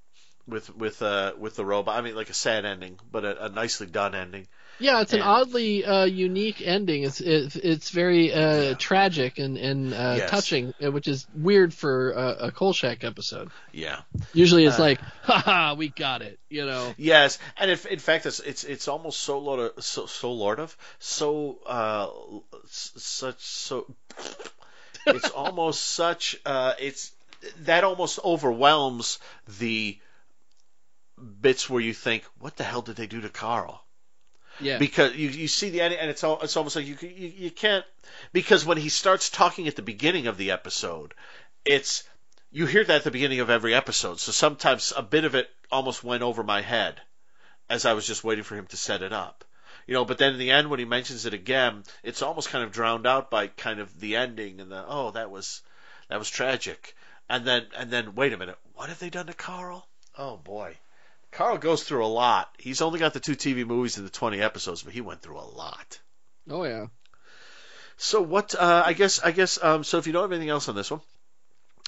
with 0.48 0.76
with 0.76 1.02
uh 1.02 1.34
with 1.38 1.56
the 1.56 1.66
robot. 1.66 1.98
I 1.98 2.02
mean, 2.02 2.16
like 2.16 2.30
a 2.30 2.34
sad 2.36 2.66
ending, 2.66 3.00
but 3.12 3.26
a, 3.26 3.46
a 3.46 3.50
nicely 3.50 3.88
done 3.88 4.16
ending. 4.16 4.48
Yeah, 4.78 5.02
it's 5.02 5.14
an 5.14 5.22
oddly 5.22 5.86
uh, 5.86 6.04
unique 6.06 6.62
ending. 6.62 7.04
It's 7.04 7.22
it, 7.22 7.56
it's 7.56 7.90
very 7.92 8.34
uh, 8.34 8.40
Yeah. 8.40 8.74
tragic 8.76 9.40
and 9.40 9.58
and 9.58 9.94
uh, 9.94 10.16
Yes. 10.16 10.30
touching, 10.30 10.74
uh, 10.84 10.92
which 10.92 11.08
is 11.08 11.28
weird 11.34 11.74
for 11.74 12.12
a, 12.12 12.28
a 12.48 12.52
Kolchak 12.52 13.04
episode. 13.04 13.50
Yeah. 13.72 14.02
Usually, 14.34 14.66
it's 14.66 14.78
Uh, 14.78 14.82
like, 14.82 15.00
haha, 15.24 15.76
we 15.76 15.90
got 15.90 16.22
it. 16.22 16.40
You 16.50 16.66
know. 16.66 16.94
Yes, 16.98 17.40
and 17.58 17.72
if, 17.72 17.86
in 17.86 18.00
fact, 18.00 18.26
it's 18.26 18.40
it's 18.40 18.64
it's 18.64 18.88
almost 18.88 19.22
so 19.22 19.40
lord 19.40 19.60
of, 19.60 19.84
so, 19.84 20.06
so 20.08 20.32
lord 20.34 20.60
of 20.60 20.76
so 21.00 21.60
uh 21.66 22.08
such 22.68 23.42
so 23.42 23.86
it's 25.08 25.30
almost 25.36 25.82
such 25.84 26.38
uh 26.46 26.74
it's 26.80 27.12
that 27.62 27.84
almost 27.84 28.20
overwhelms 28.24 29.20
the 29.60 29.98
bits 31.42 31.70
where 31.70 31.82
you 31.82 31.94
think 31.94 32.24
what 32.40 32.56
the 32.58 32.64
hell 32.64 32.82
did 32.82 32.96
they 32.96 33.08
do 33.08 33.22
to 33.22 33.30
Carl 33.30 33.85
Yeah. 34.60 34.78
because 34.78 35.16
you 35.16 35.30
you 35.30 35.48
see 35.48 35.70
the 35.70 35.82
ending 35.82 36.00
and 36.00 36.10
it's 36.10 36.24
all 36.24 36.40
it's 36.42 36.56
almost 36.56 36.76
like 36.76 36.86
you 36.86 36.98
you, 37.02 37.34
you 37.38 37.52
can't 37.52 37.86
because 38.32 38.66
when 38.66 38.78
he 38.78 38.90
starts 38.90 39.30
talking 39.30 39.68
at 39.68 39.76
the 39.76 39.82
beginning 39.82 40.28
of 40.28 40.38
the 40.38 40.52
episode 40.52 41.14
it's 41.66 42.04
you 42.52 42.66
hear 42.66 42.84
that 42.84 42.98
at 42.98 43.04
the 43.04 43.12
beginning 43.12 43.42
of 43.42 43.50
every 43.50 43.74
episode. 43.74 44.18
So 44.18 44.32
sometimes 44.32 44.94
a 44.96 45.02
bit 45.02 45.26
of 45.26 45.36
it 45.36 45.50
almost 45.70 46.06
went 46.06 46.24
over 46.24 46.42
my 46.42 46.62
head 46.62 47.02
as 47.70 47.86
I 47.86 47.94
was 47.94 48.08
just 48.08 48.24
waiting 48.24 48.46
for 48.46 48.56
him 48.56 48.68
to 48.68 48.78
set 48.78 49.02
it 49.02 49.12
up. 49.12 49.44
You 49.88 49.94
know 49.94 50.06
but 50.06 50.18
then 50.18 50.34
in 50.34 50.40
the 50.40 50.52
end 50.52 50.70
when 50.70 50.80
he 50.80 50.86
mentions 50.86 51.26
it 51.26 51.34
again 51.34 51.84
it's 52.02 52.22
almost 52.22 52.50
kind 52.50 52.64
of 52.64 52.72
drowned 52.72 53.06
out 53.06 53.30
by 53.30 53.48
kind 53.48 53.80
of 53.80 54.00
the 54.00 54.16
ending 54.16 54.62
and 54.62 54.72
the 54.72 54.86
oh 54.88 55.12
that 55.12 55.30
was 55.32 55.62
that 56.08 56.20
was 56.20 56.30
tragic. 56.30 56.96
And 57.28 57.46
then 57.46 57.66
and 57.76 57.92
then 57.92 58.16
wait 58.16 58.32
a 58.32 58.38
minute 58.38 58.58
what 58.74 58.90
have 58.90 59.00
they 59.00 59.10
done 59.10 59.28
to 59.28 59.34
Carl? 59.34 59.88
Oh 60.18 60.38
boy 60.38 60.78
Carl 61.36 61.58
goes 61.58 61.84
through 61.84 62.06
a 62.06 62.08
lot. 62.08 62.50
He's 62.58 62.82
only 62.82 62.98
got 62.98 63.14
the 63.14 63.20
two 63.20 63.36
TV 63.36 63.66
movies 63.66 63.98
and 63.98 64.06
the 64.06 64.12
20 64.12 64.42
episodes, 64.42 64.84
but 64.84 64.94
he 64.94 65.02
went 65.02 65.22
through 65.22 65.38
a 65.38 65.44
lot. 65.44 66.00
oh 66.50 66.64
yeah. 66.64 66.88
So 67.98 68.22
what? 68.22 68.56
Uh, 68.56 68.84
I 68.86 68.94
guess. 68.94 69.20
I 69.20 69.32
guess. 69.32 69.62
Um, 69.62 69.84
so 69.84 69.98
if 69.98 70.08
you 70.08 70.14
don't 70.14 70.24
have 70.24 70.32
anything 70.32 70.50
else 70.50 70.70
on 70.70 70.76
this 70.76 70.92
one, 70.92 71.02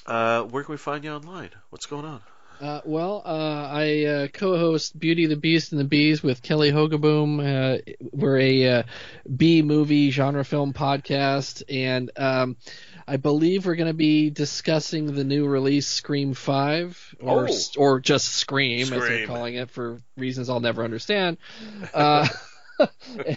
uh, 0.05 0.43
where 0.43 0.63
can 0.63 0.73
we 0.73 0.77
find 0.77 1.03
you 1.03 1.11
online? 1.11 1.49
What's 1.69 1.85
going 1.85 2.05
on? 2.05 2.21
Uh, 2.59 2.81
well, 2.85 3.21
uh, 3.23 3.67
I 3.71 4.05
uh, 4.05 4.27
co-host 4.29 4.97
Beauty, 4.99 5.27
the 5.27 5.35
Beast, 5.35 5.71
and 5.71 5.79
the 5.79 5.85
Bees 5.85 6.23
with 6.23 6.41
Kelly 6.41 6.71
Hogaboom. 6.71 7.39
Uh, 7.39 7.81
we're 8.11 8.39
a 8.39 8.67
uh, 8.79 8.83
B 9.35 9.61
movie 9.61 10.09
genre 10.09 10.43
film 10.43 10.73
podcast, 10.73 11.61
and 11.69 12.09
um, 12.17 12.57
I 13.07 13.17
believe 13.17 13.65
we're 13.67 13.75
going 13.75 13.87
to 13.89 13.93
be 13.93 14.31
discussing 14.31 15.13
the 15.13 15.23
new 15.23 15.45
release 15.47 15.85
Scream 15.87 16.33
Five, 16.33 17.15
or 17.21 17.47
Oh. 17.47 17.53
or 17.77 17.99
just 17.99 18.29
Scream, 18.29 18.81
as 18.81 18.89
they're 18.89 19.27
calling 19.27 19.53
it 19.55 19.69
for 19.69 20.01
reasons 20.17 20.49
I'll 20.49 20.59
never 20.59 20.83
understand. 20.83 21.37
Uh, 21.93 22.27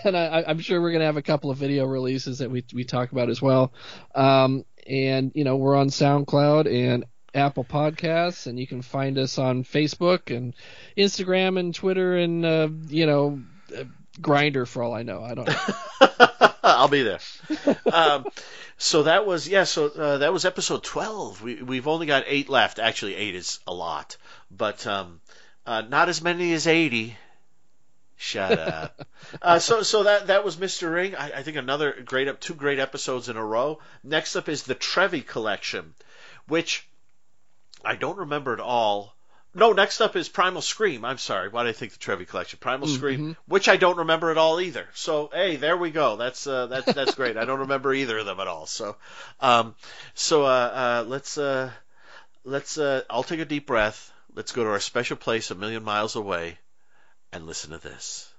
and 0.04 0.16
I, 0.16 0.44
I'm 0.46 0.60
sure 0.60 0.80
we're 0.80 0.92
gonna 0.92 1.04
have 1.04 1.16
a 1.18 1.22
couple 1.22 1.50
of 1.50 1.58
video 1.58 1.84
releases 1.84 2.38
that 2.38 2.50
we 2.50 2.64
we 2.72 2.84
talk 2.84 3.12
about 3.12 3.28
as 3.28 3.40
well. 3.42 3.72
Um, 4.14 4.64
and 4.86 5.32
you 5.34 5.44
know 5.44 5.56
we're 5.56 5.76
on 5.76 5.88
SoundCloud 5.88 6.72
and 6.72 7.04
Apple 7.34 7.64
Podcasts, 7.64 8.46
and 8.46 8.58
you 8.58 8.66
can 8.66 8.82
find 8.82 9.18
us 9.18 9.38
on 9.38 9.64
Facebook 9.64 10.34
and 10.34 10.54
Instagram 10.96 11.58
and 11.58 11.74
Twitter 11.74 12.16
and 12.16 12.44
uh, 12.44 12.68
you 12.88 13.06
know 13.06 13.40
uh, 13.76 13.84
Grindr 14.20 14.66
for 14.66 14.82
all 14.82 14.94
I 14.94 15.02
know. 15.02 15.22
I 15.22 15.34
don't 15.34 15.48
know. 15.48 16.50
I'll 16.62 16.88
be 16.88 17.02
there. 17.02 17.20
um, 17.92 18.26
so 18.78 19.04
that 19.04 19.26
was 19.26 19.48
yeah. 19.48 19.64
So 19.64 19.88
uh, 19.88 20.18
that 20.18 20.32
was 20.32 20.44
episode 20.44 20.82
twelve. 20.82 21.42
We 21.42 21.62
we've 21.62 21.88
only 21.88 22.06
got 22.06 22.24
eight 22.26 22.48
left. 22.48 22.78
Actually, 22.78 23.14
eight 23.16 23.34
is 23.34 23.60
a 23.66 23.74
lot, 23.74 24.16
but 24.50 24.86
um, 24.86 25.20
uh, 25.66 25.82
not 25.82 26.08
as 26.08 26.22
many 26.22 26.52
as 26.52 26.66
eighty. 26.66 27.16
Shut 28.16 28.58
up. 28.58 29.06
uh, 29.42 29.58
so 29.58 29.82
so 29.82 30.02
that 30.02 30.26
that 30.26 30.44
was 30.44 30.56
Mr. 30.56 30.92
Ring. 30.92 31.14
I, 31.14 31.38
I 31.38 31.42
think 31.42 31.56
another 31.56 31.92
great 32.04 32.28
up 32.28 32.40
two 32.40 32.54
great 32.54 32.78
episodes 32.78 33.28
in 33.28 33.36
a 33.36 33.44
row. 33.44 33.78
Next 34.04 34.36
up 34.36 34.48
is 34.48 34.64
the 34.64 34.74
Trevi 34.74 35.22
collection, 35.22 35.94
which 36.46 36.86
I 37.84 37.96
don't 37.96 38.18
remember 38.18 38.52
at 38.52 38.60
all. 38.60 39.14
No, 39.52 39.72
next 39.72 40.00
up 40.00 40.14
is 40.14 40.28
Primal 40.28 40.62
Scream. 40.62 41.04
I'm 41.04 41.18
sorry. 41.18 41.48
Why 41.48 41.64
did 41.64 41.70
I 41.70 41.72
think 41.72 41.92
the 41.92 41.98
Trevi 41.98 42.24
collection? 42.24 42.60
Primal 42.60 42.86
mm-hmm. 42.86 42.96
Scream, 42.96 43.36
which 43.46 43.68
I 43.68 43.76
don't 43.76 43.98
remember 43.98 44.30
at 44.30 44.38
all 44.38 44.60
either. 44.60 44.86
So 44.94 45.28
hey, 45.32 45.56
there 45.56 45.76
we 45.76 45.90
go. 45.90 46.16
That's 46.16 46.46
uh, 46.46 46.66
that's 46.66 46.92
that's 46.92 47.14
great. 47.16 47.36
I 47.36 47.44
don't 47.44 47.60
remember 47.60 47.92
either 47.92 48.18
of 48.18 48.26
them 48.26 48.38
at 48.38 48.46
all. 48.46 48.66
So, 48.66 48.96
um, 49.40 49.74
so 50.14 50.44
uh, 50.44 50.46
uh, 50.46 51.04
let's 51.08 51.36
uh, 51.36 51.72
let's 52.44 52.78
uh, 52.78 53.02
I'll 53.10 53.24
take 53.24 53.40
a 53.40 53.44
deep 53.44 53.66
breath. 53.66 54.12
Let's 54.34 54.52
go 54.52 54.62
to 54.62 54.70
our 54.70 54.80
special 54.80 55.16
place 55.16 55.50
a 55.50 55.56
million 55.56 55.82
miles 55.82 56.14
away, 56.14 56.58
and 57.32 57.46
listen 57.46 57.72
to 57.72 57.78
this. 57.78 58.32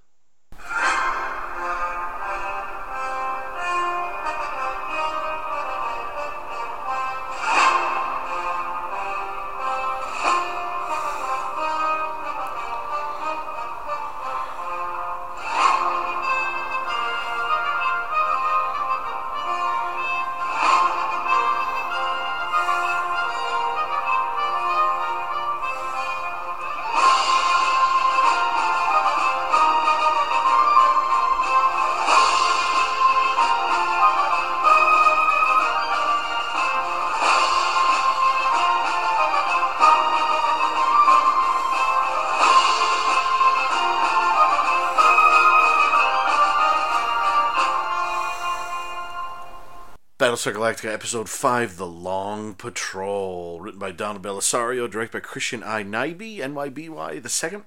Battlestar 50.32 50.53
Galactica 50.53 50.94
Episode 50.94 51.28
5, 51.28 51.76
The 51.76 51.86
Long 51.86 52.53
Patrol, 52.53 53.60
written 53.60 53.82
by 53.82 53.91
Donald 53.91 54.24
Bellisario, 54.24 54.90
directed 54.90 55.12
by 55.12 55.20
Christian 55.20 55.62
I. 55.62 55.84
Nyby, 55.84 56.38
NYBY 56.38 57.22
the 57.22 57.28
second. 57.28 57.66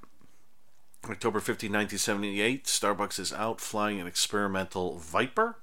October 1.04 1.40
15, 1.40 1.70
1978, 1.70 2.64
Starbucks 2.64 3.20
is 3.20 3.34
out 3.34 3.60
flying 3.60 4.00
an 4.00 4.06
experimental 4.06 4.96
Viper 4.96 5.58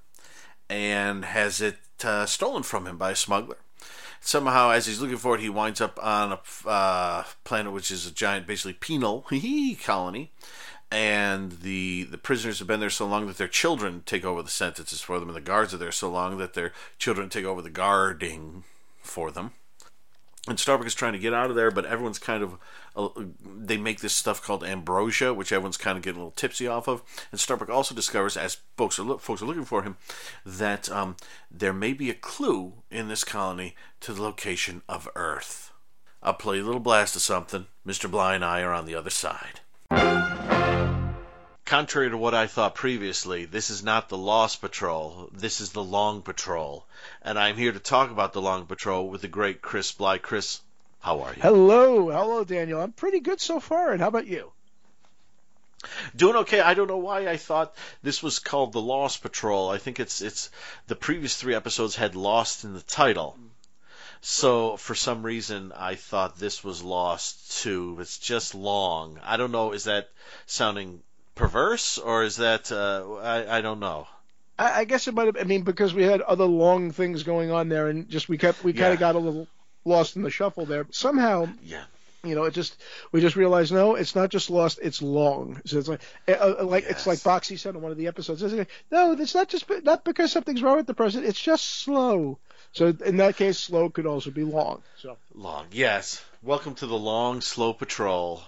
and 0.70 1.26
has 1.26 1.60
it 1.60 1.80
uh, 2.04 2.28
stolen 2.28 2.62
from 2.62 2.86
him 2.86 3.00
by 3.00 3.10
a 3.10 3.16
smuggler. 3.16 3.58
Somehow, 4.20 4.70
as 4.70 4.86
he's 4.86 5.02
looking 5.02 5.18
for 5.18 5.34
it, 5.34 5.42
he 5.42 5.50
winds 5.50 5.82
up 5.82 5.98
on 6.04 6.34
a 6.34 6.70
uh, 6.70 7.24
planet 7.44 7.74
which 7.74 7.90
is 7.90 8.06
a 8.06 8.12
giant, 8.12 8.46
basically 8.46 8.74
penal 8.74 9.26
colony 9.84 10.32
and 10.92 11.54
the 11.62 12.04
the 12.04 12.18
prisoners 12.18 12.60
have 12.60 12.68
been 12.68 12.82
there 12.82 12.90
so 12.90 13.08
long 13.08 13.26
that 13.28 13.38
their 13.38 13.48
children 13.48 14.04
take 14.06 14.26
over 14.26 14.44
the 14.44 14.50
sentences 14.50 15.02
for 15.02 15.20
them, 15.20 15.30
and 15.30 15.36
the 15.36 15.42
guards 15.42 15.74
are 15.74 15.78
there 15.78 15.92
so 15.92 16.10
long 16.10 16.38
that 16.38 16.54
their 16.54 16.74
children 17.00 17.30
take 17.30 17.46
over 17.46 17.62
the 17.62 17.70
guarding 17.70 18.64
for 19.02 19.32
them. 19.32 19.52
And 20.48 20.60
Starbuck 20.60 20.88
is 20.88 20.96
trying 20.96 21.14
to 21.14 21.20
get 21.20 21.36
out 21.36 21.52
of 21.52 21.56
there, 21.56 21.70
but 21.70 21.86
everyone's 21.86 22.18
kind 22.20 22.44
of 22.44 22.58
uh, 22.96 23.10
they 23.46 23.78
make 23.78 24.02
this 24.02 24.14
stuff 24.14 24.42
called 24.42 24.64
ambrosia, 24.64 25.34
which 25.34 25.52
everyone's 25.52 25.78
kind 25.78 25.98
of 25.98 26.04
getting 26.04 26.20
a 26.20 26.24
little 26.24 26.36
tipsy 26.36 26.68
off 26.68 26.88
of. 26.88 27.04
And 27.32 27.40
Starbuck 27.40 27.70
also 27.70 27.96
discovers, 27.96 28.36
as 28.36 28.58
folks 28.76 29.00
are 29.00 29.18
folks 29.20 29.42
are 29.42 29.46
looking 29.46 29.66
for 29.66 29.84
him, 29.84 29.98
that 30.46 30.92
um, 30.92 31.16
there 31.50 31.74
may 31.74 31.94
be 31.94 32.10
a 32.10 32.16
clue 32.16 32.74
in 32.90 33.08
this 33.08 33.24
colony 33.24 33.76
to 34.02 34.14
the 34.14 34.22
location 34.22 34.82
of 34.90 35.08
Earth. 35.16 35.72
I'll 36.24 36.34
play 36.34 36.60
a 36.60 36.64
little 36.64 36.82
blast 36.82 37.16
of 37.16 37.22
something. 37.22 37.68
Mr. 37.88 38.12
Bly 38.12 38.36
and 38.36 38.46
I 38.46 38.62
are 38.62 38.74
on 38.74 38.86
the 38.86 38.96
other 38.96 39.10
side 39.10 39.62
contrary 41.72 42.10
to 42.10 42.18
what 42.18 42.34
I 42.34 42.48
thought 42.48 42.76
previously, 42.76 43.46
this 43.46 43.70
is 43.70 43.82
not 43.82 44.10
the 44.10 44.18
Lost 44.18 44.60
Patrol. 44.60 45.30
This 45.32 45.62
is 45.62 45.72
the 45.72 45.82
Long 45.82 46.22
Patrol. 46.22 46.86
And 47.22 47.40
I'm 47.40 47.56
here 47.56 47.72
to 47.72 47.80
talk 47.80 48.12
about 48.12 48.34
the 48.34 48.42
Long 48.42 48.66
Patrol 48.66 49.08
with 49.08 49.22
the 49.22 49.30
great 49.30 49.62
Chris 49.62 49.94
Bly. 49.94 50.18
Chris, 50.18 50.60
how 51.00 51.22
are 51.22 51.34
you? 51.34 51.42
Hello. 51.42 52.10
Hello, 52.12 52.44
Daniel. 52.44 52.82
I'm 52.82 52.92
pretty 52.92 53.22
good 53.22 53.40
so 53.40 53.62
far. 53.62 53.94
And 53.94 54.02
how 54.02 54.10
about 54.10 54.28
you? 54.28 54.52
Doing 56.14 56.36
okay. 56.44 56.60
I 56.60 56.74
don't 56.74 56.90
know 56.90 56.98
why 56.98 57.30
I 57.30 57.38
thought 57.38 57.74
this 58.04 58.22
was 58.22 58.40
called 58.40 58.74
the 58.74 58.82
Lost 58.82 59.22
Patrol. 59.22 59.70
I 59.70 59.78
think 59.78 60.02
it's 60.02 60.22
it's 60.22 60.50
the 60.88 60.98
previous 60.98 61.38
three 61.38 61.56
episodes 61.56 61.96
had 61.96 62.16
Lost 62.16 62.66
in 62.66 62.74
the 62.74 62.82
title. 62.82 63.38
So 64.20 64.76
for 64.76 64.94
some 64.94 65.24
reason 65.24 65.72
I 65.72 65.96
thought 65.96 66.38
this 66.38 66.66
was 66.66 66.84
Lost 66.84 67.62
too. 67.62 67.98
It's 68.02 68.18
just 68.18 68.56
long. 68.56 69.22
I 69.24 69.38
don't 69.38 69.54
know. 69.54 69.72
Is 69.72 69.86
that 69.86 70.10
sounding 70.48 71.02
perverse, 71.42 71.98
or 71.98 72.24
is 72.24 72.38
that 72.38 72.72
uh, 72.72 73.16
I, 73.16 73.58
I 73.58 73.62
don't 73.62 73.80
know. 73.80 74.08
I, 74.58 74.82
I 74.82 74.84
guess 74.86 75.08
it 75.08 75.14
might 75.14 75.26
have. 75.26 75.38
I 75.40 75.44
mean, 75.44 75.64
because 75.64 75.94
we 75.94 76.04
had 76.04 76.22
other 76.22 76.46
long 76.46 76.92
things 76.92 77.24
going 77.24 77.52
on 77.52 77.70
there, 77.70 77.88
and 77.88 78.08
just 78.10 78.30
we 78.30 78.38
kept 78.38 78.64
we 78.64 78.74
kind 78.74 78.94
of 78.94 79.00
got 79.00 79.16
a 79.16 79.20
little 79.20 79.48
lost 79.84 80.16
in 80.16 80.22
the 80.22 80.30
shuffle 80.30 80.66
there. 80.66 80.84
But 80.84 80.96
somehow, 80.96 81.48
yeah, 81.64 81.84
you 82.24 82.36
know, 82.36 82.44
it 82.44 82.54
just 82.54 82.80
we 83.12 83.22
just 83.22 83.36
realized 83.36 83.74
no, 83.74 83.96
it's 83.96 84.16
not 84.16 84.30
just 84.30 84.50
lost, 84.50 84.80
it's 84.82 85.02
long. 85.02 85.60
So 85.66 85.80
it's 85.80 85.88
like 85.88 86.02
uh, 86.28 86.56
uh 86.60 86.64
like 86.64 86.84
yes. 86.84 86.92
it's 86.92 87.08
like 87.08 87.20
Boxey 87.20 87.58
said 87.58 87.76
in 87.76 87.82
one 87.82 87.92
of 87.92 87.98
the 87.98 88.08
episodes. 88.08 88.44
It's 88.44 88.54
like, 88.54 88.70
no, 88.92 89.14
it's 89.14 89.36
not 89.36 89.50
just 89.50 89.66
not 89.84 90.06
because 90.06 90.32
something's 90.32 90.62
wrong 90.62 90.78
with 90.78 90.88
the 90.88 90.94
person. 90.94 91.24
It's 91.24 91.42
just 91.42 91.66
slow. 91.66 92.38
So 92.74 92.94
in 93.04 93.18
that 93.18 93.36
case, 93.36 93.58
slow 93.58 93.90
could 93.90 94.06
also 94.06 94.30
be 94.30 94.44
long. 94.44 94.84
So 95.02 95.18
long, 95.34 95.66
yes. 95.72 96.24
Welcome 96.44 96.76
to 96.76 96.88
the 96.88 96.98
long, 96.98 97.42
slow 97.42 97.74
patrol 97.74 98.44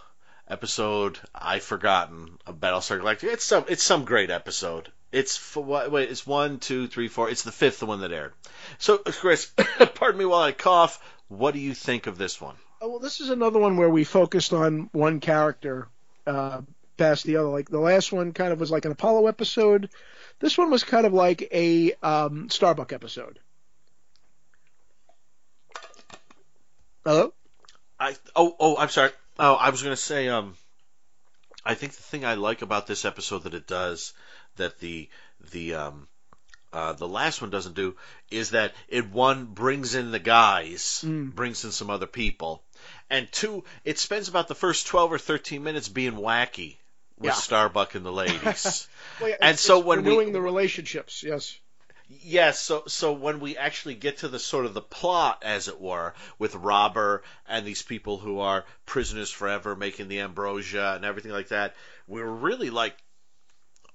episode 0.47 1.19
I've 1.33 1.63
forgotten 1.63 2.37
of 2.45 2.59
Battlestar 2.59 2.99
Galactica. 2.99 3.31
It's 3.33 3.45
some 3.45 3.65
it's 3.67 3.83
some 3.83 4.05
great 4.05 4.29
episode. 4.29 4.91
It's 5.11 5.37
for, 5.37 5.63
wait, 5.63 6.09
it's 6.09 6.25
one, 6.25 6.59
two, 6.59 6.87
three, 6.87 7.07
four. 7.07 7.29
It's 7.29 7.43
the 7.43 7.51
fifth 7.51 7.83
one 7.83 8.01
that 8.01 8.11
aired. 8.11 8.33
So, 8.79 8.97
Chris, 8.97 9.45
pardon 9.95 10.17
me 10.17 10.25
while 10.25 10.41
I 10.41 10.51
cough. 10.51 10.99
What 11.27 11.53
do 11.53 11.59
you 11.59 11.75
think 11.75 12.07
of 12.07 12.17
this 12.17 12.41
one? 12.41 12.55
Oh, 12.81 12.89
well, 12.89 12.99
this 12.99 13.19
is 13.19 13.29
another 13.29 13.59
one 13.59 13.77
where 13.77 13.89
we 13.89 14.03
focused 14.03 14.53
on 14.53 14.89
one 14.91 15.19
character 15.19 15.87
uh, 16.25 16.61
past 16.97 17.25
the 17.25 17.37
other. 17.37 17.47
Like 17.47 17.69
the 17.69 17.79
last 17.79 18.11
one, 18.11 18.33
kind 18.33 18.51
of 18.51 18.59
was 18.59 18.71
like 18.71 18.85
an 18.85 18.91
Apollo 18.91 19.27
episode. 19.27 19.89
This 20.39 20.57
one 20.57 20.71
was 20.71 20.83
kind 20.83 21.05
of 21.05 21.13
like 21.13 21.47
a 21.53 21.93
um, 22.01 22.49
Starbuck 22.49 22.91
episode. 22.91 23.39
Hello. 27.05 27.33
I 27.99 28.15
oh 28.35 28.55
oh 28.59 28.77
I'm 28.77 28.89
sorry. 28.89 29.11
Oh, 29.39 29.55
I 29.55 29.69
was 29.69 29.81
going 29.81 29.95
to 29.95 30.01
say, 30.01 30.29
um, 30.29 30.55
I 31.65 31.73
think 31.73 31.93
the 31.93 32.03
thing 32.03 32.25
I 32.25 32.35
like 32.35 32.61
about 32.61 32.87
this 32.87 33.05
episode 33.05 33.43
that 33.43 33.53
it 33.53 33.67
does 33.67 34.13
that 34.57 34.79
the 34.79 35.09
the 35.51 35.75
um, 35.75 36.07
uh, 36.71 36.93
the 36.93 37.07
last 37.07 37.41
one 37.41 37.49
doesn't 37.49 37.75
do 37.75 37.95
is 38.29 38.51
that 38.51 38.73
it 38.87 39.09
one 39.09 39.45
brings 39.45 39.95
in 39.95 40.11
the 40.11 40.19
guys, 40.19 41.03
mm. 41.05 41.33
brings 41.33 41.63
in 41.63 41.71
some 41.71 41.89
other 41.89 42.07
people, 42.07 42.63
and 43.09 43.31
two, 43.31 43.63
it 43.83 43.99
spends 43.99 44.27
about 44.27 44.47
the 44.47 44.55
first 44.55 44.87
twelve 44.87 45.11
or 45.11 45.17
thirteen 45.17 45.63
minutes 45.63 45.87
being 45.87 46.13
wacky 46.13 46.77
with 47.17 47.27
yeah. 47.27 47.33
Starbuck 47.33 47.95
and 47.95 48.05
the 48.05 48.11
ladies. 48.11 48.87
well, 49.21 49.29
yeah, 49.29 49.35
and 49.41 49.57
so 49.57 49.79
when 49.79 49.99
renewing 49.99 50.27
we, 50.27 50.33
the 50.33 50.41
relationships, 50.41 51.23
yes. 51.23 51.57
Yes, 52.21 52.59
so 52.59 52.83
so 52.87 53.13
when 53.13 53.39
we 53.39 53.57
actually 53.57 53.95
get 53.95 54.19
to 54.19 54.27
the 54.27 54.39
sort 54.39 54.65
of 54.65 54.73
the 54.73 54.81
plot, 54.81 55.43
as 55.43 55.67
it 55.67 55.79
were, 55.79 56.13
with 56.37 56.55
Robber 56.55 57.23
and 57.47 57.65
these 57.65 57.81
people 57.81 58.17
who 58.17 58.39
are 58.39 58.65
prisoners 58.85 59.31
forever, 59.31 59.75
making 59.75 60.07
the 60.07 60.19
ambrosia 60.19 60.93
and 60.95 61.05
everything 61.05 61.31
like 61.31 61.49
that, 61.49 61.75
we're 62.07 62.25
really 62.25 62.69
like 62.69 62.95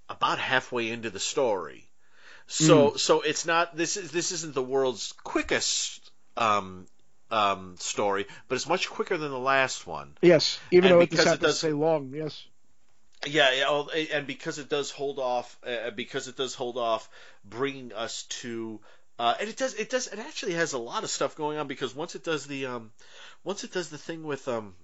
about 0.08 0.38
halfway 0.38 0.90
into 0.90 1.10
the 1.10 1.20
story. 1.20 1.84
So 2.46 2.92
mm. 2.92 2.98
so 2.98 3.20
it's 3.20 3.46
not 3.46 3.76
this 3.76 3.96
is 3.96 4.10
this 4.10 4.32
isn't 4.32 4.54
the 4.54 4.62
world's 4.62 5.12
quickest 5.22 6.10
um, 6.36 6.86
um, 7.30 7.76
story, 7.78 8.26
but 8.48 8.54
it's 8.56 8.68
much 8.68 8.88
quicker 8.88 9.16
than 9.16 9.30
the 9.30 9.38
last 9.38 9.86
one. 9.86 10.16
Yes, 10.22 10.58
even 10.70 10.90
and 10.90 10.98
though 10.98 11.02
it 11.02 11.12
it 11.12 11.40
does 11.40 11.60
say 11.60 11.72
long. 11.72 12.12
Yes 12.14 12.47
Yeah, 13.26 13.52
yeah, 13.52 14.04
and 14.12 14.26
because 14.26 14.58
it 14.58 14.68
does 14.68 14.90
hold 14.90 15.18
off, 15.18 15.58
uh, 15.66 15.90
because 15.90 16.28
it 16.28 16.36
does 16.36 16.54
hold 16.54 16.76
off 16.76 17.08
bringing 17.44 17.92
us 17.92 18.22
to, 18.42 18.80
uh, 19.18 19.34
and 19.40 19.48
it 19.48 19.56
does, 19.56 19.74
it 19.74 19.90
does, 19.90 20.06
it 20.06 20.20
actually 20.20 20.52
has 20.52 20.72
a 20.72 20.78
lot 20.78 21.02
of 21.02 21.10
stuff 21.10 21.34
going 21.34 21.58
on 21.58 21.66
because 21.66 21.94
once 21.94 22.14
it 22.14 22.22
does 22.22 22.46
the, 22.46 22.66
um, 22.66 22.92
once 23.42 23.64
it 23.64 23.72
does 23.72 23.88
the 23.88 23.98
thing 23.98 24.22
with, 24.22 24.46
um, 24.46 24.74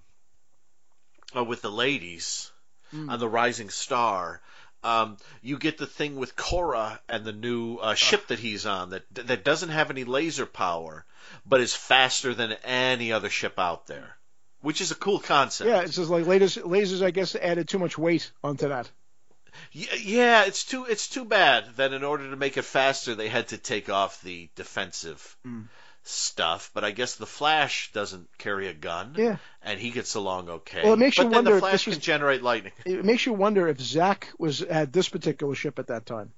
uh, 1.37 1.45
with 1.45 1.63
the 1.63 1.71
ladies 1.71 2.51
Mm. 2.93 3.11
on 3.11 3.19
the 3.19 3.29
Rising 3.29 3.71
Star, 3.71 4.41
um, 4.85 5.17
you 5.43 5.59
get 5.59 5.79
the 5.79 5.87
thing 5.87 6.17
with 6.17 6.37
Cora 6.37 7.01
and 7.09 7.25
the 7.25 7.33
new 7.33 7.77
uh, 7.79 7.95
ship 7.95 8.29
that 8.29 8.39
he's 8.39 8.67
on 8.67 8.91
that 8.91 9.03
that 9.15 9.45
doesn't 9.45 9.71
have 9.71 9.91
any 9.91 10.05
laser 10.05 10.47
power, 10.47 11.05
but 11.45 11.61
is 11.61 11.75
faster 11.75 12.35
than 12.35 12.53
any 12.63 13.11
other 13.13 13.31
ship 13.31 13.59
out 13.59 13.87
there, 13.87 14.17
which 14.65 14.81
is 14.81 14.91
a 14.91 14.95
cool 14.97 15.19
concept. 15.21 15.69
Yeah, 15.69 15.83
it's 15.83 15.97
just 15.97 16.11
like 16.11 16.25
lasers. 16.25 16.61
Lasers, 16.63 17.03
I 17.05 17.11
guess, 17.11 17.37
added 17.37 17.69
too 17.69 17.79
much 17.79 17.97
weight 17.99 18.33
onto 18.43 18.69
that. 18.69 18.91
Yeah, 19.73 20.45
it's 20.47 20.65
too 20.65 20.85
it's 20.87 21.09
too 21.09 21.25
bad 21.25 21.77
that 21.77 21.93
in 21.93 22.03
order 22.03 22.29
to 22.31 22.37
make 22.37 22.57
it 22.57 22.63
faster, 22.63 23.15
they 23.15 23.29
had 23.29 23.49
to 23.49 23.59
take 23.59 23.89
off 23.89 24.21
the 24.23 24.49
defensive 24.57 25.37
Mm. 25.47 25.67
stuff. 26.03 26.71
But 26.75 26.83
I 26.85 26.91
guess 26.91 27.15
the 27.17 27.27
Flash 27.27 27.93
doesn't 27.93 28.29
carry 28.39 28.67
a 28.69 28.75
gun, 28.75 29.15
Yeah. 29.17 29.37
and 29.63 29.79
he 29.79 29.91
gets 29.91 30.15
along 30.17 30.49
okay. 30.49 30.83
Well, 30.83 30.95
it 30.95 30.99
makes 30.99 31.17
but 31.17 31.25
you 31.25 31.29
then 31.29 31.37
wonder 31.37 31.51
the 31.53 31.57
if 31.59 31.61
Flash 31.61 31.73
this 31.73 31.83
can 31.85 31.91
was- 31.93 31.99
generate 31.99 32.43
lightning. 32.43 32.73
It 32.85 33.05
makes 33.05 33.27
you 33.27 33.33
wonder 33.33 33.69
if 33.69 33.81
Zach 33.81 34.29
was 34.39 34.61
at 34.63 34.93
this 34.93 35.09
particular 35.09 35.55
ship 35.55 35.79
at 35.79 35.87
that 35.87 36.05
time. 36.05 36.33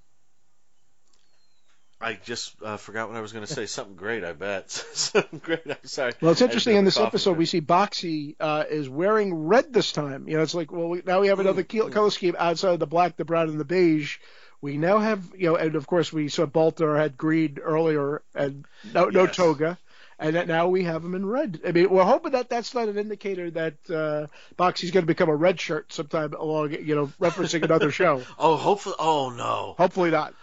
I 2.01 2.14
just 2.14 2.55
uh, 2.62 2.77
forgot 2.77 3.09
what 3.09 3.16
I 3.16 3.20
was 3.20 3.32
going 3.32 3.47
to 3.47 3.52
say. 3.52 3.66
Something 3.66 3.97
great, 3.97 4.23
I 4.23 4.32
bet. 4.32 4.70
Something 4.93 5.39
great. 5.39 5.62
I'm 5.66 5.77
sorry. 5.85 6.12
Well, 6.20 6.32
it's 6.32 6.43
interesting 6.43 6.77
in 6.77 6.85
this 6.85 6.98
episode 6.98 7.31
there. 7.31 7.39
we 7.39 7.47
see 7.47 7.60
Boxey 7.60 8.36
uh, 8.39 8.64
is 8.68 8.89
wearing 8.89 9.35
red 9.47 9.73
this 9.73 9.93
time. 9.93 10.28
You 10.28 10.36
know, 10.36 10.43
it's 10.43 10.55
like 10.55 10.70
well, 10.70 10.89
we, 10.89 11.02
now 11.06 11.20
we 11.20 11.28
have 11.28 11.40
another 11.40 11.64
color 11.64 12.10
scheme 12.10 12.36
outside 12.39 12.74
of 12.74 12.81
the 12.81 12.86
black, 12.86 13.16
the 13.16 13.24
brown, 13.24 13.48
and 13.48 13.59
the 13.59 13.64
beige. 13.64 14.18
We 14.60 14.77
now 14.77 14.98
have 14.98 15.24
you 15.36 15.48
know, 15.51 15.56
and 15.56 15.74
of 15.74 15.86
course 15.86 16.12
we 16.12 16.28
saw 16.28 16.47
Baltar 16.47 16.98
had 16.98 17.16
green 17.16 17.59
earlier 17.62 18.23
and 18.35 18.66
no 18.93 19.06
no 19.06 19.27
toga, 19.27 19.78
and 20.18 20.36
that 20.36 20.48
now 20.48 20.68
we 20.68 20.85
have 20.85 21.05
him 21.05 21.14
in 21.14 21.24
red. 21.24 21.60
I 21.66 21.73
mean, 21.73 21.90
we're 21.90 22.05
hoping 22.05 22.32
that 22.32 22.48
that's 22.48 22.74
not 22.74 22.89
an 22.89 22.98
indicator 22.98 23.51
that 23.52 23.90
uh, 23.90 24.27
Boxey's 24.56 24.90
going 24.90 25.02
to 25.02 25.06
become 25.06 25.28
a 25.28 25.36
red 25.36 25.60
shirt 25.60 25.93
sometime 25.93 26.32
along, 26.35 26.73
you 26.73 26.94
know, 26.94 27.06
referencing 27.20 27.62
another 27.62 27.90
show. 28.02 28.23
Oh, 28.39 28.56
hopefully. 28.56 28.97
Oh 28.98 29.31
no. 29.31 29.74
Hopefully 29.78 30.10
not. 30.10 30.35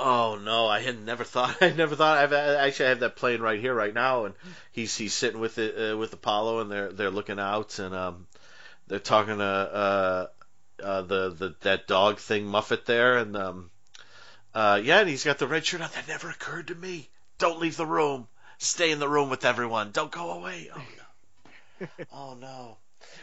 Oh 0.00 0.38
no, 0.40 0.68
I 0.68 0.80
had 0.80 1.04
never 1.04 1.24
thought. 1.24 1.56
I 1.60 1.70
never 1.70 1.96
thought. 1.96 2.18
I've 2.18 2.32
I 2.32 2.66
actually 2.66 2.86
I 2.86 2.88
have 2.90 3.00
that 3.00 3.16
playing 3.16 3.40
right 3.40 3.60
here, 3.60 3.74
right 3.74 3.92
now, 3.92 4.26
and 4.26 4.34
he's 4.70 4.96
he's 4.96 5.12
sitting 5.12 5.40
with 5.40 5.58
it 5.58 5.92
uh, 5.92 5.96
with 5.96 6.12
Apollo, 6.12 6.60
and 6.60 6.70
they're 6.70 6.92
they're 6.92 7.10
looking 7.10 7.40
out, 7.40 7.78
and 7.80 7.94
um, 7.94 8.26
they're 8.86 9.00
talking 9.00 9.38
to 9.38 9.44
uh, 9.44 10.26
uh, 10.82 11.02
the 11.02 11.30
the 11.30 11.54
that 11.60 11.88
dog 11.88 12.18
thing 12.18 12.46
Muffit 12.46 12.84
there, 12.84 13.18
and 13.18 13.36
um, 13.36 13.70
uh, 14.54 14.80
yeah, 14.82 15.00
and 15.00 15.08
he's 15.08 15.24
got 15.24 15.38
the 15.38 15.48
red 15.48 15.66
shirt 15.66 15.80
on. 15.80 15.90
That 15.94 16.06
never 16.06 16.30
occurred 16.30 16.68
to 16.68 16.74
me. 16.74 17.08
Don't 17.38 17.60
leave 17.60 17.76
the 17.76 17.86
room. 17.86 18.28
Stay 18.58 18.92
in 18.92 19.00
the 19.00 19.08
room 19.08 19.30
with 19.30 19.44
everyone. 19.44 19.90
Don't 19.90 20.12
go 20.12 20.30
away. 20.30 20.70
Oh 20.74 20.82
no. 21.80 21.88
oh 22.12 22.34
no. 22.34 22.76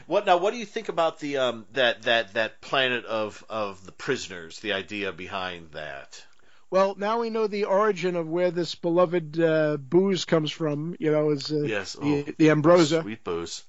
What 0.07 0.25
now? 0.25 0.37
What 0.37 0.51
do 0.51 0.57
you 0.57 0.65
think 0.65 0.89
about 0.89 1.19
the 1.19 1.37
um 1.37 1.65
that 1.71 2.03
that 2.03 2.33
that 2.33 2.59
planet 2.59 3.05
of 3.05 3.45
of 3.49 3.85
the 3.85 3.91
prisoners? 3.91 4.59
The 4.59 4.73
idea 4.73 5.11
behind 5.13 5.71
that. 5.71 6.21
Well, 6.71 6.95
now 6.97 7.21
we 7.21 7.29
know 7.29 7.47
the 7.47 7.65
origin 7.65 8.15
of 8.15 8.27
where 8.27 8.51
this 8.51 8.75
beloved 8.75 9.39
uh, 9.39 9.77
booze 9.77 10.25
comes 10.25 10.51
from. 10.51 10.95
You 10.99 11.11
know, 11.11 11.29
is 11.31 11.51
uh, 11.51 11.63
Yes. 11.67 11.93
the, 11.93 11.99
Oh, 12.27 12.33
the 12.37 12.49
Ambrosia. 12.49 13.01
Sweet 13.01 13.23
booze. 13.23 13.63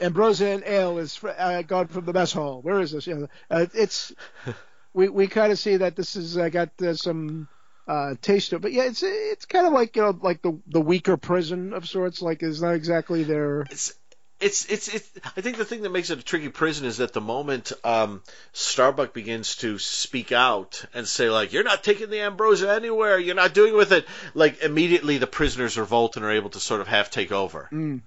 Ambrosia 0.00 0.46
and 0.48 0.64
ale 0.64 0.98
is 0.98 1.16
fr- 1.16 1.28
uh, 1.36 1.62
gone 1.62 1.88
from 1.88 2.04
the 2.06 2.12
mess 2.12 2.32
hall. 2.32 2.62
Where 2.62 2.80
is 2.80 2.92
this? 2.92 3.06
You 3.06 3.14
know, 3.16 3.28
uh, 3.50 3.66
it's 3.74 4.12
we 4.94 5.08
we 5.08 5.26
kind 5.28 5.52
of 5.52 5.58
see 5.58 5.76
that 5.76 5.96
this 5.96 6.14
has 6.14 6.36
uh, 6.36 6.48
got 6.48 6.70
uh, 6.82 6.94
some 6.94 7.48
uh, 7.86 8.14
taste 8.22 8.50
to 8.50 8.56
it, 8.56 8.62
but 8.62 8.72
yeah, 8.72 8.84
it's 8.84 9.02
it's 9.02 9.44
kind 9.44 9.66
of 9.66 9.72
like 9.72 9.96
you 9.96 10.02
know 10.02 10.18
like 10.22 10.42
the 10.42 10.58
the 10.68 10.80
weaker 10.80 11.16
prison 11.16 11.72
of 11.74 11.88
sorts. 11.88 12.22
Like 12.22 12.42
it's 12.42 12.60
not 12.60 12.74
exactly 12.74 13.24
their 13.24 13.62
It's 13.70 13.92
it's 14.40 14.64
it's 14.66 14.88
it's. 14.88 15.10
I 15.36 15.40
think 15.40 15.58
the 15.58 15.64
thing 15.64 15.82
that 15.82 15.90
makes 15.90 16.10
it 16.10 16.18
a 16.18 16.22
tricky 16.22 16.48
prison 16.48 16.86
is 16.86 16.96
that 16.96 17.12
the 17.12 17.20
moment 17.20 17.72
um, 17.84 18.22
Starbuck 18.52 19.12
begins 19.12 19.56
to 19.56 19.78
speak 19.78 20.32
out 20.32 20.84
and 20.94 21.06
say 21.06 21.28
like, 21.28 21.52
"You're 21.52 21.62
not 21.62 21.84
taking 21.84 22.10
the 22.10 22.20
ambrosia 22.20 22.72
anywhere. 22.72 23.18
You're 23.18 23.34
not 23.34 23.54
doing 23.54 23.74
with 23.76 23.92
it," 23.92 24.06
like 24.34 24.62
immediately 24.62 25.18
the 25.18 25.26
prisoners 25.26 25.76
revolt 25.76 26.16
and 26.16 26.24
are 26.24 26.30
able 26.30 26.50
to 26.50 26.60
sort 26.60 26.80
of 26.80 26.88
half 26.88 27.10
take 27.10 27.32
over. 27.32 27.68
Mm. 27.70 28.00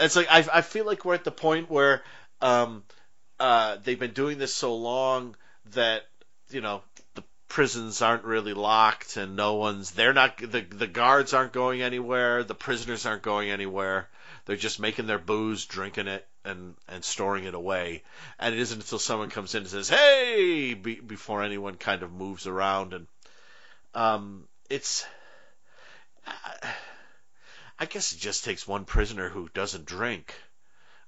It's 0.00 0.16
like 0.16 0.28
I 0.30 0.46
I 0.52 0.60
feel 0.62 0.86
like 0.86 1.04
we're 1.04 1.14
at 1.14 1.24
the 1.24 1.30
point 1.30 1.70
where 1.70 2.02
um, 2.40 2.82
uh, 3.38 3.76
they've 3.84 3.98
been 3.98 4.12
doing 4.12 4.38
this 4.38 4.54
so 4.54 4.74
long 4.74 5.36
that 5.72 6.02
you 6.50 6.62
know 6.62 6.82
the 7.14 7.24
prisons 7.48 8.00
aren't 8.00 8.24
really 8.24 8.54
locked 8.54 9.16
and 9.16 9.36
no 9.36 9.54
one's 9.54 9.90
they're 9.90 10.14
not 10.14 10.38
the 10.38 10.60
the 10.60 10.86
guards 10.86 11.34
aren't 11.34 11.52
going 11.52 11.82
anywhere 11.82 12.44
the 12.44 12.54
prisoners 12.54 13.06
aren't 13.06 13.22
going 13.22 13.50
anywhere 13.50 14.08
they're 14.48 14.56
just 14.56 14.80
making 14.80 15.06
their 15.06 15.18
booze 15.20 15.66
drinking 15.66 16.08
it 16.08 16.26
and 16.44 16.74
and 16.88 17.04
storing 17.04 17.44
it 17.44 17.54
away 17.54 18.02
and 18.40 18.54
it 18.54 18.60
isn't 18.60 18.80
until 18.80 18.98
someone 18.98 19.30
comes 19.30 19.54
in 19.54 19.62
and 19.62 19.70
says 19.70 19.90
hey 19.90 20.74
be, 20.74 20.96
before 20.96 21.44
anyone 21.44 21.76
kind 21.76 22.02
of 22.02 22.12
moves 22.12 22.48
around 22.48 22.94
and 22.94 23.06
um 23.94 24.48
it's 24.70 25.06
I, 26.26 26.74
I 27.80 27.86
guess 27.86 28.12
it 28.12 28.18
just 28.20 28.44
takes 28.44 28.68
one 28.68 28.84
prisoner 28.86 29.28
who 29.28 29.48
doesn't 29.50 29.86
drink 29.86 30.34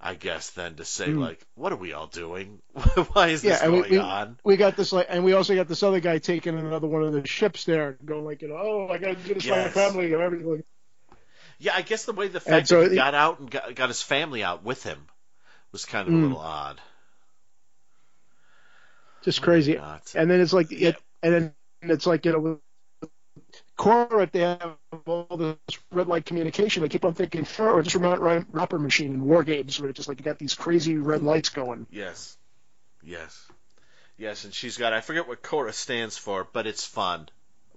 I 0.01 0.15
guess 0.15 0.51
then 0.51 0.77
to 0.77 0.85
say 0.85 1.15
Mm. 1.15 1.21
like 1.21 1.41
what 1.55 1.73
are 1.73 1.77
we 1.77 1.93
all 1.95 2.09
doing 2.09 2.61
why 3.13 3.29
is 3.29 3.43
yeah. 3.43 3.59
this 3.59 3.63
And 3.63 3.73
we, 3.73 3.83
going 3.83 3.91
we, 3.91 3.99
on 3.99 4.39
we 4.45 4.57
got 4.57 4.77
this 4.77 4.93
like, 4.93 5.07
and 5.11 5.25
we 5.25 5.33
also 5.33 5.55
got 5.55 5.69
this 5.69 5.83
other 5.83 6.01
guy 6.01 6.19
taking 6.19 6.59
in 6.59 6.65
another 6.67 6.87
one 6.89 7.03
of 7.03 7.13
the 7.13 7.27
ships 7.27 7.65
there, 7.65 7.99
going 8.05 8.25
like 8.25 8.43
you 8.43 8.49
know, 8.49 8.57
oh, 8.59 8.89
I 8.89 8.99
got 8.99 9.09
to 9.09 9.15
do 9.17 9.35
this 9.35 9.45
for 9.47 9.57
my 9.57 9.69
family 9.69 10.13
and 10.13 10.23
everything. 10.23 10.63
Yeah, 11.61 11.73
I 11.77 11.83
guess 11.83 12.05
the 12.07 12.13
way 12.13 12.29
the 12.29 12.39
And 12.39 12.43
fact 12.43 12.69
so 12.69 12.81
that 12.81 12.89
he 12.91 12.97
it- 12.97 12.99
got 12.99 13.15
out 13.15 13.39
and 13.39 13.51
got, 13.51 13.75
got 13.75 13.89
his 13.89 14.03
family 14.03 14.43
out 14.43 14.65
with 14.65 14.83
him 14.83 14.99
was 15.73 15.85
kind 15.85 16.09
of 16.09 16.15
a 16.15 16.17
Mm. 16.17 16.23
little 16.23 16.39
odd. 16.39 16.81
Just 19.23 19.43
crazy. 19.43 19.77
And 19.77 20.31
then 20.31 20.41
it's 20.41 20.53
like, 20.53 20.71
Yeah. 20.71 20.89
it, 20.89 20.97
and 21.23 21.33
then 21.35 21.55
it's 21.83 22.07
like 22.07 22.25
you 22.25 22.33
know, 22.33 22.61
Cora, 23.77 24.29
they 24.31 24.41
have 24.41 24.77
all 25.07 25.27
this 25.37 25.57
red 25.93 26.07
light 26.07 26.25
communication. 26.27 26.83
They 26.83 26.89
keep 26.89 27.05
on 27.05 27.15
thinking, 27.15 27.45
sure, 27.45 27.71
or 27.73 27.83
just 27.83 27.95
remote 27.97 28.21
ri- 28.21 28.45
WOPR 28.53 28.79
machine 28.81 29.15
in 29.15 29.25
war 29.25 29.43
games, 29.43 29.79
where 29.81 29.89
it's 29.91 29.97
just 29.99 30.09
like 30.09 30.19
you 30.19 30.25
got 30.25 30.39
these 30.39 30.55
crazy 30.55 30.97
red 30.97 31.23
lights 31.23 31.49
going. 31.51 31.87
Yes, 31.91 32.37
yes, 33.03 33.47
yes. 34.19 34.45
And 34.45 34.53
she's 34.55 34.77
got 34.77 34.93
I 34.93 35.01
forget 35.01 35.29
what 35.29 35.43
Cora 35.43 35.73
stands 35.73 36.17
for, 36.19 36.47
but 36.53 36.67
it's 36.67 36.85
fun. 36.87 37.29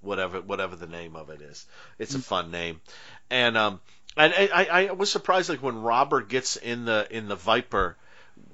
Whatever 0.04 0.42
whatever 0.42 0.76
the 0.76 0.88
name 0.88 1.16
of 1.16 1.30
it 1.30 1.42
is, 1.42 1.66
it's 1.98 2.14
a 2.14 2.20
fun 2.20 2.52
name. 2.52 2.82
And 3.30 3.58
um, 3.58 3.80
and 4.16 4.34
I, 4.36 4.50
I 4.54 4.88
I 4.88 4.92
was 4.92 5.12
surprised 5.12 5.50
like 5.50 5.64
when 5.64 5.82
Robert 5.82 6.30
gets 6.30 6.56
in 6.56 6.86
the 6.86 7.08
in 7.10 7.28
the 7.28 7.36
Viper 7.36 7.98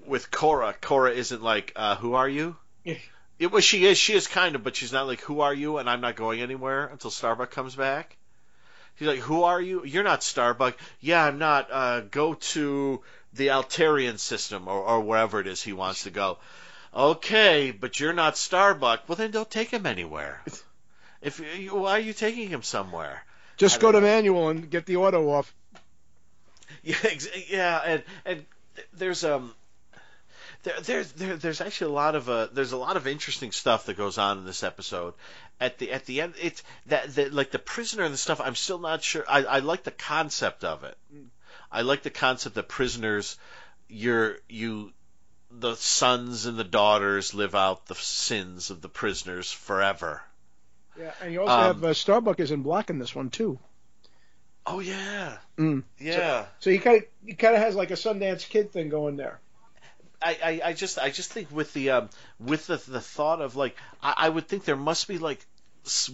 with 0.06 0.32
Cora. 0.32 0.76
Cora 0.80 1.12
isn't 1.12 1.42
like, 1.42 1.74
uh, 1.76 1.96
who 1.96 2.14
are 2.14 2.30
you? 2.30 2.56
Yeah. 2.84 2.96
It 3.38 3.52
was 3.52 3.64
she 3.64 3.86
is 3.86 3.98
she 3.98 4.14
is 4.14 4.28
kind 4.28 4.56
of, 4.56 4.64
but 4.64 4.76
she's 4.76 4.92
not 4.92 5.08
like 5.08 5.22
who 5.22 5.42
are 5.42 5.54
you, 5.54 5.78
and 5.78 5.90
I'm 5.90 6.02
not 6.02 6.16
going 6.16 6.42
anywhere 6.42 6.88
until 6.88 7.12
Starbuck 7.12 7.52
comes 7.52 7.76
back. 7.76 8.18
He's 8.96 9.08
like, 9.08 9.20
who 9.20 9.44
are 9.44 9.62
you? 9.62 9.86
You're 9.86 10.04
not 10.04 10.24
Starbuck. 10.24 10.78
Yeah, 11.00 11.24
I'm 11.24 11.38
not. 11.38 11.70
Uh, 11.72 12.02
go 12.02 12.34
to 12.34 13.02
the 13.32 13.48
Altarian 13.48 14.20
system 14.20 14.68
or, 14.68 14.82
or 14.82 15.00
wherever 15.00 15.40
it 15.40 15.48
is 15.48 15.64
he 15.64 15.72
wants 15.72 16.04
to 16.04 16.10
go. 16.10 16.38
Okay, 16.94 17.72
but 17.72 18.00
you're 18.00 18.14
not 18.14 18.36
Starbuck. 18.38 19.08
Well, 19.08 19.16
then 19.16 19.32
don't 19.32 19.50
take 19.50 19.70
him 19.70 19.86
anywhere. 19.86 20.42
If 21.22 21.40
you, 21.60 21.76
why 21.76 21.92
are 21.92 22.00
you 22.00 22.14
taking 22.14 22.48
him 22.50 22.64
somewhere? 22.64 23.24
Just 23.58 23.78
I 23.78 23.82
go 23.82 23.92
to 23.92 24.00
know. 24.00 24.08
manual 24.08 24.50
and 24.50 24.70
get 24.70 24.86
the 24.86 24.98
auto 24.98 25.30
off. 25.30 25.54
Yeah, 26.84 26.96
ex- 27.04 27.50
yeah, 27.50 27.82
and 27.84 28.04
and 28.26 28.46
there's 28.94 29.26
um 29.26 29.54
there, 30.64 30.80
there's 30.82 31.12
there, 31.14 31.36
there's 31.36 31.62
actually 31.62 31.92
a 31.92 31.96
lot 31.96 32.16
of 32.16 32.30
uh 32.30 32.48
there's 32.54 32.72
a 32.72 32.78
lot 32.78 32.96
of 32.96 33.08
interesting 33.08 33.52
stuff 33.52 33.86
that 33.88 33.98
goes 33.98 34.18
on 34.18 34.38
in 34.38 34.46
this 34.46 34.64
episode. 34.64 35.14
At 35.60 35.78
the 35.78 35.92
at 35.92 36.06
the 36.06 36.22
end, 36.22 36.36
it's 36.40 36.64
that, 36.86 37.16
that 37.16 37.34
like 37.34 37.52
the 37.52 37.60
prisoner 37.60 38.04
and 38.04 38.14
the 38.14 38.18
stuff. 38.18 38.40
I'm 38.40 38.56
still 38.56 38.80
not 38.80 39.04
sure. 39.04 39.26
I 39.28 39.44
I 39.44 39.60
like 39.60 39.84
the 39.84 39.92
concept 39.92 40.64
of 40.64 40.84
it. 40.84 40.98
I 41.72 41.82
like 41.82 42.04
the 42.04 42.10
concept 42.10 42.56
that 42.56 42.68
prisoners, 42.68 43.38
you're 43.88 44.38
you, 44.48 44.92
the 45.52 45.76
sons 45.76 46.46
and 46.46 46.58
the 46.58 46.64
daughters 46.64 47.34
live 47.34 47.56
out 47.56 47.88
the 47.88 47.96
sins 47.96 48.70
of 48.70 48.82
the 48.82 48.90
prisoners 48.90 49.52
forever. 49.52 50.22
Yeah, 51.00 51.12
and 51.22 51.32
you 51.32 51.42
also 51.42 51.56
Um, 51.56 51.64
have 51.64 51.84
uh, 51.84 51.94
Starbuck 51.94 52.40
is 52.40 52.52
in 52.52 52.62
black 52.62 52.90
in 52.90 53.00
this 53.00 53.16
one 53.16 53.30
too. 53.30 53.58
Oh 54.66 54.80
yeah, 54.80 55.38
Mm. 55.58 55.84
yeah. 56.00 56.46
So 56.60 56.70
he 56.70 56.78
kind 56.80 56.98
of 56.98 57.04
he 57.26 57.34
kind 57.34 57.56
of 57.56 57.62
has 57.62 57.76
like 57.76 57.92
a 57.92 57.96
Sundance 57.96 58.48
Kid 58.48 58.72
thing 58.72 58.90
going 58.90 59.16
there. 59.16 59.40
I, 60.22 60.38
I, 60.44 60.62
I 60.70 60.74
just 60.74 61.00
I 61.00 61.10
just 61.10 61.32
think 61.32 61.50
with 61.52 61.72
the 61.74 61.92
um, 61.92 62.10
with 62.40 62.68
the 62.68 62.78
the 62.78 63.00
thought 63.02 63.42
of 63.42 63.56
like 63.56 63.76
I, 64.04 64.14
I 64.18 64.30
would 64.30 64.48
think 64.48 64.66
there 64.66 64.76
must 64.76 65.08
be 65.08 65.18
like 65.18 65.46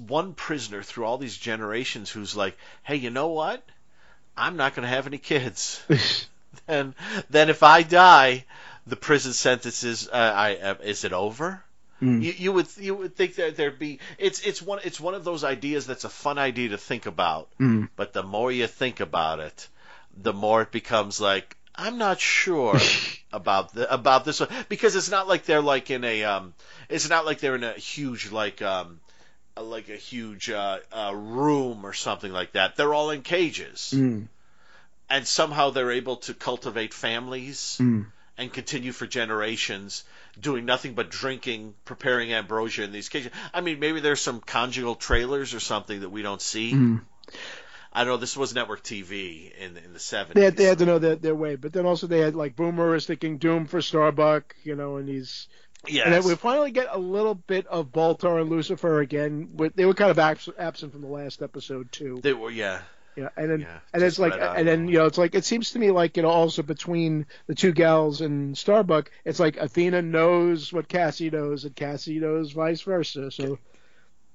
one 0.07 0.33
prisoner 0.35 0.83
through 0.83 1.05
all 1.05 1.17
these 1.17 1.35
generations 1.35 2.11
who's 2.11 2.35
like, 2.35 2.55
hey, 2.83 2.95
you 2.97 3.09
know 3.09 3.29
what? 3.29 3.63
I'm 4.37 4.55
not 4.57 4.75
going 4.75 4.83
to 4.83 4.89
have 4.95 5.07
any 5.07 5.17
kids. 5.17 5.83
then 6.67 6.93
then 7.31 7.49
if 7.49 7.63
I 7.63 7.81
die, 7.81 8.45
the 8.85 8.95
prison 8.95 9.33
sentences. 9.33 10.07
Uh, 10.07 10.33
I 10.35 10.55
uh, 10.57 10.75
is 10.83 11.03
it 11.03 11.11
over? 11.11 11.64
Mm. 12.01 12.21
You, 12.21 12.33
you 12.37 12.51
would 12.51 12.67
you 12.77 12.93
would 12.95 13.15
think 13.15 13.35
that 13.35 13.55
there'd 13.55 13.79
be 13.79 13.99
it's 14.17 14.41
it's 14.41 14.61
one 14.61 14.79
it's 14.83 14.99
one 14.99 15.13
of 15.15 15.23
those 15.23 15.43
ideas 15.45 15.87
that's 15.87 16.03
a 16.03 16.09
fun 16.09 16.37
idea 16.37 16.69
to 16.69 16.77
think 16.77 17.05
about, 17.05 17.47
Mm. 17.59 17.89
but 17.95 18.11
the 18.13 18.23
more 18.23 18.51
you 18.51 18.67
think 18.67 18.99
about 18.99 19.39
it, 19.39 19.67
the 20.15 20.33
more 20.33 20.61
it 20.61 20.71
becomes 20.71 21.21
like 21.21 21.55
I'm 21.73 21.97
not 21.97 22.19
sure 22.19 22.77
about 23.31 23.73
the 23.73 23.91
about 23.93 24.25
this 24.25 24.39
one 24.41 24.49
because 24.69 24.95
it's 24.95 25.09
not 25.09 25.27
like 25.29 25.45
they're 25.45 25.61
like 25.61 25.89
in 25.89 26.03
a 26.03 26.23
um 26.25 26.53
it's 26.89 27.09
not 27.09 27.25
like 27.25 27.39
they're 27.39 27.55
in 27.55 27.63
a 27.63 27.73
huge 27.73 28.31
like 28.31 28.61
um 28.61 28.99
like 29.57 29.87
a 29.87 29.95
huge 29.95 30.49
uh, 30.49 30.79
uh, 30.91 31.13
room 31.15 31.85
or 31.85 31.93
something 31.93 32.31
like 32.33 32.51
that. 32.53 32.75
They're 32.75 32.93
all 32.93 33.11
in 33.11 33.21
cages, 33.21 33.93
Mm. 33.95 34.27
and 35.09 35.25
somehow 35.25 35.69
they're 35.69 35.91
able 35.93 36.17
to 36.27 36.33
cultivate 36.33 36.93
families 36.93 37.77
Mm. 37.79 38.07
and 38.37 38.51
continue 38.51 38.91
for 38.91 39.07
generations 39.07 40.03
doing 40.39 40.65
nothing 40.65 40.93
but 40.93 41.09
drinking, 41.09 41.73
preparing 41.85 42.33
ambrosia 42.33 42.83
in 42.83 42.91
these 42.91 43.09
cages. 43.09 43.31
I 43.53 43.61
mean, 43.61 43.79
maybe 43.79 43.99
there's 43.99 44.21
some 44.21 44.41
conjugal 44.41 44.95
trailers 44.95 45.53
or 45.53 45.59
something 45.59 46.01
that 46.01 46.09
we 46.09 46.21
don't 46.21 46.41
see. 46.41 46.73
Mm. 46.73 47.01
I 47.95 48.03
don't 48.03 48.13
know. 48.13 48.17
This 48.17 48.35
was 48.35 48.53
network 48.53 48.83
TV 48.83 49.55
in 49.57 49.77
in 49.77 49.93
the 49.93 49.99
seventies. 49.99 50.35
They 50.35 50.45
had, 50.45 50.57
they 50.57 50.63
had 50.65 50.79
to 50.79 50.85
know 50.85 50.99
their, 50.99 51.15
their 51.15 51.35
way, 51.35 51.55
but 51.55 51.71
then 51.71 51.85
also 51.85 52.07
they 52.07 52.19
had 52.19 52.35
like 52.35 52.55
Boomer 52.55 52.93
is 52.93 53.05
thinking 53.05 53.37
Doom 53.37 53.67
for 53.67 53.81
Starbuck, 53.81 54.53
you 54.63 54.75
know, 54.75 54.97
and 54.97 55.07
he's 55.07 55.47
yes. 55.87 56.05
and 56.05 56.13
then 56.13 56.23
we 56.25 56.35
finally 56.35 56.71
get 56.71 56.87
a 56.91 56.99
little 56.99 57.35
bit 57.35 57.65
of 57.67 57.93
Baltar 57.93 58.41
and 58.41 58.49
Lucifer 58.49 58.99
again. 58.99 59.47
But 59.53 59.77
they 59.77 59.85
were 59.85 59.93
kind 59.93 60.11
of 60.11 60.19
abs- 60.19 60.49
absent 60.59 60.91
from 60.91 61.01
the 61.01 61.07
last 61.07 61.41
episode 61.41 61.89
too. 61.91 62.19
they 62.21 62.33
were 62.33 62.51
yeah. 62.51 62.81
Yeah, 63.15 63.29
and 63.37 63.49
then 63.49 63.67
Yeah, 63.67 63.79
and 63.93 64.03
it's 64.03 64.19
like 64.19 64.37
right 64.37 64.51
and 64.55 64.67
then 64.67 64.87
you 64.87 64.97
know 64.97 65.05
it's 65.05 65.17
like 65.17 65.35
it 65.35 65.45
seems 65.45 65.71
to 65.71 65.79
me 65.79 65.91
like 65.91 66.17
you 66.17 66.23
know 66.23 66.29
also 66.29 66.63
between 66.63 67.25
the 67.47 67.55
two 67.55 67.71
gals 67.71 68.21
and 68.21 68.57
Starbuck, 68.57 69.11
it's 69.23 69.39
like 69.39 69.57
Athena 69.57 70.01
knows 70.01 70.71
what 70.73 70.87
Cassie 70.89 71.29
knows 71.29 71.65
and 71.65 71.75
Cassie 71.75 72.19
knows 72.19 72.51
vice 72.51 72.81
versa. 72.81 73.31
So 73.31 73.59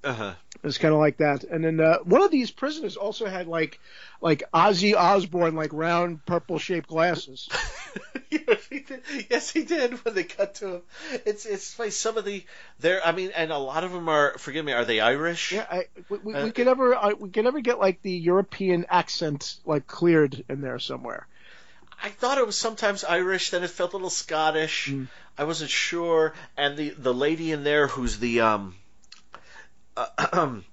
Uh-huh. 0.03 0.33
it's 0.63 0.77
kind 0.77 0.93
of 0.93 0.99
like 0.99 1.17
that. 1.17 1.43
And 1.43 1.63
then 1.63 1.79
uh, 1.79 1.99
one 2.03 2.21
of 2.23 2.31
these 2.31 2.51
prisoners 2.51 2.97
also 2.97 3.25
had 3.25 3.47
like 3.47 3.79
like 4.21 4.43
Ozzy 4.53 4.95
Osbourne 4.95 5.55
like 5.55 5.73
round 5.73 6.25
purple 6.25 6.59
shaped 6.59 6.87
glasses. 6.87 7.49
yes, 8.31 8.65
he 8.69 8.79
did. 8.79 9.01
Yes, 9.29 9.51
he 9.51 9.63
did. 9.63 9.93
When 10.05 10.15
they 10.15 10.23
cut 10.23 10.55
to 10.55 10.75
him, 10.75 10.81
it's 11.25 11.45
it's 11.45 11.73
funny. 11.73 11.91
Some 11.91 12.17
of 12.17 12.25
the 12.25 12.43
there. 12.79 13.05
I 13.05 13.11
mean, 13.11 13.31
and 13.35 13.51
a 13.51 13.57
lot 13.57 13.83
of 13.83 13.91
them 13.91 14.09
are. 14.09 14.37
Forgive 14.37 14.65
me. 14.65 14.71
Are 14.71 14.85
they 14.85 14.99
Irish? 14.99 15.51
Yeah, 15.51 15.65
I, 15.69 15.85
we, 16.09 16.17
we, 16.19 16.33
Uh, 16.33 16.45
we 16.45 16.51
could 16.51 16.67
ever 16.67 16.95
uh, 16.95 17.13
we 17.19 17.29
could 17.29 17.45
ever 17.45 17.61
get 17.61 17.79
like 17.79 18.01
the 18.01 18.11
European 18.11 18.85
accent 18.89 19.57
like 19.65 19.87
cleared 19.87 20.43
in 20.49 20.61
there 20.61 20.79
somewhere. 20.79 21.27
I 22.03 22.09
thought 22.09 22.39
it 22.39 22.45
was 22.45 22.55
sometimes 22.55 23.03
Irish, 23.03 23.51
then 23.51 23.63
it 23.63 23.69
felt 23.69 23.93
a 23.93 23.97
little 23.97 24.09
Scottish. 24.09 24.89
Mm. 24.89 25.07
I 25.37 25.43
wasn't 25.43 25.69
sure. 25.69 26.33
And 26.57 26.77
the 26.77 26.89
the 26.89 27.13
lady 27.13 27.51
in 27.51 27.63
there 27.63 27.87
who's 27.87 28.17
the 28.17 28.41
um, 28.41 28.75
uh, 29.97 30.07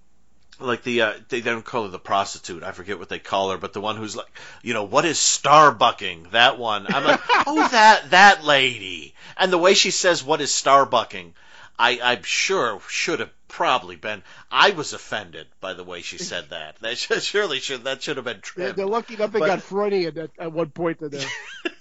like 0.60 0.82
the 0.82 1.02
uh, 1.02 1.12
they 1.28 1.40
don't 1.40 1.64
call 1.64 1.84
her 1.84 1.88
the 1.88 1.98
prostitute. 1.98 2.62
I 2.62 2.72
forget 2.72 2.98
what 2.98 3.08
they 3.08 3.18
call 3.18 3.50
her, 3.50 3.58
but 3.58 3.72
the 3.72 3.80
one 3.80 3.96
who's 3.96 4.16
like, 4.16 4.30
you 4.62 4.74
know, 4.74 4.84
what 4.84 5.04
is 5.04 5.18
starbucking? 5.18 6.32
That 6.32 6.58
one. 6.58 6.86
I'm 6.92 7.04
like, 7.04 7.20
oh, 7.46 7.68
that 7.68 8.10
that 8.10 8.44
lady. 8.44 9.14
And 9.36 9.52
the 9.52 9.58
way 9.58 9.74
she 9.74 9.90
says, 9.90 10.24
what 10.24 10.40
is 10.40 10.50
starbucking? 10.50 11.32
I, 11.78 12.00
I'm 12.02 12.22
sure 12.24 12.80
should 12.88 13.20
have 13.20 13.30
probably 13.46 13.94
been. 13.94 14.22
I 14.50 14.70
was 14.70 14.92
offended 14.92 15.46
by 15.60 15.74
the 15.74 15.84
way 15.84 16.02
she 16.02 16.18
said 16.18 16.50
that. 16.50 16.76
That 16.80 16.98
should, 16.98 17.22
surely 17.22 17.60
should 17.60 17.84
that 17.84 18.02
should 18.02 18.16
have 18.16 18.24
been 18.24 18.40
trimmed. 18.40 18.76
they're 18.76 18.86
lucky 18.86 19.14
enough 19.14 19.32
they 19.32 19.38
But- 19.38 19.46
got 19.46 19.62
Freudian 19.62 20.18
at, 20.18 20.30
at 20.38 20.52
one 20.52 20.70
point 20.70 21.00
in 21.00 21.10
there. 21.10 21.28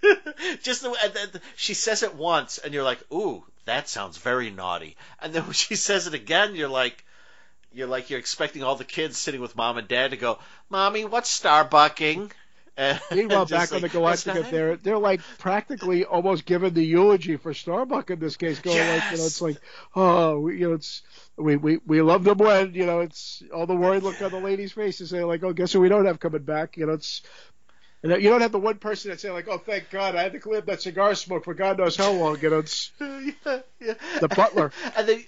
just 0.61 0.83
the 0.83 0.95
and 1.03 1.13
then 1.13 1.41
she 1.55 1.73
says 1.73 2.03
it 2.03 2.13
once, 2.13 2.59
and 2.59 2.73
you're 2.73 2.83
like, 2.83 2.99
"Ooh, 3.11 3.43
that 3.65 3.89
sounds 3.89 4.17
very 4.17 4.51
naughty." 4.51 4.95
And 5.19 5.33
then 5.33 5.43
when 5.43 5.53
she 5.53 5.75
says 5.75 6.05
it 6.05 6.13
again, 6.13 6.55
you're 6.55 6.69
like, 6.69 7.03
you're 7.77 7.87
like 7.87 8.09
you're 8.09 8.19
expecting 8.19 8.63
all 8.63 8.75
the 8.75 8.83
kids 8.83 9.17
sitting 9.17 9.39
with 9.41 9.55
mom 9.55 9.77
and 9.77 9.87
dad 9.87 10.11
to 10.11 10.17
go, 10.17 10.39
"Mommy, 10.69 11.05
what's 11.05 11.39
starbucking?" 11.39 12.31
And 12.75 12.99
Meanwhile, 13.11 13.47
back 13.47 13.71
on 13.73 13.81
the 13.81 13.87
like, 13.87 13.91
Galactica, 13.91 14.49
they're 14.51 14.75
they're 14.77 14.97
like 14.99 15.21
practically 15.39 16.05
almost 16.05 16.45
giving 16.45 16.73
the 16.73 16.83
eulogy 16.83 17.35
for 17.37 17.53
Starbuck 17.53 18.11
in 18.11 18.19
this 18.19 18.37
case, 18.37 18.59
going 18.59 18.77
like, 18.77 18.85
you 18.85 19.17
know, 19.17 19.23
Yes. 19.23 19.25
it's 19.27 19.41
like, 19.41 19.57
oh, 19.95 20.39
we, 20.41 20.59
you 20.59 20.69
know, 20.69 20.75
it's 20.75 21.01
we 21.37 21.55
we 21.55 21.77
we 21.85 22.01
love 22.01 22.23
them 22.23 22.37
when 22.37 22.73
you 22.75 22.85
know 22.85 22.99
it's 23.01 23.41
all 23.53 23.65
the 23.65 23.75
worried 23.75 24.03
look 24.03 24.21
on 24.21 24.31
the 24.31 24.39
ladies' 24.39 24.73
faces. 24.73 25.09
They're 25.09 25.25
like, 25.25 25.43
oh, 25.43 25.53
guess 25.53 25.73
who 25.73 25.79
we 25.79 25.89
don't 25.89 26.05
have 26.05 26.19
coming 26.19 26.43
back? 26.43 26.77
You 26.77 26.85
know, 26.87 26.93
it's. 26.93 27.21
And 28.03 28.21
you 28.21 28.29
don't 28.29 28.41
have 28.41 28.51
the 28.51 28.59
one 28.59 28.77
person 28.77 29.09
that 29.09 29.19
say 29.19 29.31
like, 29.31 29.47
"Oh, 29.47 29.57
thank 29.57 29.89
God, 29.89 30.15
I 30.15 30.21
had 30.21 30.33
to 30.33 30.39
clear 30.39 30.59
up 30.59 30.67
that 30.67 30.83
cigar 30.83 31.15
smoke 31.15 31.43
for 31.45 31.55
God 31.55 31.79
knows 31.79 31.95
how 31.97 32.11
long." 32.11 32.39
You 32.39 32.51
know, 32.51 32.59
it's 32.59 32.91
yeah, 33.01 33.59
yeah. 33.81 33.93
the 34.21 34.27
butler. 34.27 34.71
and 34.95 35.07
they 35.07 35.27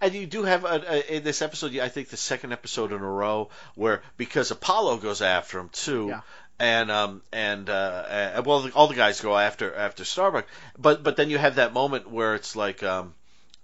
and 0.00 0.14
you 0.14 0.26
do 0.26 0.42
have 0.44 0.64
a, 0.64 0.82
a, 0.88 1.16
in 1.16 1.24
this 1.24 1.42
episode 1.42 1.76
I 1.78 1.88
think 1.88 2.08
the 2.08 2.16
second 2.16 2.52
episode 2.52 2.92
in 2.92 3.00
a 3.00 3.10
row 3.10 3.50
where 3.74 4.02
because 4.16 4.50
Apollo 4.50 4.98
goes 4.98 5.22
after 5.22 5.58
him 5.58 5.68
too 5.70 6.08
Yeah. 6.08 6.20
and 6.58 6.90
um 6.90 7.22
and 7.32 7.68
uh, 7.70 8.32
uh 8.36 8.42
well 8.44 8.68
all 8.74 8.86
the 8.88 8.94
guys 8.94 9.20
go 9.20 9.36
after 9.36 9.74
after 9.74 10.04
Starbuck 10.04 10.46
but 10.78 11.02
but 11.02 11.16
then 11.16 11.30
you 11.30 11.38
have 11.38 11.56
that 11.56 11.72
moment 11.72 12.10
where 12.10 12.34
it's 12.34 12.56
like 12.56 12.82
um 12.82 13.14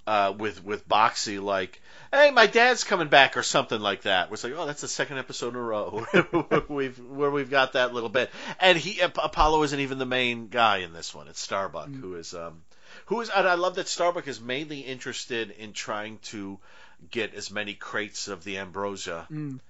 uh 0.07 0.33
with 0.37 0.65
with 0.65 0.87
Boxey 0.89 1.39
like 1.43 1.81
hey 2.13 2.31
my 2.31 2.47
dad's 2.47 2.85
coming 2.85 3.09
back 3.09 3.37
or 3.37 3.43
something 3.43 3.81
like 3.81 4.03
that 4.03 4.31
it's 4.31 4.45
like 4.45 4.53
oh 4.57 4.67
that's 4.67 4.83
the 4.83 4.89
second 4.89 5.19
episode 5.19 5.49
in 5.49 5.57
a 5.57 5.61
row 5.63 6.05
where 6.13 6.63
we've 6.69 6.99
where 6.99 7.31
we've 7.31 7.51
got 7.51 7.73
that 7.73 7.93
little 7.95 8.11
bit 8.11 8.31
and 8.61 8.79
he 8.79 9.01
Apollo 9.01 9.63
isn't 9.65 9.81
even 9.81 9.99
the 9.99 10.07
main 10.07 10.49
guy 10.49 10.79
in 10.79 10.93
this 10.93 11.15
one 11.15 11.27
it's 11.29 11.41
Starbuck 11.41 11.89
Mm. 11.89 12.01
who 12.01 12.15
is 12.17 12.35
um 12.35 12.63
who 13.07 13.21
is 13.21 13.31
and 13.31 13.47
I 13.47 13.55
love 13.55 13.77
that 13.77 13.89
Starbuck 13.89 14.29
is 14.29 14.41
mainly 14.41 14.81
interested 14.81 15.51
in 15.51 15.73
trying 15.73 16.19
to 16.25 16.59
get 17.11 17.35
as 17.35 17.51
many 17.51 17.75
crates 17.75 18.29
of 18.29 18.45
the 18.45 18.59
ambrosia 18.59 19.27
Mm. 19.31 19.61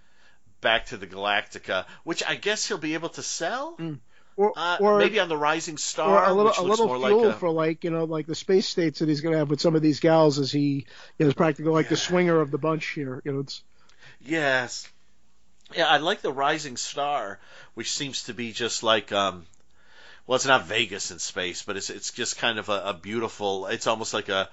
back 0.61 0.87
to 0.87 0.97
the 0.97 1.07
Galactica, 1.07 1.85
which 2.05 2.23
I 2.27 2.37
guess 2.37 2.67
he'll 2.69 2.79
be 2.79 2.95
able 2.95 3.11
to 3.11 3.23
sell. 3.23 3.77
Mm. 3.79 3.99
Or 4.37 4.53
Uh, 4.57 4.79
or 4.81 4.99
maybe 4.99 5.21
on 5.21 5.29
the 5.29 5.37
Rising 5.37 5.75
or 5.75 5.79
Star, 5.79 6.25
a 6.25 6.33
little 6.33 6.51
which 6.51 6.59
a 6.59 6.63
looks 6.63 6.81
little 6.81 6.87
more 6.99 7.07
fuel 7.07 7.25
like 7.27 7.35
a, 7.37 7.39
for 7.39 7.51
like 7.51 7.85
you 7.85 7.91
know 7.91 8.05
like 8.05 8.27
the 8.27 8.35
space 8.35 8.67
states 8.67 8.99
that 8.99 9.09
he's 9.09 9.21
going 9.21 9.33
to 9.33 9.39
have 9.39 9.49
with 9.49 9.61
some 9.61 9.77
of 9.77 9.83
these 9.83 10.01
gals 10.01 10.41
as 10.41 10.51
he 10.51 10.87
you 11.19 11.25
know, 11.25 11.29
is 11.29 11.35
practically 11.35 11.71
like 11.71 11.89
the 11.89 11.97
swinger 11.97 12.41
of 12.41 12.51
the 12.51 12.59
bunch 12.59 12.87
here. 12.87 13.23
You 13.25 13.33
know, 13.33 13.41
it's 13.41 13.63
yes. 14.21 14.89
Yeah, 15.75 15.87
I 15.87 15.99
like 15.99 16.21
the 16.21 16.33
Rising 16.33 16.77
Star, 16.77 17.39
which 17.75 17.93
seems 17.93 18.25
to 18.25 18.35
be 18.35 18.53
just 18.53 18.83
like 18.83 19.13
um, 19.13 19.47
well, 20.27 20.37
it's 20.37 20.47
not 20.47 20.67
Vegas 20.67 21.11
in 21.11 21.19
space, 21.19 21.63
but 21.63 21.77
it's 21.77 21.91
it's 21.91 22.11
just 22.13 22.39
kind 22.39 22.59
of 22.59 22.69
a, 22.69 22.83
a 22.87 22.95
beautiful. 22.95 23.67
It's 23.67 23.87
almost 23.87 24.15
like 24.15 24.29
a, 24.29 24.49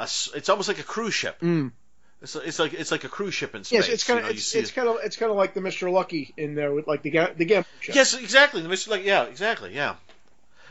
a 0.00 0.04
s- 0.04 0.30
it's 0.34 0.48
almost 0.48 0.68
like 0.68 0.78
a 0.80 0.82
cruise 0.84 1.14
ship. 1.14 1.38
Mm. 1.40 1.72
It's, 2.20 2.36
it's 2.36 2.58
like 2.58 2.72
it's 2.74 2.90
like 2.92 3.04
a 3.04 3.08
cruise 3.08 3.34
ship 3.34 3.54
in 3.54 3.64
space. 3.64 3.80
yes, 3.80 3.88
it's 3.88 4.04
kind 4.04 4.18
you 4.18 4.24
of 4.26 4.30
know, 4.30 4.34
it's, 4.36 4.54
it's 4.54 4.70
kind 4.70 4.88
of 4.88 4.96
it's 5.04 5.16
kind 5.16 5.30
of 5.30 5.36
like 5.36 5.54
the 5.54 5.60
Mister 5.60 5.90
Lucky 5.90 6.32
in 6.36 6.54
there 6.54 6.72
with 6.72 6.86
like 6.86 7.02
the 7.02 7.10
ga- 7.10 7.32
the 7.36 7.44
gambling 7.44 7.66
ship. 7.80 7.94
Yes, 7.94 8.14
exactly. 8.14 8.62
The 8.62 8.68
Mr. 8.68 8.88
Like, 8.88 9.04
yeah, 9.04 9.24
exactly, 9.24 9.74
yeah, 9.74 9.96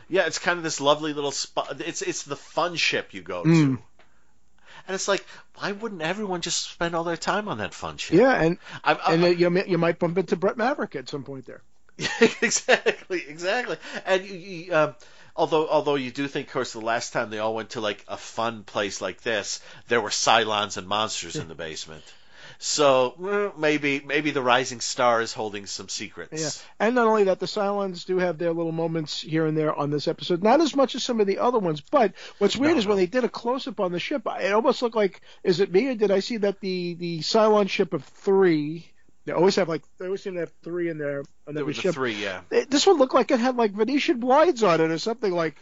yeah. 0.08 0.26
It's 0.26 0.38
kind 0.38 0.56
of 0.58 0.64
this 0.64 0.80
lovely 0.80 1.12
little 1.12 1.30
spot. 1.30 1.80
It's 1.80 2.00
it's 2.02 2.22
the 2.22 2.36
fun 2.36 2.76
ship 2.76 3.12
you 3.12 3.20
go 3.22 3.42
to, 3.44 3.48
Mm. 3.48 3.78
and 4.86 4.94
it's 4.94 5.08
like, 5.08 5.24
why 5.56 5.72
wouldn't 5.72 6.00
everyone 6.02 6.40
just 6.40 6.70
spend 6.70 6.94
all 6.94 7.04
their 7.04 7.16
time 7.18 7.48
on 7.48 7.58
that 7.58 7.74
fun 7.74 7.98
ship? 7.98 8.18
Yeah, 8.18 8.32
and 8.32 8.58
I, 8.82 8.94
I, 8.94 9.12
and 9.14 9.24
uh, 9.24 9.26
you 9.28 9.64
you 9.66 9.78
might 9.78 9.98
bump 9.98 10.16
into 10.18 10.36
Brett 10.36 10.56
Maverick 10.56 10.96
at 10.96 11.08
some 11.08 11.22
point 11.22 11.44
there. 11.46 11.62
exactly, 12.42 13.22
exactly. 13.28 13.76
And 14.06 14.24
you, 14.24 14.36
you, 14.36 14.74
um, 14.74 14.94
although 15.36 15.68
although 15.68 15.94
you 15.94 16.10
do 16.10 16.28
think, 16.28 16.48
of 16.48 16.52
course, 16.52 16.72
the 16.72 16.80
last 16.80 17.12
time 17.12 17.30
they 17.30 17.38
all 17.38 17.54
went 17.54 17.70
to 17.70 17.80
like 17.80 18.04
a 18.08 18.16
fun 18.16 18.64
place 18.64 19.00
like 19.00 19.22
this, 19.22 19.60
there 19.88 20.00
were 20.00 20.10
Cylons 20.10 20.76
and 20.76 20.86
monsters 20.86 21.36
in 21.36 21.48
the 21.48 21.54
basement. 21.54 22.04
So 22.58 23.52
maybe 23.58 24.00
maybe 24.06 24.30
the 24.30 24.40
Rising 24.40 24.80
Star 24.80 25.20
is 25.20 25.32
holding 25.32 25.66
some 25.66 25.88
secrets. 25.88 26.40
Yeah, 26.40 26.86
and 26.86 26.94
not 26.94 27.08
only 27.08 27.24
that, 27.24 27.40
the 27.40 27.46
Cylons 27.46 28.04
do 28.06 28.18
have 28.18 28.38
their 28.38 28.52
little 28.52 28.70
moments 28.70 29.20
here 29.20 29.46
and 29.46 29.56
there 29.56 29.74
on 29.74 29.90
this 29.90 30.06
episode. 30.06 30.44
Not 30.44 30.60
as 30.60 30.76
much 30.76 30.94
as 30.94 31.02
some 31.02 31.20
of 31.20 31.26
the 31.26 31.38
other 31.38 31.58
ones, 31.58 31.80
but 31.80 32.12
what's 32.38 32.56
weird 32.56 32.74
No, 32.74 32.78
is 32.78 32.86
when 32.86 32.98
they 32.98 33.06
did 33.06 33.24
a 33.24 33.28
close 33.28 33.66
up 33.66 33.80
on 33.80 33.90
the 33.90 33.98
ship, 33.98 34.22
it 34.26 34.52
almost 34.52 34.80
looked 34.80 34.94
like 34.94 35.22
is 35.42 35.58
it 35.58 35.72
me 35.72 35.88
or 35.88 35.96
did 35.96 36.12
I 36.12 36.20
see 36.20 36.36
that 36.36 36.60
the 36.60 36.94
the 36.94 37.18
Cylon 37.18 37.68
ship 37.68 37.94
of 37.94 38.04
three? 38.04 38.91
They 39.24 39.32
always 39.32 39.54
have 39.56 39.68
like 39.68 39.82
they 39.98 40.06
always 40.06 40.22
seem 40.22 40.34
to 40.34 40.40
have 40.40 40.52
three 40.64 40.88
in 40.88 40.98
there 40.98 41.22
on 41.46 41.54
There 41.54 41.62
every 41.62 41.64
were 41.64 41.72
the 41.74 41.80
ship. 41.80 41.94
three, 41.94 42.14
yeah. 42.14 42.40
It- 42.50 42.70
This 42.70 42.86
one 42.86 42.98
looked 42.98 43.14
like 43.14 43.30
it 43.30 43.38
had 43.38 43.56
like 43.56 43.70
Venetian 43.70 44.18
blinds 44.18 44.64
on 44.64 44.80
it 44.80 44.90
or 44.90 44.98
something 44.98 45.32
like. 45.32 45.56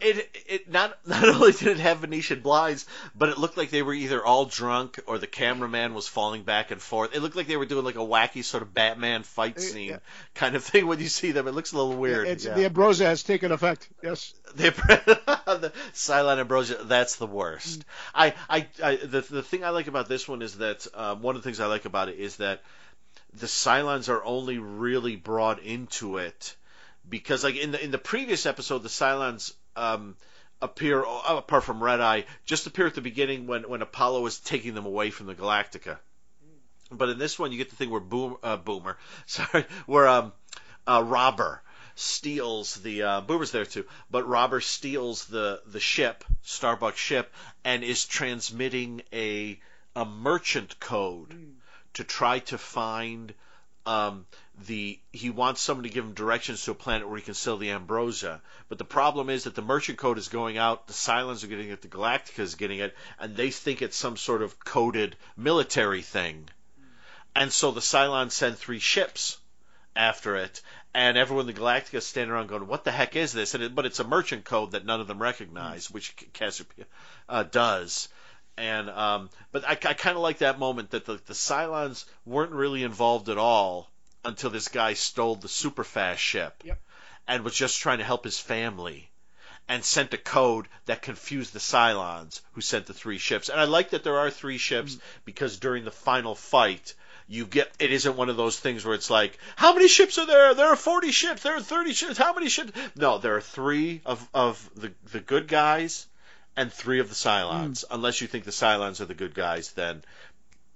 It 0.00 0.30
it 0.46 0.70
not 0.70 0.98
not 1.06 1.24
only 1.28 1.52
did 1.52 1.68
it 1.68 1.78
have 1.78 1.98
Venetian 1.98 2.40
blinds, 2.40 2.86
but 3.14 3.28
it 3.28 3.36
looked 3.36 3.58
like 3.58 3.68
they 3.68 3.82
were 3.82 3.92
either 3.92 4.24
all 4.24 4.46
drunk 4.46 4.98
or 5.06 5.18
the 5.18 5.26
cameraman 5.26 5.92
was 5.92 6.08
falling 6.08 6.42
back 6.44 6.70
and 6.70 6.80
forth. 6.80 7.14
It 7.14 7.20
looked 7.20 7.36
like 7.36 7.46
they 7.48 7.58
were 7.58 7.66
doing 7.66 7.84
like 7.84 7.96
a 7.96 7.98
wacky 7.98 8.42
sort 8.42 8.62
of 8.62 8.72
Batman 8.72 9.24
fight 9.24 9.60
scene 9.60 9.90
yeah. 9.90 9.98
kind 10.34 10.56
of 10.56 10.64
thing 10.64 10.86
when 10.86 10.98
you 10.98 11.08
see 11.08 11.32
them. 11.32 11.46
It 11.46 11.52
looks 11.52 11.72
a 11.72 11.76
little 11.76 11.96
weird. 11.96 12.26
It's, 12.26 12.46
yeah. 12.46 12.54
The 12.54 12.64
Ambrosia 12.64 13.04
has 13.04 13.22
taken 13.22 13.52
effect. 13.52 13.90
Yes. 14.02 14.32
the, 14.54 14.70
the 14.70 15.72
Cylon 15.92 16.38
Ambrosia, 16.38 16.84
that's 16.84 17.16
the 17.16 17.26
worst. 17.26 17.84
I, 18.14 18.34
I, 18.48 18.66
I, 18.82 18.96
the, 18.96 19.20
the 19.20 19.42
thing 19.42 19.64
I 19.64 19.70
like 19.70 19.86
about 19.86 20.08
this 20.08 20.26
one 20.26 20.40
is 20.40 20.56
that 20.58 20.86
um, 20.94 21.20
one 21.20 21.36
of 21.36 21.42
the 21.42 21.46
things 21.46 21.60
I 21.60 21.66
like 21.66 21.84
about 21.84 22.08
it 22.08 22.18
is 22.18 22.36
that 22.36 22.62
the 23.34 23.46
Cylons 23.46 24.08
are 24.08 24.24
only 24.24 24.58
really 24.58 25.16
brought 25.16 25.62
into 25.62 26.18
it 26.18 26.56
because, 27.08 27.44
like 27.44 27.56
in 27.56 27.72
the 27.72 27.82
in 27.82 27.90
the 27.90 27.98
previous 27.98 28.46
episode, 28.46 28.82
the 28.82 28.88
Cylons 28.88 29.54
um, 29.74 30.16
appear 30.60 31.04
uh, 31.04 31.36
apart 31.38 31.64
from 31.64 31.82
Red 31.82 32.00
Eye, 32.00 32.24
just 32.44 32.66
appear 32.66 32.86
at 32.86 32.94
the 32.94 33.00
beginning 33.00 33.46
when 33.46 33.68
when 33.68 33.82
Apollo 33.82 34.26
is 34.26 34.38
taking 34.38 34.74
them 34.74 34.86
away 34.86 35.10
from 35.10 35.26
the 35.26 35.34
Galactica. 35.34 35.98
But 36.90 37.08
in 37.08 37.18
this 37.18 37.38
one, 37.38 37.52
you 37.52 37.58
get 37.58 37.70
the 37.70 37.76
thing 37.76 37.90
where 37.90 38.00
Boom, 38.00 38.36
uh, 38.42 38.58
Boomer, 38.58 38.98
sorry, 39.26 39.64
where 39.86 40.08
um, 40.08 40.32
uh, 40.86 41.02
Robber 41.04 41.62
steals 41.94 42.74
the 42.76 43.02
uh, 43.02 43.20
Boomer's 43.22 43.50
there 43.50 43.64
too, 43.64 43.86
but 44.10 44.28
Robber 44.28 44.60
steals 44.60 45.24
the 45.24 45.62
the 45.66 45.80
ship, 45.80 46.24
Starbuck 46.42 46.96
ship, 46.96 47.32
and 47.64 47.82
is 47.82 48.04
transmitting 48.04 49.02
a 49.12 49.58
a 49.96 50.04
merchant 50.04 50.78
code 50.80 51.34
to 51.94 52.04
try 52.04 52.38
to 52.40 52.58
find 52.58 53.34
um, 53.84 54.26
the 54.66 54.98
he 55.12 55.30
wants 55.30 55.60
someone 55.60 55.84
to 55.84 55.90
give 55.90 56.04
him 56.04 56.14
directions 56.14 56.64
to 56.64 56.70
a 56.70 56.74
planet 56.74 57.08
where 57.08 57.18
he 57.18 57.24
can 57.24 57.34
sell 57.34 57.56
the 57.56 57.70
ambrosia. 57.70 58.40
But 58.68 58.78
the 58.78 58.84
problem 58.84 59.28
is 59.28 59.44
that 59.44 59.54
the 59.54 59.62
merchant 59.62 59.98
code 59.98 60.18
is 60.18 60.28
going 60.28 60.56
out, 60.58 60.86
the 60.86 60.92
Cylons 60.92 61.42
are 61.42 61.48
getting 61.48 61.70
it, 61.70 61.82
the 61.82 61.88
Galactica 61.88 62.40
is 62.40 62.54
getting 62.54 62.78
it, 62.78 62.96
and 63.18 63.36
they 63.36 63.50
think 63.50 63.82
it's 63.82 63.96
some 63.96 64.16
sort 64.16 64.42
of 64.42 64.58
coded 64.64 65.16
military 65.36 66.02
thing. 66.02 66.48
And 67.34 67.52
so 67.52 67.70
the 67.70 67.80
Cylons 67.80 68.32
send 68.32 68.58
three 68.58 68.78
ships 68.78 69.38
after 69.96 70.36
it, 70.36 70.60
and 70.94 71.16
everyone 71.16 71.48
in 71.48 71.54
the 71.54 71.60
Galactica 71.60 71.94
is 71.94 72.06
standing 72.06 72.30
around 72.30 72.48
going, 72.48 72.66
"What 72.66 72.84
the 72.84 72.92
heck 72.92 73.16
is 73.16 73.32
this?" 73.32 73.54
And 73.54 73.64
it, 73.64 73.74
but 73.74 73.86
it's 73.86 74.00
a 74.00 74.04
merchant 74.04 74.44
code 74.44 74.72
that 74.72 74.84
none 74.84 75.00
of 75.00 75.08
them 75.08 75.20
recognize, 75.20 75.90
which 75.90 76.14
Cassiopeia 76.32 76.86
uh, 77.28 77.42
does. 77.42 78.08
And 78.56 78.90
um, 78.90 79.30
but 79.50 79.64
I, 79.66 79.72
I 79.72 79.94
kind 79.94 80.16
of 80.16 80.22
like 80.22 80.38
that 80.38 80.58
moment 80.58 80.90
that 80.90 81.04
the, 81.06 81.14
the 81.26 81.32
Cylons 81.34 82.04
weren't 82.26 82.52
really 82.52 82.82
involved 82.82 83.28
at 83.28 83.38
all 83.38 83.90
until 84.24 84.50
this 84.50 84.68
guy 84.68 84.92
stole 84.94 85.36
the 85.36 85.48
super 85.48 85.84
fast 85.84 86.20
ship 86.20 86.62
Yep. 86.64 86.78
and 87.26 87.44
was 87.44 87.54
just 87.54 87.80
trying 87.80 87.98
to 87.98 88.04
help 88.04 88.24
his 88.24 88.38
family 88.38 89.10
and 89.68 89.84
sent 89.84 90.12
a 90.12 90.18
code 90.18 90.66
that 90.86 91.02
confused 91.02 91.52
the 91.52 91.58
Cylons 91.60 92.40
who 92.52 92.60
sent 92.60 92.86
the 92.86 92.92
three 92.92 93.18
ships. 93.18 93.48
And 93.48 93.58
I 93.60 93.64
like 93.64 93.90
that 93.90 94.04
there 94.04 94.18
are 94.18 94.30
three 94.30 94.58
ships 94.58 94.98
because 95.24 95.58
during 95.58 95.84
the 95.84 95.90
final 95.90 96.34
fight 96.34 96.94
you 97.28 97.46
get 97.46 97.72
it 97.78 97.90
isn't 97.92 98.16
one 98.16 98.28
of 98.28 98.36
those 98.36 98.58
things 98.58 98.84
where 98.84 98.94
it's 98.94 99.08
like 99.08 99.38
how 99.56 99.72
many 99.72 99.88
ships 99.88 100.18
are 100.18 100.26
there? 100.26 100.54
There 100.54 100.66
are 100.66 100.76
40 100.76 101.10
ships. 101.10 101.42
There 101.42 101.56
are 101.56 101.60
30 101.62 101.92
ships. 101.94 102.18
How 102.18 102.34
many 102.34 102.48
ships? 102.48 102.72
No 102.96 103.18
there 103.18 103.36
are 103.36 103.40
3 103.40 104.02
of 104.04 104.28
of 104.34 104.70
the 104.76 104.92
the 105.12 105.20
good 105.20 105.48
guys 105.48 106.06
and 106.56 106.72
3 106.72 107.00
of 107.00 107.08
the 107.08 107.14
Cylons 107.14 107.84
hmm. 107.86 107.94
unless 107.94 108.20
you 108.20 108.26
think 108.26 108.44
the 108.44 108.50
Cylons 108.50 109.00
are 109.00 109.06
the 109.06 109.14
good 109.14 109.34
guys 109.34 109.72
then 109.72 110.02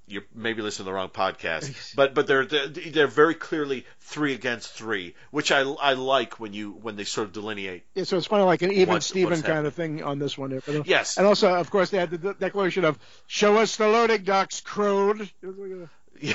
you're 0.09 0.23
maybe 0.35 0.63
listening 0.63 0.85
to 0.85 0.91
the 0.91 0.93
wrong 0.93 1.09
podcast, 1.09 1.95
but 1.97 2.15
but 2.15 2.27
they're, 2.27 2.45
they're 2.45 2.69
they're 2.69 3.07
very 3.09 3.35
clearly 3.35 3.85
three 4.01 4.35
against 4.35 4.73
three, 4.73 5.15
which 5.33 5.51
I 5.51 5.61
I 5.63 5.95
like 5.95 6.39
when 6.39 6.53
you 6.53 6.71
when 6.71 6.97
they 6.97 7.05
sort 7.05 7.27
of 7.27 7.33
delineate. 7.33 7.85
Yeah, 7.95 8.05
so 8.05 8.17
it's 8.17 8.29
kind 8.29 8.41
of 8.41 8.47
like 8.47 8.63
an 8.63 8.71
even 8.73 9.01
Steven 9.01 9.43
kind 9.43 9.67
of 9.67 9.75
thing 9.75 10.05
on 10.05 10.19
this 10.19 10.39
one. 10.39 10.63
Yes. 10.85 11.17
And 11.17 11.27
also, 11.27 11.53
of 11.53 11.71
course, 11.71 11.91
they 11.91 11.99
had 11.99 12.11
the 12.11 12.19
de- 12.19 12.35
declaration 12.35 12.85
of 12.85 12.99
"Show 13.27 13.57
us 13.57 13.77
the 13.77 13.89
loading 13.89 14.23
docks, 14.23 14.61
Crowd." 14.61 15.23
It 15.23 15.89
Yeah, 16.21 16.35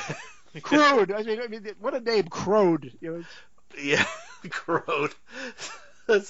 a- 0.53 1.15
I 1.15 1.23
mean, 1.23 1.41
I 1.41 1.47
mean, 1.47 1.68
what 1.80 1.93
a 1.93 2.01
name, 2.01 2.27
Crowd. 2.27 2.91
You 2.99 3.18
know, 3.18 3.23
yeah, 3.81 4.05
Crowed. 4.49 5.13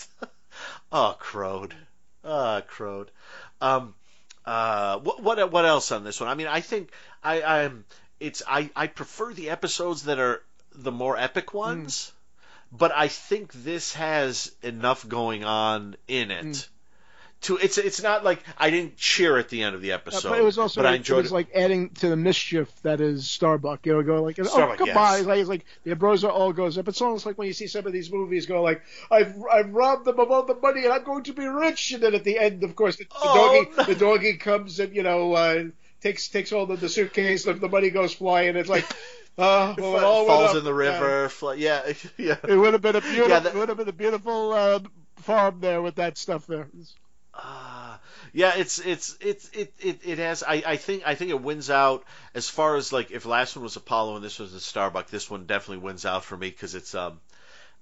Oh, 0.92 1.16
Crowed. 1.18 1.74
Ah, 2.24 2.62
Crowed. 2.68 3.12
Um, 3.62 3.96
uh, 4.46 5.00
what 5.00 5.22
what 5.22 5.52
what 5.52 5.66
else 5.66 5.92
on 5.92 6.04
this 6.04 6.20
one? 6.20 6.30
I 6.30 6.36
mean, 6.36 6.48
I 6.48 6.62
think 6.62 6.92
I 7.24 7.42
I'm 7.42 7.86
it's 8.20 8.42
I 8.48 8.70
I 8.76 8.88
prefer 8.88 9.34
the 9.34 9.50
episodes 9.50 10.04
that 10.04 10.20
are 10.20 10.42
the 10.74 10.92
more 10.92 11.18
epic 11.18 11.54
ones, 11.54 12.12
but 12.72 12.92
I 12.92 13.08
think 13.08 13.52
this 13.54 13.94
has 13.94 14.52
enough 14.64 15.08
going 15.08 15.44
on 15.44 15.96
in 16.08 16.32
it. 16.32 16.70
To 17.42 17.58
it's 17.58 17.80
it's 17.80 18.04
not 18.04 18.24
like 18.24 18.44
I 18.56 18.70
didn't 18.70 18.98
cheer 18.98 19.36
at 19.38 19.50
the 19.50 19.64
end 19.64 19.74
of 19.74 19.82
the 19.82 19.94
episode, 19.94 20.30
but 20.30 20.38
it 20.38 20.44
was 20.44 20.60
also 20.60 20.80
but 20.82 20.86
I 20.88 20.92
like, 20.92 21.00
enjoyed 21.00 21.20
it 21.20 21.22
was 21.24 21.32
like 21.32 21.50
adding 21.56 21.90
to 21.96 22.08
the 22.10 22.16
mischief 22.16 22.70
that 22.84 23.02
is 23.02 23.28
Starbuck. 23.28 23.84
You 23.88 23.94
know, 23.94 24.04
go 24.04 24.22
like, 24.22 24.38
oh, 24.40 24.44
Starbuck, 24.44 24.78
come 24.78 24.88
yes. 24.88 25.18
It's 25.20 25.28
like, 25.28 25.48
like 25.48 25.66
the 25.84 25.90
Ambrosia 25.92 26.30
all 26.30 26.54
goes 26.54 26.78
up. 26.78 26.88
It's 26.88 27.02
almost 27.02 27.26
like 27.26 27.40
when 27.40 27.48
you 27.48 27.54
see 27.54 27.66
some 27.66 27.88
of 27.88 27.94
these 27.94 28.12
movies 28.12 28.46
go 28.46 28.62
like, 28.62 28.84
I've 29.10 29.34
I've 29.52 29.72
robbed 29.74 30.06
them 30.06 30.20
of 30.20 30.30
all 30.30 30.46
the 30.46 30.54
money 30.54 30.84
and 30.84 30.94
I'm 30.94 31.04
going 31.04 31.24
to 31.24 31.34
be 31.34 31.48
rich. 31.48 31.94
And 31.94 32.04
then 32.04 32.14
at 32.14 32.24
the 32.24 32.38
end, 32.38 32.64
of 32.64 32.76
course, 32.76 32.98
the, 32.98 33.06
the 33.06 33.10
Oh, 33.24 33.64
doggy 33.66 33.76
no. 33.76 33.84
the 33.86 33.96
doggy 33.96 34.38
comes 34.38 34.80
and 34.80 34.96
you 34.96 35.02
know 35.02 35.34
uh, 35.34 35.64
takes 36.02 36.28
takes 36.28 36.52
all 36.52 36.68
the, 36.68 36.76
the 36.76 36.90
suitcase 36.90 37.48
and 37.48 37.60
the 37.60 37.70
money 37.70 37.90
goes 37.90 38.14
flying. 38.14 38.56
It's 38.56 38.70
like, 38.70 38.86
uh, 39.40 39.74
well, 39.80 39.98
it 39.98 40.04
all 40.04 40.28
falls 40.28 40.52
up. 40.52 40.58
in 40.58 40.64
the 40.64 40.78
Yeah. 40.78 41.00
river. 41.02 41.56
Yeah, 41.58 41.92
yeah. 42.18 42.36
It 42.48 42.56
would 42.56 42.74
have 42.74 42.84
been 42.84 42.98
a 42.98 43.02
beautiful, 43.02 43.30
Yeah, 43.30 43.40
that- 43.40 43.56
it 43.56 43.58
would 43.58 43.70
have 43.70 43.80
been 43.80 43.90
a 43.90 43.94
beautiful 43.94 44.54
uh, 44.54 44.80
farm 45.18 45.60
there 45.60 45.82
with 45.82 45.96
that 45.96 46.20
stuff 46.20 46.46
there. 46.46 46.68
Ah, 47.34 48.00
yeah, 48.34 48.54
it's 48.58 48.80
it's 48.80 49.18
it's 49.22 49.50
it 49.54 49.74
it, 49.80 50.00
it 50.04 50.18
has. 50.18 50.44
I, 50.44 50.64
I 50.66 50.76
think 50.78 51.04
I 51.06 51.16
think 51.16 51.32
it 51.32 51.42
wins 51.42 51.70
out 51.70 52.04
as 52.34 52.50
far 52.50 52.76
as 52.76 52.92
like 52.92 53.12
if 53.12 53.26
last 53.26 53.56
one 53.56 53.64
was 53.64 53.76
Apollo 53.76 54.16
and 54.16 54.26
this 54.26 54.40
was 54.40 54.52
the 54.52 54.60
Starbuck, 54.60 55.08
this 55.10 55.30
one 55.30 55.46
definitely 55.46 55.84
wins 55.84 56.06
out 56.06 56.26
for 56.26 56.36
me 56.36 56.50
because 56.50 56.76
it's 56.76 56.94
um 56.94 57.22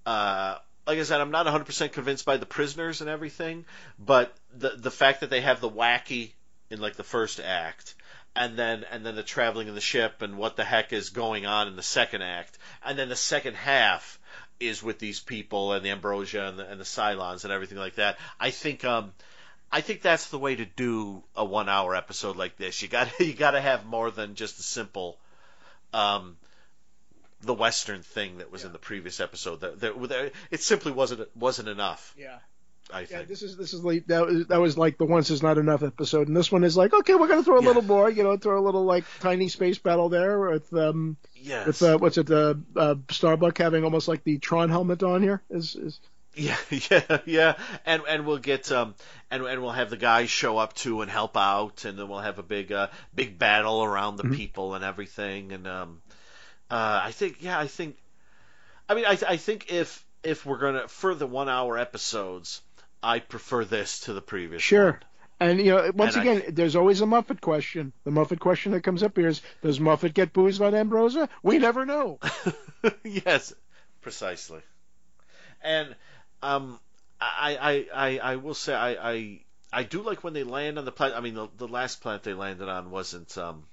uh 0.05 0.57
like 0.87 0.97
I 0.97 1.03
said, 1.03 1.21
I'm 1.21 1.29
not 1.29 1.45
100% 1.45 1.91
convinced 1.91 2.25
by 2.25 2.37
the 2.37 2.47
prisoners 2.47 3.01
and 3.01 3.09
everything, 3.09 3.65
but 3.99 4.35
the 4.55 4.69
the 4.69 4.91
fact 4.91 5.21
that 5.21 5.29
they 5.29 5.41
have 5.41 5.61
the 5.61 5.69
wacky 5.69 6.31
in 6.69 6.79
like 6.79 6.95
the 6.95 7.03
first 7.03 7.39
act, 7.39 7.95
and 8.35 8.57
then 8.57 8.85
and 8.91 9.05
then 9.05 9.15
the 9.15 9.23
traveling 9.23 9.67
in 9.67 9.75
the 9.75 9.81
ship 9.81 10.21
and 10.21 10.37
what 10.37 10.55
the 10.55 10.63
heck 10.63 10.93
is 10.93 11.09
going 11.09 11.45
on 11.45 11.67
in 11.67 11.75
the 11.75 11.83
second 11.83 12.21
act, 12.21 12.57
and 12.83 12.97
then 12.97 13.09
the 13.09 13.15
second 13.15 13.55
half 13.55 14.19
is 14.59 14.83
with 14.83 14.99
these 14.99 15.19
people 15.19 15.73
and 15.73 15.85
the 15.85 15.89
ambrosia 15.89 16.47
and 16.47 16.59
the, 16.59 16.69
and 16.69 16.79
the 16.79 16.85
Cylons 16.85 17.43
and 17.43 17.53
everything 17.53 17.77
like 17.77 17.95
that. 17.95 18.17
I 18.39 18.51
think 18.51 18.83
um 18.83 19.13
I 19.71 19.81
think 19.81 20.01
that's 20.01 20.29
the 20.29 20.39
way 20.39 20.55
to 20.55 20.65
do 20.65 21.23
a 21.35 21.45
one 21.45 21.69
hour 21.69 21.95
episode 21.95 22.35
like 22.35 22.57
this. 22.57 22.81
You 22.81 22.87
got 22.87 23.07
you 23.19 23.33
got 23.33 23.51
to 23.51 23.61
have 23.61 23.85
more 23.85 24.11
than 24.11 24.35
just 24.35 24.59
a 24.59 24.63
simple 24.63 25.17
um 25.93 26.37
the 27.41 27.53
western 27.53 28.01
thing 28.01 28.39
that 28.39 28.51
was 28.51 28.65
in 28.65 28.73
the 28.73 28.79
previous 28.79 29.19
episode. 29.19 29.61
That, 29.61 29.79
that, 29.79 30.09
that 30.09 30.31
it 30.51 30.61
simply 30.61 30.91
wasn't 30.91 31.27
wasn't 31.35 31.69
enough. 31.69 32.13
Yeah. 32.17 32.39
I 32.91 33.01
Yeah, 33.01 33.05
think. 33.05 33.27
this 33.27 33.43
is 33.43 33.55
this 33.55 33.73
is 33.73 33.83
like 33.83 34.07
that 34.07 34.25
was 34.25 34.47
that 34.47 34.59
was 34.59 34.75
like 34.77 34.97
the 34.97 35.05
once 35.05 35.29
is 35.29 35.43
not 35.43 35.59
enough 35.59 35.83
episode, 35.83 36.27
and 36.27 36.35
this 36.35 36.51
one 36.51 36.63
is 36.63 36.75
like 36.75 36.91
okay, 36.91 37.13
we're 37.13 37.27
gonna 37.27 37.43
throw 37.43 37.57
a 37.59 37.61
Yeah. 37.61 37.67
little 37.67 37.83
more, 37.83 38.09
you 38.09 38.23
know, 38.23 38.35
throw 38.37 38.59
a 38.59 38.65
little 38.65 38.83
like 38.83 39.03
tiny 39.19 39.47
space 39.47 39.77
battle 39.77 40.09
there 40.09 40.39
with 40.49 40.73
um 40.73 41.15
yes. 41.35 41.67
with 41.67 41.83
uh, 41.83 41.97
what's 41.99 42.17
it 42.17 42.31
uh, 42.31 42.55
uh 42.75 42.95
Starbuck 43.11 43.57
having 43.59 43.83
almost 43.83 44.07
like 44.07 44.23
the 44.23 44.39
Tron 44.39 44.69
helmet 44.69 45.03
on 45.03 45.21
here 45.21 45.43
is 45.51 45.75
is 45.75 45.99
Yeah, 46.35 46.57
yeah, 46.91 47.17
yeah, 47.25 47.53
and 47.85 48.03
and 48.07 48.25
we'll 48.25 48.37
get 48.37 48.71
um 48.71 48.95
and 49.31 49.43
and 49.43 49.61
we'll 49.61 49.71
have 49.71 49.89
the 49.89 49.97
guys 49.97 50.29
show 50.29 50.57
up 50.57 50.73
too 50.73 51.01
and 51.01 51.09
help 51.09 51.35
out, 51.35 51.85
and 51.85 51.97
then 51.97 52.07
we'll 52.07 52.19
have 52.19 52.39
a 52.39 52.43
big 52.43 52.71
uh 52.71 52.87
big 53.13 53.37
battle 53.39 53.83
around 53.83 54.17
the 54.17 54.29
people 54.35 54.75
and 54.75 54.83
everything, 54.85 55.51
and 55.51 55.67
um 55.67 56.01
uh 56.69 57.01
I 57.03 57.11
think 57.11 57.37
yeah 57.41 57.59
I 57.59 57.67
think 57.67 57.97
I 58.87 58.93
mean 58.95 59.05
I 59.05 59.17
I 59.27 59.37
think 59.37 59.71
if 59.71 60.05
if 60.23 60.45
we're 60.45 60.59
gonna 60.59 60.87
for 60.87 61.15
the 61.15 61.27
one 61.27 61.49
hour 61.49 61.77
episodes 61.77 62.61
I 63.01 63.19
prefer 63.19 63.65
this 63.65 64.01
to 64.01 64.13
the 64.13 64.21
previous 64.21 64.61
sure. 64.61 64.91
one. 64.91 64.99
And 65.41 65.59
you 65.59 65.71
know, 65.71 65.91
once 65.95 66.15
And 66.15 66.29
I- 66.29 66.33
again, 66.33 66.53
there's 66.53 66.75
always 66.75 66.99
a 67.01 67.05
Muffit 67.05 67.39
question. 67.39 67.93
The 68.03 68.11
Muffit 68.11 68.39
question 68.39 68.73
that 68.73 68.81
comes 68.81 69.03
up 69.03 69.15
here 69.15 69.29
is: 69.29 69.41
Does 69.61 69.79
Muffit 69.79 70.13
get 70.13 70.33
boozed 70.33 70.61
on 70.61 70.75
Ambrosia? 70.75 71.29
We 71.43 71.59
never 71.59 71.85
know. 71.85 72.19
yes, 73.05 73.53
precisely. 74.01 74.59
And 75.61 75.95
um, 76.41 76.79
I, 77.19 77.57
I, 77.59 77.87
I, 77.93 78.17
I 78.19 78.35
will 78.37 78.53
say 78.53 78.73
I, 78.73 79.11
I, 79.11 79.39
I 79.71 79.83
do 79.83 80.01
like 80.01 80.23
when 80.23 80.33
they 80.33 80.43
land 80.43 80.77
on 80.77 80.85
the 80.85 80.91
planet. 80.91 81.17
I 81.17 81.21
mean, 81.21 81.35
the, 81.35 81.47
the 81.57 81.67
last 81.67 82.01
planet 82.01 82.23
they 82.23 82.33
landed 82.33 82.69
on 82.69 82.91
wasn't 82.91 83.37
um, 83.37 83.63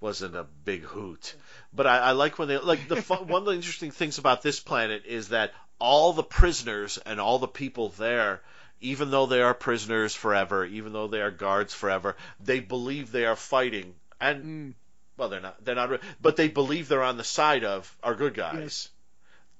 wasn't 0.00 0.36
a 0.36 0.44
big 0.64 0.82
hoot, 0.82 1.34
but 1.72 1.86
I, 1.86 1.98
I 1.98 2.12
like 2.12 2.38
when 2.38 2.48
they 2.48 2.58
like 2.58 2.88
the 2.88 2.96
fun, 3.02 3.28
one 3.28 3.42
of 3.42 3.46
the 3.46 3.54
interesting 3.54 3.90
things 3.90 4.18
about 4.18 4.42
this 4.42 4.60
planet 4.60 5.04
is 5.06 5.28
that 5.28 5.52
all 5.78 6.12
the 6.12 6.22
prisoners 6.22 6.98
and 6.98 7.20
all 7.20 7.38
the 7.38 7.48
people 7.48 7.90
there. 7.90 8.40
Even 8.80 9.10
though 9.10 9.26
they 9.26 9.42
are 9.42 9.54
prisoners 9.54 10.14
forever, 10.14 10.64
even 10.64 10.92
though 10.92 11.08
they 11.08 11.20
are 11.20 11.32
guards 11.32 11.74
forever, 11.74 12.14
they 12.38 12.60
believe 12.60 13.10
they 13.10 13.26
are 13.26 13.34
fighting, 13.34 13.92
and 14.20 14.44
Mm. 14.44 14.74
well, 15.16 15.28
they're 15.28 15.40
not. 15.40 15.64
They're 15.64 15.74
not. 15.74 16.00
But 16.20 16.36
they 16.36 16.46
believe 16.46 16.86
they're 16.86 17.02
on 17.02 17.16
the 17.16 17.24
side 17.24 17.64
of 17.64 17.96
our 18.04 18.14
good 18.14 18.34
guys. 18.34 18.60
Yes. 18.60 18.88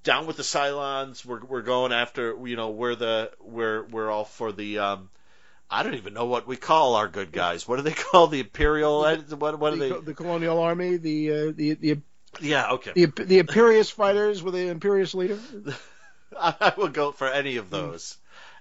Down 0.05 0.27
with 0.27 0.37
the 0.37 0.43
Cylons. 0.43 1.25
We're 1.25 1.45
we're 1.45 1.63
going 1.63 1.93
after. 1.93 2.37
You 2.47 2.57
know, 2.57 2.71
we're 2.71 2.95
the 2.95 3.31
we're 3.41 3.85
we're 3.85 4.11
all 4.11 4.25
for 4.25 4.53
the. 4.53 4.79
Um, 4.79 5.11
I 5.71 5.83
don't 5.83 5.95
even 5.97 6.15
know 6.15 6.25
what 6.25 6.47
we 6.47 6.57
call 6.57 6.95
our 6.95 7.09
good 7.09 7.31
guys. 7.31 7.69
What 7.69 7.77
do 7.77 7.83
they 7.83 7.93
call 8.11 8.27
the 8.29 8.41
Imperial? 8.41 9.01
What 9.01 9.59
what 9.59 9.73
are 9.75 9.77
The, 9.77 9.89
they? 9.95 10.01
the 10.01 10.15
colonial 10.15 10.59
army, 10.61 10.97
the 10.97 11.31
uh, 11.31 11.53
the 11.55 11.75
the 11.75 11.99
Yeah. 12.41 12.71
Okay. 12.73 12.93
the 12.95 13.07
the 13.07 13.39
Imperious 13.39 13.91
fighters 13.91 14.43
with 14.43 14.55
the 14.55 14.69
Imperious 14.69 15.15
leader. 15.15 15.39
I, 16.39 16.55
I 16.61 16.73
will 16.77 16.89
go 16.89 17.13
for 17.13 17.29
any 17.29 17.57
of 17.57 17.69
those 17.71 18.17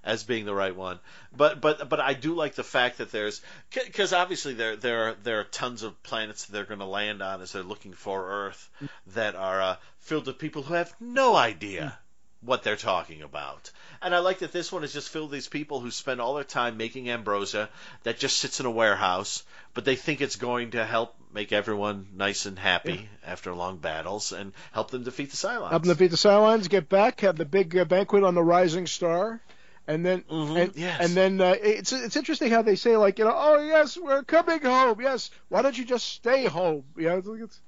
as 0.07 0.23
being 0.23 0.45
the 0.45 0.55
right 0.55 0.75
one. 0.75 0.99
But 1.35 1.61
but 1.61 1.89
but 1.89 1.99
I 1.99 2.13
do 2.13 2.33
like 2.33 2.55
the 2.55 2.63
fact 2.63 2.97
that 2.97 3.11
there's 3.11 3.41
because 3.71 4.13
obviously 4.13 4.53
there 4.53 4.75
there 4.77 5.09
are 5.09 5.15
there 5.21 5.39
are 5.41 5.43
tons 5.43 5.83
of 5.83 6.01
planets 6.01 6.45
that 6.45 6.53
they're 6.53 6.63
going 6.63 6.79
to 6.79 6.85
land 6.85 7.21
on 7.21 7.41
as 7.41 7.51
they're 7.51 7.61
looking 7.61 7.93
for 7.93 8.47
Earth 8.47 8.69
that 9.07 9.35
are 9.35 9.61
uh, 9.61 9.75
filled 9.99 10.25
with 10.25 10.39
people 10.39 10.63
who 10.63 10.73
have 10.73 10.95
no 10.99 11.35
idea 11.35 11.99
what 12.41 12.63
they're 12.63 12.77
talking 12.77 13.21
about. 13.21 13.71
And 14.01 14.15
I 14.15 14.19
like 14.19 14.39
that 14.39 14.51
this 14.51 14.71
one 14.71 14.83
is 14.83 14.93
just 14.93 15.09
filled 15.09 15.31
with 15.31 15.37
these 15.37 15.49
people 15.49 15.79
who 15.79 15.91
spend 15.91 16.21
all 16.21 16.35
their 16.35 16.43
time 16.43 16.77
making 16.77 17.09
ambrosia 17.09 17.67
that 18.03 18.19
just 18.19 18.37
sits 18.37 18.59
in 18.59 18.65
a 18.65 18.71
warehouse, 18.71 19.43
but 19.73 19.85
they 19.85 19.95
think 19.95 20.21
it's 20.21 20.35
going 20.35 20.71
to 20.71 20.85
help 20.85 21.15
make 21.33 21.51
everyone 21.51 22.07
nice 22.15 22.45
and 22.45 22.57
happy 22.57 22.93
yeah. 22.93 23.31
after 23.31 23.53
long 23.53 23.77
battles 23.77 24.31
and 24.31 24.53
help 24.71 24.91
them 24.91 25.03
defeat 25.03 25.31
the 25.31 25.37
Cylons. 25.37 25.71
Help 25.71 25.83
them 25.83 25.93
defeat 25.93 26.11
the 26.11 26.17
Cylons, 26.17 26.69
get 26.69 26.87
back, 26.87 27.21
have 27.21 27.37
the 27.37 27.45
big 27.45 27.75
uh, 27.75 27.85
banquet 27.85 28.23
on 28.23 28.35
the 28.35 28.43
Rising 28.43 28.87
Star. 28.87 29.41
And 29.89 30.05
then, 30.05 30.21
mm-hmm, 30.23 30.57
and, 30.57 30.75
yes. 30.75 30.99
and 30.99 31.11
then 31.11 31.39
uh, 31.39 31.55
it's 31.61 31.93
it's 31.93 32.17
interesting 32.17 32.51
how 32.51 32.61
they 32.61 32.75
say 32.75 32.97
like 32.97 33.19
you 33.19 33.25
know 33.25 33.33
oh 33.33 33.61
yes 33.61 33.97
we're 33.97 34.23
coming 34.23 34.61
home 34.61 34.99
yes 34.99 35.31
why 35.47 35.61
don't 35.61 35.77
you 35.77 35.85
just 35.85 36.05
stay 36.05 36.43
home 36.43 36.83
you 36.97 37.07
know 37.07 37.19
it's, 37.19 37.61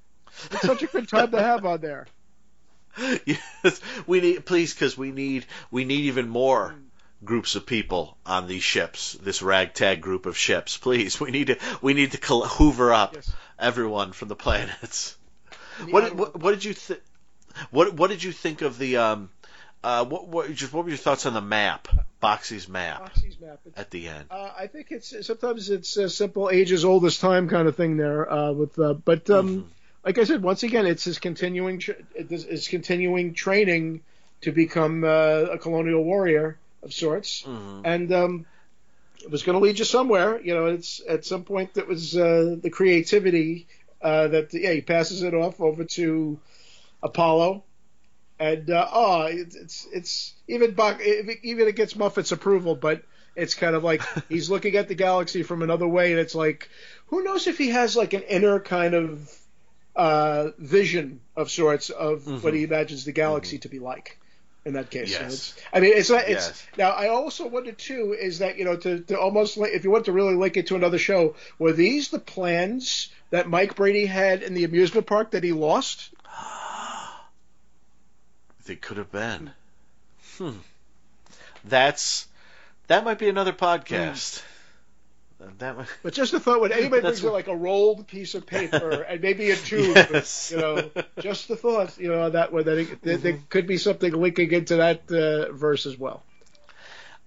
it's 0.52 0.66
such 0.66 0.82
a 0.82 0.86
good 0.86 1.08
time 1.08 1.30
to 1.30 1.42
have 1.42 1.64
on 1.64 1.80
there. 1.80 2.06
yes, 3.24 3.80
we 4.06 4.20
need 4.20 4.44
please 4.44 4.74
because 4.74 4.96
we 4.98 5.12
need 5.12 5.46
we 5.70 5.84
need 5.84 6.00
even 6.00 6.28
more 6.28 6.74
groups 7.24 7.54
of 7.54 7.66
people 7.66 8.16
on 8.26 8.46
these 8.46 8.62
ships. 8.62 9.12
This 9.14 9.42
ragtag 9.42 10.00
group 10.00 10.26
of 10.26 10.36
ships, 10.36 10.76
please. 10.76 11.20
We 11.20 11.30
need 11.30 11.48
to 11.48 11.58
we 11.80 11.94
need 11.94 12.12
to 12.12 12.40
hoover 12.40 12.92
up 12.92 13.14
yes. 13.14 13.32
everyone 13.58 14.12
from 14.12 14.28
the 14.28 14.36
planets. 14.44 15.16
The 15.78 15.92
what, 15.92 16.14
what, 16.14 16.40
what 16.40 16.50
did 16.52 16.64
you 16.64 16.74
think? 16.74 17.00
What 17.70 17.94
what 17.94 18.10
did 18.10 18.22
you 18.22 18.32
think 18.32 18.62
of 18.62 18.78
the 18.78 18.98
um? 18.98 19.30
Uh, 19.82 20.04
what 20.04 20.28
what 20.28 20.52
just 20.54 20.72
what 20.72 20.84
were 20.84 20.90
your 20.90 20.98
thoughts 20.98 21.26
on 21.26 21.34
the 21.34 21.40
map, 21.40 21.88
Boxey's 22.20 22.68
map? 22.68 23.00
Boxey's 23.00 23.40
map 23.40 23.60
at 23.76 23.90
the 23.90 24.08
end. 24.08 24.26
Uh, 24.30 24.50
I 24.58 24.66
think 24.66 24.88
it's 24.90 25.26
sometimes 25.26 25.70
it's 25.70 25.96
a 25.96 26.10
simple 26.10 26.50
age 26.50 26.72
as 26.72 26.84
old 26.84 27.04
as 27.06 27.18
time 27.18 27.48
kind 27.48 27.66
of 27.66 27.76
thing 27.76 27.96
there. 27.96 28.30
Uh, 28.30 28.52
with 28.52 28.78
uh, 28.78 28.94
but 28.94 29.28
um. 29.30 29.48
Mm-hmm 29.48 29.68
like 30.04 30.18
I 30.18 30.24
said, 30.24 30.42
once 30.42 30.62
again, 30.62 30.86
it's 30.86 31.04
his 31.04 31.18
continuing 31.18 31.80
his 32.14 32.68
continuing 32.68 33.34
training 33.34 34.02
to 34.42 34.52
become 34.52 35.04
uh, 35.04 35.46
a 35.52 35.58
colonial 35.58 36.02
warrior 36.02 36.58
of 36.82 36.92
sorts, 36.92 37.42
mm-hmm. 37.42 37.82
and 37.84 38.12
um, 38.12 38.46
it 39.22 39.30
was 39.30 39.42
going 39.42 39.58
to 39.58 39.64
lead 39.64 39.78
you 39.78 39.84
somewhere. 39.84 40.40
You 40.40 40.54
know, 40.54 40.66
it's 40.66 41.02
at 41.06 41.26
some 41.26 41.44
point 41.44 41.74
that 41.74 41.86
was 41.86 42.16
uh, 42.16 42.56
the 42.60 42.70
creativity 42.70 43.66
uh, 44.00 44.28
that 44.28 44.54
yeah 44.54 44.72
he 44.72 44.80
passes 44.80 45.22
it 45.22 45.34
off 45.34 45.60
over 45.60 45.84
to 45.84 46.38
Apollo, 47.02 47.62
and 48.40 48.70
uh, 48.70 48.88
oh, 48.90 49.22
it's 49.24 49.54
it's, 49.54 49.86
it's 49.92 50.34
even 50.48 50.72
Buck, 50.72 51.00
even 51.02 51.68
it 51.68 51.76
gets 51.76 51.94
Muffit's 51.94 52.32
approval, 52.32 52.74
but 52.74 53.02
it's 53.36 53.54
kind 53.54 53.76
of 53.76 53.84
like 53.84 54.02
he's 54.28 54.48
looking 54.48 54.76
at 54.76 54.88
the 54.88 54.94
galaxy 54.94 55.42
from 55.42 55.62
another 55.62 55.86
way, 55.86 56.10
and 56.10 56.18
it's 56.18 56.34
like 56.34 56.70
who 57.08 57.22
knows 57.22 57.46
if 57.46 57.58
he 57.58 57.68
has 57.68 57.94
like 57.94 58.14
an 58.14 58.22
inner 58.22 58.58
kind 58.58 58.94
of 58.94 59.38
uh, 59.94 60.48
vision 60.58 61.20
of 61.36 61.50
sorts 61.50 61.90
of 61.90 62.20
mm-hmm. 62.22 62.38
what 62.38 62.54
he 62.54 62.64
imagines 62.64 63.04
the 63.04 63.12
galaxy 63.12 63.56
mm-hmm. 63.56 63.62
to 63.62 63.68
be 63.68 63.78
like 63.78 64.18
in 64.64 64.72
that 64.72 64.90
case. 64.90 65.10
Yes. 65.10 65.54
I 65.70 65.80
mean, 65.80 65.92
it's 65.94 66.08
not. 66.08 66.22
It's 66.26 66.48
yes. 66.48 66.66
now. 66.78 66.90
I 66.90 67.08
also 67.08 67.46
wonder 67.46 67.72
too 67.72 68.16
is 68.18 68.38
that 68.38 68.56
you 68.56 68.64
know 68.64 68.76
to, 68.76 69.00
to 69.00 69.20
almost 69.20 69.58
if 69.58 69.84
you 69.84 69.90
want 69.90 70.06
to 70.06 70.12
really 70.12 70.34
link 70.34 70.56
it 70.56 70.68
to 70.68 70.76
another 70.76 70.98
show, 70.98 71.36
were 71.58 71.72
these 71.72 72.08
the 72.08 72.18
plans 72.18 73.10
that 73.28 73.50
Mike 73.50 73.74
Brady 73.74 74.06
had 74.06 74.42
in 74.42 74.54
the 74.54 74.64
amusement 74.64 75.06
park 75.06 75.32
that 75.32 75.44
he 75.44 75.52
lost? 75.52 76.08
They 78.66 78.76
could 78.76 78.96
have 78.96 79.12
been. 79.12 79.50
Hmm. 80.38 80.58
That's 81.64 82.26
that 82.86 83.04
might 83.04 83.18
be 83.18 83.28
another 83.28 83.52
podcast. 83.52 84.42
Mm. 85.40 85.58
That 85.58 85.76
was, 85.76 85.86
but 86.02 86.12
just 86.12 86.34
a 86.34 86.40
thought 86.40 86.60
when 86.60 86.72
anybody 86.72 87.00
brings 87.02 87.22
what, 87.22 87.32
like 87.32 87.46
a 87.46 87.56
rolled 87.56 88.06
piece 88.06 88.34
of 88.34 88.46
paper 88.46 89.00
and 89.08 89.20
maybe 89.22 89.50
a 89.50 89.56
tube, 89.56 89.94
yes. 89.94 90.50
you 90.50 90.58
know, 90.58 90.90
just 91.18 91.48
the 91.48 91.56
thought, 91.56 91.98
you 91.98 92.08
know, 92.08 92.28
that 92.28 92.52
way 92.52 92.62
that 92.62 92.78
it, 92.78 93.02
mm-hmm. 93.02 93.22
there 93.22 93.38
could 93.48 93.66
be 93.66 93.78
something 93.78 94.12
linking 94.12 94.52
into 94.52 94.76
that 94.76 95.10
uh, 95.10 95.52
verse 95.52 95.86
as 95.86 95.98
well. 95.98 96.22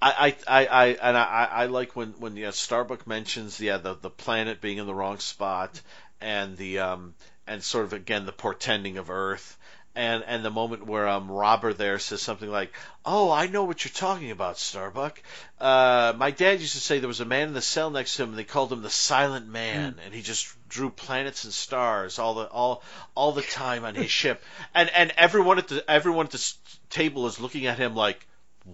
I, 0.02 0.36
I, 0.46 0.66
I, 0.66 0.86
and 1.02 1.18
I, 1.18 1.48
I 1.50 1.66
like 1.68 1.96
when 1.96 2.10
when 2.20 2.36
yeah, 2.36 2.52
Starbuck 2.52 3.08
mentions 3.08 3.62
yeah 3.62 3.78
the 3.78 3.94
the 3.94 4.10
planet 4.10 4.60
being 4.60 4.78
in 4.78 4.86
the 4.86 4.94
wrong 4.94 5.20
spot 5.20 5.80
and 6.20 6.58
the 6.58 6.80
um 6.80 7.14
and 7.48 7.64
sort 7.64 7.86
of 7.86 7.94
again 7.94 8.26
the 8.26 8.34
portending 8.34 8.98
of 8.98 9.10
Earth 9.10 9.58
and 9.96 10.24
and 10.26 10.44
the 10.44 10.50
moment 10.50 10.86
where 10.86 11.08
um 11.08 11.30
Robber 11.30 11.74
there 11.74 12.00
says 12.00 12.22
something 12.22 12.50
like, 12.50 12.74
"Oh, 13.06 13.32
I 13.32 13.48
know 13.48 13.64
what 13.64 13.84
you're 13.84 13.94
talking 13.94 14.32
about, 14.32 14.58
Starbuck. 14.58 15.22
Uh, 15.60 16.14
my 16.18 16.32
dad 16.32 16.60
used 16.60 16.74
to 16.74 16.80
say 16.80 17.00
there 17.00 17.08
was 17.08 17.20
a 17.20 17.26
man 17.26 17.50
in 17.50 17.54
the 17.54 17.62
cell 17.62 17.92
next 17.92 18.16
to 18.16 18.24
him, 18.24 18.30
and 18.30 18.38
they 18.38 18.44
called 18.44 18.72
him 18.72 18.82
the 18.82 18.90
Silent 18.90 19.48
Man, 19.48 19.94
mm. 19.94 20.06
and 20.06 20.14
he 20.14 20.22
just 20.22 20.48
drew 20.68 20.90
planets 20.90 21.44
and 21.44 21.54
stars 21.54 22.18
all 22.18 22.34
the 22.36 22.46
all 22.46 22.84
all 23.16 23.32
the 23.34 23.42
time 23.42 23.86
on 23.86 23.96
his 23.96 24.12
ship, 24.22 24.44
and 24.74 24.90
and 24.90 25.14
everyone 25.18 25.60
at 25.60 25.68
the 25.68 25.90
everyone 25.90 26.26
at 26.26 26.32
the 26.32 26.54
table 26.90 27.28
is 27.28 27.40
looking 27.40 27.68
at 27.68 27.78
him 27.78 27.96
like, 27.96 28.26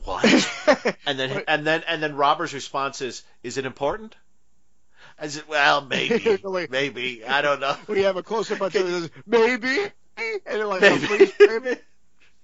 what? 0.04 0.24
and 1.06 1.20
then 1.20 1.44
and 1.48 1.68
then 1.68 1.84
and 1.88 2.02
then 2.02 2.16
Robber's 2.16 2.54
response 2.54 3.02
is, 3.02 3.24
"Is 3.44 3.58
it 3.58 3.66
important?" 3.66 4.16
I 5.22 5.28
said, 5.28 5.44
well, 5.50 5.82
maybe, 5.82 6.40
maybe. 6.70 7.26
I 7.26 7.42
don't 7.42 7.60
know. 7.60 7.76
We 7.90 8.04
have 8.04 8.16
a 8.16 8.24
close 8.24 8.50
up 8.52 8.62
on 8.62 8.70
this. 8.70 9.10
Maybe 9.26 9.92
and 10.20 10.42
they're 10.46 10.66
like, 10.66 10.84
oh, 10.84 10.98
please, 11.08 11.34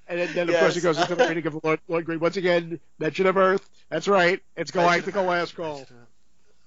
And 0.08 0.20
then, 0.20 0.34
then 0.34 0.50
of 0.50 0.54
yes. 0.54 0.60
course, 0.60 0.76
he 0.76 0.82
goes 0.82 1.00
into 1.00 1.16
the 1.16 1.28
reading 1.28 1.48
of 1.48 1.64
Lord, 1.64 1.80
Lord 1.88 2.06
Green. 2.06 2.20
Once 2.20 2.38
again, 2.38 2.80
mention 3.00 3.26
of 3.26 3.38
Earth. 3.38 3.68
That's 3.90 4.08
right. 4.08 4.42
It's 4.56 4.72
Galactica 4.72 5.26
last 5.26 5.56
call. 5.56 5.86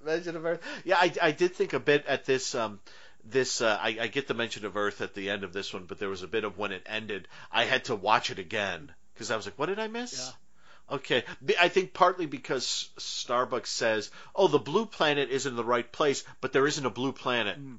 Mention 0.05 0.37
of 0.37 0.45
Earth. 0.45 0.61
Yeah, 0.85 0.97
I, 0.99 1.13
I 1.21 1.31
did 1.33 1.55
think 1.55 1.73
a 1.73 1.81
bit 1.81 2.07
at 2.07 2.25
this. 2.25 2.55
Um, 2.55 2.81
this 3.25 3.61
uh, 3.61 3.79
I, 3.81 3.97
I 4.01 4.07
get 4.07 4.27
the 4.29 4.35
mention 4.35 4.65
of 4.65 4.77
Earth 4.77 5.01
at 5.01 5.15
the 5.15 5.31
end 5.31 5.45
of 5.45 5.53
this 5.53 5.73
one, 5.73 5.85
but 5.85 5.99
there 5.99 6.09
was 6.09 6.23
a 6.23 6.29
bit 6.29 6.45
of 6.45 6.59
when 6.59 6.73
it 6.73 6.83
ended. 6.87 7.29
I 7.53 7.65
had 7.65 7.85
to 7.85 7.97
watch 7.97 8.31
it 8.31 8.39
again 8.39 8.93
because 9.15 9.31
I 9.31 9.37
was 9.37 9.45
like, 9.45 9.59
what 9.59 9.67
did 9.67 9.79
I 9.79 9.89
miss? 9.89 10.19
Yeah. 10.19 10.33
Okay, 10.91 11.25
I 11.61 11.69
think 11.69 11.93
partly 11.93 12.25
because 12.25 12.89
Starbucks 12.99 13.67
says, 13.67 14.11
"Oh, 14.35 14.49
the 14.49 14.59
blue 14.59 14.87
planet 14.87 15.29
is 15.29 15.45
in 15.45 15.55
the 15.55 15.65
right 15.65 15.91
place, 15.91 16.25
but 16.41 16.55
there 16.55 16.67
isn't 16.67 16.87
a 16.87 16.91
blue 16.91 17.13
planet 17.13 17.61
mm. 17.61 17.77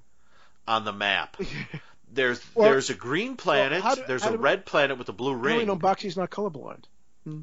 on 0.67 0.85
the 0.85 0.93
map." 0.93 1.35
There's 2.11 2.41
well, 2.55 2.69
there's 2.69 2.89
a 2.89 2.95
green 2.95 3.35
planet. 3.35 3.83
Well, 3.83 3.95
do, 3.95 4.03
there's 4.07 4.23
a 4.25 4.37
red 4.37 4.65
planet 4.65 4.97
with 4.97 5.09
a 5.09 5.13
blue 5.13 5.35
ring. 5.35 5.59
You 5.59 5.65
know, 5.65 5.75
Boxey's 5.75 6.17
not 6.17 6.29
colorblind. 6.29 6.83
Hmm. 7.23 7.41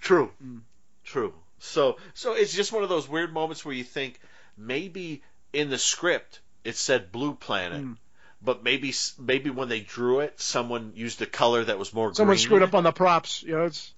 True, 0.00 0.30
mm. 0.44 0.60
true. 1.04 1.34
So 1.58 1.96
so 2.14 2.34
it's 2.34 2.54
just 2.54 2.72
one 2.72 2.82
of 2.82 2.88
those 2.88 3.08
weird 3.08 3.32
moments 3.32 3.64
where 3.64 3.74
you 3.74 3.84
think 3.84 4.20
maybe 4.56 5.22
in 5.52 5.70
the 5.70 5.78
script 5.78 6.40
it 6.64 6.76
said 6.76 7.12
blue 7.12 7.34
planet. 7.34 7.82
Mm. 7.82 7.96
But 8.40 8.62
maybe 8.62 8.94
maybe 9.18 9.50
when 9.50 9.68
they 9.68 9.80
drew 9.80 10.20
it, 10.20 10.40
someone 10.40 10.92
used 10.94 11.20
a 11.22 11.26
color 11.26 11.64
that 11.64 11.78
was 11.78 11.92
more. 11.92 12.14
Someone 12.14 12.36
green. 12.36 12.44
screwed 12.44 12.62
up 12.62 12.74
on 12.74 12.84
the 12.84 12.92
props. 12.92 13.42
You 13.42 13.56
know, 13.56 13.64
it's 13.64 13.92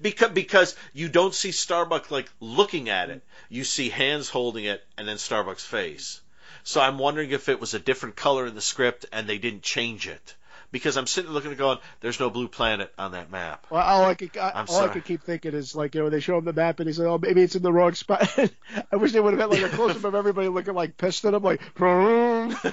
because 0.00 0.30
because 0.30 0.76
you 0.94 1.08
don't 1.08 1.34
see 1.34 1.52
Starbuck 1.52 2.10
like 2.10 2.30
looking 2.40 2.88
at 2.88 3.10
it. 3.10 3.22
You 3.50 3.64
see 3.64 3.90
hands 3.90 4.30
holding 4.30 4.64
it 4.64 4.82
and 4.96 5.06
then 5.06 5.18
Starbuck's 5.18 5.64
face. 5.66 6.22
So 6.64 6.80
I'm 6.80 6.98
wondering 6.98 7.30
if 7.30 7.48
it 7.48 7.60
was 7.60 7.74
a 7.74 7.78
different 7.78 8.16
color 8.16 8.46
in 8.46 8.54
the 8.54 8.60
script 8.60 9.06
and 9.12 9.26
they 9.26 9.38
didn't 9.38 9.62
change 9.62 10.08
it. 10.08 10.34
Because 10.70 10.98
I'm 10.98 11.06
sitting 11.06 11.30
looking 11.30 11.48
and 11.52 11.58
going, 11.58 11.78
there's 12.00 12.20
no 12.20 12.28
blue 12.28 12.46
planet 12.46 12.92
on 12.98 13.12
that 13.12 13.30
map. 13.30 13.66
Well, 13.70 13.80
all 13.80 14.04
I 14.04 14.12
could, 14.14 14.36
I, 14.36 14.66
all 14.68 14.80
I 14.80 14.88
could 14.88 15.06
keep 15.06 15.22
thinking 15.22 15.54
is 15.54 15.74
like, 15.74 15.94
you 15.94 16.02
know, 16.02 16.10
they 16.10 16.20
show 16.20 16.36
him 16.36 16.44
the 16.44 16.52
map 16.52 16.78
and 16.78 16.86
he 16.86 16.92
said, 16.92 17.06
oh, 17.06 17.16
maybe 17.16 17.40
it's 17.40 17.56
in 17.56 17.62
the 17.62 17.72
wrong 17.72 17.94
spot. 17.94 18.38
I 18.92 18.96
wish 18.96 19.12
they 19.12 19.20
would 19.20 19.32
have 19.32 19.50
had 19.50 19.58
like 19.58 19.72
a 19.72 19.74
close 19.74 19.96
up 19.96 20.04
of 20.04 20.14
everybody 20.14 20.48
looking 20.48 20.74
like 20.74 20.98
pissed 20.98 21.24
at 21.24 21.32
him, 21.32 21.42
like, 21.42 21.62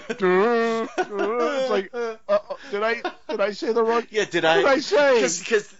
it's 0.09 0.19
like, 1.69 1.89
uh, 1.93 2.15
did 2.69 2.83
I, 2.83 3.01
did 3.29 3.39
I 3.39 3.51
say 3.51 3.71
the 3.71 3.83
wrong? 3.83 4.03
Yeah, 4.09 4.25
did 4.25 4.43
I? 4.43 4.57
Did 4.57 4.65
I 4.65 4.79
say? 4.79 5.21
Because 5.21 5.73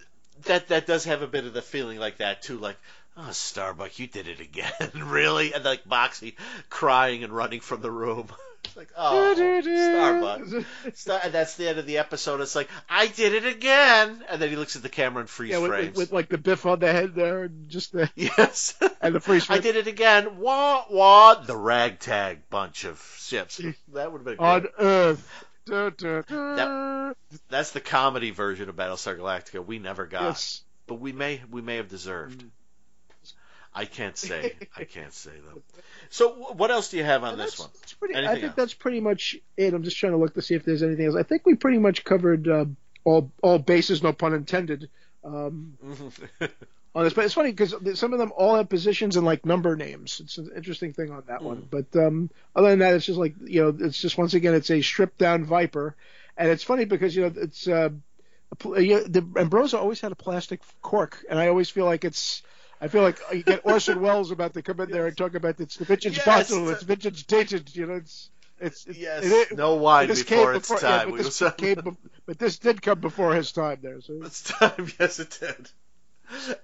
that 0.46 0.70
that 0.70 0.88
does 0.88 1.06
have 1.06 1.22
a 1.22 1.28
bit 1.28 1.46
of 1.46 1.54
the 1.54 1.62
feeling 1.62 2.00
like 2.00 2.18
that 2.18 2.42
too, 2.42 2.58
like 2.58 2.78
oh, 3.18 3.32
Starbuck, 3.32 3.98
you 4.00 4.08
did 4.08 4.28
it 4.28 4.40
again, 4.40 4.72
really? 4.96 5.54
And 5.54 5.64
like 5.64 5.86
Boxey 5.86 6.36
crying 6.70 7.24
and 7.24 7.34
running 7.34 7.60
from 7.60 7.82
the 7.82 7.92
room. 7.92 8.28
It's 8.66 8.76
like, 8.76 8.90
oh, 8.98 9.34
Starbuck. 9.62 10.66
Star- 10.96 11.20
and 11.24 11.32
that's 11.32 11.56
the 11.56 11.70
end 11.70 11.78
of 11.78 11.86
the 11.86 12.00
episode. 12.00 12.42
It's 12.42 12.56
like, 12.56 12.68
I 12.90 13.06
did 13.06 13.34
it 13.34 13.46
again. 13.46 14.24
And 14.28 14.42
then 14.42 14.50
he 14.50 14.56
looks 14.56 14.76
at 14.76 14.82
the 14.82 14.90
camera 14.90 15.22
and 15.22 15.30
freeze 15.30 15.52
yeah, 15.52 15.60
with, 15.60 15.70
frames. 15.70 15.88
With, 15.90 15.98
with, 15.98 16.12
like 16.12 16.30
the 16.30 16.40
biff 16.40 16.66
on 16.66 16.80
the 16.80 16.92
head 16.92 17.14
there, 17.14 17.44
and 17.44 17.70
just 17.70 17.92
the 17.92 18.10
yes, 18.16 18.74
and 19.02 19.14
the 19.14 19.20
freeze. 19.20 19.46
Frame. 19.46 19.60
I 19.60 19.62
did 19.62 19.76
it 19.76 19.86
again. 19.86 20.40
Wah 20.40 20.84
wah. 20.90 21.36
The 21.36 21.56
ragtag 21.56 22.50
bunch 22.50 22.86
of 22.86 23.00
ships. 23.20 23.62
That 23.94 24.12
would 24.12 24.20
have 24.20 24.26
been 24.26 24.40
on. 24.40 24.68
Earth. 24.80 25.46
Da, 25.66 25.90
da, 25.92 26.22
da. 26.22 26.56
That, 26.56 27.16
that's 27.50 27.72
the 27.72 27.82
comedy 27.82 28.32
version 28.32 28.68
of 28.68 28.76
Battlestar 28.76 29.18
Galactica. 29.18 29.64
We 29.64 29.78
never 29.78 30.08
got, 30.08 30.24
yes. 30.24 30.64
but 30.88 30.96
we 30.96 31.12
may 31.12 31.42
we 31.52 31.62
may 31.62 31.78
have 31.78 31.88
deserved. 31.88 32.44
Mm. 32.44 32.50
I 33.76 33.86
can't 33.86 34.18
say. 34.18 34.54
I 34.76 34.84
can't 34.86 35.14
say 35.14 35.32
though. 35.46 35.62
So 36.10 36.30
what 36.30 36.72
else 36.72 36.90
do 36.90 36.98
you 36.98 37.04
have 37.04 37.24
on 37.24 37.38
this 37.38 37.60
one? 37.60 37.70
Pretty, 38.00 38.16
I 38.16 38.34
think 38.34 38.46
else? 38.46 38.56
that's 38.56 38.74
pretty 38.74 39.02
much 39.02 39.36
it. 39.58 39.74
I'm 39.74 39.84
just 39.84 39.98
trying 39.98 40.14
to 40.14 40.18
look 40.18 40.34
to 40.36 40.42
see 40.42 40.56
if 40.56 40.64
there's 40.64 40.82
anything 40.82 41.06
else. 41.06 41.16
I 41.16 41.24
think 41.24 41.46
we 41.46 41.56
pretty 41.56 41.80
much 41.80 42.06
covered 42.06 42.48
uh, 42.48 42.66
all 43.04 43.32
all 43.44 43.60
bases, 43.60 44.02
no 44.02 44.14
pun 44.14 44.34
intended. 44.34 44.90
Um, 45.24 45.78
on 46.96 47.04
this, 47.04 47.14
but 47.14 47.26
it's 47.26 47.34
funny 47.34 47.52
because 47.52 47.76
some 48.00 48.14
of 48.14 48.20
them 48.20 48.32
all 48.38 48.56
have 48.56 48.70
positions 48.70 49.18
and 49.18 49.26
like 49.26 49.46
number 49.46 49.76
names. 49.76 50.22
It's 50.24 50.38
an 50.38 50.52
interesting 50.56 50.94
thing 50.94 51.12
on 51.12 51.24
that 51.28 51.42
mm. 51.42 51.44
one. 51.44 51.68
But 51.70 51.94
um, 51.96 52.30
other 52.56 52.70
than 52.70 52.80
that, 52.80 52.94
it's 52.94 53.06
just 53.06 53.20
like 53.20 53.36
you 53.44 53.64
know, 53.64 53.86
it's 53.86 54.00
just 54.00 54.18
once 54.18 54.34
again, 54.34 54.54
it's 54.54 54.72
a 54.72 54.82
stripped 54.82 55.18
down 55.18 55.44
Viper, 55.44 55.96
and 56.38 56.50
it's 56.50 56.64
funny 56.64 56.86
because 56.86 57.16
you 57.16 57.24
know 57.24 57.34
it's. 57.36 57.68
Uh, 57.68 57.90
the 58.62 59.28
Ambrosia 59.36 59.78
always 59.78 60.00
had 60.00 60.14
a 60.14 60.16
plastic 60.16 60.62
cork, 60.82 61.26
and 61.30 61.38
I 61.38 61.50
always 61.50 61.70
feel 61.70 61.86
like 61.86 62.06
it's. 62.06 62.42
I 62.82 62.88
feel 62.88 63.02
like 63.04 63.20
you 63.32 63.44
get 63.44 63.62
Orson 63.66 64.02
Welles 64.02 64.32
about 64.32 64.54
to 64.54 64.62
come 64.62 64.80
in 64.82 64.92
there 64.92 65.08
and 65.08 65.16
talk 65.18 65.34
about 65.36 65.60
it's 65.60 65.78
the 65.78 65.86
vintage 65.86 66.18
Yes. 66.18 66.26
bottle, 66.26 66.70
it's 66.70 66.84
vintage 66.84 67.26
dated, 67.28 67.76
you 67.76 67.86
know, 67.88 67.96
it's 67.96 68.30
it's 68.60 68.86
it, 68.86 68.98
Yes, 68.98 69.24
it- 69.26 69.58
no 69.58 69.76
wine 69.76 70.08
this 70.08 70.24
before 70.24 70.48
came 70.52 70.56
its 70.58 70.68
before- 70.70 70.80
time. 70.80 71.10
Yeah, 71.10 71.16
but, 71.16 71.24
this 71.24 71.40
came 71.58 71.76
bef- 71.78 71.98
but 72.26 72.40
this 72.40 72.60
did 72.60 72.82
come 72.82 73.00
before 73.00 73.34
his 73.36 73.52
time 73.52 73.80
there. 73.82 74.02
So 74.02 74.20
It's 74.24 74.44
time. 74.44 74.88
Yes, 75.00 75.20
it 75.20 75.38
did. 75.40 75.70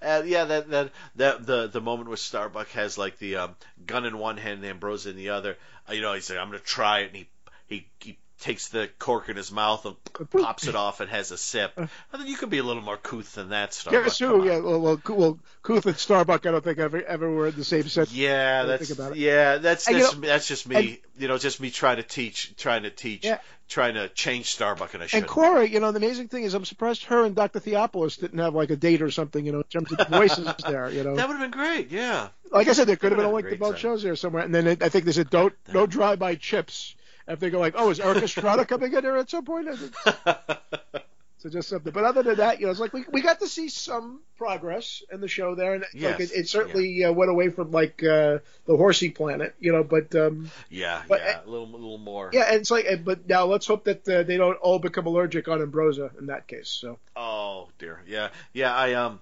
And 0.02 0.28
yeah, 0.28 0.46
that 0.46 0.70
that 0.72 0.92
that 1.18 1.46
the 1.46 1.68
the 1.68 1.82
moment 1.82 2.08
where 2.08 2.18
Starbuck 2.18 2.70
has 2.70 2.98
like 2.98 3.20
the 3.20 3.36
um, 3.38 3.56
gun 3.86 4.06
in 4.06 4.18
one 4.18 4.38
hand 4.38 4.60
and 4.60 4.66
Ambrose 4.66 5.06
in 5.06 5.16
the 5.16 5.30
other. 5.30 5.56
Uh, 5.88 5.94
you 5.94 6.02
know, 6.02 6.14
he's 6.14 6.30
like, 6.32 6.40
"I'm 6.40 6.48
gonna 6.48 6.60
try 6.60 7.00
it," 7.02 7.08
and 7.08 7.16
he 7.18 7.30
he, 7.68 7.88
he 8.00 8.18
takes 8.42 8.68
the 8.70 8.90
cork 9.00 9.30
in 9.30 9.38
his 9.38 9.52
mouth 9.52 9.86
and 9.86 9.96
pops 10.32 10.68
it 10.68 10.76
off 10.76 11.00
and 11.00 11.10
has 11.10 11.32
a 11.32 11.38
sip. 11.38 11.72
Uh. 11.78 11.88
I 12.12 12.18
think 12.18 12.30
you 12.30 12.36
could 12.36 12.50
be 12.50 12.58
a 12.58 12.64
little 12.64 12.82
more 12.82 12.98
couth 12.98 13.36
than 13.36 13.50
that, 13.50 13.74
Starbuck. 13.74 14.12
Who? 14.18 14.42
on. 14.42 14.46
Yeah, 14.48 14.60
well, 14.60 14.82
well, 14.82 15.02
well, 15.10 15.40
Kuth 15.64 15.86
and 15.86 15.96
Starbuck, 15.96 16.46
I 16.46 16.52
don't 16.52 16.64
think 16.64 16.80
ever 16.80 17.02
ever 17.04 17.30
were 17.32 17.48
in 17.48 17.56
the 17.56 17.64
same 17.64 17.88
set. 17.88 18.12
Yeah, 18.12 18.64
that's 18.64 18.88
think 18.88 19.00
about 19.00 19.12
it. 19.14 19.20
yeah, 19.20 19.58
that's 19.58 19.88
And, 19.88 19.98
you 19.98 20.04
that's, 20.04 20.16
know, 20.16 20.28
that's 20.28 20.48
just 20.48 20.68
me. 20.68 20.76
and- 20.76 20.98
you 21.18 21.28
know, 21.28 21.38
just 21.38 21.62
me 21.62 21.70
trying 21.70 21.98
to 21.98 22.04
teach, 22.04 22.56
trying 22.58 22.82
to 22.84 22.90
teach, 22.90 23.26
Yeah. 23.26 23.38
trying 23.70 23.94
to 23.94 24.10
change 24.10 24.48
Starbuck, 24.54 24.96
and 24.96 25.04
I 25.04 25.06
And 25.06 25.10
shouldn't. 25.12 25.30
Cora, 25.30 25.68
you 25.68 25.80
know, 25.80 25.92
the 25.92 25.98
amazing 25.98 26.30
thing 26.30 26.44
is, 26.46 26.56
I'm 26.56 26.66
surprised 26.66 27.04
her 27.06 27.24
and 27.26 27.36
Dr. 27.36 27.60
Theopolis 27.60 28.20
didn't 28.20 28.40
have 28.40 28.56
like 28.56 28.72
a 28.72 28.76
date 28.76 29.04
or 29.04 29.12
something, 29.12 29.46
you 29.46 29.52
know, 29.52 29.60
in 29.60 29.66
terms 29.66 29.92
of 29.92 30.00
the 30.00 30.06
voices 30.06 30.48
there, 30.68 30.90
you 30.90 31.04
know. 31.04 31.16
that 31.16 31.28
would 31.28 31.38
have 31.38 31.52
been 31.52 31.60
great. 31.60 31.92
Yeah. 31.92 32.30
Like 32.52 32.68
I 32.70 32.74
said, 32.74 32.88
there 32.88 32.96
could 32.96 33.12
have 33.12 33.18
been 33.20 33.28
a 33.28 33.32
link 33.32 33.50
to 33.50 33.56
both 33.56 33.78
shows 33.78 34.02
there 34.02 34.16
somewhere. 34.16 34.44
And 34.44 34.56
then 34.56 34.66
it, 34.66 34.82
I 34.82 34.90
think 34.90 35.06
there's 35.06 35.20
a 35.20 35.24
don't 35.24 35.54
no 35.72 35.86
drive-by 35.86 36.38
CHiPs. 36.38 36.96
If 37.28 37.40
they 37.40 37.50
go 37.50 37.60
like, 37.60 37.76
oh, 37.78 37.90
is 37.90 38.00
Erik 38.00 38.24
Estrada 38.24 38.66
coming 38.66 38.94
in 38.94 39.02
there 39.02 39.18
at 39.18 39.30
some 39.30 39.46
point? 39.46 39.68
So 41.42 41.50
just 41.50 41.70
something. 41.70 41.92
But 41.92 42.04
other 42.04 42.22
than 42.22 42.36
that, 42.38 42.60
you 42.60 42.68
know, 42.68 42.72
it's 42.72 42.80
like 42.80 42.94
we, 42.94 43.04
we 43.12 43.24
got 43.24 43.40
to 43.40 43.48
see 43.48 43.68
some 43.68 44.20
progress 44.38 45.02
in 45.12 45.22
the 45.22 45.28
show 45.28 45.56
there, 45.56 45.74
and 45.74 45.84
Yes, 45.92 46.20
like 46.20 46.30
it, 46.30 46.32
it 46.36 46.50
certainly 46.50 47.04
uh, 47.04 47.12
went 47.12 47.32
away 47.32 47.50
from 47.50 47.72
like 47.72 48.04
uh, 48.04 48.38
the 48.68 48.78
horsey 48.78 49.10
planet, 49.10 49.56
you 49.60 49.72
know. 49.72 49.84
But 49.84 50.14
um, 50.14 50.52
yeah, 50.70 51.02
But, 51.08 51.22
yeah, 51.22 51.40
a 51.44 51.50
little, 51.50 51.66
a 51.66 51.72
little 51.72 51.98
more. 51.98 52.30
yeah, 52.32 52.44
and 52.44 52.58
it's 52.58 52.70
like, 52.70 52.86
but 53.04 53.28
now 53.28 53.46
let's 53.46 53.66
hope 53.66 53.86
that 53.86 54.08
uh, 54.08 54.22
they 54.22 54.38
don't 54.38 54.58
all 54.58 54.78
become 54.78 55.08
allergic 55.08 55.48
on 55.48 55.64
Ambrosia 55.64 56.12
in 56.20 56.28
that 56.28 56.46
case. 56.46 56.70
So 56.70 57.00
Oh 57.16 57.70
dear. 57.80 58.04
Yeah. 58.06 58.30
Yeah. 58.54 58.76
I 58.76 58.94
um. 58.94 59.20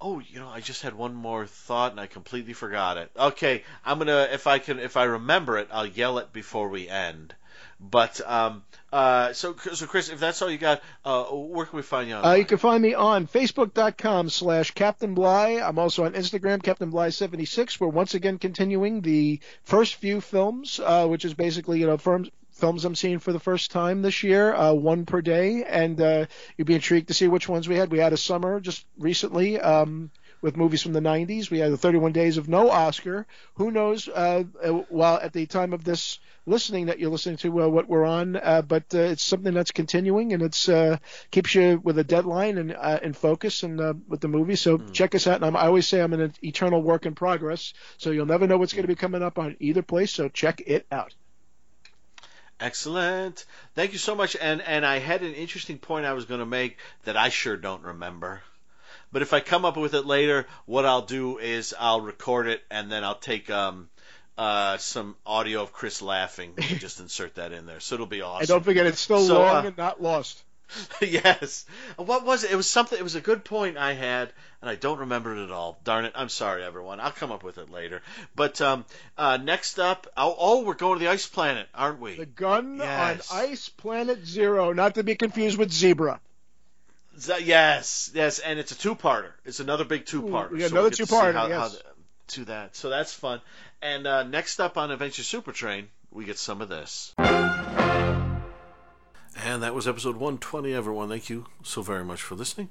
Oh, 0.00 0.20
you 0.20 0.40
know, 0.40 0.48
I 0.48 0.60
just 0.60 0.82
had 0.82 0.94
one 0.94 1.14
more 1.14 1.46
thought 1.46 1.92
and 1.92 2.00
I 2.00 2.06
completely 2.06 2.52
forgot 2.52 2.98
it. 2.98 3.10
Okay, 3.18 3.64
I'm 3.84 3.98
gonna 3.98 4.28
if 4.30 4.46
I 4.46 4.58
can 4.58 4.78
if 4.78 4.96
I 4.96 5.04
remember 5.04 5.56
it, 5.58 5.68
I'll 5.72 5.86
yell 5.86 6.18
it 6.18 6.32
before 6.32 6.68
we 6.68 6.88
end. 6.88 7.34
But 7.80 8.20
um 8.26 8.62
uh 8.92 9.32
so 9.32 9.56
so 9.56 9.86
Chris, 9.86 10.10
if 10.10 10.20
that's 10.20 10.42
all 10.42 10.50
you 10.50 10.58
got, 10.58 10.82
uh 11.04 11.24
where 11.24 11.64
can 11.64 11.76
we 11.76 11.82
find 11.82 12.08
you 12.08 12.16
uh, 12.16 12.34
you 12.34 12.44
can 12.44 12.58
find 12.58 12.82
me 12.82 12.92
on 12.92 13.26
Facebook.com 13.26 14.28
slash 14.28 14.72
Captain 14.72 15.14
Bly. 15.14 15.60
I'm 15.62 15.78
also 15.78 16.04
on 16.04 16.12
Instagram, 16.12 16.62
Captain 16.62 16.92
Bly76. 16.92 17.80
We're 17.80 17.88
once 17.88 18.14
again 18.14 18.38
continuing 18.38 19.00
the 19.00 19.40
first 19.62 19.94
few 19.94 20.20
films, 20.20 20.78
uh, 20.78 21.06
which 21.06 21.24
is 21.24 21.32
basically 21.32 21.80
you 21.80 21.86
know 21.86 21.96
firms. 21.96 22.28
Films 22.56 22.86
I'm 22.86 22.94
seeing 22.94 23.18
for 23.18 23.32
the 23.32 23.38
first 23.38 23.70
time 23.70 24.00
this 24.00 24.22
year, 24.22 24.54
uh, 24.54 24.72
one 24.72 25.04
per 25.04 25.20
day, 25.20 25.62
and 25.62 26.00
uh, 26.00 26.24
you'd 26.56 26.66
be 26.66 26.74
intrigued 26.74 27.08
to 27.08 27.14
see 27.14 27.28
which 27.28 27.50
ones 27.50 27.68
we 27.68 27.76
had. 27.76 27.90
We 27.90 27.98
had 27.98 28.14
a 28.14 28.16
summer 28.16 28.60
just 28.60 28.86
recently 28.96 29.60
um, 29.60 30.10
with 30.40 30.56
movies 30.56 30.82
from 30.82 30.94
the 30.94 31.00
90s. 31.00 31.50
We 31.50 31.58
had 31.58 31.70
the 31.70 31.76
31 31.76 32.12
Days 32.12 32.38
of 32.38 32.48
No 32.48 32.70
Oscar. 32.70 33.26
Who 33.56 33.70
knows? 33.70 34.08
Uh, 34.08 34.44
uh, 34.64 34.70
while 34.88 35.18
at 35.18 35.34
the 35.34 35.44
time 35.44 35.74
of 35.74 35.84
this 35.84 36.18
listening, 36.46 36.86
that 36.86 36.98
you're 36.98 37.10
listening 37.10 37.36
to 37.38 37.62
uh, 37.62 37.68
what 37.68 37.88
we're 37.88 38.06
on, 38.06 38.36
uh, 38.36 38.62
but 38.62 38.84
uh, 38.94 39.00
it's 39.00 39.22
something 39.22 39.52
that's 39.52 39.72
continuing 39.72 40.32
and 40.32 40.42
it's 40.42 40.66
uh, 40.68 40.96
keeps 41.30 41.54
you 41.54 41.78
with 41.84 41.98
a 41.98 42.04
deadline 42.04 42.56
and 42.56 42.74
uh, 42.74 43.00
in 43.02 43.12
focus 43.12 43.64
and 43.64 43.78
uh, 43.82 43.92
with 44.08 44.22
the 44.22 44.28
movie. 44.28 44.56
So 44.56 44.78
check 44.92 45.14
us 45.14 45.26
out. 45.26 45.36
And 45.36 45.44
I'm, 45.44 45.56
I 45.56 45.66
always 45.66 45.86
say 45.86 46.00
I'm 46.00 46.14
an 46.14 46.32
eternal 46.42 46.82
work 46.82 47.04
in 47.04 47.14
progress, 47.14 47.74
so 47.98 48.12
you'll 48.12 48.24
never 48.24 48.46
know 48.46 48.56
what's 48.56 48.72
going 48.72 48.84
to 48.84 48.88
be 48.88 48.94
coming 48.94 49.22
up 49.22 49.38
on 49.38 49.56
either 49.60 49.82
place. 49.82 50.10
So 50.10 50.30
check 50.30 50.62
it 50.66 50.86
out. 50.90 51.14
Excellent. 52.60 53.44
Thank 53.74 53.92
you 53.92 53.98
so 53.98 54.14
much. 54.14 54.36
And 54.40 54.62
and 54.62 54.84
I 54.84 54.98
had 54.98 55.22
an 55.22 55.34
interesting 55.34 55.78
point 55.78 56.06
I 56.06 56.14
was 56.14 56.24
going 56.24 56.40
to 56.40 56.46
make 56.46 56.78
that 57.04 57.16
I 57.16 57.28
sure 57.28 57.56
don't 57.56 57.82
remember. 57.82 58.40
But 59.12 59.22
if 59.22 59.32
I 59.32 59.40
come 59.40 59.64
up 59.64 59.76
with 59.76 59.94
it 59.94 60.06
later, 60.06 60.46
what 60.64 60.84
I'll 60.86 61.02
do 61.02 61.38
is 61.38 61.74
I'll 61.78 62.00
record 62.00 62.48
it 62.48 62.62
and 62.70 62.90
then 62.90 63.04
I'll 63.04 63.18
take 63.18 63.50
um 63.50 63.88
uh 64.38 64.78
some 64.78 65.16
audio 65.24 65.62
of 65.62 65.72
Chris 65.72 66.02
laughing 66.02 66.54
and 66.56 66.80
just 66.80 67.00
insert 67.00 67.34
that 67.36 67.52
in 67.52 67.66
there. 67.66 67.80
So 67.80 67.94
it'll 67.94 68.06
be 68.06 68.22
awesome. 68.22 68.40
And 68.40 68.48
don't 68.48 68.64
forget, 68.64 68.86
it's 68.86 69.00
still 69.00 69.20
So, 69.20 69.40
long 69.40 69.64
uh, 69.64 69.68
and 69.68 69.76
not 69.76 70.02
lost. 70.02 70.42
yes. 71.00 71.64
What 71.96 72.24
was 72.24 72.44
it? 72.44 72.50
It 72.52 72.56
was 72.56 72.68
something. 72.68 72.98
It 72.98 73.02
was 73.02 73.14
a 73.14 73.20
good 73.20 73.44
point 73.44 73.76
I 73.76 73.92
had, 73.92 74.32
and 74.60 74.68
I 74.70 74.74
don't 74.74 74.98
remember 75.00 75.34
it 75.36 75.44
at 75.44 75.50
all. 75.50 75.78
Darn 75.84 76.04
it! 76.04 76.12
I'm 76.16 76.28
sorry, 76.28 76.62
everyone. 76.64 77.00
I'll 77.00 77.12
come 77.12 77.30
up 77.32 77.42
with 77.44 77.58
it 77.58 77.70
later. 77.70 78.02
But 78.34 78.60
um, 78.60 78.84
uh, 79.16 79.36
next 79.36 79.78
up, 79.78 80.06
oh, 80.16 80.34
oh, 80.38 80.64
we're 80.64 80.74
going 80.74 80.98
to 80.98 81.04
the 81.04 81.10
ice 81.10 81.26
planet, 81.26 81.68
aren't 81.74 82.00
we? 82.00 82.16
The 82.16 82.26
gun 82.26 82.78
Yes. 82.78 83.30
on 83.30 83.38
Ice 83.38 83.68
Planet 83.68 84.24
Zero, 84.26 84.72
not 84.72 84.94
to 84.96 85.02
be 85.04 85.14
confused 85.14 85.56
with 85.58 85.72
Zebra. 85.72 86.20
Z- 87.18 87.44
yes, 87.44 88.10
yes, 88.14 88.38
and 88.40 88.58
it's 88.58 88.72
a 88.72 88.78
two-parter. 88.78 89.30
It's 89.44 89.60
another 89.60 89.84
big 89.84 90.04
two-parter. 90.04 90.58
Got 90.58 90.68
So 90.70 90.76
another 90.76 90.90
to 90.90 90.96
two-parter, 91.06 91.32
how- 91.32 91.46
yes. 91.48 91.72
how 91.72 91.78
to 92.28 92.44
that. 92.46 92.76
So 92.76 92.90
that's 92.90 93.14
fun. 93.14 93.40
And 93.80 94.06
uh, 94.06 94.24
next 94.24 94.58
up 94.60 94.76
on 94.76 94.90
Adventure 94.90 95.22
Super 95.22 95.52
Train, 95.52 95.88
we 96.10 96.24
get 96.24 96.38
some 96.38 96.60
of 96.60 96.68
this. 96.68 97.14
And 99.44 99.62
that 99.62 99.74
was 99.74 99.86
episode 99.86 100.16
120, 100.16 100.72
everyone. 100.72 101.10
Thank 101.10 101.28
you 101.28 101.44
so 101.62 101.82
very 101.82 102.04
much 102.04 102.22
for 102.22 102.34
listening. 102.34 102.70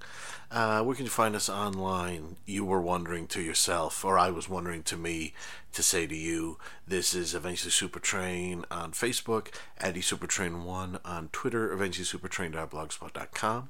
Uh, 0.49 0.81
where 0.83 0.95
can 0.95 1.05
you 1.05 1.11
find 1.11 1.35
us 1.35 1.47
online? 1.47 2.37
You 2.47 2.65
were 2.65 2.81
wondering 2.81 3.27
to 3.27 3.41
yourself, 3.41 4.03
or 4.03 4.17
I 4.17 4.31
was 4.31 4.49
wondering 4.49 4.81
to 4.83 4.97
me 4.97 5.33
to 5.73 5.83
say 5.83 6.07
to 6.07 6.15
you, 6.15 6.57
this 6.87 7.13
is 7.13 7.35
Eventually 7.35 7.69
Super 7.69 7.99
Train 7.99 8.65
on 8.71 8.93
Facebook, 8.93 9.53
Eddie 9.79 10.01
Supertrain1 10.01 10.99
on 11.05 11.29
Twitter, 11.31 11.69
eventuallysupertrain.blogspot.com. 11.69 13.69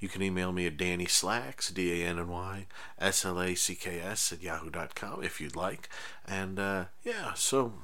You 0.00 0.08
can 0.08 0.22
email 0.22 0.50
me 0.50 0.66
at 0.66 0.76
Danny 0.76 1.06
Slacks, 1.06 1.70
D 1.70 2.02
A 2.02 2.06
N 2.06 2.18
N 2.18 2.28
Y 2.28 2.66
S 2.98 3.24
L 3.24 3.40
A 3.40 3.54
C 3.54 3.76
K 3.76 4.00
S 4.00 4.32
at 4.32 4.42
yahoo.com 4.42 5.22
if 5.22 5.40
you'd 5.40 5.54
like. 5.54 5.88
And 6.26 6.58
uh, 6.58 6.86
yeah, 7.04 7.34
so 7.34 7.74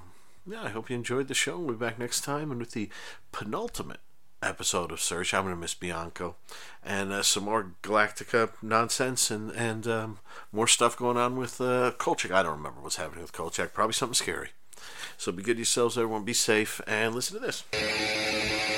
yeah, 0.45 0.65
I 0.65 0.71
hope 0.71 0.91
you 0.91 0.97
enjoyed 0.97 1.29
the 1.29 1.35
show. 1.35 1.59
We'll 1.59 1.77
be 1.77 1.87
back 1.87 1.99
next 1.99 2.23
time 2.23 2.51
and 2.51 2.59
with 2.59 2.73
the 2.73 2.89
penultimate 3.31 4.01
episode 4.43 4.93
of 4.93 5.01
Search. 5.01 5.35
I'm 5.35 5.45
going 5.45 5.55
to 5.55 5.61
miss 5.61 5.75
Bianco. 5.75 6.37
And 6.85 7.13
uh, 7.13 7.23
some 7.23 7.45
more 7.45 7.73
Galactica 7.83 8.51
nonsense 8.63 9.31
and, 9.31 9.51
and 9.53 9.87
um, 9.87 10.19
more 10.53 10.67
stuff 10.67 10.97
going 10.97 11.17
on 11.17 11.37
with 11.37 11.61
uh, 11.61 11.93
Kolchak. 11.99 12.31
I 12.31 12.43
don't 12.43 12.57
remember 12.57 12.81
what's 12.81 12.97
happening 12.97 13.23
with 13.23 13.33
Kolchak. 13.33 13.75
Probably 13.75 13.95
something 13.95 14.15
scary. 14.15 14.51
So 15.17 15.33
be 15.33 15.43
good 15.43 15.55
to 15.55 15.61
yourselves, 15.61 15.99
everyone. 15.99 16.25
Be 16.25 16.33
safe 16.33 16.81
and 16.87 17.15
listen 17.15 17.41
to 17.41 17.45
this. 17.45 18.78